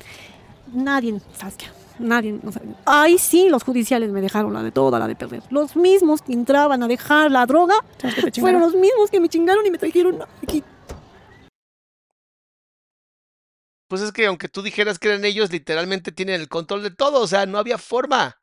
Nadie, 0.73 1.19
Saskia. 1.33 1.71
Nadie. 1.97 2.39
o 2.45 2.51
sea, 2.51 2.61
ay, 2.85 3.17
sí, 3.17 3.47
los 3.49 3.63
judiciales 3.63 4.11
me 4.11 4.21
dejaron 4.21 4.53
la 4.53 4.63
de 4.63 4.71
toda, 4.71 4.99
la 4.99 5.07
de 5.07 5.15
perder. 5.15 5.43
Los 5.49 5.75
mismos 5.75 6.21
que 6.21 6.33
entraban 6.33 6.83
a 6.83 6.87
dejar 6.87 7.31
la 7.31 7.45
droga 7.45 7.75
fueron 8.39 8.61
los 8.61 8.75
mismos 8.75 9.09
que 9.09 9.19
me 9.19 9.29
chingaron 9.29 9.65
y 9.65 9.71
me 9.71 9.77
trajeron 9.77 10.19
aquí. 10.43 10.63
Pues 13.87 14.01
es 14.01 14.11
que 14.11 14.25
aunque 14.25 14.49
tú 14.49 14.61
dijeras 14.61 14.99
que 14.99 15.09
eran 15.09 15.23
ellos, 15.25 15.51
literalmente 15.51 16.11
tienen 16.11 16.41
el 16.41 16.49
control 16.49 16.83
de 16.83 16.91
todo, 16.91 17.21
o 17.21 17.27
sea, 17.27 17.45
no 17.45 17.59
había 17.59 17.77
forma. 17.77 18.37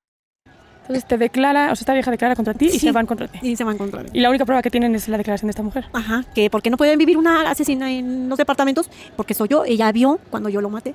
Entonces 0.82 1.06
te 1.06 1.16
declara, 1.16 1.72
o 1.72 1.76
sea, 1.76 1.82
esta 1.82 1.94
vieja 1.94 2.10
declara 2.10 2.34
contra 2.34 2.54
ti 2.54 2.66
y 2.66 2.78
se 2.78 2.90
van 2.90 3.06
contra 3.06 3.28
ti. 3.28 3.38
Y 3.42 3.56
se 3.56 3.62
van 3.62 3.72
a 3.72 3.74
encontrar. 3.74 4.06
Y 4.12 4.20
la 4.20 4.30
única 4.30 4.44
prueba 4.44 4.62
que 4.62 4.70
tienen 4.70 4.94
es 4.94 5.08
la 5.08 5.16
declaración 5.16 5.46
de 5.48 5.50
esta 5.50 5.62
mujer. 5.62 5.86
Ajá, 5.92 6.24
que 6.34 6.50
porque 6.50 6.70
no 6.70 6.76
pueden 6.76 6.98
vivir 6.98 7.16
una 7.16 7.48
asesina 7.48 7.90
en 7.90 8.28
los 8.28 8.38
departamentos, 8.38 8.90
porque 9.16 9.34
soy 9.34 9.48
yo, 9.48 9.64
ella 9.64 9.90
vio 9.92 10.18
cuando 10.30 10.48
yo 10.48 10.60
lo 10.60 10.70
maté. 10.70 10.94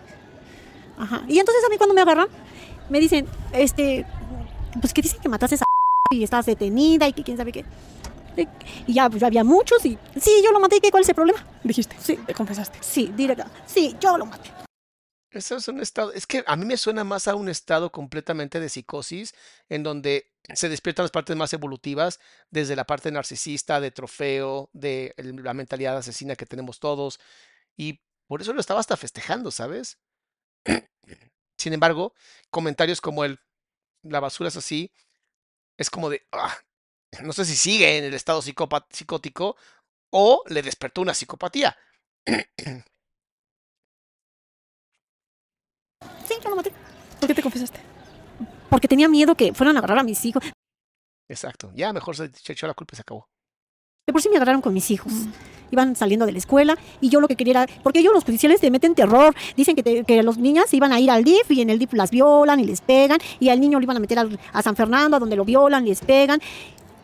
Ajá. 0.97 1.23
Y 1.27 1.39
entonces 1.39 1.63
a 1.65 1.69
mí 1.69 1.77
cuando 1.77 1.93
me 1.93 2.01
agarran, 2.01 2.27
me 2.89 2.99
dicen, 2.99 3.27
este, 3.53 4.05
pues 4.81 4.93
que 4.93 5.01
dicen 5.01 5.19
que 5.21 5.29
mataste 5.29 5.55
a 5.55 5.57
esa 5.57 5.65
y 6.11 6.23
estás 6.23 6.45
detenida 6.45 7.07
y 7.07 7.13
que 7.13 7.23
quién 7.23 7.37
sabe 7.37 7.51
qué. 7.51 7.65
Y 8.85 8.93
ya, 8.93 9.09
pues 9.09 9.23
había 9.23 9.43
muchos 9.43 9.83
y 9.85 9.97
sí, 10.19 10.31
yo 10.43 10.51
lo 10.51 10.59
maté, 10.59 10.79
¿qué? 10.79 10.91
¿Cuál 10.91 11.01
es 11.03 11.09
el 11.09 11.15
problema? 11.15 11.43
Dijiste, 11.63 11.95
Sí. 11.99 12.17
te 12.17 12.33
confesaste. 12.35 12.77
Sí, 12.81 13.11
directa. 13.15 13.49
Sí, 13.65 13.95
yo 13.99 14.17
lo 14.17 14.25
maté. 14.27 14.51
Eso 15.31 15.57
es 15.57 15.67
un 15.67 15.79
estado, 15.81 16.13
es 16.13 16.25
que 16.25 16.43
a 16.47 16.55
mí 16.55 16.65
me 16.65 16.77
suena 16.77 17.03
más 17.03 17.27
a 17.27 17.35
un 17.35 17.49
estado 17.49 17.91
completamente 17.91 18.59
de 18.59 18.69
psicosis, 18.69 19.33
en 19.69 19.83
donde 19.83 20.25
se 20.53 20.69
despiertan 20.69 21.03
las 21.03 21.11
partes 21.11 21.35
más 21.35 21.51
evolutivas, 21.53 22.19
desde 22.49 22.75
la 22.75 22.85
parte 22.85 23.11
narcisista, 23.11 23.81
de 23.81 23.91
trofeo, 23.91 24.69
de 24.73 25.13
la 25.17 25.53
mentalidad 25.53 25.97
asesina 25.97 26.35
que 26.35 26.45
tenemos 26.45 26.79
todos, 26.79 27.19
y 27.75 27.99
por 28.27 28.41
eso 28.41 28.53
lo 28.53 28.61
estaba 28.61 28.79
hasta 28.79 28.97
festejando, 28.97 29.51
¿sabes? 29.51 29.97
Sin 31.57 31.73
embargo, 31.73 32.13
comentarios 32.49 33.01
como 33.01 33.23
el, 33.23 33.39
la 34.03 34.19
basura 34.19 34.49
es 34.49 34.57
así, 34.57 34.91
es 35.77 35.89
como 35.89 36.09
de, 36.09 36.25
"Ah, 36.31 36.55
no 37.23 37.33
sé 37.33 37.45
si 37.45 37.55
sigue 37.55 37.97
en 37.97 38.03
el 38.05 38.13
estado 38.13 38.41
psicótico 38.41 39.55
o 40.11 40.43
le 40.47 40.61
despertó 40.61 41.01
una 41.01 41.13
psicopatía. 41.13 41.77
Sí, 46.27 46.35
yo 46.43 46.49
lo 46.49 46.55
maté. 46.55 46.71
¿Por 47.19 47.27
qué 47.27 47.33
te 47.33 47.41
confesaste? 47.41 47.79
Porque 48.69 48.87
tenía 48.87 49.07
miedo 49.07 49.35
que 49.35 49.53
fueran 49.53 49.75
a 49.77 49.79
agarrar 49.79 49.99
a 49.99 50.03
mis 50.03 50.23
hijos. 50.25 50.43
Exacto, 51.29 51.71
ya 51.73 51.91
mejor 51.93 52.15
se 52.15 52.31
se 52.33 52.53
echó 52.53 52.67
la 52.67 52.73
culpa 52.73 52.93
y 52.93 52.97
se 52.97 53.01
acabó. 53.01 53.27
De 54.07 54.13
por 54.13 54.21
sí 54.21 54.29
me 54.29 54.37
agarraron 54.37 54.61
con 54.61 54.73
mis 54.73 54.89
hijos. 54.89 55.11
Iban 55.69 55.97
saliendo 55.97 56.25
de 56.25 56.31
la 56.31 56.37
escuela 56.37 56.77
y 57.01 57.09
yo 57.09 57.19
lo 57.19 57.27
que 57.27 57.35
quería 57.35 57.63
era, 57.65 57.73
porque 57.83 57.99
ellos 57.99 58.13
los 58.13 58.23
judiciales 58.23 58.61
te 58.61 58.71
meten 58.71 58.95
terror, 58.95 59.35
dicen 59.57 59.75
que, 59.75 59.83
te- 59.83 60.05
que 60.05 60.23
los 60.23 60.37
niñas 60.37 60.73
iban 60.73 60.93
a 60.93 60.99
ir 61.01 61.11
al 61.11 61.25
DIF 61.25 61.51
y 61.51 61.59
en 61.59 61.69
el 61.69 61.77
DIF 61.77 61.91
las 61.91 62.09
violan 62.09 62.61
y 62.61 62.63
les 62.63 62.79
pegan 62.79 63.19
y 63.41 63.49
al 63.49 63.59
niño 63.59 63.77
lo 63.77 63.83
iban 63.83 63.97
a 63.97 63.99
meter 63.99 64.17
al- 64.17 64.39
a, 64.53 64.61
San 64.61 64.77
Fernando 64.77 65.17
a 65.17 65.19
donde 65.19 65.35
lo 65.35 65.43
violan, 65.43 65.83
les 65.83 65.99
pegan. 65.99 66.39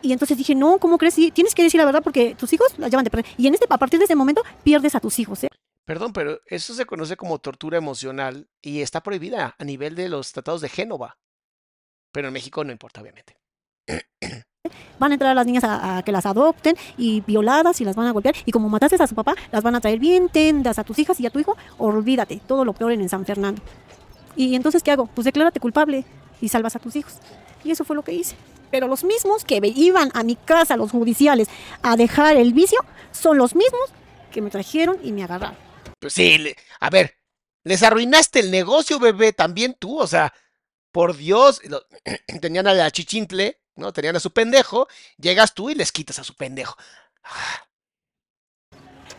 Y 0.00 0.12
entonces 0.14 0.38
dije, 0.38 0.54
no, 0.54 0.78
¿cómo 0.78 0.96
crees? 0.96 1.12
Sí, 1.12 1.30
tienes 1.30 1.54
que 1.54 1.62
decir 1.62 1.76
la 1.78 1.84
verdad 1.84 2.02
porque 2.02 2.34
tus 2.36 2.50
hijos 2.54 2.68
las 2.78 2.90
llevan 2.90 3.04
de 3.04 3.10
perder. 3.10 3.30
Y 3.36 3.48
en 3.48 3.52
este, 3.52 3.66
a 3.68 3.76
partir 3.76 3.98
de 3.98 4.06
ese 4.06 4.14
momento 4.16 4.42
pierdes 4.62 4.94
a 4.94 5.00
tus 5.00 5.18
hijos. 5.18 5.44
¿eh? 5.44 5.48
Perdón, 5.84 6.14
pero 6.14 6.40
eso 6.46 6.72
se 6.72 6.86
conoce 6.86 7.18
como 7.18 7.38
tortura 7.38 7.76
emocional 7.76 8.48
y 8.62 8.80
está 8.80 9.02
prohibida 9.02 9.54
a 9.58 9.64
nivel 9.64 9.94
de 9.94 10.08
los 10.08 10.32
tratados 10.32 10.62
de 10.62 10.70
Génova. 10.70 11.18
Pero 12.12 12.28
en 12.28 12.32
México 12.32 12.64
no 12.64 12.72
importa, 12.72 13.02
obviamente. 13.02 13.36
Van 14.98 15.10
a 15.10 15.14
entrar 15.16 15.32
a 15.32 15.34
las 15.34 15.44
niñas 15.44 15.62
a, 15.66 16.02
que 16.06 16.10
las 16.10 16.24
adopten 16.24 16.74
y 16.96 17.20
violadas 17.20 17.82
y 17.82 17.84
las 17.84 17.96
van 17.96 18.06
a 18.06 18.12
golpear. 18.12 18.34
Y 18.46 18.52
como 18.52 18.70
mataste 18.70 18.96
a 19.02 19.06
su 19.06 19.14
papá, 19.14 19.34
las 19.52 19.62
van 19.62 19.74
a 19.74 19.80
traer 19.82 19.98
bien 19.98 20.30
tendas 20.30 20.78
a 20.78 20.84
tus 20.84 20.98
hijas 20.98 21.20
y 21.20 21.26
a 21.26 21.30
tu 21.30 21.38
hijo. 21.38 21.54
Olvídate, 21.76 22.40
todo 22.46 22.64
lo 22.64 22.72
peor 22.72 22.92
en 22.92 23.06
San 23.10 23.26
Fernando. 23.26 23.60
Y 24.36 24.54
entonces, 24.54 24.82
¿qué 24.82 24.90
hago? 24.90 25.06
Pues 25.06 25.26
declárate 25.26 25.60
culpable 25.60 26.06
y 26.40 26.48
salvas 26.48 26.76
a 26.76 26.78
tus 26.78 26.96
hijos. 26.96 27.14
Y 27.62 27.72
eso 27.72 27.84
fue 27.84 27.94
lo 27.94 28.02
que 28.02 28.14
hice. 28.14 28.36
Pero 28.70 28.88
los 28.88 29.04
mismos 29.04 29.44
que 29.44 29.60
iban 29.62 30.10
a 30.14 30.22
mi 30.22 30.36
casa, 30.36 30.78
los 30.78 30.92
judiciales, 30.92 31.48
a 31.82 31.96
dejar 31.96 32.38
el 32.38 32.54
vicio, 32.54 32.80
son 33.12 33.36
los 33.36 33.54
mismos 33.54 33.92
que 34.32 34.40
me 34.40 34.48
trajeron 34.48 34.96
y 35.02 35.12
me 35.12 35.24
agarraron. 35.24 35.58
Pues 36.00 36.14
sí, 36.14 36.54
a 36.80 36.88
ver, 36.88 37.14
les 37.64 37.82
arruinaste 37.82 38.40
el 38.40 38.50
negocio, 38.50 38.98
bebé, 38.98 39.34
también 39.34 39.76
tú, 39.78 39.98
o 39.98 40.06
sea, 40.06 40.32
por 40.90 41.16
Dios, 41.16 41.60
tenían 42.40 42.66
a 42.66 42.72
la 42.72 42.90
chichintle, 42.90 43.58
¿no? 43.76 43.92
Tenían 43.92 44.16
a 44.16 44.20
su 44.20 44.30
pendejo, 44.32 44.88
llegas 45.18 45.54
tú 45.54 45.70
y 45.70 45.74
les 45.74 45.92
quitas 45.92 46.18
a 46.18 46.24
su 46.24 46.34
pendejo. 46.34 46.76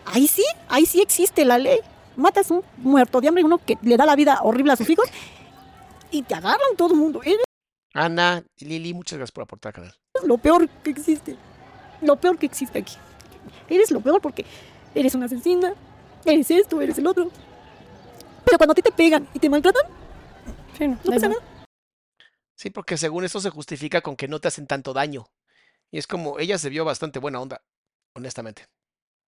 Ahí 0.06 0.28
sí, 0.28 0.46
ahí 0.70 0.86
sí 0.86 1.02
existe 1.02 1.46
la 1.46 1.58
ley. 1.58 1.80
Matas 2.16 2.52
un 2.52 2.64
muerto 2.78 3.20
de 3.20 3.28
hambre, 3.28 3.44
uno 3.44 3.58
que 3.58 3.78
le 3.82 3.98
da 3.98 4.06
la 4.06 4.16
vida 4.16 4.40
horrible 4.42 4.72
a 4.74 4.76
sus 4.76 4.90
hijos, 4.90 5.08
y 6.12 6.24
te 6.24 6.36
agarran 6.36 6.78
todo 6.78 6.94
el 6.94 7.00
mundo. 7.00 7.22
Ana 7.94 8.44
y 8.58 8.66
Lili, 8.66 8.94
muchas 8.94 9.18
gracias 9.18 9.32
por 9.32 9.44
aportar, 9.44 9.74
canal. 9.74 9.94
lo 10.24 10.38
peor 10.38 10.70
que 10.70 10.92
existe. 10.92 11.36
Lo 12.02 12.16
peor 12.16 12.38
que 12.38 12.46
existe 12.46 12.80
aquí. 12.80 12.96
Eres 13.70 13.92
lo 13.92 14.00
peor 14.00 14.22
porque 14.22 14.46
eres 14.94 15.16
una 15.16 15.26
asesina, 15.26 15.74
eres 16.24 16.52
esto, 16.52 16.82
eres 16.82 16.98
el 16.98 17.08
otro. 17.08 17.32
Pero 18.46 18.58
cuando 18.58 18.74
a 18.74 18.76
ti 18.76 18.82
te 18.82 18.92
pegan 18.92 19.28
y 19.34 19.40
te 19.40 19.50
maltratan, 19.50 19.84
Sí, 20.78 20.88
no, 20.88 20.98
pasa 20.98 21.30
nada. 21.30 21.42
Sí, 22.56 22.70
porque 22.70 22.98
según 22.98 23.26
eso 23.26 23.40
se 23.40 23.50
justifica 23.50 24.02
con 24.02 24.16
que 24.16 24.28
no 24.28 24.40
te 24.40 24.48
hacen 24.48 24.68
tanto 24.68 24.94
daño. 24.94 25.26
Y 25.92 25.98
es 25.98 26.08
como, 26.08 26.40
ella 26.40 26.58
se 26.58 26.70
vio 26.70 26.86
bastante 26.86 27.20
buena 27.20 27.40
onda, 27.42 27.62
honestamente. 28.16 28.68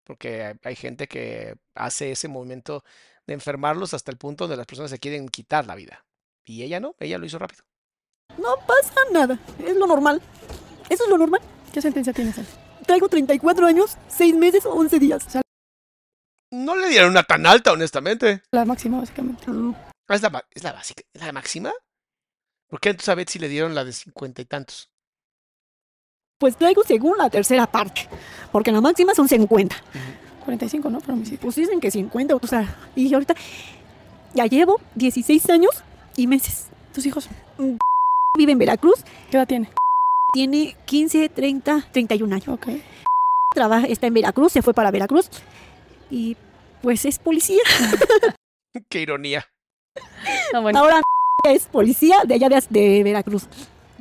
Porque 0.04 0.56
hay- 0.64 0.76
gente 0.76 1.06
que 1.06 1.54
hace 1.74 2.10
ese 2.12 2.28
movimiento 2.28 2.84
de 3.26 3.34
enfermarlos 3.34 3.94
hasta 3.94 4.10
el 4.10 4.16
punto 4.18 4.44
donde 4.44 4.56
las 4.56 4.66
personas 4.66 4.90
se 4.90 4.98
quieren 4.98 5.28
quitar 5.28 5.66
la 5.66 5.76
vida. 5.76 6.04
Y 6.44 6.62
ella 6.64 6.80
no, 6.80 6.96
ella 6.98 7.18
lo 7.18 7.26
hizo 7.26 7.38
rápido. 7.38 7.62
No 8.38 8.56
pasa 8.66 8.94
nada. 9.12 9.38
Es 9.64 9.76
lo 9.76 9.86
normal. 9.86 10.20
Eso 10.90 11.04
es 11.04 11.10
lo 11.10 11.18
normal. 11.18 11.40
¿Qué 11.72 11.80
sentencia 11.80 12.12
tienes, 12.12 12.36
Ale? 12.38 12.48
Traigo 12.86 13.08
34 13.08 13.66
años, 13.66 13.96
6 14.08 14.34
meses, 14.34 14.66
11 14.66 14.98
días. 14.98 15.24
No 16.50 16.74
le 16.76 16.88
dieron 16.88 17.10
una 17.10 17.22
tan 17.22 17.46
alta, 17.46 17.72
honestamente. 17.72 18.42
La 18.50 18.64
máxima, 18.64 18.98
básicamente. 18.98 19.44
Ah, 19.48 19.72
¿Es 20.14 20.20
la, 20.22 20.44
es 20.50 20.62
la 20.64 20.72
básica, 20.72 21.02
es 21.14 21.22
la 21.22 21.32
máxima? 21.32 21.72
¿Por 22.72 22.80
qué 22.80 22.88
entonces 22.88 23.10
a 23.10 23.14
Betsy 23.14 23.38
le 23.38 23.50
dieron 23.50 23.74
la 23.74 23.84
de 23.84 23.92
cincuenta 23.92 24.40
y 24.40 24.46
tantos? 24.46 24.88
Pues 26.38 26.56
traigo 26.56 26.82
según 26.84 27.18
la 27.18 27.28
tercera 27.28 27.66
parte. 27.66 28.08
Porque 28.50 28.72
la 28.72 28.80
máxima 28.80 29.14
son 29.14 29.28
50. 29.28 29.76
45, 30.46 30.88
¿no? 30.88 31.00
Por 31.02 31.10
homicidio. 31.10 31.38
Pues 31.38 31.56
dicen 31.56 31.80
que 31.80 31.90
50. 31.90 32.34
O 32.34 32.46
sea, 32.46 32.74
y 32.96 33.12
ahorita 33.12 33.34
ya 34.32 34.46
llevo 34.46 34.80
16 34.94 35.50
años 35.50 35.82
y 36.16 36.26
meses. 36.26 36.68
¿Tus 36.94 37.04
hijos? 37.04 37.28
Vive 38.38 38.52
en 38.52 38.58
Veracruz. 38.58 39.04
¿Qué 39.30 39.36
edad 39.36 39.46
tiene? 39.46 39.68
Tiene 40.32 40.74
15, 40.86 41.28
30, 41.28 41.88
31 41.92 42.34
años. 42.34 42.48
Ok. 42.48 42.68
trabaja, 43.54 43.86
está 43.86 44.06
en 44.06 44.14
Veracruz, 44.14 44.50
se 44.50 44.62
fue 44.62 44.72
para 44.72 44.90
Veracruz 44.90 45.28
y 46.10 46.38
pues 46.80 47.04
es 47.04 47.18
policía. 47.18 47.60
Qué 48.88 49.02
ironía. 49.02 49.46
Ah, 50.54 50.60
bueno. 50.60 50.78
Ahora 50.78 51.02
es 51.50 51.66
policía 51.66 52.18
de 52.24 52.34
allá 52.34 52.48
de, 52.48 52.62
de 52.70 53.02
Veracruz. 53.02 53.48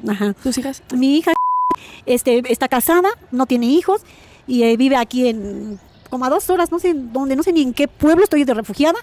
Ajá. 0.07 0.33
¿Tus 0.33 0.57
hijas? 0.59 0.83
Mi 0.93 1.17
hija 1.17 1.33
este, 2.05 2.43
está 2.51 2.67
casada, 2.67 3.09
no 3.31 3.47
tiene 3.47 3.65
hijos 3.65 4.03
y 4.45 4.63
eh, 4.63 4.77
vive 4.77 4.95
aquí 4.95 5.27
en 5.27 5.79
como 6.11 6.25
a 6.25 6.29
dos 6.29 6.49
horas, 6.49 6.71
no 6.71 6.77
sé 6.77 6.89
en 6.89 7.11
dónde, 7.13 7.35
no 7.35 7.41
sé 7.41 7.51
ni 7.51 7.61
en 7.61 7.73
qué 7.73 7.87
pueblo 7.87 8.23
estoy 8.23 8.43
de 8.43 8.53
refugiada 8.53 8.99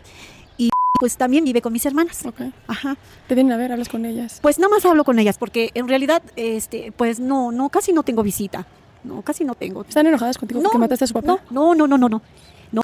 y 0.56 0.70
pues 1.00 1.16
también 1.16 1.44
vive 1.44 1.62
con 1.62 1.72
mis 1.72 1.84
hermanas. 1.84 2.24
Ok. 2.26 2.42
Ajá. 2.68 2.96
Te 3.26 3.34
vienen 3.34 3.52
a 3.52 3.56
ver, 3.56 3.72
hablas 3.72 3.88
con 3.88 4.04
ellas. 4.04 4.38
Pues 4.40 4.58
nada 4.58 4.70
más 4.72 4.84
hablo 4.84 5.02
con 5.02 5.18
ellas 5.18 5.36
porque 5.36 5.70
en 5.74 5.88
realidad 5.88 6.22
este 6.36 6.92
pues 6.92 7.18
no 7.18 7.50
no 7.50 7.70
casi 7.70 7.92
no 7.92 8.04
tengo 8.04 8.22
visita. 8.22 8.66
No, 9.02 9.22
casi 9.22 9.44
no 9.44 9.54
tengo. 9.54 9.82
¿Están 9.82 10.06
enojadas 10.06 10.38
contigo 10.38 10.60
porque 10.62 10.78
mataste 10.78 11.04
a 11.04 11.08
su 11.08 11.14
papá? 11.14 11.38
No, 11.50 11.74
no, 11.74 11.86
no, 11.86 11.96
no, 11.98 12.08
no. 12.08 12.22
No, 12.70 12.82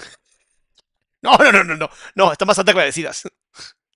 no, 1.23 1.53
no, 1.53 1.65
no, 1.65 1.77
no. 1.77 1.91
No, 2.15 2.33
están 2.33 2.47
bastante 2.49 2.71
agradecidas. 2.71 3.25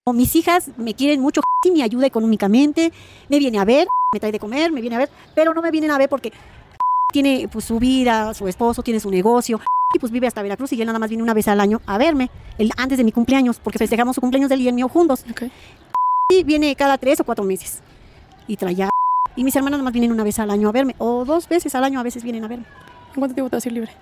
O 0.09 0.15
mis 0.15 0.35
hijas 0.37 0.71
me 0.79 0.95
quieren 0.95 1.21
mucho, 1.21 1.43
y 1.67 1.71
me 1.71 1.83
ayuda 1.83 2.07
económicamente, 2.07 2.93
me 3.29 3.39
viene 3.39 3.59
a 3.59 3.67
ver, 3.67 3.87
me 4.13 4.21
trae 4.21 4.33
de 4.33 4.39
comer, 4.39 4.73
me 4.73 4.81
viene 4.81 4.97
a 4.97 5.01
ver, 5.01 5.11
pero 5.35 5.53
no 5.53 5.61
me 5.61 5.71
vienen 5.71 5.91
a 5.91 5.99
ver 5.99 6.09
porque 6.09 6.33
tiene 7.13 7.47
pues 7.53 7.67
su 7.67 7.79
vida, 7.79 8.33
su 8.33 8.49
esposo, 8.49 8.83
tiene 8.83 9.01
su 9.01 9.11
negocio 9.11 9.61
y 9.95 9.99
pues 9.99 10.11
vive 10.11 10.27
hasta 10.27 10.41
Veracruz 10.43 10.73
y 10.73 10.81
él 10.81 10.87
nada 10.87 10.99
más 10.99 11.11
viene 11.11 11.23
una 11.23 11.35
vez 11.35 11.47
al 11.49 11.61
año 11.61 11.81
a 11.87 11.99
verme, 11.99 12.31
el, 12.57 12.71
antes 12.79 12.97
de 12.97 13.05
mi 13.05 13.13
cumpleaños, 13.13 13.59
porque 13.59 13.79
festejamos 13.79 14.15
su 14.15 14.21
cumpleaños 14.23 14.49
del 14.51 14.61
y 14.63 14.69
el 14.69 14.75
mío 14.75 14.89
juntos. 14.89 15.25
Ok. 15.31 15.43
Y 16.31 16.43
viene 16.45 16.75
cada 16.77 16.97
tres 16.99 17.21
o 17.21 17.25
cuatro 17.25 17.45
meses 17.45 17.81
y 18.47 18.57
trae 18.57 18.83
a- 18.83 18.91
y 19.37 19.45
mis 19.45 19.55
hermanas 19.57 19.79
nada 19.79 19.85
más 19.85 19.93
vienen 19.93 20.13
una 20.13 20.25
vez 20.25 20.39
al 20.39 20.51
año 20.51 20.69
a 20.69 20.73
verme 20.73 20.95
o 20.99 21.25
dos 21.25 21.49
veces 21.49 21.75
al 21.75 21.85
año 21.85 22.01
a 22.01 22.03
veces 22.03 22.23
vienen 22.23 22.45
a 22.45 22.49
verme. 22.49 22.65
¿En 23.15 23.15
cuánto 23.21 23.35
tiempo 23.35 23.51
te 23.51 23.57
vas 23.57 23.65
a 23.65 23.69
ir 23.69 23.73
libre? 23.75 23.93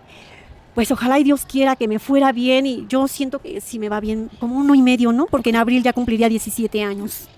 Pues 0.77 0.91
ojalá 0.93 1.19
y 1.19 1.25
Dios 1.25 1.47
quiera 1.47 1.75
que 1.75 1.89
me 1.89 1.99
fuera 1.99 2.33
bien 2.33 2.67
y 2.67 2.87
yo 2.87 3.09
siento 3.09 3.41
que 3.41 3.61
si 3.63 3.79
me 3.79 3.89
va 3.89 3.99
bien, 3.99 4.31
como 4.39 4.57
uno 4.57 4.75
y 4.75 4.83
medio, 4.83 5.11
¿no? 5.11 5.27
Porque 5.27 5.49
en 5.51 5.57
abril 5.57 5.83
ya 5.83 5.95
cumpliría 5.95 6.29
17 6.29 6.85
años. 6.85 7.29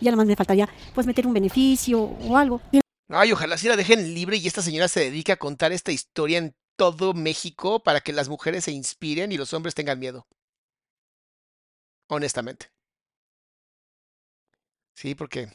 Ya 0.00 0.10
nada 0.10 0.16
más 0.16 0.26
me 0.26 0.36
faltaría 0.36 0.68
pues 0.92 1.06
meter 1.06 1.28
un 1.28 1.32
beneficio 1.32 2.02
o 2.02 2.36
algo. 2.36 2.60
Ay, 3.08 3.30
ojalá 3.30 3.56
sí 3.56 3.68
la 3.68 3.76
dejen 3.76 4.12
libre 4.14 4.36
y 4.36 4.46
esta 4.48 4.62
señora 4.62 4.88
se 4.88 4.98
dedique 5.00 5.30
a 5.30 5.36
contar 5.36 5.70
esta 5.72 5.92
historia 5.92 6.38
en 6.38 6.56
todo 6.76 7.14
México 7.14 7.82
para 7.82 8.00
que 8.00 8.12
las 8.12 8.28
mujeres 8.28 8.64
se 8.64 8.72
inspiren 8.72 9.30
y 9.30 9.36
los 9.38 9.54
hombres 9.54 9.74
tengan 9.76 10.00
miedo. 10.00 10.26
Honestamente. 12.08 12.66
Sí, 14.94 15.14
porque 15.14 15.48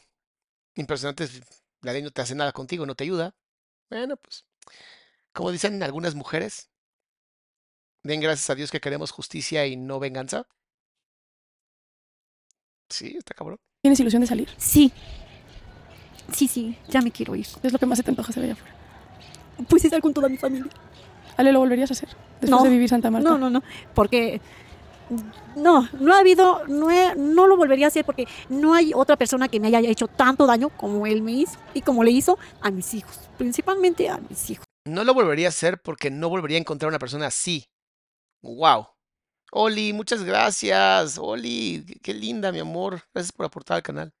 impresionante, 0.76 1.24
es- 1.24 1.42
la 1.82 1.92
ley 1.92 2.02
no 2.02 2.10
te 2.10 2.22
hace 2.22 2.34
nada 2.34 2.52
contigo, 2.52 2.86
no 2.86 2.94
te 2.94 3.04
ayuda. 3.04 3.36
Bueno, 3.90 4.16
pues, 4.16 4.46
como 5.32 5.52
dicen 5.52 5.82
algunas 5.82 6.14
mujeres, 6.14 6.71
den 8.04 8.20
gracias 8.20 8.48
a 8.50 8.54
Dios 8.54 8.70
que 8.70 8.80
queremos 8.80 9.10
justicia 9.10 9.66
y 9.66 9.76
no 9.76 9.98
venganza. 10.00 10.46
Sí, 12.88 13.14
está 13.16 13.34
cabrón. 13.34 13.58
¿Tienes 13.82 13.98
ilusión 14.00 14.20
de 14.20 14.26
salir? 14.28 14.48
Sí. 14.58 14.92
Sí, 16.32 16.46
sí, 16.48 16.76
ya 16.88 17.00
me 17.02 17.10
quiero 17.10 17.34
ir. 17.34 17.46
¿Qué 17.60 17.66
es 17.66 17.72
lo 17.72 17.78
que 17.78 17.86
más 17.86 17.98
se 17.98 18.04
te 18.04 18.10
antoja 18.10 18.30
hacer 18.30 18.44
allá 18.44 18.52
afuera? 18.52 18.74
Pues 19.68 19.84
estar 19.84 20.00
con 20.00 20.14
toda 20.14 20.28
mi 20.28 20.36
familia. 20.36 20.70
Ale, 21.36 21.52
¿lo 21.52 21.58
volverías 21.60 21.90
a 21.90 21.94
hacer? 21.94 22.08
Después 22.40 22.50
No. 22.50 22.62
de 22.62 22.70
vivir 22.70 22.88
Santa 22.88 23.10
Marta. 23.10 23.28
No, 23.30 23.38
no, 23.38 23.50
no, 23.50 23.62
porque 23.94 24.40
no, 25.56 25.88
no 25.98 26.14
ha 26.14 26.20
habido, 26.20 26.66
no, 26.68 26.90
he- 26.90 27.14
no 27.16 27.46
lo 27.46 27.56
volvería 27.56 27.86
a 27.86 27.88
hacer 27.88 28.04
porque 28.04 28.26
no 28.48 28.74
hay 28.74 28.92
otra 28.94 29.16
persona 29.16 29.48
que 29.48 29.58
me 29.60 29.68
haya 29.68 29.80
hecho 29.80 30.06
tanto 30.08 30.46
daño 30.46 30.68
como 30.70 31.06
él 31.06 31.22
me 31.22 31.32
hizo 31.32 31.58
y 31.74 31.80
como 31.82 32.04
le 32.04 32.10
hizo 32.10 32.38
a 32.60 32.70
mis 32.70 32.94
hijos, 32.94 33.18
principalmente 33.38 34.08
a 34.08 34.18
mis 34.18 34.50
hijos. 34.50 34.64
No 34.84 35.04
lo 35.04 35.14
volvería 35.14 35.46
a 35.46 35.50
hacer 35.50 35.80
porque 35.80 36.10
no 36.10 36.28
volvería 36.28 36.56
a 36.58 36.60
encontrar 36.60 36.88
una 36.88 36.98
persona 36.98 37.26
así. 37.26 37.64
Wow. 38.42 38.86
Oli, 39.52 39.92
muchas 39.92 40.22
gracias. 40.24 41.18
Oli, 41.18 41.84
qué- 41.86 42.00
qué 42.00 42.14
linda, 42.14 42.52
mi 42.52 42.58
amor. 42.60 43.02
Gracias 43.14 43.32
por 43.32 43.46
aportar 43.46 43.76
al 43.76 43.82
canal. 43.82 44.12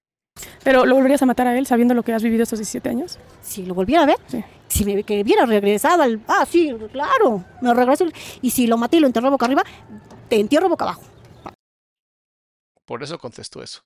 ¿Pero 0.64 0.86
lo 0.86 0.94
volverías 0.94 1.20
a 1.22 1.26
matar 1.26 1.46
a 1.46 1.58
él 1.58 1.66
sabiendo 1.66 1.92
lo 1.94 2.02
que 2.02 2.12
has 2.14 2.22
vivido 2.22 2.42
estos 2.42 2.58
17 2.58 2.88
años? 2.88 3.18
Si 3.42 3.66
lo 3.66 3.74
volviera 3.74 4.02
a 4.02 4.06
ver, 4.06 4.16
Sí. 4.28 4.42
si 4.68 4.84
me 4.84 5.02
que 5.04 5.20
hubiera 5.22 5.44
regresado 5.44 6.02
al, 6.02 6.22
ah, 6.28 6.46
sí, 6.50 6.74
claro, 6.90 7.44
me 7.60 7.74
regreso 7.74 8.06
y 8.40 8.50
si 8.50 8.66
lo 8.66 8.78
maté 8.78 8.96
y 8.96 9.00
lo 9.00 9.06
enterré 9.06 9.28
boca 9.28 9.44
arriba, 9.46 9.62
te 10.28 10.40
entierro 10.40 10.68
boca 10.70 10.84
abajo. 10.84 11.02
Por 12.86 13.02
eso 13.02 13.18
contestó 13.18 13.62
eso. 13.62 13.84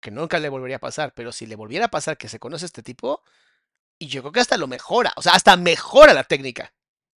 Que 0.00 0.10
nunca 0.10 0.38
le 0.38 0.48
volvería 0.48 0.76
a 0.76 0.80
pasar, 0.80 1.12
pero 1.14 1.32
si 1.32 1.46
le 1.46 1.56
volviera 1.56 1.86
a 1.86 1.90
pasar 1.90 2.16
que 2.16 2.28
se 2.28 2.38
conoce 2.38 2.64
a 2.64 2.66
este 2.66 2.82
tipo, 2.82 3.22
y 3.98 4.08
yo 4.08 4.22
creo 4.22 4.32
que 4.32 4.40
hasta 4.40 4.56
lo 4.56 4.66
mejora, 4.66 5.12
o 5.16 5.22
sea, 5.22 5.32
hasta 5.34 5.56
mejora 5.56 6.12
la 6.14 6.24
técnica. 6.24 6.72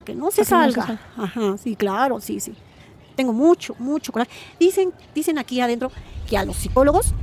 Que 0.05 0.15
no 0.15 0.31
se 0.31 0.41
no 0.41 0.45
salga. 0.45 0.99
Ajá, 1.17 1.57
sí, 1.57 1.75
claro, 1.75 2.21
sí, 2.21 2.39
sí. 2.39 2.55
Tengo 3.15 3.33
mucho, 3.33 3.75
mucho 3.79 4.11
coraje. 4.11 4.31
Dicen, 4.59 4.93
dicen 5.13 5.37
aquí 5.37 5.61
adentro 5.61 5.91
que 6.29 6.37
a 6.37 6.45
los 6.45 6.57
psicólogos 6.57 7.13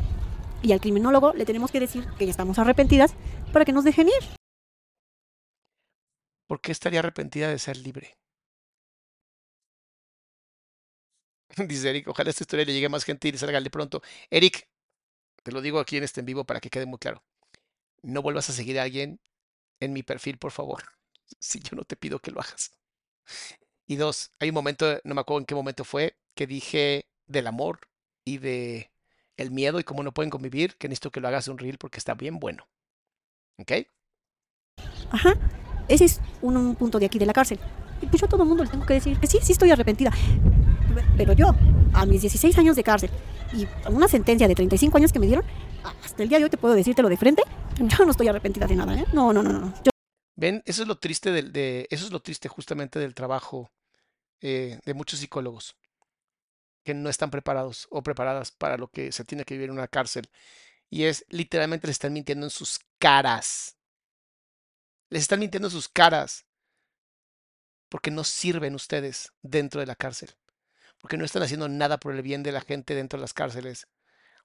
y 0.63 0.73
al 0.73 0.81
criminólogo 0.81 1.33
le 1.33 1.45
tenemos 1.45 1.71
que 1.71 1.81
decir 1.81 2.07
que 2.19 2.25
ya 2.27 2.31
estamos 2.31 2.59
arrepentidas 2.59 3.15
para 3.53 3.65
que 3.65 3.73
nos 3.73 3.85
dejen 3.85 4.09
ir. 4.09 4.37
¿Por 6.47 6.61
qué 6.61 6.73
estaría 6.73 6.99
arrepentida 6.99 7.49
de 7.49 7.59
ser 7.59 7.77
libre? 7.77 8.19
Dice 11.69 11.91
Eric, 11.91 12.09
ojalá 12.09 12.31
esta 12.31 12.45
historia 12.45 12.65
le 12.65 12.73
llegue 12.73 12.87
a 12.87 12.91
más 12.91 13.05
gente 13.05 13.29
y 13.29 13.33
le 13.33 13.39
salga 13.39 13.61
de 13.61 13.71
pronto. 13.71 14.03
Eric, 14.31 14.69
te 15.43 15.53
lo 15.53 15.61
digo 15.61 15.79
aquí 15.79 15.97
en 15.97 16.05
este 16.05 16.21
en 16.21 16.27
vivo 16.27 16.45
para 16.45 16.61
que 16.61 16.71
quede 16.71 16.87
muy 16.87 16.99
claro. 16.99 17.23
No 18.03 18.23
vuelvas 18.23 18.49
a 18.51 18.53
seguir 18.53 18.79
a 18.79 18.85
alguien 18.85 19.21
en 19.81 19.93
mi 19.93 20.03
perfil, 20.03 20.39
por 20.39 20.53
favor. 20.53 20.83
Si 21.41 21.61
yo 21.61 21.77
no 21.77 21.85
te 21.85 21.97
pido 21.97 22.19
que 22.19 22.31
lo 22.31 22.41
hagas. 22.41 22.73
Y 23.87 23.97
dos, 23.97 24.33
hay 24.39 24.51
un 24.51 24.55
momento, 24.55 25.01
no 25.05 25.15
me 25.15 25.21
acuerdo 25.21 25.41
en 25.41 25.47
qué 25.47 25.55
momento 25.55 25.85
fue, 25.85 26.17
que 26.35 26.47
dije 26.47 27.07
del 27.27 27.47
amor 27.47 27.81
y 28.25 28.39
de 28.39 28.91
el 29.37 29.51
miedo 29.51 29.81
y 29.81 29.85
cómo 29.85 30.03
no 30.03 30.13
pueden 30.13 30.31
convivir, 30.31 30.77
que 30.77 30.89
necesito 30.89 31.11
que 31.11 31.21
lo 31.21 31.29
hagas 31.29 31.49
un 31.49 31.59
reel 31.59 31.79
porque 31.79 31.99
está 31.99 32.15
bien 32.15 32.39
bueno. 32.39 32.69
¿Ok? 33.59 33.73
Ajá. 35.11 35.35
Ese 35.89 36.05
es 36.05 36.21
un, 36.41 36.57
un 36.57 36.77
punto 36.77 36.99
de 36.99 37.07
aquí 37.07 37.19
de 37.19 37.27
la 37.27 37.33
cárcel. 37.33 37.59
Y 38.01 38.07
pues 38.07 38.21
yo 38.21 38.27
a 38.27 38.29
todo 38.29 38.43
el 38.43 38.49
mundo 38.49 38.65
le 38.65 38.71
tengo 38.71 38.87
que 38.87 38.95
decir 38.95 39.19
que 39.19 39.27
sí, 39.27 39.39
sí 39.43 39.53
estoy 39.53 39.71
arrepentida. 39.71 40.13
Pero 41.17 41.33
yo, 41.33 41.55
a 41.93 42.07
mis 42.07 42.21
16 42.21 42.59
años 42.59 42.77
de 42.77 42.83
cárcel 42.83 43.11
y 43.53 43.67
una 43.91 44.09
sentencia 44.09 44.49
de 44.49 44.55
35 44.55 44.97
años 44.97 45.13
que 45.13 45.19
me 45.19 45.27
dieron, 45.27 45.45
hasta 46.05 46.23
el 46.23 46.29
día 46.29 46.39
de 46.39 46.45
hoy 46.45 46.51
te 46.51 46.57
puedo 46.57 46.75
decírtelo 46.75 47.09
de 47.09 47.17
frente, 47.17 47.43
yo 47.79 48.05
no 48.05 48.11
estoy 48.11 48.29
arrepentida 48.29 48.67
de 48.67 48.77
nada, 48.77 48.99
¿eh? 48.99 49.05
No, 49.13 49.33
no, 49.33 49.43
no, 49.43 49.53
no. 49.53 49.75
Yo 49.85 49.92
Ven, 50.35 50.63
eso 50.67 50.83
es 50.83 50.89
lo 50.89 50.99
triste 50.99 51.31
del, 51.31 51.53
de, 51.53 51.87
eso 51.91 52.07
es 52.07 52.13
lo 52.13 52.21
triste 52.21 52.49
justamente 52.49 52.99
del 52.99 53.15
trabajo 53.15 53.71
eh, 54.41 54.81
de 54.85 54.95
muchos 54.95 55.21
psicólogos 55.21 55.77
que 56.85 56.95
no 56.95 57.09
están 57.09 57.31
preparados 57.31 57.87
o 57.91 58.03
preparadas 58.03 58.51
para 58.51 58.77
lo 58.77 58.89
que 58.89 59.13
se 59.13 59.25
tiene 59.25 59.45
que 59.45 59.55
vivir 59.55 59.69
en 59.71 59.77
una 59.77 59.89
cárcel. 59.89 60.29
Y 60.91 61.05
es 61.05 61.25
literalmente 61.29 61.87
les 61.87 61.95
están 61.95 62.13
mintiendo 62.13 62.47
en 62.47 62.51
sus 62.51 62.81
caras. 62.99 63.77
Les 65.11 65.23
están 65.23 65.41
mintiendo 65.41 65.69
en 65.69 65.73
sus 65.73 65.89
caras. 65.89 66.47
Porque 67.89 68.11
no 68.11 68.25
sirven 68.25 68.75
ustedes 68.75 69.33
dentro 69.43 69.81
de 69.81 69.87
la 69.87 69.97
cárcel. 69.97 70.31
Porque 71.01 71.17
no 71.17 71.25
están 71.25 71.43
haciendo 71.43 71.69
nada 71.69 71.99
por 71.99 72.15
el 72.15 72.23
bien 72.23 72.43
de 72.43 72.53
la 72.53 72.61
gente 72.61 72.95
dentro 72.95 73.19
de 73.19 73.23
las 73.23 73.35
cárceles. 73.35 73.87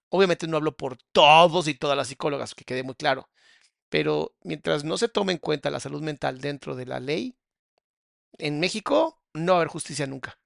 Obviamente 0.10 0.48
no 0.48 0.58
hablo 0.58 0.76
por 0.76 0.98
todos 1.12 1.68
y 1.68 1.74
todas 1.74 1.98
las 1.98 2.08
psicólogas, 2.08 2.56
que 2.56 2.66
quede 2.66 2.84
muy 2.84 2.96
claro. 2.96 3.30
Pero 3.90 4.36
mientras 4.44 4.84
no 4.84 4.98
se 4.98 5.08
tome 5.08 5.34
en 5.34 5.38
cuenta 5.40 5.70
la 5.72 5.80
salud 5.80 6.02
mental 6.02 6.42
dentro 6.42 6.76
de 6.76 6.86
la 6.86 7.00
ley, 7.00 7.36
en 8.38 8.60
México 8.60 9.22
no 9.34 9.54
va 9.54 9.58
a 9.60 9.62
haber 9.62 9.70
justicia 9.70 10.06
nunca. 10.08 10.38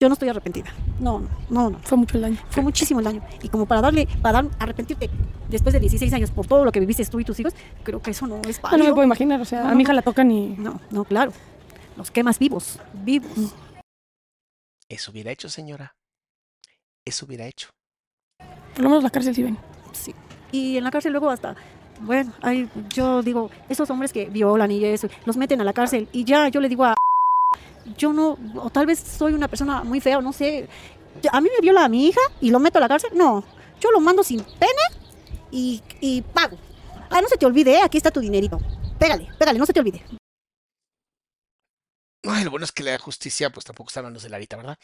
Yo 0.00 0.08
no 0.08 0.14
estoy 0.14 0.30
arrepentida. 0.30 0.72
No, 0.98 1.20
no, 1.20 1.28
no, 1.50 1.70
no. 1.70 1.78
Fue 1.80 1.96
mucho 1.96 2.16
el 2.16 2.22
daño. 2.22 2.38
Fue 2.50 2.62
muchísimo 2.62 2.98
el 3.00 3.04
daño. 3.04 3.22
Y 3.40 3.48
como 3.48 3.66
para 3.66 3.82
darle, 3.82 4.08
para 4.20 4.42
dar, 4.42 4.50
arrepentirte 4.58 5.08
después 5.48 5.72
de 5.74 5.78
16 5.80 6.12
años 6.14 6.30
por 6.32 6.46
todo 6.46 6.64
lo 6.64 6.72
que 6.72 6.80
viviste 6.80 7.04
tú 7.06 7.20
y 7.20 7.24
tus 7.24 7.38
hijos, 7.38 7.54
creo 7.84 8.02
que 8.02 8.10
eso 8.10 8.26
no 8.26 8.40
es 8.48 8.58
Ah, 8.58 8.62
no 8.62 8.70
válido. 8.70 8.88
me 8.88 8.94
puedo 8.94 9.04
imaginar, 9.06 9.40
o 9.40 9.44
sea, 9.44 9.60
No, 9.62 9.66
a 9.68 9.70
mi 9.70 9.76
no. 9.76 9.80
hija 9.82 9.92
la 9.92 10.02
tocan 10.02 10.30
y... 10.30 10.48
No, 10.56 10.80
no, 10.90 11.04
claro. 11.04 11.32
Los 11.96 12.10
quemas 12.10 12.38
vivos, 12.38 12.80
vivos. 12.94 13.54
Eso 14.88 15.10
hubiera 15.12 15.30
hecho, 15.30 15.48
señora. 15.48 15.94
Eso 17.04 17.26
hubiera 17.26 17.46
hecho. 17.46 17.68
Por 18.74 18.82
lo 18.82 18.88
menos 18.88 19.04
la 19.04 19.10
cárcel 19.10 19.34
sí 19.34 19.42
ven. 19.42 19.58
Sí. 19.92 20.14
Y 20.50 20.78
en 20.78 20.84
la 20.84 20.90
cárcel 20.90 21.12
luego 21.12 21.30
hasta, 21.30 21.54
bueno, 22.02 22.32
hay, 22.42 22.68
yo 22.88 23.22
digo, 23.22 23.50
esos 23.68 23.88
hombres 23.90 24.12
que 24.12 24.26
violan 24.26 24.70
y 24.70 24.84
eso, 24.84 25.08
los 25.24 25.36
meten 25.36 25.60
a 25.60 25.64
la 25.64 25.72
cárcel 25.72 26.08
y 26.12 26.24
ya 26.24 26.48
yo 26.48 26.60
le 26.60 26.68
digo 26.68 26.84
a... 26.84 26.94
Yo 27.96 28.12
no, 28.12 28.38
o 28.56 28.70
tal 28.70 28.86
vez 28.86 28.98
soy 29.00 29.32
una 29.34 29.48
persona 29.48 29.82
muy 29.82 30.00
fea, 30.00 30.18
o 30.18 30.22
no 30.22 30.32
sé. 30.32 30.68
A 31.32 31.40
mí 31.40 31.48
me 31.54 31.60
viola 31.60 31.84
a 31.84 31.88
mi 31.88 32.06
hija 32.06 32.20
y 32.40 32.50
lo 32.50 32.60
meto 32.60 32.78
a 32.78 32.80
la 32.80 32.88
cárcel. 32.88 33.10
No, 33.14 33.44
yo 33.80 33.90
lo 33.90 34.00
mando 34.00 34.22
sin 34.22 34.40
pena 34.40 34.82
y, 35.50 35.82
y 36.00 36.22
pago. 36.22 36.56
Ah, 37.10 37.20
no 37.20 37.28
se 37.28 37.36
te 37.36 37.46
olvide, 37.46 37.82
aquí 37.82 37.96
está 37.96 38.10
tu 38.10 38.20
dinerito. 38.20 38.58
Pégale, 38.98 39.28
pégale, 39.38 39.58
no 39.58 39.66
se 39.66 39.72
te 39.72 39.80
olvide. 39.80 40.02
Ay, 42.24 42.44
lo 42.44 42.50
bueno 42.50 42.64
es 42.64 42.72
que 42.72 42.84
la 42.84 42.98
justicia, 42.98 43.50
pues 43.50 43.66
tampoco 43.66 43.88
está 43.88 44.00
manos 44.00 44.22
de 44.22 44.28
Larita, 44.28 44.56
¿verdad? 44.56 44.78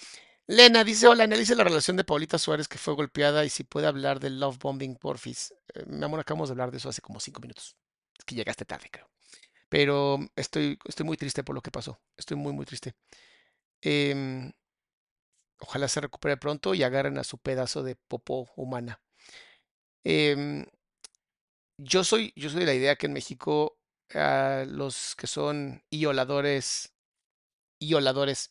Lena 0.50 0.82
dice, 0.82 1.06
hola, 1.06 1.24
analice 1.24 1.54
la 1.54 1.62
relación 1.62 1.98
de 1.98 2.04
Paulita 2.04 2.38
Suárez 2.38 2.68
que 2.68 2.78
fue 2.78 2.94
golpeada 2.94 3.44
y 3.44 3.50
si 3.50 3.64
puede 3.64 3.86
hablar 3.86 4.18
del 4.18 4.40
love 4.40 4.58
bombing, 4.58 4.96
porfis. 4.96 5.54
Eh, 5.74 5.84
mi 5.86 6.02
amor, 6.02 6.20
acabamos 6.20 6.48
de 6.48 6.54
hablar 6.54 6.70
de 6.70 6.78
eso 6.78 6.88
hace 6.88 7.02
como 7.02 7.20
cinco 7.20 7.42
minutos. 7.42 7.76
Es 8.18 8.24
que 8.24 8.34
llegaste 8.34 8.64
tarde, 8.64 8.88
creo. 8.90 9.10
Pero 9.68 10.18
estoy, 10.36 10.78
estoy 10.86 11.04
muy 11.04 11.18
triste 11.18 11.44
por 11.44 11.54
lo 11.54 11.60
que 11.60 11.70
pasó. 11.70 12.00
Estoy 12.16 12.38
muy, 12.38 12.54
muy 12.54 12.64
triste. 12.64 12.94
Em, 13.82 14.52
ojalá 15.60 15.86
se 15.88 16.00
recupere 16.00 16.38
pronto 16.38 16.74
y 16.74 16.82
agarren 16.82 17.18
a 17.18 17.24
su 17.24 17.38
pedazo 17.38 17.82
de 17.82 17.96
popó 17.96 18.48
humana. 18.56 19.02
Em, 20.04 20.66
yo 21.78 22.04
soy, 22.04 22.32
yo 22.36 22.50
soy 22.50 22.60
de 22.60 22.66
la 22.66 22.74
idea 22.74 22.96
que 22.96 23.06
en 23.06 23.12
México 23.12 23.78
los 24.66 25.14
que 25.16 25.26
son 25.26 25.82
violadores, 25.90 26.94
violadores 27.80 28.50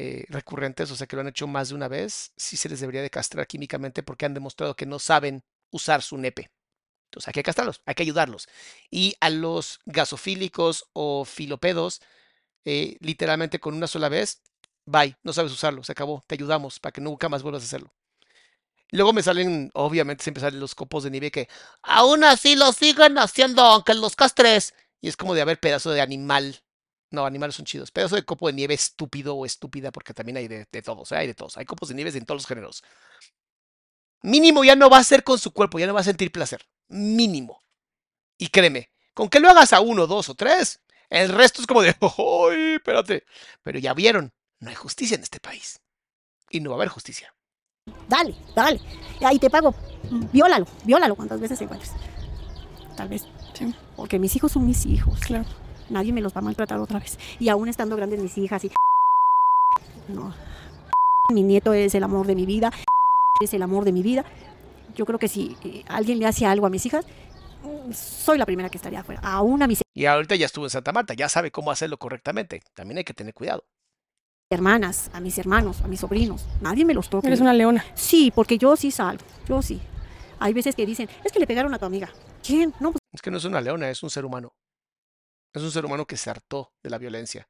eh, 0.00 0.24
recurrentes, 0.28 0.92
o 0.92 0.96
sea 0.96 1.08
que 1.08 1.16
lo 1.16 1.22
han 1.22 1.28
hecho 1.28 1.48
más 1.48 1.70
de 1.70 1.74
una 1.74 1.88
vez, 1.88 2.32
sí 2.36 2.56
se 2.56 2.68
les 2.68 2.78
debería 2.78 3.02
de 3.02 3.10
castrar 3.10 3.48
químicamente 3.48 4.04
porque 4.04 4.26
han 4.26 4.34
demostrado 4.34 4.76
que 4.76 4.86
no 4.86 5.00
saben 5.00 5.42
usar 5.72 6.02
su 6.02 6.16
nepe. 6.18 6.52
Entonces 7.06 7.26
hay 7.26 7.32
que 7.32 7.42
castrarlos, 7.42 7.82
hay 7.84 7.96
que 7.96 8.04
ayudarlos. 8.04 8.48
Y 8.92 9.16
a 9.20 9.28
los 9.28 9.80
gasofílicos 9.86 10.86
o 10.92 11.24
filopedos, 11.24 12.00
eh, 12.64 12.96
literalmente 13.00 13.58
con 13.58 13.74
una 13.74 13.88
sola 13.88 14.08
vez, 14.08 14.40
bye, 14.84 15.16
no 15.24 15.32
sabes 15.32 15.50
usarlo, 15.50 15.82
se 15.82 15.90
acabó, 15.90 16.22
te 16.28 16.36
ayudamos 16.36 16.78
para 16.78 16.92
que 16.92 17.00
nunca 17.00 17.28
más 17.28 17.42
vuelvas 17.42 17.64
a 17.64 17.66
hacerlo. 17.66 17.92
Luego 18.92 19.12
me 19.12 19.24
salen, 19.24 19.72
obviamente, 19.74 20.22
siempre 20.22 20.42
salen 20.42 20.60
los 20.60 20.76
copos 20.76 21.02
de 21.02 21.10
nieve 21.10 21.32
que 21.32 21.48
aún 21.82 22.22
así 22.22 22.54
lo 22.54 22.72
siguen 22.72 23.18
haciendo, 23.18 23.62
aunque 23.62 23.94
los 23.94 24.14
castres. 24.14 24.74
Y 25.00 25.08
es 25.08 25.16
como 25.16 25.34
de 25.34 25.42
haber 25.42 25.58
pedazo 25.58 25.90
de 25.90 26.00
animal. 26.00 26.62
No, 27.10 27.24
animales 27.24 27.54
son 27.54 27.64
chidos. 27.64 27.90
Pedazo 27.90 28.16
de 28.16 28.24
copo 28.24 28.48
de 28.48 28.52
nieve 28.52 28.74
estúpido 28.74 29.34
o 29.34 29.46
estúpida, 29.46 29.90
porque 29.90 30.12
también 30.12 30.36
hay 30.36 30.48
de, 30.48 30.66
de 30.70 30.82
todos, 30.82 31.10
¿eh? 31.12 31.16
hay 31.16 31.26
de 31.26 31.34
todos. 31.34 31.56
Hay 31.56 31.64
copos 31.64 31.88
de 31.88 31.94
nieve 31.94 32.10
en 32.16 32.24
todos 32.24 32.42
los 32.42 32.46
géneros. 32.46 32.84
Mínimo 34.22 34.64
ya 34.64 34.76
no 34.76 34.90
va 34.90 34.98
a 34.98 35.04
ser 35.04 35.24
con 35.24 35.38
su 35.38 35.52
cuerpo, 35.52 35.78
ya 35.78 35.86
no 35.86 35.94
va 35.94 36.00
a 36.00 36.04
sentir 36.04 36.30
placer. 36.32 36.66
Mínimo. 36.88 37.62
Y 38.36 38.48
créeme, 38.48 38.90
con 39.14 39.28
que 39.28 39.40
lo 39.40 39.48
hagas 39.48 39.72
a 39.72 39.80
uno, 39.80 40.06
dos 40.06 40.28
o 40.28 40.34
tres, 40.34 40.80
el 41.08 41.30
resto 41.30 41.60
es 41.60 41.66
como 41.66 41.82
de, 41.82 41.96
¡ay, 42.00 42.74
espérate! 42.74 43.24
Pero 43.62 43.78
ya 43.78 43.94
vieron, 43.94 44.32
no 44.60 44.70
hay 44.70 44.76
justicia 44.76 45.14
en 45.14 45.22
este 45.22 45.40
país. 45.40 45.80
Y 46.50 46.60
no 46.60 46.70
va 46.70 46.76
a 46.76 46.78
haber 46.78 46.88
justicia. 46.88 47.34
Dale, 48.08 48.34
dale. 48.54 48.80
Ahí 49.22 49.38
te 49.38 49.50
pago. 49.50 49.74
Viólalo, 50.32 50.66
viólalo 50.84 51.14
cuantas 51.14 51.40
veces 51.40 51.60
encuentres. 51.60 51.92
Tal 52.96 53.08
vez. 53.08 53.24
Sí. 53.54 53.74
Porque 53.96 54.18
mis 54.18 54.34
hijos 54.36 54.52
son 54.52 54.66
mis 54.66 54.84
hijos. 54.86 55.20
Claro. 55.20 55.46
Nadie 55.90 56.12
me 56.12 56.20
los 56.20 56.34
va 56.34 56.38
a 56.38 56.42
maltratar 56.42 56.78
otra 56.80 56.98
vez. 56.98 57.18
Y 57.38 57.48
aún 57.48 57.68
estando 57.68 57.96
grandes 57.96 58.20
mis 58.20 58.36
hijas 58.38 58.64
y... 58.64 58.72
No. 60.08 60.34
Mi 61.32 61.42
nieto 61.42 61.72
es 61.72 61.94
el 61.94 62.02
amor 62.02 62.26
de 62.26 62.34
mi 62.34 62.46
vida. 62.46 62.72
Es 63.42 63.52
el 63.54 63.62
amor 63.62 63.84
de 63.84 63.92
mi 63.92 64.02
vida. 64.02 64.24
Yo 64.94 65.06
creo 65.06 65.18
que 65.18 65.28
si 65.28 65.56
eh, 65.64 65.84
alguien 65.88 66.18
le 66.18 66.26
hace 66.26 66.46
algo 66.46 66.66
a 66.66 66.70
mis 66.70 66.84
hijas, 66.86 67.04
soy 67.92 68.38
la 68.38 68.46
primera 68.46 68.68
que 68.68 68.78
estaría 68.78 69.00
afuera. 69.00 69.20
Aún 69.22 69.62
a 69.62 69.66
mis 69.66 69.82
Y 69.94 70.06
ahorita 70.06 70.34
ya 70.36 70.46
estuvo 70.46 70.66
en 70.66 70.70
Santa 70.70 70.92
Marta, 70.92 71.14
ya 71.14 71.28
sabe 71.28 71.50
cómo 71.50 71.70
hacerlo 71.70 71.98
correctamente. 71.98 72.62
También 72.74 72.98
hay 72.98 73.04
que 73.04 73.14
tener 73.14 73.34
cuidado. 73.34 73.62
hermanas, 74.50 75.10
a 75.12 75.20
mis 75.20 75.36
hermanos, 75.38 75.82
a 75.82 75.88
mis 75.88 76.00
sobrinos. 76.00 76.46
Nadie 76.60 76.84
me 76.84 76.94
los 76.94 77.10
toca. 77.10 77.26
Eres 77.28 77.40
una 77.40 77.52
leona. 77.52 77.84
Sí, 77.94 78.32
porque 78.34 78.56
yo 78.58 78.76
sí 78.76 78.90
salgo. 78.90 79.24
Yo 79.46 79.60
sí. 79.62 79.80
Hay 80.40 80.54
veces 80.54 80.74
que 80.74 80.86
dicen, 80.86 81.08
es 81.24 81.32
que 81.32 81.38
le 81.40 81.46
pegaron 81.46 81.74
a 81.74 81.78
tu 81.78 81.84
amiga. 81.84 82.08
¿Quién? 82.42 82.72
No, 82.80 82.92
pues 82.92 83.02
Es 83.12 83.20
que 83.20 83.30
no 83.30 83.36
es 83.36 83.44
una 83.44 83.60
leona, 83.60 83.90
es 83.90 84.02
un 84.02 84.10
ser 84.10 84.24
humano. 84.24 84.52
Es 85.58 85.64
un 85.64 85.72
ser 85.72 85.84
humano 85.84 86.06
que 86.06 86.16
se 86.16 86.30
hartó 86.30 86.72
de 86.84 86.90
la 86.90 86.98
violencia. 86.98 87.48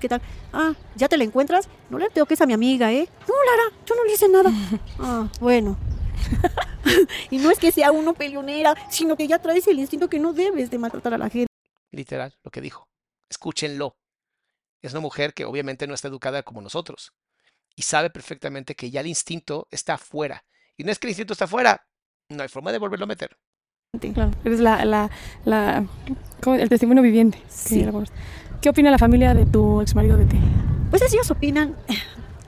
¿qué 0.00 0.08
tal? 0.08 0.20
Ah, 0.52 0.74
¿ya 0.96 1.08
te 1.08 1.16
la 1.16 1.22
encuentras? 1.22 1.68
No 1.88 1.96
le 1.96 2.10
tengo 2.10 2.26
que 2.26 2.34
es 2.34 2.40
a 2.40 2.46
mi 2.46 2.52
amiga, 2.52 2.92
¿eh? 2.92 3.08
No, 3.28 3.34
Lara, 3.44 3.76
yo 3.86 3.94
no 3.94 4.04
le 4.04 4.12
hice 4.12 4.28
nada. 4.28 4.50
Ah, 4.98 5.30
bueno. 5.38 5.78
y 7.30 7.38
no 7.38 7.52
es 7.52 7.60
que 7.60 7.70
sea 7.70 7.92
uno 7.92 8.14
peleonera, 8.14 8.74
sino 8.90 9.16
que 9.16 9.28
ya 9.28 9.38
traes 9.38 9.68
el 9.68 9.78
instinto 9.78 10.08
que 10.08 10.18
no 10.18 10.32
debes 10.32 10.68
de 10.70 10.78
maltratar 10.78 11.14
a 11.14 11.18
la 11.18 11.30
gente. 11.30 11.46
Literal, 11.92 12.36
lo 12.42 12.50
que 12.50 12.60
dijo. 12.60 12.88
Escúchenlo. 13.30 13.96
Es 14.82 14.92
una 14.92 15.00
mujer 15.00 15.32
que 15.32 15.44
obviamente 15.44 15.86
no 15.86 15.94
está 15.94 16.08
educada 16.08 16.42
como 16.42 16.60
nosotros. 16.60 17.12
Y 17.76 17.82
sabe 17.82 18.10
perfectamente 18.10 18.74
que 18.74 18.90
ya 18.90 19.00
el 19.00 19.06
instinto 19.06 19.68
está 19.70 19.94
afuera. 19.94 20.44
Y 20.76 20.82
no 20.82 20.90
es 20.90 20.98
que 20.98 21.06
el 21.06 21.10
instinto 21.10 21.34
está 21.34 21.44
afuera, 21.44 21.86
no 22.30 22.42
hay 22.42 22.48
forma 22.48 22.72
de 22.72 22.78
volverlo 22.78 23.04
a 23.04 23.08
meter. 23.08 23.38
Claro, 23.98 24.32
eres 24.44 24.60
la, 24.60 24.84
la, 24.84 25.10
la 25.46 25.86
el 26.46 26.68
testimonio 26.68 27.02
viviente. 27.02 27.38
que 27.38 27.50
Sí. 27.50 27.86
¿Qué 28.60 28.68
opina 28.68 28.90
la 28.90 28.98
familia 28.98 29.32
de 29.32 29.46
tu 29.46 29.80
ex 29.80 29.94
marido 29.94 30.16
de 30.18 30.26
ti? 30.26 30.38
Pues 30.90 31.02
ellos 31.10 31.30
opinan 31.30 31.74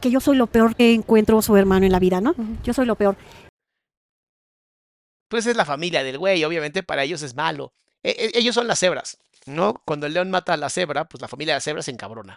que 0.02 0.10
yo 0.10 0.20
soy 0.20 0.36
lo 0.36 0.48
peor 0.48 0.76
que 0.76 0.92
encuentro 0.92 1.40
su 1.40 1.56
hermano 1.56 1.86
en 1.86 1.92
la 1.92 1.98
vida, 1.98 2.20
¿no? 2.20 2.34
Yo 2.62 2.74
soy 2.74 2.84
lo 2.84 2.94
peor. 2.94 3.16
Pues 5.28 5.46
es 5.46 5.56
la 5.56 5.64
familia 5.64 6.02
del 6.02 6.18
güey, 6.18 6.44
obviamente 6.44 6.82
para 6.82 7.04
ellos 7.04 7.22
es 7.22 7.34
malo. 7.34 7.72
E- 8.02 8.10
e- 8.34 8.38
ellos 8.38 8.54
son 8.54 8.66
las 8.66 8.78
cebras, 8.80 9.18
¿no? 9.46 9.80
Cuando 9.86 10.06
el 10.06 10.12
león 10.12 10.30
mata 10.30 10.52
a 10.52 10.56
la 10.58 10.68
cebra, 10.68 11.08
pues 11.08 11.22
la 11.22 11.28
familia 11.28 11.54
de 11.54 11.56
la 11.56 11.60
cebra 11.62 11.82
se 11.82 11.90
encabrona. 11.90 12.36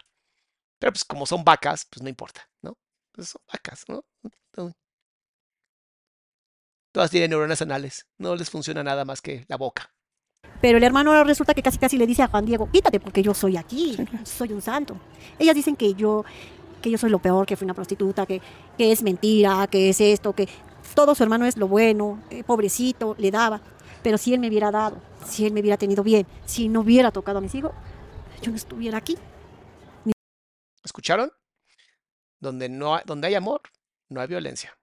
Pero 0.80 0.94
pues 0.94 1.04
como 1.04 1.26
son 1.26 1.44
vacas, 1.44 1.88
pues 1.90 2.02
no 2.04 2.10
importa, 2.10 2.48
¿no? 2.62 2.78
Pues 3.12 3.30
son 3.30 3.42
vacas, 3.52 3.84
¿no? 3.90 4.06
No. 6.94 7.00
Todas 7.00 7.12
tienen 7.12 7.32
neuronas 7.32 7.62
anales, 7.62 8.08
no 8.18 8.36
les 8.36 8.50
funciona 8.50 8.84
nada 8.84 9.04
más 9.04 9.22
que 9.22 9.46
la 9.48 9.58
boca. 9.58 9.92
Pero 10.62 10.78
el 10.78 10.84
hermano 10.84 11.12
ahora 11.12 11.24
resulta 11.24 11.54
que 11.54 11.64
casi 11.64 11.78
casi 11.78 11.98
le 11.98 12.08
dice 12.08 12.22
a 12.22 12.28
Juan 12.28 12.46
Diego, 12.46 12.70
quítate 12.72 13.00
porque 13.00 13.22
yo 13.22 13.34
soy 13.34 13.58
aquí, 13.58 13.98
soy 14.24 14.54
un 14.54 14.62
santo. 14.62 14.98
Ellas 15.40 15.56
dicen 15.56 15.76
que 15.76 15.94
yo, 15.94 16.24
que 16.82 16.90
yo 16.90 16.98
soy 16.98 17.10
lo 17.10 17.20
peor, 17.20 17.46
que 17.46 17.58
fui 17.58 17.66
una 17.66 17.74
prostituta, 17.74 18.26
que, 18.26 18.42
que 18.78 18.92
es 18.92 19.04
mentira, 19.04 19.68
que 19.68 19.90
es 19.90 20.00
esto, 20.00 20.34
que 20.34 20.48
todo 20.96 21.16
su 21.16 21.24
hermano 21.24 21.46
es 21.46 21.58
lo 21.58 21.68
bueno, 21.68 22.24
eh, 22.30 22.44
pobrecito, 22.44 23.16
le 23.18 23.32
daba. 23.32 23.60
Pero 24.04 24.18
si 24.18 24.34
él 24.34 24.40
me 24.40 24.48
hubiera 24.48 24.72
dado, 24.72 25.02
si 25.26 25.46
él 25.46 25.54
me 25.54 25.62
hubiera 25.62 25.78
tenido 25.78 26.04
bien, 26.04 26.28
si 26.46 26.70
no 26.70 26.82
hubiera 26.82 27.12
tocado 27.12 27.40
a 27.40 27.42
mis 27.42 27.56
hijos, 27.56 27.72
yo 28.42 28.52
no 28.52 28.58
estuviera 28.58 29.00
aquí. 29.00 29.18
¿Escucharon? 30.84 31.32
Donde, 32.40 32.70
no 32.70 32.96
hay, 32.96 33.02
donde 33.06 33.28
hay 33.28 33.36
amor, 33.36 33.62
no 34.10 34.22
hay 34.22 34.28
violencia. 34.28 34.78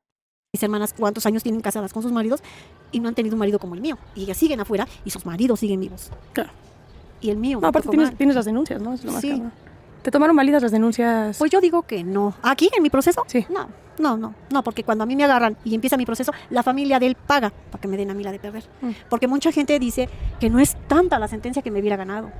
Mis 0.52 0.64
hermanas, 0.64 0.92
¿cuántos 0.92 1.26
años 1.26 1.44
tienen 1.44 1.60
casadas 1.60 1.92
con 1.92 2.02
sus 2.02 2.10
maridos 2.10 2.42
y 2.90 2.98
no 2.98 3.08
han 3.08 3.14
tenido 3.14 3.36
un 3.36 3.38
marido 3.38 3.60
como 3.60 3.76
el 3.76 3.80
mío? 3.80 3.96
Y 4.16 4.24
ellas 4.24 4.36
siguen 4.36 4.58
afuera 4.58 4.88
y 5.04 5.10
sus 5.10 5.24
maridos 5.24 5.60
siguen 5.60 5.78
vivos. 5.78 6.10
Claro. 6.32 6.50
Y 7.20 7.30
el 7.30 7.36
mío. 7.36 7.60
No, 7.60 7.68
aparte 7.68 7.88
tienes, 7.88 8.34
las 8.34 8.46
denuncias, 8.46 8.82
¿no? 8.82 8.94
Es 8.94 9.04
lo 9.04 9.12
más 9.12 9.20
Sí. 9.20 9.30
cabrón. 9.30 9.52
¿Te 10.02 10.10
tomaron 10.10 10.34
válidas 10.34 10.62
las 10.62 10.72
denuncias? 10.72 11.38
Pues 11.38 11.52
yo 11.52 11.60
digo 11.60 11.82
que 11.82 12.02
no. 12.02 12.34
¿Aquí 12.42 12.68
en 12.76 12.82
mi 12.82 12.90
proceso? 12.90 13.22
Sí. 13.28 13.46
No, 13.48 13.68
no, 13.98 14.16
no, 14.16 14.34
no, 14.50 14.64
porque 14.64 14.82
cuando 14.82 15.04
a 15.04 15.06
mí 15.06 15.14
me 15.14 15.22
agarran 15.22 15.56
y 15.62 15.74
empieza 15.74 15.96
mi 15.96 16.04
proceso, 16.06 16.32
la 16.48 16.64
familia 16.64 16.98
de 16.98 17.06
él 17.06 17.14
paga 17.14 17.50
para 17.50 17.80
que 17.80 17.86
me 17.86 17.96
den 17.96 18.10
a 18.10 18.14
mí 18.14 18.24
la 18.24 18.32
de 18.32 18.40
perder. 18.40 18.64
Mm. 18.80 18.90
Porque 19.08 19.28
mucha 19.28 19.52
gente 19.52 19.78
dice 19.78 20.08
que 20.40 20.50
no 20.50 20.58
es 20.58 20.74
tanta 20.88 21.20
la 21.20 21.28
sentencia 21.28 21.62
que 21.62 21.70
me 21.70 21.78
hubiera 21.78 21.96
ganado. 21.96 22.32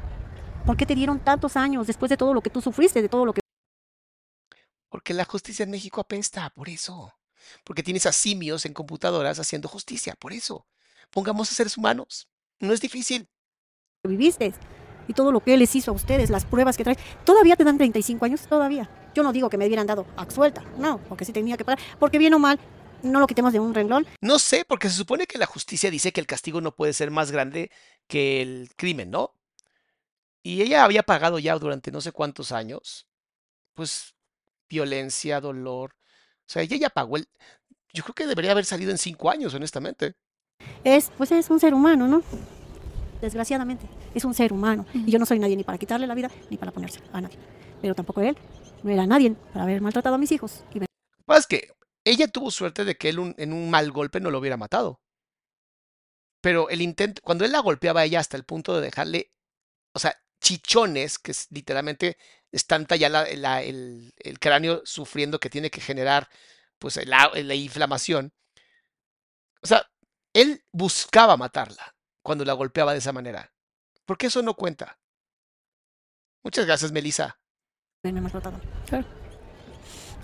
¿Por 0.67 0.77
qué 0.77 0.85
te 0.85 0.97
dieron 0.97 1.21
tantos 1.21 1.57
años 1.57 1.87
después 1.87 2.11
de 2.11 2.17
todo 2.17 2.35
lo 2.35 2.41
que 2.41 2.51
tú 2.51 2.61
sufriste, 2.61 3.03
de 3.03 3.09
todo 3.09 3.25
lo 3.25 3.35
que... 3.35 3.41
Porque 4.89 5.15
la 5.15 5.25
justicia 5.27 5.63
en 5.63 5.71
México 5.71 6.01
apesta, 6.01 6.51
por 6.51 6.69
eso. 6.69 7.13
Porque 7.65 7.83
tienes 7.83 8.07
a 8.07 8.13
simios 8.13 8.67
en 8.67 8.73
computadoras 8.73 9.39
haciendo 9.39 9.69
justicia, 9.69 10.15
por 10.19 10.33
eso. 10.33 10.67
Pongamos 11.11 11.51
a 11.51 11.55
seres 11.55 11.77
humanos. 11.77 12.29
No 12.59 12.73
es 12.73 12.81
difícil. 12.81 13.29
viviste? 14.05 14.53
Y 15.09 15.13
todo 15.15 15.33
lo 15.33 15.41
que 15.41 15.55
él 15.55 15.61
les 15.61 15.75
hizo 15.75 15.91
a 15.91 15.95
ustedes, 15.95 16.31
las 16.31 16.45
pruebas 16.45 16.77
que 16.77 16.85
traes. 16.85 16.99
¿Todavía 17.25 17.57
te 17.57 17.65
dan 17.65 17.79
35 17.79 18.25
años? 18.25 18.43
Todavía. 18.43 18.89
Yo 19.15 19.23
no 19.23 19.33
digo 19.33 19.51
que 19.51 19.59
me 19.59 19.67
hubieran 19.67 19.87
dado 19.87 20.07
absuelta, 20.17 20.63
no, 20.79 20.99
porque 21.09 21.25
sí 21.25 21.33
tenía 21.33 21.57
que 21.57 21.65
pagar. 21.65 21.85
Porque 21.99 22.19
bien 22.19 22.35
o 22.35 22.39
mal, 22.39 22.61
no 23.03 23.19
lo 23.19 23.27
quitemos 23.27 23.53
de 23.53 23.61
un 23.61 23.75
renglón. 23.75 24.07
No 24.21 24.39
sé, 24.39 24.65
porque 24.65 24.89
se 24.89 24.97
supone 24.97 25.27
que 25.27 25.39
la 25.39 25.47
justicia 25.47 25.91
dice 25.91 26.13
que 26.13 26.21
el 26.21 26.27
castigo 26.27 26.61
no 26.61 26.75
puede 26.75 26.93
ser 26.93 27.11
más 27.11 27.33
grande 27.33 27.71
que 28.07 28.43
el 28.43 28.71
crimen, 28.77 29.11
¿no? 29.11 29.35
Y 30.43 30.63
ella 30.63 30.85
había 30.85 31.03
pagado 31.03 31.39
ya 31.39 31.59
durante 31.59 31.91
no 31.91 32.01
sé 32.01 32.13
cuántos 32.13 32.53
años, 32.53 33.07
pues, 33.75 34.15
violencia, 34.69 35.41
dolor. 35.41 35.97
O 36.51 36.53
sea, 36.53 36.63
ella 36.63 36.77
ya 36.77 36.91
pagó 36.91 37.17
el... 37.17 37.29
Yo 37.93 38.03
creo 38.03 38.15
que 38.15 38.27
debería 38.27 38.51
haber 38.51 38.65
salido 38.65 38.91
en 38.91 38.99
cinco 38.99 39.31
años, 39.31 39.55
honestamente. 39.55 40.15
Es, 40.83 41.13
pues 41.17 41.31
es 41.31 41.49
un 41.49 41.61
ser 41.61 41.75
humano, 41.75 42.09
¿no? 42.09 42.25
Desgraciadamente, 43.21 43.87
es 44.17 44.25
un 44.25 44.35
ser 44.35 44.53
humano. 44.53 44.85
Y 44.93 45.13
yo 45.13 45.21
no 45.21 45.27
soy 45.27 45.39
nadie 45.39 45.57
ni 45.57 45.63
para 45.63 45.79
quitarle 45.79 46.09
la 46.09 46.15
vida, 46.17 46.29
ni 46.51 46.57
para 46.57 46.73
ponerse 46.73 47.01
a 47.13 47.21
nadie. 47.21 47.39
Pero 47.81 47.95
tampoco 47.95 48.21
él, 48.21 48.37
no 48.83 48.91
era 48.91 49.07
nadie 49.07 49.37
para 49.53 49.63
haber 49.63 49.81
maltratado 49.81 50.17
a 50.17 50.19
mis 50.19 50.33
hijos. 50.33 50.65
Y 50.75 50.81
me- 50.81 50.87
Más 51.25 51.47
que 51.47 51.69
ella 52.05 52.27
tuvo 52.27 52.51
suerte 52.51 52.85
de 52.85 52.97
que 52.97 53.11
él 53.11 53.21
un- 53.21 53.35
en 53.39 53.53
un 53.53 53.71
mal 53.71 53.93
golpe 53.93 54.19
no 54.19 54.33
lo 54.33 54.41
hubiera 54.41 54.57
matado. 54.57 55.01
Pero 56.41 56.69
el 56.69 56.83
intento, 56.83 57.23
cuando 57.23 57.45
él 57.45 57.53
la 57.53 57.61
golpeaba 57.61 58.01
a 58.01 58.05
ella 58.07 58.19
hasta 58.19 58.37
el 58.37 58.45
punto 58.45 58.75
de 58.75 58.83
dejarle, 58.83 59.31
o 59.95 60.01
sea, 60.01 60.17
chichones, 60.41 61.17
que 61.21 61.31
es, 61.31 61.47
literalmente 61.51 62.17
es 62.53 62.67
tanta 62.67 62.97
ya 62.97 63.09
la- 63.09 63.29
la- 63.37 63.63
el, 63.63 64.13
el 64.19 64.39
cráneo 64.39 64.83
sufriendo 64.85 65.39
que 65.39 65.51
tiene 65.51 65.71
que 65.71 65.81
generar 65.81 66.29
pues 66.79 66.97
la, 67.07 67.31
la 67.35 67.55
inflamación. 67.55 68.33
O 69.63 69.67
sea, 69.67 69.87
él 70.35 70.63
buscaba 70.73 71.37
matarla 71.37 71.95
cuando 72.23 72.45
la 72.45 72.55
golpeaba 72.55 72.93
de 72.93 72.99
esa 72.99 73.13
manera. 73.13 73.53
¿Por 74.07 74.17
qué 74.19 74.27
eso 74.29 74.43
no 74.43 74.55
cuenta? 74.55 74.99
Muchas 76.43 76.65
gracias, 76.67 76.91
Melissa. 76.93 77.39
haberme 78.03 78.23
maltratado. 78.23 78.59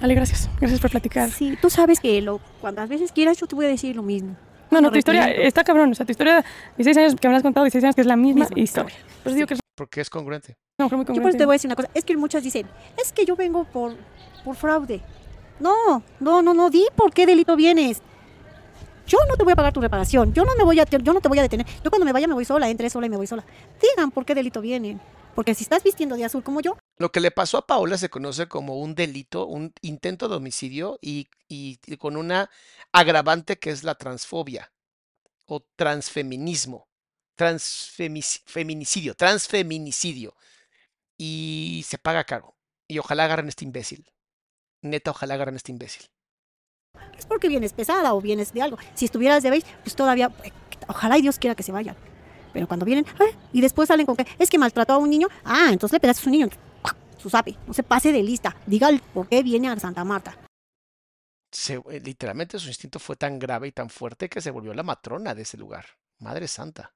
Ale, 0.00 0.14
gracias. 0.14 0.48
Gracias 0.58 0.80
por 0.80 0.90
platicar. 0.90 1.30
Sí, 1.30 1.56
tú 1.60 1.70
sabes 1.70 2.00
que 2.00 2.20
lo, 2.20 2.38
cuantas 2.60 2.88
veces 2.88 3.12
quieras 3.12 3.38
yo 3.38 3.46
te 3.46 3.54
voy 3.54 3.66
a 3.66 3.68
decir 3.68 3.96
lo 3.96 4.02
mismo. 4.02 4.36
No, 4.70 4.80
no, 4.80 4.90
tu 4.90 4.98
historia 4.98 5.30
está 5.30 5.62
cabrón. 5.62 5.92
O 5.92 5.94
sea, 5.94 6.04
tu 6.04 6.12
historia, 6.12 6.44
16 6.76 6.96
años 6.96 7.20
que 7.20 7.28
me 7.28 7.36
has 7.36 7.42
contado, 7.42 7.64
16 7.64 7.84
años 7.84 7.94
que 7.94 8.00
es 8.00 8.06
la 8.06 8.16
misma, 8.16 8.40
Misma 8.46 8.60
historia. 8.60 8.94
historia. 8.94 9.20
Por 9.22 9.30
eso 9.30 9.34
digo 9.36 9.46
que 9.46 9.54
es 9.54 9.60
Porque 9.76 10.00
es 10.00 10.10
congruente. 10.10 10.56
Muy 10.78 10.88
Yo 10.90 10.96
por 10.96 11.00
eso 11.00 11.06
congruente. 11.14 11.38
te 11.38 11.44
voy 11.46 11.52
a 11.54 11.56
decir 11.56 11.68
una 11.68 11.76
cosa. 11.76 11.90
Es 11.94 12.04
que 12.04 12.16
muchas 12.16 12.42
dicen, 12.42 12.68
es 13.02 13.12
que 13.12 13.24
yo 13.24 13.34
vengo 13.34 13.64
por, 13.64 13.96
por 14.44 14.56
fraude. 14.56 15.02
No, 15.58 16.02
no, 16.20 16.42
no, 16.42 16.52
no, 16.52 16.68
di 16.68 16.84
por 16.94 17.12
qué 17.14 17.24
delito 17.26 17.56
vienes. 17.56 18.02
Yo 19.06 19.18
no 19.28 19.36
te 19.36 19.44
voy 19.44 19.52
a 19.54 19.56
pagar 19.56 19.72
tu 19.72 19.80
reparación. 19.80 20.34
Yo 20.34 20.44
no 20.44 20.54
me 20.56 20.64
voy 20.64 20.78
a, 20.80 20.84
yo 20.84 21.12
no 21.14 21.20
te 21.20 21.28
voy 21.28 21.38
a 21.38 21.42
detener. 21.42 21.66
Yo 21.82 21.90
cuando 21.90 22.04
me 22.04 22.12
vaya 22.12 22.26
me 22.28 22.34
voy 22.34 22.44
sola, 22.44 22.68
entré 22.68 22.90
sola 22.90 23.06
y 23.06 23.10
me 23.10 23.16
voy 23.16 23.26
sola. 23.26 23.44
Digan 23.80 24.10
por 24.10 24.26
qué 24.26 24.34
delito 24.34 24.60
vienen. 24.60 25.00
Porque 25.34 25.54
si 25.54 25.62
estás 25.64 25.82
vistiendo 25.82 26.16
de 26.16 26.24
azul 26.24 26.42
como 26.42 26.60
yo, 26.60 26.76
Lo 26.98 27.12
que 27.12 27.20
le 27.20 27.30
pasó 27.30 27.58
a 27.58 27.66
Paola 27.66 27.98
se 27.98 28.08
conoce 28.08 28.48
como 28.48 28.78
un 28.80 28.94
delito, 28.94 29.46
un 29.46 29.72
intento 29.82 30.28
de 30.28 30.36
homicidio 30.36 30.98
y, 31.02 31.28
y- 31.48 31.78
y 31.86 31.96
con 31.98 32.16
una 32.16 32.50
agravante 32.90 33.58
que 33.58 33.68
es 33.70 33.84
la 33.84 33.94
transfobia 33.96 34.72
o 35.46 35.60
transfeminismo, 35.76 36.88
transfeminicidio, 37.36 39.14
transfeminicidio. 39.14 40.34
Y 41.18 41.84
se 41.86 41.98
paga 41.98 42.24
caro. 42.24 42.56
Y 42.88 42.98
ojalá 42.98 43.24
agarren 43.24 43.46
a 43.46 43.48
este 43.48 43.64
imbécil. 43.64 44.10
Neta, 44.82 45.10
ojalá 45.10 45.34
agarren 45.34 45.54
a 45.54 45.56
este 45.56 45.72
imbécil. 45.72 46.06
es 47.18 47.26
porque 47.26 47.48
vienes 47.48 47.72
pesada 47.72 48.14
o 48.14 48.20
vienes 48.20 48.52
de 48.52 48.62
algo. 48.62 48.78
Si 48.94 49.04
estuvieras 49.06 49.42
de 49.42 49.50
beige, 49.50 49.66
pues 49.82 49.96
todavía, 49.96 50.30
eh, 50.44 50.52
ojalá 50.88 51.18
y 51.18 51.22
Dios 51.22 51.38
quiera 51.38 51.54
que 51.54 51.62
se 51.62 51.72
vayan. 51.72 51.96
Pero 52.52 52.66
cuando 52.68 52.86
vienen, 52.86 53.04
ah, 53.20 53.26
y 53.52 53.60
después 53.60 53.88
salen 53.88 54.06
con 54.06 54.16
que 54.16 54.26
es 54.38 54.48
que 54.48 54.58
maltrató 54.58 54.94
a 54.94 54.98
un 54.98 55.10
niño, 55.10 55.28
ah, 55.44 55.68
entonces 55.72 55.92
le 55.94 56.00
pegaste 56.00 56.20
a 56.20 56.24
su 56.24 56.30
niño, 56.30 56.48
su 57.18 57.28
sape, 57.28 57.56
no 57.66 57.74
se 57.74 57.82
pase 57.82 58.12
de 58.12 58.22
lista, 58.22 58.56
diga 58.66 58.88
el 58.88 59.00
por 59.00 59.28
qué 59.28 59.42
viene 59.42 59.68
a 59.68 59.78
Santa 59.78 60.04
Marta. 60.04 60.38
Se- 61.52 61.82
eh, 61.90 62.00
literalmente 62.02 62.58
su 62.58 62.68
instinto 62.68 62.98
fue 62.98 63.16
tan 63.16 63.38
grave 63.38 63.68
y 63.68 63.72
tan 63.72 63.90
fuerte 63.90 64.28
que 64.28 64.40
se 64.40 64.50
volvió 64.50 64.72
la 64.74 64.82
matrona 64.82 65.34
de 65.34 65.42
ese 65.42 65.56
lugar. 65.56 65.86
Madre 66.18 66.48
santa. 66.48 66.94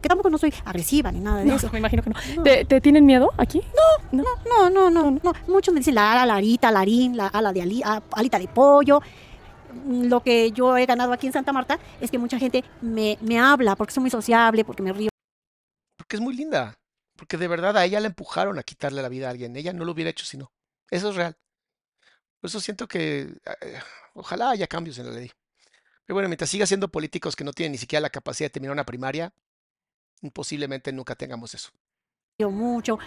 Que 0.00 0.08
tampoco 0.08 0.30
no 0.30 0.38
soy 0.38 0.52
agresiva 0.64 1.12
ni 1.12 1.20
nada 1.20 1.38
de 1.40 1.44
No, 1.44 1.56
eso. 1.56 1.70
me 1.72 1.78
imagino 1.78 2.02
que 2.02 2.10
no. 2.10 2.16
No. 2.36 2.42
¿Te, 2.42 2.64
te 2.64 2.80
tienen 2.80 3.04
miedo 3.06 3.30
aquí? 3.36 3.60
No, 4.12 4.22
no, 4.22 4.70
no, 4.70 4.90
no, 4.90 5.10
no. 5.10 5.32
Muchos 5.46 5.72
me 5.74 5.80
dicen 5.80 5.94
la 5.94 6.12
ala, 6.12 6.26
la 6.26 6.36
arita, 6.36 6.70
larín, 6.70 7.16
la 7.16 7.26
ala 7.28 7.52
de 7.52 7.62
ali- 7.62 7.82
ah, 7.84 8.02
alita 8.12 8.38
de 8.38 8.48
pollo. 8.48 9.00
Lo 9.86 10.20
que 10.22 10.50
yo 10.52 10.76
he 10.76 10.84
ganado 10.86 11.12
aquí 11.12 11.26
en 11.26 11.32
Santa 11.32 11.52
Marta 11.52 11.78
es 12.00 12.10
que 12.10 12.18
mucha 12.18 12.38
gente 12.38 12.64
me, 12.80 13.18
me 13.20 13.38
habla 13.38 13.76
porque 13.76 13.92
soy 13.94 14.00
muy 14.00 14.10
sociable, 14.10 14.64
porque 14.64 14.82
me 14.82 14.92
río. 14.92 15.10
Porque 15.96 16.16
es 16.16 16.20
muy 16.22 16.34
linda. 16.34 16.76
Porque 17.16 17.36
de 17.36 17.46
verdad 17.48 17.76
a 17.76 17.84
ella 17.84 18.00
la 18.00 18.06
empujaron 18.06 18.58
a 18.58 18.62
quitarle 18.62 19.02
la 19.02 19.08
vida 19.08 19.28
a 19.28 19.30
alguien. 19.30 19.54
Ella 19.56 19.72
no 19.72 19.84
lo 19.84 19.92
hubiera 19.92 20.10
hecho 20.10 20.24
si 20.24 20.38
no. 20.38 20.50
Eso 20.90 21.10
es 21.10 21.16
real. 21.16 21.36
Por 22.40 22.48
eso 22.48 22.58
siento 22.60 22.88
que 22.88 23.20
eh, 23.60 23.78
ojalá 24.14 24.50
haya 24.50 24.66
cambios 24.66 24.98
en 24.98 25.06
la 25.06 25.12
ley. 25.12 25.30
Pero 26.06 26.14
bueno, 26.14 26.28
mientras 26.28 26.50
siga 26.50 26.66
siendo 26.66 26.88
políticos 26.88 27.36
que 27.36 27.44
no 27.44 27.52
tienen 27.52 27.72
ni 27.72 27.78
siquiera 27.78 28.00
la 28.00 28.10
capacidad 28.10 28.46
de 28.46 28.50
terminar 28.54 28.72
una 28.72 28.84
primaria, 28.86 29.32
posiblemente 30.28 30.92
nunca 30.92 31.14
tengamos 31.14 31.54
eso. 31.54 31.70
Mucho, 32.50 32.98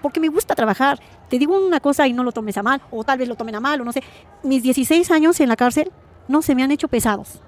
porque 0.00 0.20
me 0.20 0.28
gusta 0.28 0.54
trabajar. 0.54 1.00
Te 1.28 1.38
digo 1.38 1.58
una 1.64 1.80
cosa 1.80 2.06
y 2.06 2.12
no 2.12 2.22
lo 2.22 2.30
tomes 2.32 2.56
a 2.58 2.62
mal, 2.62 2.80
o 2.92 3.02
tal 3.02 3.18
vez 3.18 3.28
lo 3.28 3.34
tomen 3.34 3.56
a 3.56 3.60
mal, 3.60 3.80
o 3.80 3.84
no 3.84 3.92
sé. 3.92 4.02
Mis 4.44 4.62
16 4.62 5.10
años 5.10 5.40
en 5.40 5.48
la 5.48 5.56
cárcel 5.56 5.90
no 6.28 6.42
se 6.42 6.54
me 6.54 6.62
han 6.62 6.70
hecho 6.70 6.88
pesados. 6.88 7.40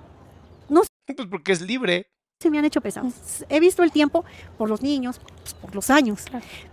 No 0.68 0.82
Pues 1.16 1.28
porque 1.28 1.52
es 1.52 1.60
libre. 1.60 2.06
se 2.40 2.50
me 2.50 2.58
han 2.58 2.64
hecho 2.64 2.80
pesados. 2.80 3.44
He 3.48 3.60
visto 3.60 3.82
el 3.84 3.92
tiempo 3.92 4.24
por 4.58 4.68
los 4.68 4.82
niños, 4.82 5.20
pues, 5.42 5.54
por 5.54 5.74
los 5.74 5.90
años, 5.90 6.24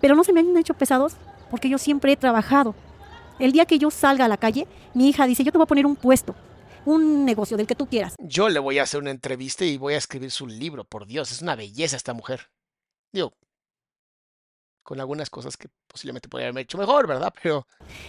pero 0.01 0.15
no 0.15 0.23
se 0.23 0.33
me 0.33 0.39
han 0.39 0.57
hecho 0.57 0.73
pesados 0.73 1.17
porque 1.51 1.69
yo 1.69 1.77
siempre 1.77 2.11
he 2.11 2.17
trabajado. 2.17 2.73
El 3.39 3.51
día 3.51 3.65
que 3.65 3.77
yo 3.77 3.91
salga 3.91 4.25
a 4.25 4.27
la 4.27 4.37
calle, 4.37 4.67
mi 4.95 5.09
hija 5.09 5.27
dice, 5.27 5.43
yo 5.43 5.51
te 5.51 5.57
voy 5.59 5.65
a 5.65 5.67
poner 5.67 5.85
un 5.85 5.95
puesto, 5.95 6.33
un 6.87 7.25
negocio 7.25 7.57
del 7.57 7.67
que 7.67 7.75
tú 7.75 7.87
quieras. 7.87 8.15
Yo 8.19 8.47
le 8.47 8.59
voy 8.59 8.79
a 8.79 8.83
hacer 8.83 9.01
una 9.01 9.11
entrevista 9.11 9.65
y 9.65 9.77
voy 9.77 9.93
a 9.95 9.97
escribir 9.97 10.31
su 10.31 10.47
libro, 10.47 10.85
por 10.85 11.05
Dios, 11.05 11.31
es 11.31 11.41
una 11.41 11.55
belleza 11.55 11.97
esta 11.97 12.13
mujer. 12.13 12.49
Digo, 13.11 13.33
con 14.83 15.01
algunas 15.01 15.29
cosas 15.29 15.57
que 15.57 15.67
posiblemente 15.85 16.29
podría 16.29 16.45
haberme 16.45 16.61
hecho 16.61 16.77
mejor, 16.77 17.05
¿verdad? 17.05 17.33
Pero 17.43 17.67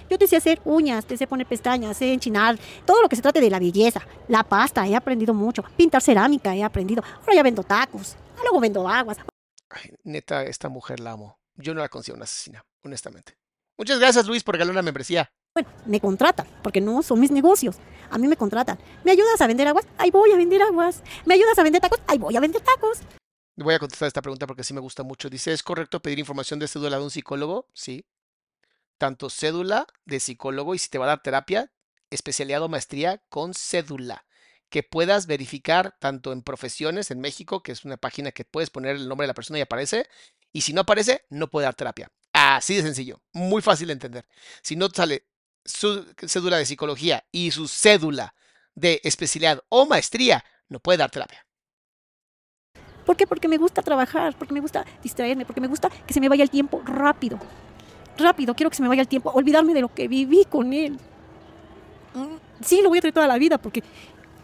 Yo 0.08 0.16
te 0.16 0.28
sé 0.28 0.36
hacer 0.36 0.60
uñas, 0.64 1.04
te 1.06 1.16
sé 1.16 1.26
poner 1.26 1.48
pestañas, 1.48 1.96
sé 1.96 2.12
enchinar, 2.12 2.56
todo 2.86 3.02
lo 3.02 3.08
que 3.08 3.16
se 3.16 3.22
trate 3.22 3.40
de 3.40 3.50
la 3.50 3.58
belleza. 3.58 4.06
La 4.28 4.44
pasta, 4.44 4.86
he 4.86 4.94
aprendido 4.94 5.34
mucho. 5.34 5.64
Pintar 5.76 6.00
cerámica, 6.00 6.54
he 6.54 6.62
aprendido. 6.62 7.02
Ahora 7.20 7.34
ya 7.34 7.42
vendo 7.42 7.64
tacos, 7.64 8.16
luego 8.40 8.60
vendo 8.60 8.88
aguas. 8.88 9.18
ay, 9.70 9.90
neta, 10.04 10.44
esta 10.44 10.68
mujer 10.68 11.00
la 11.00 11.12
amo. 11.12 11.40
Yo 11.56 11.74
no 11.74 11.80
la 11.80 11.88
considero 11.88 12.16
una 12.16 12.24
asesina, 12.24 12.64
honestamente. 12.84 13.36
Muchas 13.76 13.98
gracias, 13.98 14.26
Luis, 14.26 14.44
por 14.44 14.54
regalar 14.54 14.72
una 14.72 14.82
membresía. 14.82 15.32
Bueno, 15.58 15.72
me 15.86 15.98
contratan, 16.00 16.46
porque 16.62 16.80
no 16.80 17.02
son 17.02 17.18
mis 17.18 17.32
negocios. 17.32 17.78
A 18.10 18.18
mí 18.18 18.28
me 18.28 18.36
contratan. 18.36 18.78
¿Me 19.02 19.10
ayudas 19.10 19.40
a 19.40 19.48
vender 19.48 19.66
aguas? 19.66 19.88
Ahí 19.96 20.08
voy 20.08 20.30
a 20.30 20.36
vender 20.36 20.62
aguas. 20.62 21.02
¿Me 21.24 21.34
ayudas 21.34 21.58
a 21.58 21.64
vender 21.64 21.82
tacos? 21.82 21.98
Ahí 22.06 22.16
voy 22.16 22.36
a 22.36 22.40
vender 22.40 22.62
tacos. 22.62 23.00
Voy 23.56 23.74
a 23.74 23.80
contestar 23.80 24.06
esta 24.06 24.22
pregunta 24.22 24.46
porque 24.46 24.62
sí 24.62 24.72
me 24.72 24.78
gusta 24.78 25.02
mucho. 25.02 25.28
Dice, 25.28 25.52
¿es 25.52 25.64
correcto 25.64 26.00
pedir 26.00 26.20
información 26.20 26.60
de 26.60 26.68
cédula 26.68 26.98
de 26.98 27.02
un 27.02 27.10
psicólogo? 27.10 27.66
Sí. 27.74 28.06
Tanto 28.98 29.30
cédula 29.30 29.88
de 30.04 30.20
psicólogo 30.20 30.76
y 30.76 30.78
si 30.78 30.90
te 30.90 30.98
va 30.98 31.06
a 31.06 31.08
dar 31.08 31.22
terapia, 31.24 31.72
especialidad 32.08 32.68
maestría 32.68 33.20
con 33.28 33.52
cédula. 33.52 34.26
Que 34.68 34.84
puedas 34.84 35.26
verificar 35.26 35.96
tanto 35.98 36.32
en 36.32 36.42
profesiones 36.42 37.10
en 37.10 37.18
México, 37.18 37.64
que 37.64 37.72
es 37.72 37.84
una 37.84 37.96
página 37.96 38.30
que 38.30 38.44
puedes 38.44 38.70
poner 38.70 38.94
el 38.94 39.08
nombre 39.08 39.24
de 39.24 39.28
la 39.32 39.34
persona 39.34 39.58
y 39.58 39.62
aparece. 39.62 40.06
Y 40.52 40.60
si 40.60 40.72
no 40.72 40.82
aparece, 40.82 41.24
no 41.30 41.50
puede 41.50 41.64
dar 41.64 41.74
terapia. 41.74 42.12
Así 42.32 42.76
de 42.76 42.82
sencillo. 42.82 43.20
Muy 43.32 43.62
fácil 43.62 43.88
de 43.88 43.94
entender. 43.94 44.24
Si 44.62 44.76
no 44.76 44.88
sale 44.88 45.27
su 45.68 46.04
cédula 46.26 46.56
de 46.56 46.66
psicología 46.66 47.24
y 47.30 47.50
su 47.50 47.68
cédula 47.68 48.34
de 48.74 49.00
especialidad 49.04 49.62
o 49.68 49.86
maestría, 49.86 50.44
no 50.68 50.80
puede 50.80 50.98
dar 50.98 51.10
terapia. 51.10 51.44
¿Por 53.04 53.16
qué? 53.16 53.26
Porque 53.26 53.48
me 53.48 53.56
gusta 53.56 53.82
trabajar, 53.82 54.36
porque 54.36 54.52
me 54.54 54.60
gusta 54.60 54.84
distraerme, 55.02 55.44
porque 55.46 55.60
me 55.60 55.68
gusta 55.68 55.88
que 56.06 56.12
se 56.12 56.20
me 56.20 56.28
vaya 56.28 56.42
el 56.42 56.50
tiempo 56.50 56.82
rápido. 56.84 57.38
Rápido, 58.18 58.54
quiero 58.54 58.68
que 58.70 58.76
se 58.76 58.82
me 58.82 58.88
vaya 58.88 59.02
el 59.02 59.08
tiempo, 59.08 59.30
olvidarme 59.30 59.72
de 59.74 59.80
lo 59.80 59.88
que 59.94 60.08
viví 60.08 60.44
con 60.44 60.72
él. 60.72 60.98
Mm, 62.14 62.36
Sí, 62.64 62.80
lo 62.82 62.88
voy 62.88 62.98
a 62.98 63.00
traer 63.00 63.14
toda 63.14 63.26
la 63.28 63.38
vida 63.38 63.58
porque... 63.58 63.82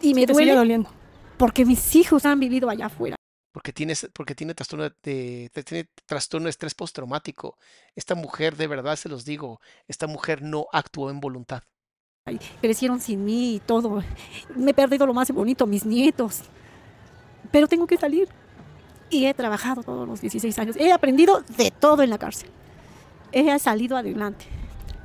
Y 0.00 0.14
me 0.14 0.20
Sí, 0.22 0.26
te 0.26 0.34
sigue 0.34 0.34
duele 0.34 0.54
doliendo. 0.54 0.90
porque 1.36 1.64
mis 1.64 1.94
hijos 1.96 2.24
han 2.26 2.38
vivido 2.40 2.70
allá 2.70 2.86
afuera. 2.86 3.16
Porque 3.54 3.72
tienes, 3.72 4.08
porque 4.12 4.34
tiene 4.34 4.52
trastorno 4.52 4.90
de, 5.04 5.48
de- 5.54 5.62
tiene 5.62 5.88
trastorno 6.06 6.46
de 6.46 6.50
estrés 6.50 6.74
postraumático. 6.74 7.56
Esta 7.94 8.16
mujer, 8.16 8.56
de 8.56 8.66
verdad 8.66 8.96
se 8.96 9.08
los 9.08 9.24
digo, 9.24 9.60
esta 9.86 10.08
mujer 10.08 10.42
no 10.42 10.66
actuó 10.72 11.08
en 11.08 11.20
voluntad. 11.20 11.62
Ay, 12.26 12.40
Crecieron 12.60 13.00
sin 13.00 13.24
mí 13.24 13.54
y 13.54 13.60
todo. 13.60 14.02
Me 14.56 14.72
he 14.72 14.74
perdido 14.74 15.06
lo 15.06 15.14
más 15.14 15.30
bonito, 15.30 15.68
mis 15.68 15.86
nietos. 15.86 16.40
Pero 17.52 17.68
tengo 17.68 17.86
que 17.86 17.96
salir. 17.96 18.28
Y 19.08 19.26
he 19.26 19.34
trabajado 19.34 19.84
todos 19.84 20.08
los 20.08 20.20
16 20.20 20.58
años. 20.58 20.76
He 20.76 20.90
aprendido 20.92 21.44
de 21.56 21.70
todo 21.70 22.02
en 22.02 22.10
la 22.10 22.18
cárcel. 22.18 22.50
He 23.30 23.56
salido 23.60 23.96
adelante. 23.96 24.46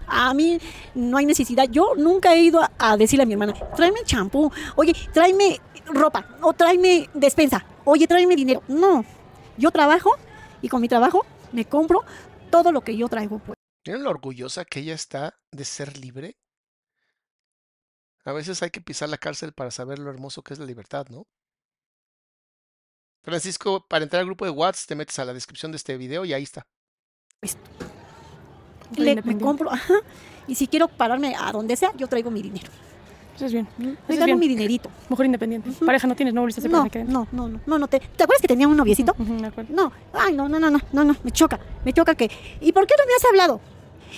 A 0.07 0.34
mí 0.34 0.57
no 0.95 1.17
hay 1.17 1.27
necesidad. 1.27 1.69
Yo 1.69 1.93
nunca 1.95 2.34
he 2.34 2.41
ido 2.41 2.63
a, 2.63 2.71
a 2.80 2.97
decirle 2.97 3.23
a 3.23 3.26
mi 3.27 3.34
hermana, 3.34 3.53
tráeme 3.76 3.99
champú, 4.05 4.51
oye, 4.76 4.95
tráeme 5.13 5.61
ropa, 5.89 6.25
o 6.41 6.53
tráeme 6.53 7.09
despensa, 7.13 7.65
oye, 7.85 8.07
tráeme 8.07 8.35
dinero. 8.35 8.63
No, 8.67 9.03
yo 9.57 9.71
trabajo 9.71 10.11
y 10.61 10.69
con 10.69 10.81
mi 10.81 10.87
trabajo 10.87 11.25
me 11.51 11.65
compro 11.65 12.03
todo 12.51 12.71
lo 12.71 12.81
que 12.81 12.95
yo 12.95 13.07
traigo. 13.07 13.39
Pues. 13.39 13.57
¿Vieron 13.85 14.03
lo 14.03 14.09
orgullosa 14.09 14.65
que 14.65 14.79
ella 14.81 14.93
está 14.93 15.39
de 15.51 15.65
ser 15.65 15.97
libre? 15.97 16.37
A 18.25 18.33
veces 18.33 18.61
hay 18.61 18.69
que 18.69 18.81
pisar 18.81 19.09
la 19.09 19.17
cárcel 19.17 19.53
para 19.53 19.71
saber 19.71 19.97
lo 19.99 20.09
hermoso 20.11 20.43
que 20.43 20.53
es 20.53 20.59
la 20.59 20.65
libertad, 20.65 21.07
¿no? 21.09 21.25
Francisco, 23.23 23.85
para 23.87 24.03
entrar 24.03 24.21
al 24.21 24.25
grupo 24.25 24.45
de 24.45 24.51
WhatsApp, 24.51 24.87
te 24.87 24.95
metes 24.95 25.19
a 25.19 25.25
la 25.25 25.33
descripción 25.33 25.71
de 25.71 25.77
este 25.77 25.97
video 25.97 26.25
y 26.25 26.33
ahí 26.33 26.43
está. 26.43 26.65
Le- 28.95 29.21
me 29.21 29.37
compro, 29.37 29.71
ajá, 29.71 29.95
y 30.47 30.55
si 30.55 30.67
quiero 30.67 30.87
pararme 30.87 31.35
a 31.37 31.51
donde 31.51 31.75
sea, 31.75 31.91
yo 31.95 32.07
traigo 32.07 32.31
mi 32.31 32.41
dinero. 32.41 32.71
Eso 33.39 33.45
es 33.45 33.53
bien. 33.53 33.69
Me 33.77 33.91
Eso 33.91 33.95
es 34.09 34.15
gano 34.19 34.25
bien. 34.25 34.39
mi 34.39 34.47
dinerito. 34.49 34.89
Mujer 35.07 35.27
independiente. 35.27 35.69
Ujú. 35.69 35.85
Pareja 35.85 36.07
no 36.07 36.15
tienes, 36.15 36.33
no 36.33 36.41
volviste 36.41 36.59
a 36.59 36.63
ser 36.63 36.71
No, 36.71 36.83
pareja 36.85 37.09
no, 37.09 37.25
no, 37.31 37.47
no, 37.47 37.59
no, 37.65 37.79
no. 37.79 37.87
¿Te, 37.87 38.01
¿Te 38.01 38.23
acuerdas 38.23 38.41
que 38.41 38.49
tenía 38.49 38.67
un 38.67 38.75
noviecito? 38.75 39.15
Me 39.17 39.47
acuerdo. 39.47 39.73
No, 39.73 39.93
ay, 40.11 40.33
no, 40.33 40.49
no, 40.49 40.59
no, 40.59 40.69
no, 40.69 40.79
no, 40.91 41.03
no, 41.05 41.15
me 41.23 41.31
choca, 41.31 41.57
me 41.85 41.93
choca 41.93 42.15
que... 42.15 42.29
¿Y 42.59 42.73
por 42.73 42.85
qué 42.85 42.95
no 42.97 43.05
me 43.05 43.13
has 43.15 43.23
hablado? 43.23 43.61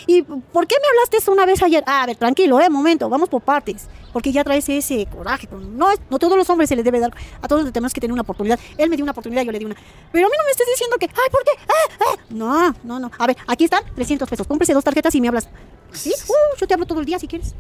¿Y 0.07 0.23
por 0.23 0.65
qué 0.65 0.76
me 0.81 0.88
hablaste 0.88 1.18
eso 1.18 1.31
una 1.31 1.45
vez 1.45 1.61
ayer? 1.61 1.84
Ah, 1.85 2.02
a 2.02 2.06
ver, 2.07 2.15
tranquilo, 2.15 2.60
eh, 2.60 2.68
momento, 2.69 3.10
vamos 3.10 3.30
por 3.30 3.41
partes. 3.43 3.88
Porque 4.11 4.31
ya 4.31 4.43
traes 4.43 4.68
ese 4.69 5.06
coraje. 5.06 5.48
No, 5.52 5.89
no 6.10 6.18
todos 6.19 6.35
los 6.35 6.49
hombres 6.49 6.68
se 6.69 6.76
les 6.76 6.84
debe 6.84 6.99
dar, 6.99 7.14
a 7.41 7.48
todos 7.48 7.64
les 7.64 7.72
tenemos 7.72 7.93
que 7.93 8.02
tener 8.02 8.11
una 8.11 8.23
oportunidad. 8.23 8.60
Él 8.77 8.89
me 8.89 8.95
dio 8.95 9.03
una 9.06 9.11
oportunidad, 9.11 9.43
yo 9.43 9.52
le 9.52 9.60
di 9.60 9.65
una. 9.65 9.76
Pero 10.11 10.26
a 10.26 10.30
mí 10.30 10.35
no 10.38 10.43
me 10.45 10.52
estés 10.52 10.68
diciendo 10.68 10.98
que, 10.99 11.06
ay, 11.06 11.30
¿por 11.31 11.43
qué? 11.43 11.52
Ah, 11.68 12.06
ah. 12.10 12.23
No, 12.30 12.76
no, 12.84 12.99
no. 12.99 13.11
A 13.19 13.27
ver, 13.27 13.38
aquí 13.48 13.65
están 13.65 13.84
300 13.93 14.27
pesos. 14.27 14.48
Cómprese 14.48 14.73
dos 14.73 14.84
tarjetas 14.84 15.14
y 15.15 15.22
me 15.22 15.27
hablas. 15.27 15.48
¿Sí? 15.91 16.11
Uh, 16.27 16.57
yo 16.60 16.68
te 16.68 16.73
hablo 16.73 16.85
todo 16.85 16.99
el 16.99 17.06
día 17.06 17.19
si 17.19 17.27
quieres. 17.27 17.53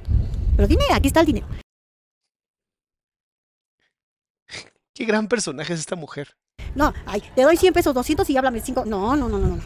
Pero 0.55 0.67
dime, 0.67 0.83
aquí 0.93 1.07
está 1.07 1.21
el 1.21 1.25
dinero. 1.25 1.47
Qué 4.93 5.05
gran 5.05 5.27
personaje 5.27 5.73
es 5.73 5.79
esta 5.79 5.95
mujer. 5.95 6.35
No, 6.75 6.93
ay, 7.05 7.23
te 7.35 7.41
doy 7.43 7.57
100 7.57 7.73
pesos, 7.73 7.93
200 7.93 8.29
y 8.29 8.37
háblame 8.37 8.59
5. 8.59 8.85
No, 8.85 9.15
no, 9.15 9.27
no, 9.27 9.39
no, 9.39 9.47
no. 9.47 9.61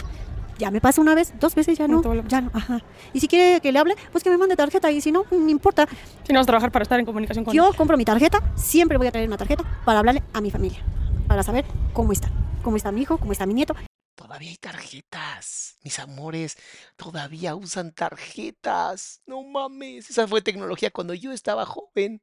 Ya 0.57 0.71
me 0.71 0.79
pasa 0.79 1.01
una 1.01 1.15
vez, 1.15 1.33
dos 1.39 1.53
veces 1.53 1.77
ya 1.77 1.87
No 1.87 2.01
Ya 2.27 2.41
no, 2.41 2.49
ajá. 2.53 2.81
Y 3.11 3.19
si 3.19 3.27
quiere 3.27 3.59
que 3.59 3.71
le 3.71 3.79
hable, 3.79 3.95
pues 4.11 4.23
que 4.23 4.29
me 4.29 4.37
mande 4.37 4.55
tarjeta 4.55 4.89
y 4.89 5.01
si 5.01 5.11
no, 5.11 5.25
no 5.29 5.49
importa. 5.49 5.87
Si 6.23 6.31
no 6.31 6.39
vas 6.39 6.45
a 6.45 6.47
trabajar 6.47 6.71
para 6.71 6.83
estar 6.83 6.99
en 6.99 7.05
comunicación 7.05 7.43
con 7.43 7.53
Yo 7.53 7.73
compro 7.73 7.97
mi 7.97 8.05
tarjeta, 8.05 8.41
siempre 8.55 8.97
voy 8.97 9.07
a 9.07 9.11
traer 9.11 9.27
una 9.27 9.37
tarjeta 9.37 9.63
para 9.83 9.99
hablarle 9.99 10.23
a 10.33 10.39
mi 10.39 10.51
familia, 10.51 10.81
para 11.27 11.43
saber 11.43 11.65
cómo 11.93 12.13
está. 12.13 12.29
Cómo 12.63 12.77
está 12.77 12.91
mi 12.91 13.01
hijo, 13.01 13.17
cómo 13.17 13.33
está 13.33 13.45
mi 13.45 13.53
nieto. 13.53 13.75
Todavía 14.15 14.49
hay 14.49 14.57
tarjetas, 14.57 15.77
mis 15.83 15.99
amores. 15.99 16.57
Todavía 16.95 17.55
usan 17.55 17.91
tarjetas. 17.93 19.21
No 19.25 19.43
mames. 19.43 20.09
Esa 20.09 20.27
fue 20.27 20.41
tecnología 20.41 20.89
cuando 20.89 21.13
yo 21.13 21.31
estaba 21.33 21.65
joven. 21.65 22.21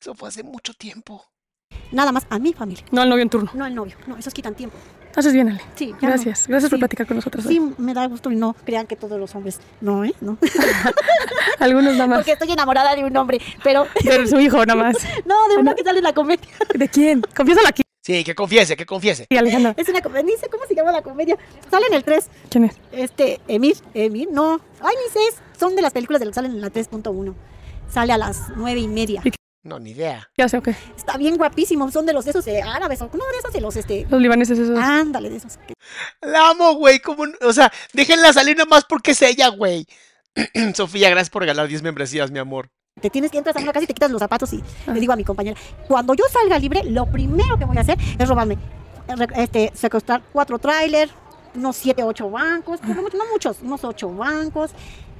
Eso 0.00 0.14
fue 0.14 0.28
hace 0.28 0.42
mucho 0.42 0.74
tiempo. 0.74 1.24
Nada 1.90 2.12
más 2.12 2.26
a 2.28 2.38
mi 2.38 2.52
familia. 2.52 2.84
No 2.90 3.00
al 3.00 3.08
novio 3.08 3.22
en 3.22 3.30
turno. 3.30 3.50
No 3.54 3.64
al 3.64 3.74
novio. 3.74 3.96
No, 4.06 4.16
esos 4.18 4.34
quitan 4.34 4.54
tiempo. 4.54 4.76
Haces 5.16 5.32
bien, 5.32 5.48
Ale. 5.48 5.60
Sí, 5.74 5.92
no. 5.92 5.98
Gracias. 6.00 6.46
Gracias 6.48 6.68
por 6.70 6.78
Sí. 6.78 6.80
platicar 6.80 7.06
con 7.06 7.16
nosotros. 7.16 7.46
hoy. 7.46 7.54
Sí, 7.54 7.60
me 7.78 7.94
da 7.94 8.06
gusto 8.06 8.30
y 8.30 8.36
no 8.36 8.52
crean 8.64 8.86
que 8.86 8.96
todos 8.96 9.18
los 9.18 9.34
hombres. 9.34 9.58
No, 9.80 10.04
¿eh? 10.04 10.14
No. 10.20 10.36
Algunos 11.58 11.94
nada 11.94 12.06
más. 12.08 12.18
Porque 12.18 12.32
estoy 12.32 12.50
enamorada 12.52 12.94
de 12.94 13.04
un 13.04 13.16
hombre, 13.16 13.40
pero 13.62 13.86
De 14.04 14.26
su 14.26 14.38
hijo 14.40 14.64
nada 14.66 14.82
más. 14.82 14.96
no, 15.26 15.48
de 15.48 15.56
uno 15.58 15.74
que 15.74 15.82
sale 15.84 15.98
en 15.98 16.04
la 16.04 16.12
comedia. 16.14 16.46
¿De 16.74 16.88
quién? 16.88 17.22
Confiésalo 17.34 17.68
aquí, 17.68 17.82
Sí, 18.04 18.24
que 18.24 18.34
confiese, 18.34 18.76
que 18.76 18.84
confiese. 18.84 19.26
Alejandra. 19.30 19.74
Es 19.76 19.88
una 19.88 20.00
comedia, 20.02 20.24
ni 20.24 20.32
sé 20.36 20.48
cómo 20.48 20.64
se 20.66 20.74
llama 20.74 20.90
la 20.90 21.02
comedia. 21.02 21.38
Sale 21.70 21.86
en 21.86 21.94
el 21.94 22.02
3. 22.04 22.28
¿Quién 22.50 22.64
es? 22.64 22.76
Este, 22.90 23.40
Emir, 23.46 23.76
Emir, 23.94 24.28
no. 24.32 24.60
Ay, 24.80 24.94
ni 25.04 25.12
sé, 25.12 25.20
es- 25.28 25.40
son 25.58 25.76
de 25.76 25.82
las 25.82 25.92
películas 25.92 26.18
de 26.18 26.26
las 26.26 26.32
que 26.32 26.34
salen 26.34 26.50
en 26.52 26.60
la 26.60 26.70
3.1. 26.70 27.34
Sale 27.88 28.12
a 28.12 28.18
las 28.18 28.48
nueve 28.56 28.80
y 28.80 28.88
media. 28.88 29.22
No, 29.64 29.78
ni 29.78 29.90
idea. 29.92 30.28
Ya 30.36 30.48
sé, 30.48 30.56
ok. 30.58 30.68
Está 30.96 31.16
bien 31.16 31.36
guapísimo, 31.36 31.88
son 31.92 32.04
de 32.04 32.12
los 32.12 32.24
de 32.24 32.32
esos 32.32 32.44
eh, 32.48 32.60
árabes, 32.62 33.00
o 33.02 33.04
no 33.04 33.24
de 33.30 33.38
esos 33.38 33.52
de 33.52 33.60
los, 33.60 33.76
este, 33.76 34.04
Los 34.10 34.20
libaneses 34.20 34.58
esos. 34.58 34.76
ándale, 34.76 35.30
de 35.30 35.36
esos. 35.36 35.60
La 36.20 36.48
amo, 36.48 36.74
güey. 36.74 36.98
como 36.98 37.24
O 37.42 37.52
sea, 37.52 37.72
déjenla 37.92 38.32
salir 38.32 38.56
nomás 38.56 38.84
porque 38.84 39.12
es 39.12 39.22
ella, 39.22 39.48
güey. 39.50 39.86
Sofía, 40.74 41.10
gracias 41.10 41.30
por 41.30 41.42
regalar 41.42 41.68
10 41.68 41.82
membresías, 41.82 42.32
mi 42.32 42.40
amor. 42.40 42.70
Te 43.00 43.08
tienes 43.10 43.30
que 43.30 43.38
entrar 43.38 43.56
a 43.56 43.60
una 43.60 43.72
casa 43.72 43.84
y 43.84 43.86
te 43.86 43.94
quitas 43.94 44.10
los 44.10 44.18
zapatos 44.20 44.52
y 44.52 44.62
le 44.86 45.00
digo 45.00 45.12
a 45.12 45.16
mi 45.16 45.24
compañera, 45.24 45.58
cuando 45.88 46.12
yo 46.14 46.24
salga 46.30 46.58
libre, 46.58 46.84
lo 46.84 47.06
primero 47.06 47.56
que 47.58 47.64
voy 47.64 47.76
a 47.78 47.80
hacer 47.80 47.96
es 48.18 48.28
robarme, 48.28 48.58
este, 49.34 49.72
secuestrar 49.74 50.22
cuatro 50.32 50.58
trailers, 50.58 51.10
unos 51.54 51.74
siete, 51.76 52.02
ocho 52.04 52.30
bancos, 52.30 52.80
pues, 52.84 52.94
no, 52.94 53.02
mucho- 53.02 53.16
no 53.16 53.24
muchos, 53.32 53.56
unos 53.62 53.82
ocho 53.84 54.14
bancos, 54.14 54.72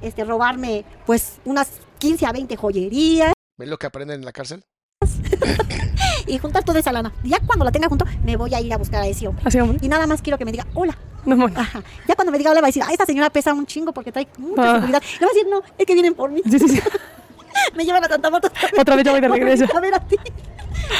este, 0.03 0.23
robarme, 0.23 0.85
pues, 1.05 1.39
unas 1.45 1.71
15 1.97 2.25
a 2.27 2.31
20 2.31 2.55
joyerías 2.55 3.33
¿Ven 3.57 3.69
lo 3.69 3.77
que 3.77 3.87
aprenden 3.87 4.19
en 4.19 4.25
la 4.25 4.31
cárcel? 4.31 4.63
y 6.27 6.37
juntar 6.39 6.63
toda 6.63 6.79
esa 6.79 6.91
lana. 6.91 7.11
Ya 7.23 7.39
cuando 7.45 7.65
la 7.65 7.71
tenga 7.71 7.87
junto, 7.89 8.05
me 8.23 8.35
voy 8.37 8.53
a 8.53 8.61
ir 8.61 8.73
a 8.73 8.77
buscar 8.77 9.01
a 9.03 9.07
ese 9.07 9.27
hombre. 9.27 9.43
Así, 9.45 9.59
hombre. 9.59 9.77
Y 9.81 9.87
nada 9.89 10.07
más 10.07 10.21
quiero 10.21 10.37
que 10.39 10.45
me 10.45 10.51
diga, 10.51 10.65
hola. 10.73 10.97
No, 11.25 11.35
bueno. 11.37 11.59
Ajá. 11.59 11.83
Ya 12.07 12.15
cuando 12.15 12.31
me 12.31 12.37
diga 12.39 12.49
hola, 12.51 12.61
va 12.61 12.67
a 12.67 12.69
decir, 12.69 12.81
ah, 12.83 12.91
esta 12.91 13.05
señora 13.05 13.29
pesa 13.29 13.53
un 13.53 13.65
chingo 13.67 13.93
porque 13.93 14.11
trae 14.11 14.27
mucha 14.39 14.63
Ah. 14.63 14.75
seguridad. 14.75 15.03
Le 15.19 15.25
va 15.25 15.31
a 15.31 15.33
decir, 15.33 15.47
no, 15.49 15.61
es 15.77 15.85
que 15.85 15.93
vienen 15.93 16.13
por 16.15 16.31
mí. 16.31 16.41
Sí, 16.49 16.57
sí, 16.59 16.67
sí. 16.69 16.79
me 17.75 17.85
llevan 17.85 18.03
a 18.03 18.07
Santa 18.07 18.29
Marta. 18.29 18.51
Otra 18.77 18.95
vez 18.95 19.05
ya 19.05 19.11
voy 19.11 19.21
de 19.21 19.27
regreso. 19.27 19.65
A 19.75 19.79
ver 19.79 19.93
a 19.95 19.99
ti. 20.07 20.15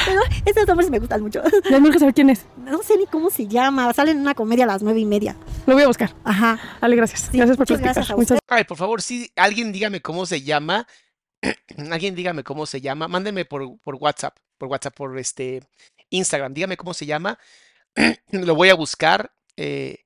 Pero 0.06 0.20
esos 0.46 0.66
nombres 0.66 0.90
me 0.90 0.98
gustan 0.98 1.22
mucho. 1.22 1.42
Ya 1.70 1.78
no 1.78 1.84
quiero 1.84 1.98
saber 1.98 2.14
quién 2.14 2.30
es. 2.30 2.46
No 2.56 2.82
sé 2.82 2.96
ni 2.96 3.06
cómo 3.06 3.30
se 3.30 3.46
llama. 3.46 3.92
Sale 3.92 4.12
en 4.12 4.20
una 4.20 4.34
comedia 4.34 4.64
a 4.64 4.68
las 4.68 4.82
nueve 4.82 5.00
y 5.00 5.04
media. 5.04 5.36
Lo 5.66 5.74
voy 5.74 5.82
a 5.82 5.86
buscar. 5.86 6.14
Ajá. 6.24 6.58
Ale, 6.80 6.96
gracias. 6.96 7.28
Sí, 7.30 7.36
gracias 7.36 7.56
por 7.56 7.68
muchas 7.68 7.80
platicar. 7.80 8.06
gracias 8.16 8.40
a 8.50 8.54
Ay, 8.54 8.64
por 8.64 8.76
favor, 8.76 9.02
sí, 9.02 9.30
alguien 9.36 9.72
dígame 9.72 10.00
cómo 10.00 10.26
se 10.26 10.42
llama. 10.42 10.86
alguien 11.90 12.14
dígame 12.14 12.42
cómo 12.44 12.66
se 12.66 12.80
llama. 12.80 13.08
Mándenme 13.08 13.44
por, 13.44 13.78
por 13.80 13.96
WhatsApp, 13.96 14.36
por 14.58 14.68
WhatsApp, 14.68 14.94
por 14.94 15.18
este 15.18 15.62
Instagram. 16.10 16.54
Dígame 16.54 16.76
cómo 16.76 16.94
se 16.94 17.06
llama. 17.06 17.38
lo 18.30 18.54
voy 18.54 18.70
a 18.70 18.74
buscar. 18.74 19.32
eh, 19.56 20.03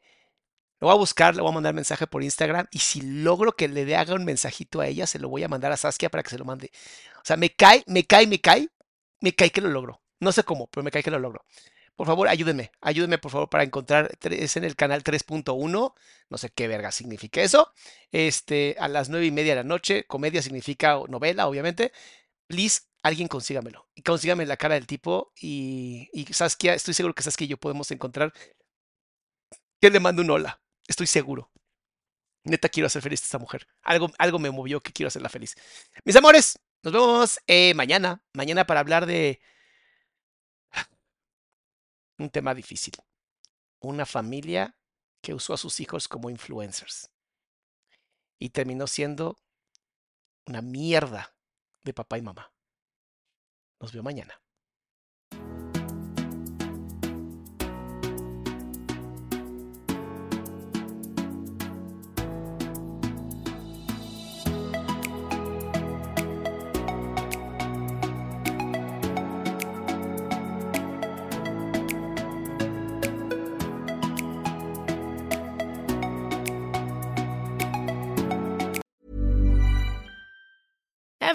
lo 0.80 0.86
voy 0.88 0.94
a 0.94 0.98
buscar, 0.98 1.34
le 1.34 1.42
voy 1.42 1.50
a 1.50 1.54
mandar 1.54 1.74
mensaje 1.74 2.06
por 2.06 2.22
Instagram. 2.22 2.66
Y 2.70 2.78
si 2.78 3.00
logro 3.00 3.52
que 3.56 3.68
le 3.68 3.96
haga 3.96 4.14
un 4.14 4.24
mensajito 4.24 4.80
a 4.80 4.86
ella, 4.86 5.06
se 5.06 5.18
lo 5.18 5.28
voy 5.28 5.42
a 5.42 5.48
mandar 5.48 5.72
a 5.72 5.76
Saskia 5.76 6.08
para 6.10 6.22
que 6.22 6.30
se 6.30 6.38
lo 6.38 6.44
mande. 6.44 6.70
O 7.16 7.24
sea, 7.24 7.36
me 7.36 7.50
cae, 7.50 7.84
me 7.86 8.04
cae, 8.04 8.26
me 8.26 8.40
cae. 8.40 8.68
Me 9.20 9.34
cae 9.34 9.50
que 9.50 9.60
lo 9.60 9.70
logro. 9.70 10.00
No 10.20 10.32
sé 10.32 10.44
cómo, 10.44 10.68
pero 10.68 10.84
me 10.84 10.90
cae 10.90 11.02
que 11.02 11.10
lo 11.10 11.18
logro. 11.18 11.44
Por 11.98 12.06
favor, 12.06 12.28
ayúdenme. 12.28 12.70
Ayúdenme, 12.80 13.18
por 13.18 13.32
favor, 13.32 13.48
para 13.48 13.64
encontrar. 13.64 14.16
Es 14.22 14.56
en 14.56 14.62
el 14.62 14.76
canal 14.76 15.02
3.1. 15.02 15.94
No 16.30 16.38
sé 16.38 16.50
qué 16.50 16.68
verga 16.68 16.92
significa 16.92 17.42
eso. 17.42 17.72
Este, 18.12 18.76
a 18.78 18.86
las 18.86 19.08
nueve 19.08 19.26
y 19.26 19.32
media 19.32 19.56
de 19.56 19.62
la 19.62 19.68
noche. 19.68 20.04
Comedia 20.06 20.40
significa 20.40 21.00
novela, 21.08 21.48
obviamente. 21.48 21.90
Please, 22.46 22.82
alguien 23.02 23.26
consígamelo. 23.26 23.88
Y 23.96 24.02
consígame 24.02 24.46
la 24.46 24.56
cara 24.56 24.76
del 24.76 24.86
tipo. 24.86 25.32
Y, 25.40 26.08
Saskia, 26.30 26.74
estoy 26.74 26.94
seguro 26.94 27.14
que 27.16 27.24
Saskia 27.24 27.46
y 27.46 27.48
yo 27.48 27.56
podemos 27.56 27.90
encontrar 27.90 28.32
que 29.80 29.90
le 29.90 29.98
mande 29.98 30.22
un 30.22 30.30
hola. 30.30 30.60
Estoy 30.88 31.06
seguro. 31.06 31.52
Neta, 32.44 32.68
quiero 32.68 32.86
hacer 32.86 33.02
feliz 33.02 33.20
a 33.20 33.24
esta 33.24 33.38
mujer. 33.38 33.68
Algo, 33.82 34.10
algo 34.18 34.38
me 34.38 34.50
movió 34.50 34.80
que 34.80 34.92
quiero 34.92 35.08
hacerla 35.08 35.28
feliz. 35.28 35.54
Mis 36.04 36.16
amores, 36.16 36.58
nos 36.82 36.92
vemos 36.92 37.38
eh, 37.46 37.74
mañana. 37.74 38.24
Mañana 38.32 38.66
para 38.66 38.80
hablar 38.80 39.06
de 39.06 39.40
un 42.18 42.30
tema 42.30 42.54
difícil. 42.54 42.94
Una 43.80 44.06
familia 44.06 44.76
que 45.20 45.34
usó 45.34 45.52
a 45.52 45.58
sus 45.58 45.78
hijos 45.80 46.08
como 46.08 46.30
influencers. 46.30 47.10
Y 48.38 48.50
terminó 48.50 48.86
siendo 48.86 49.36
una 50.46 50.62
mierda 50.62 51.34
de 51.84 51.92
papá 51.92 52.16
y 52.16 52.22
mamá. 52.22 52.52
Nos 53.78 53.92
veo 53.92 54.02
mañana. 54.02 54.40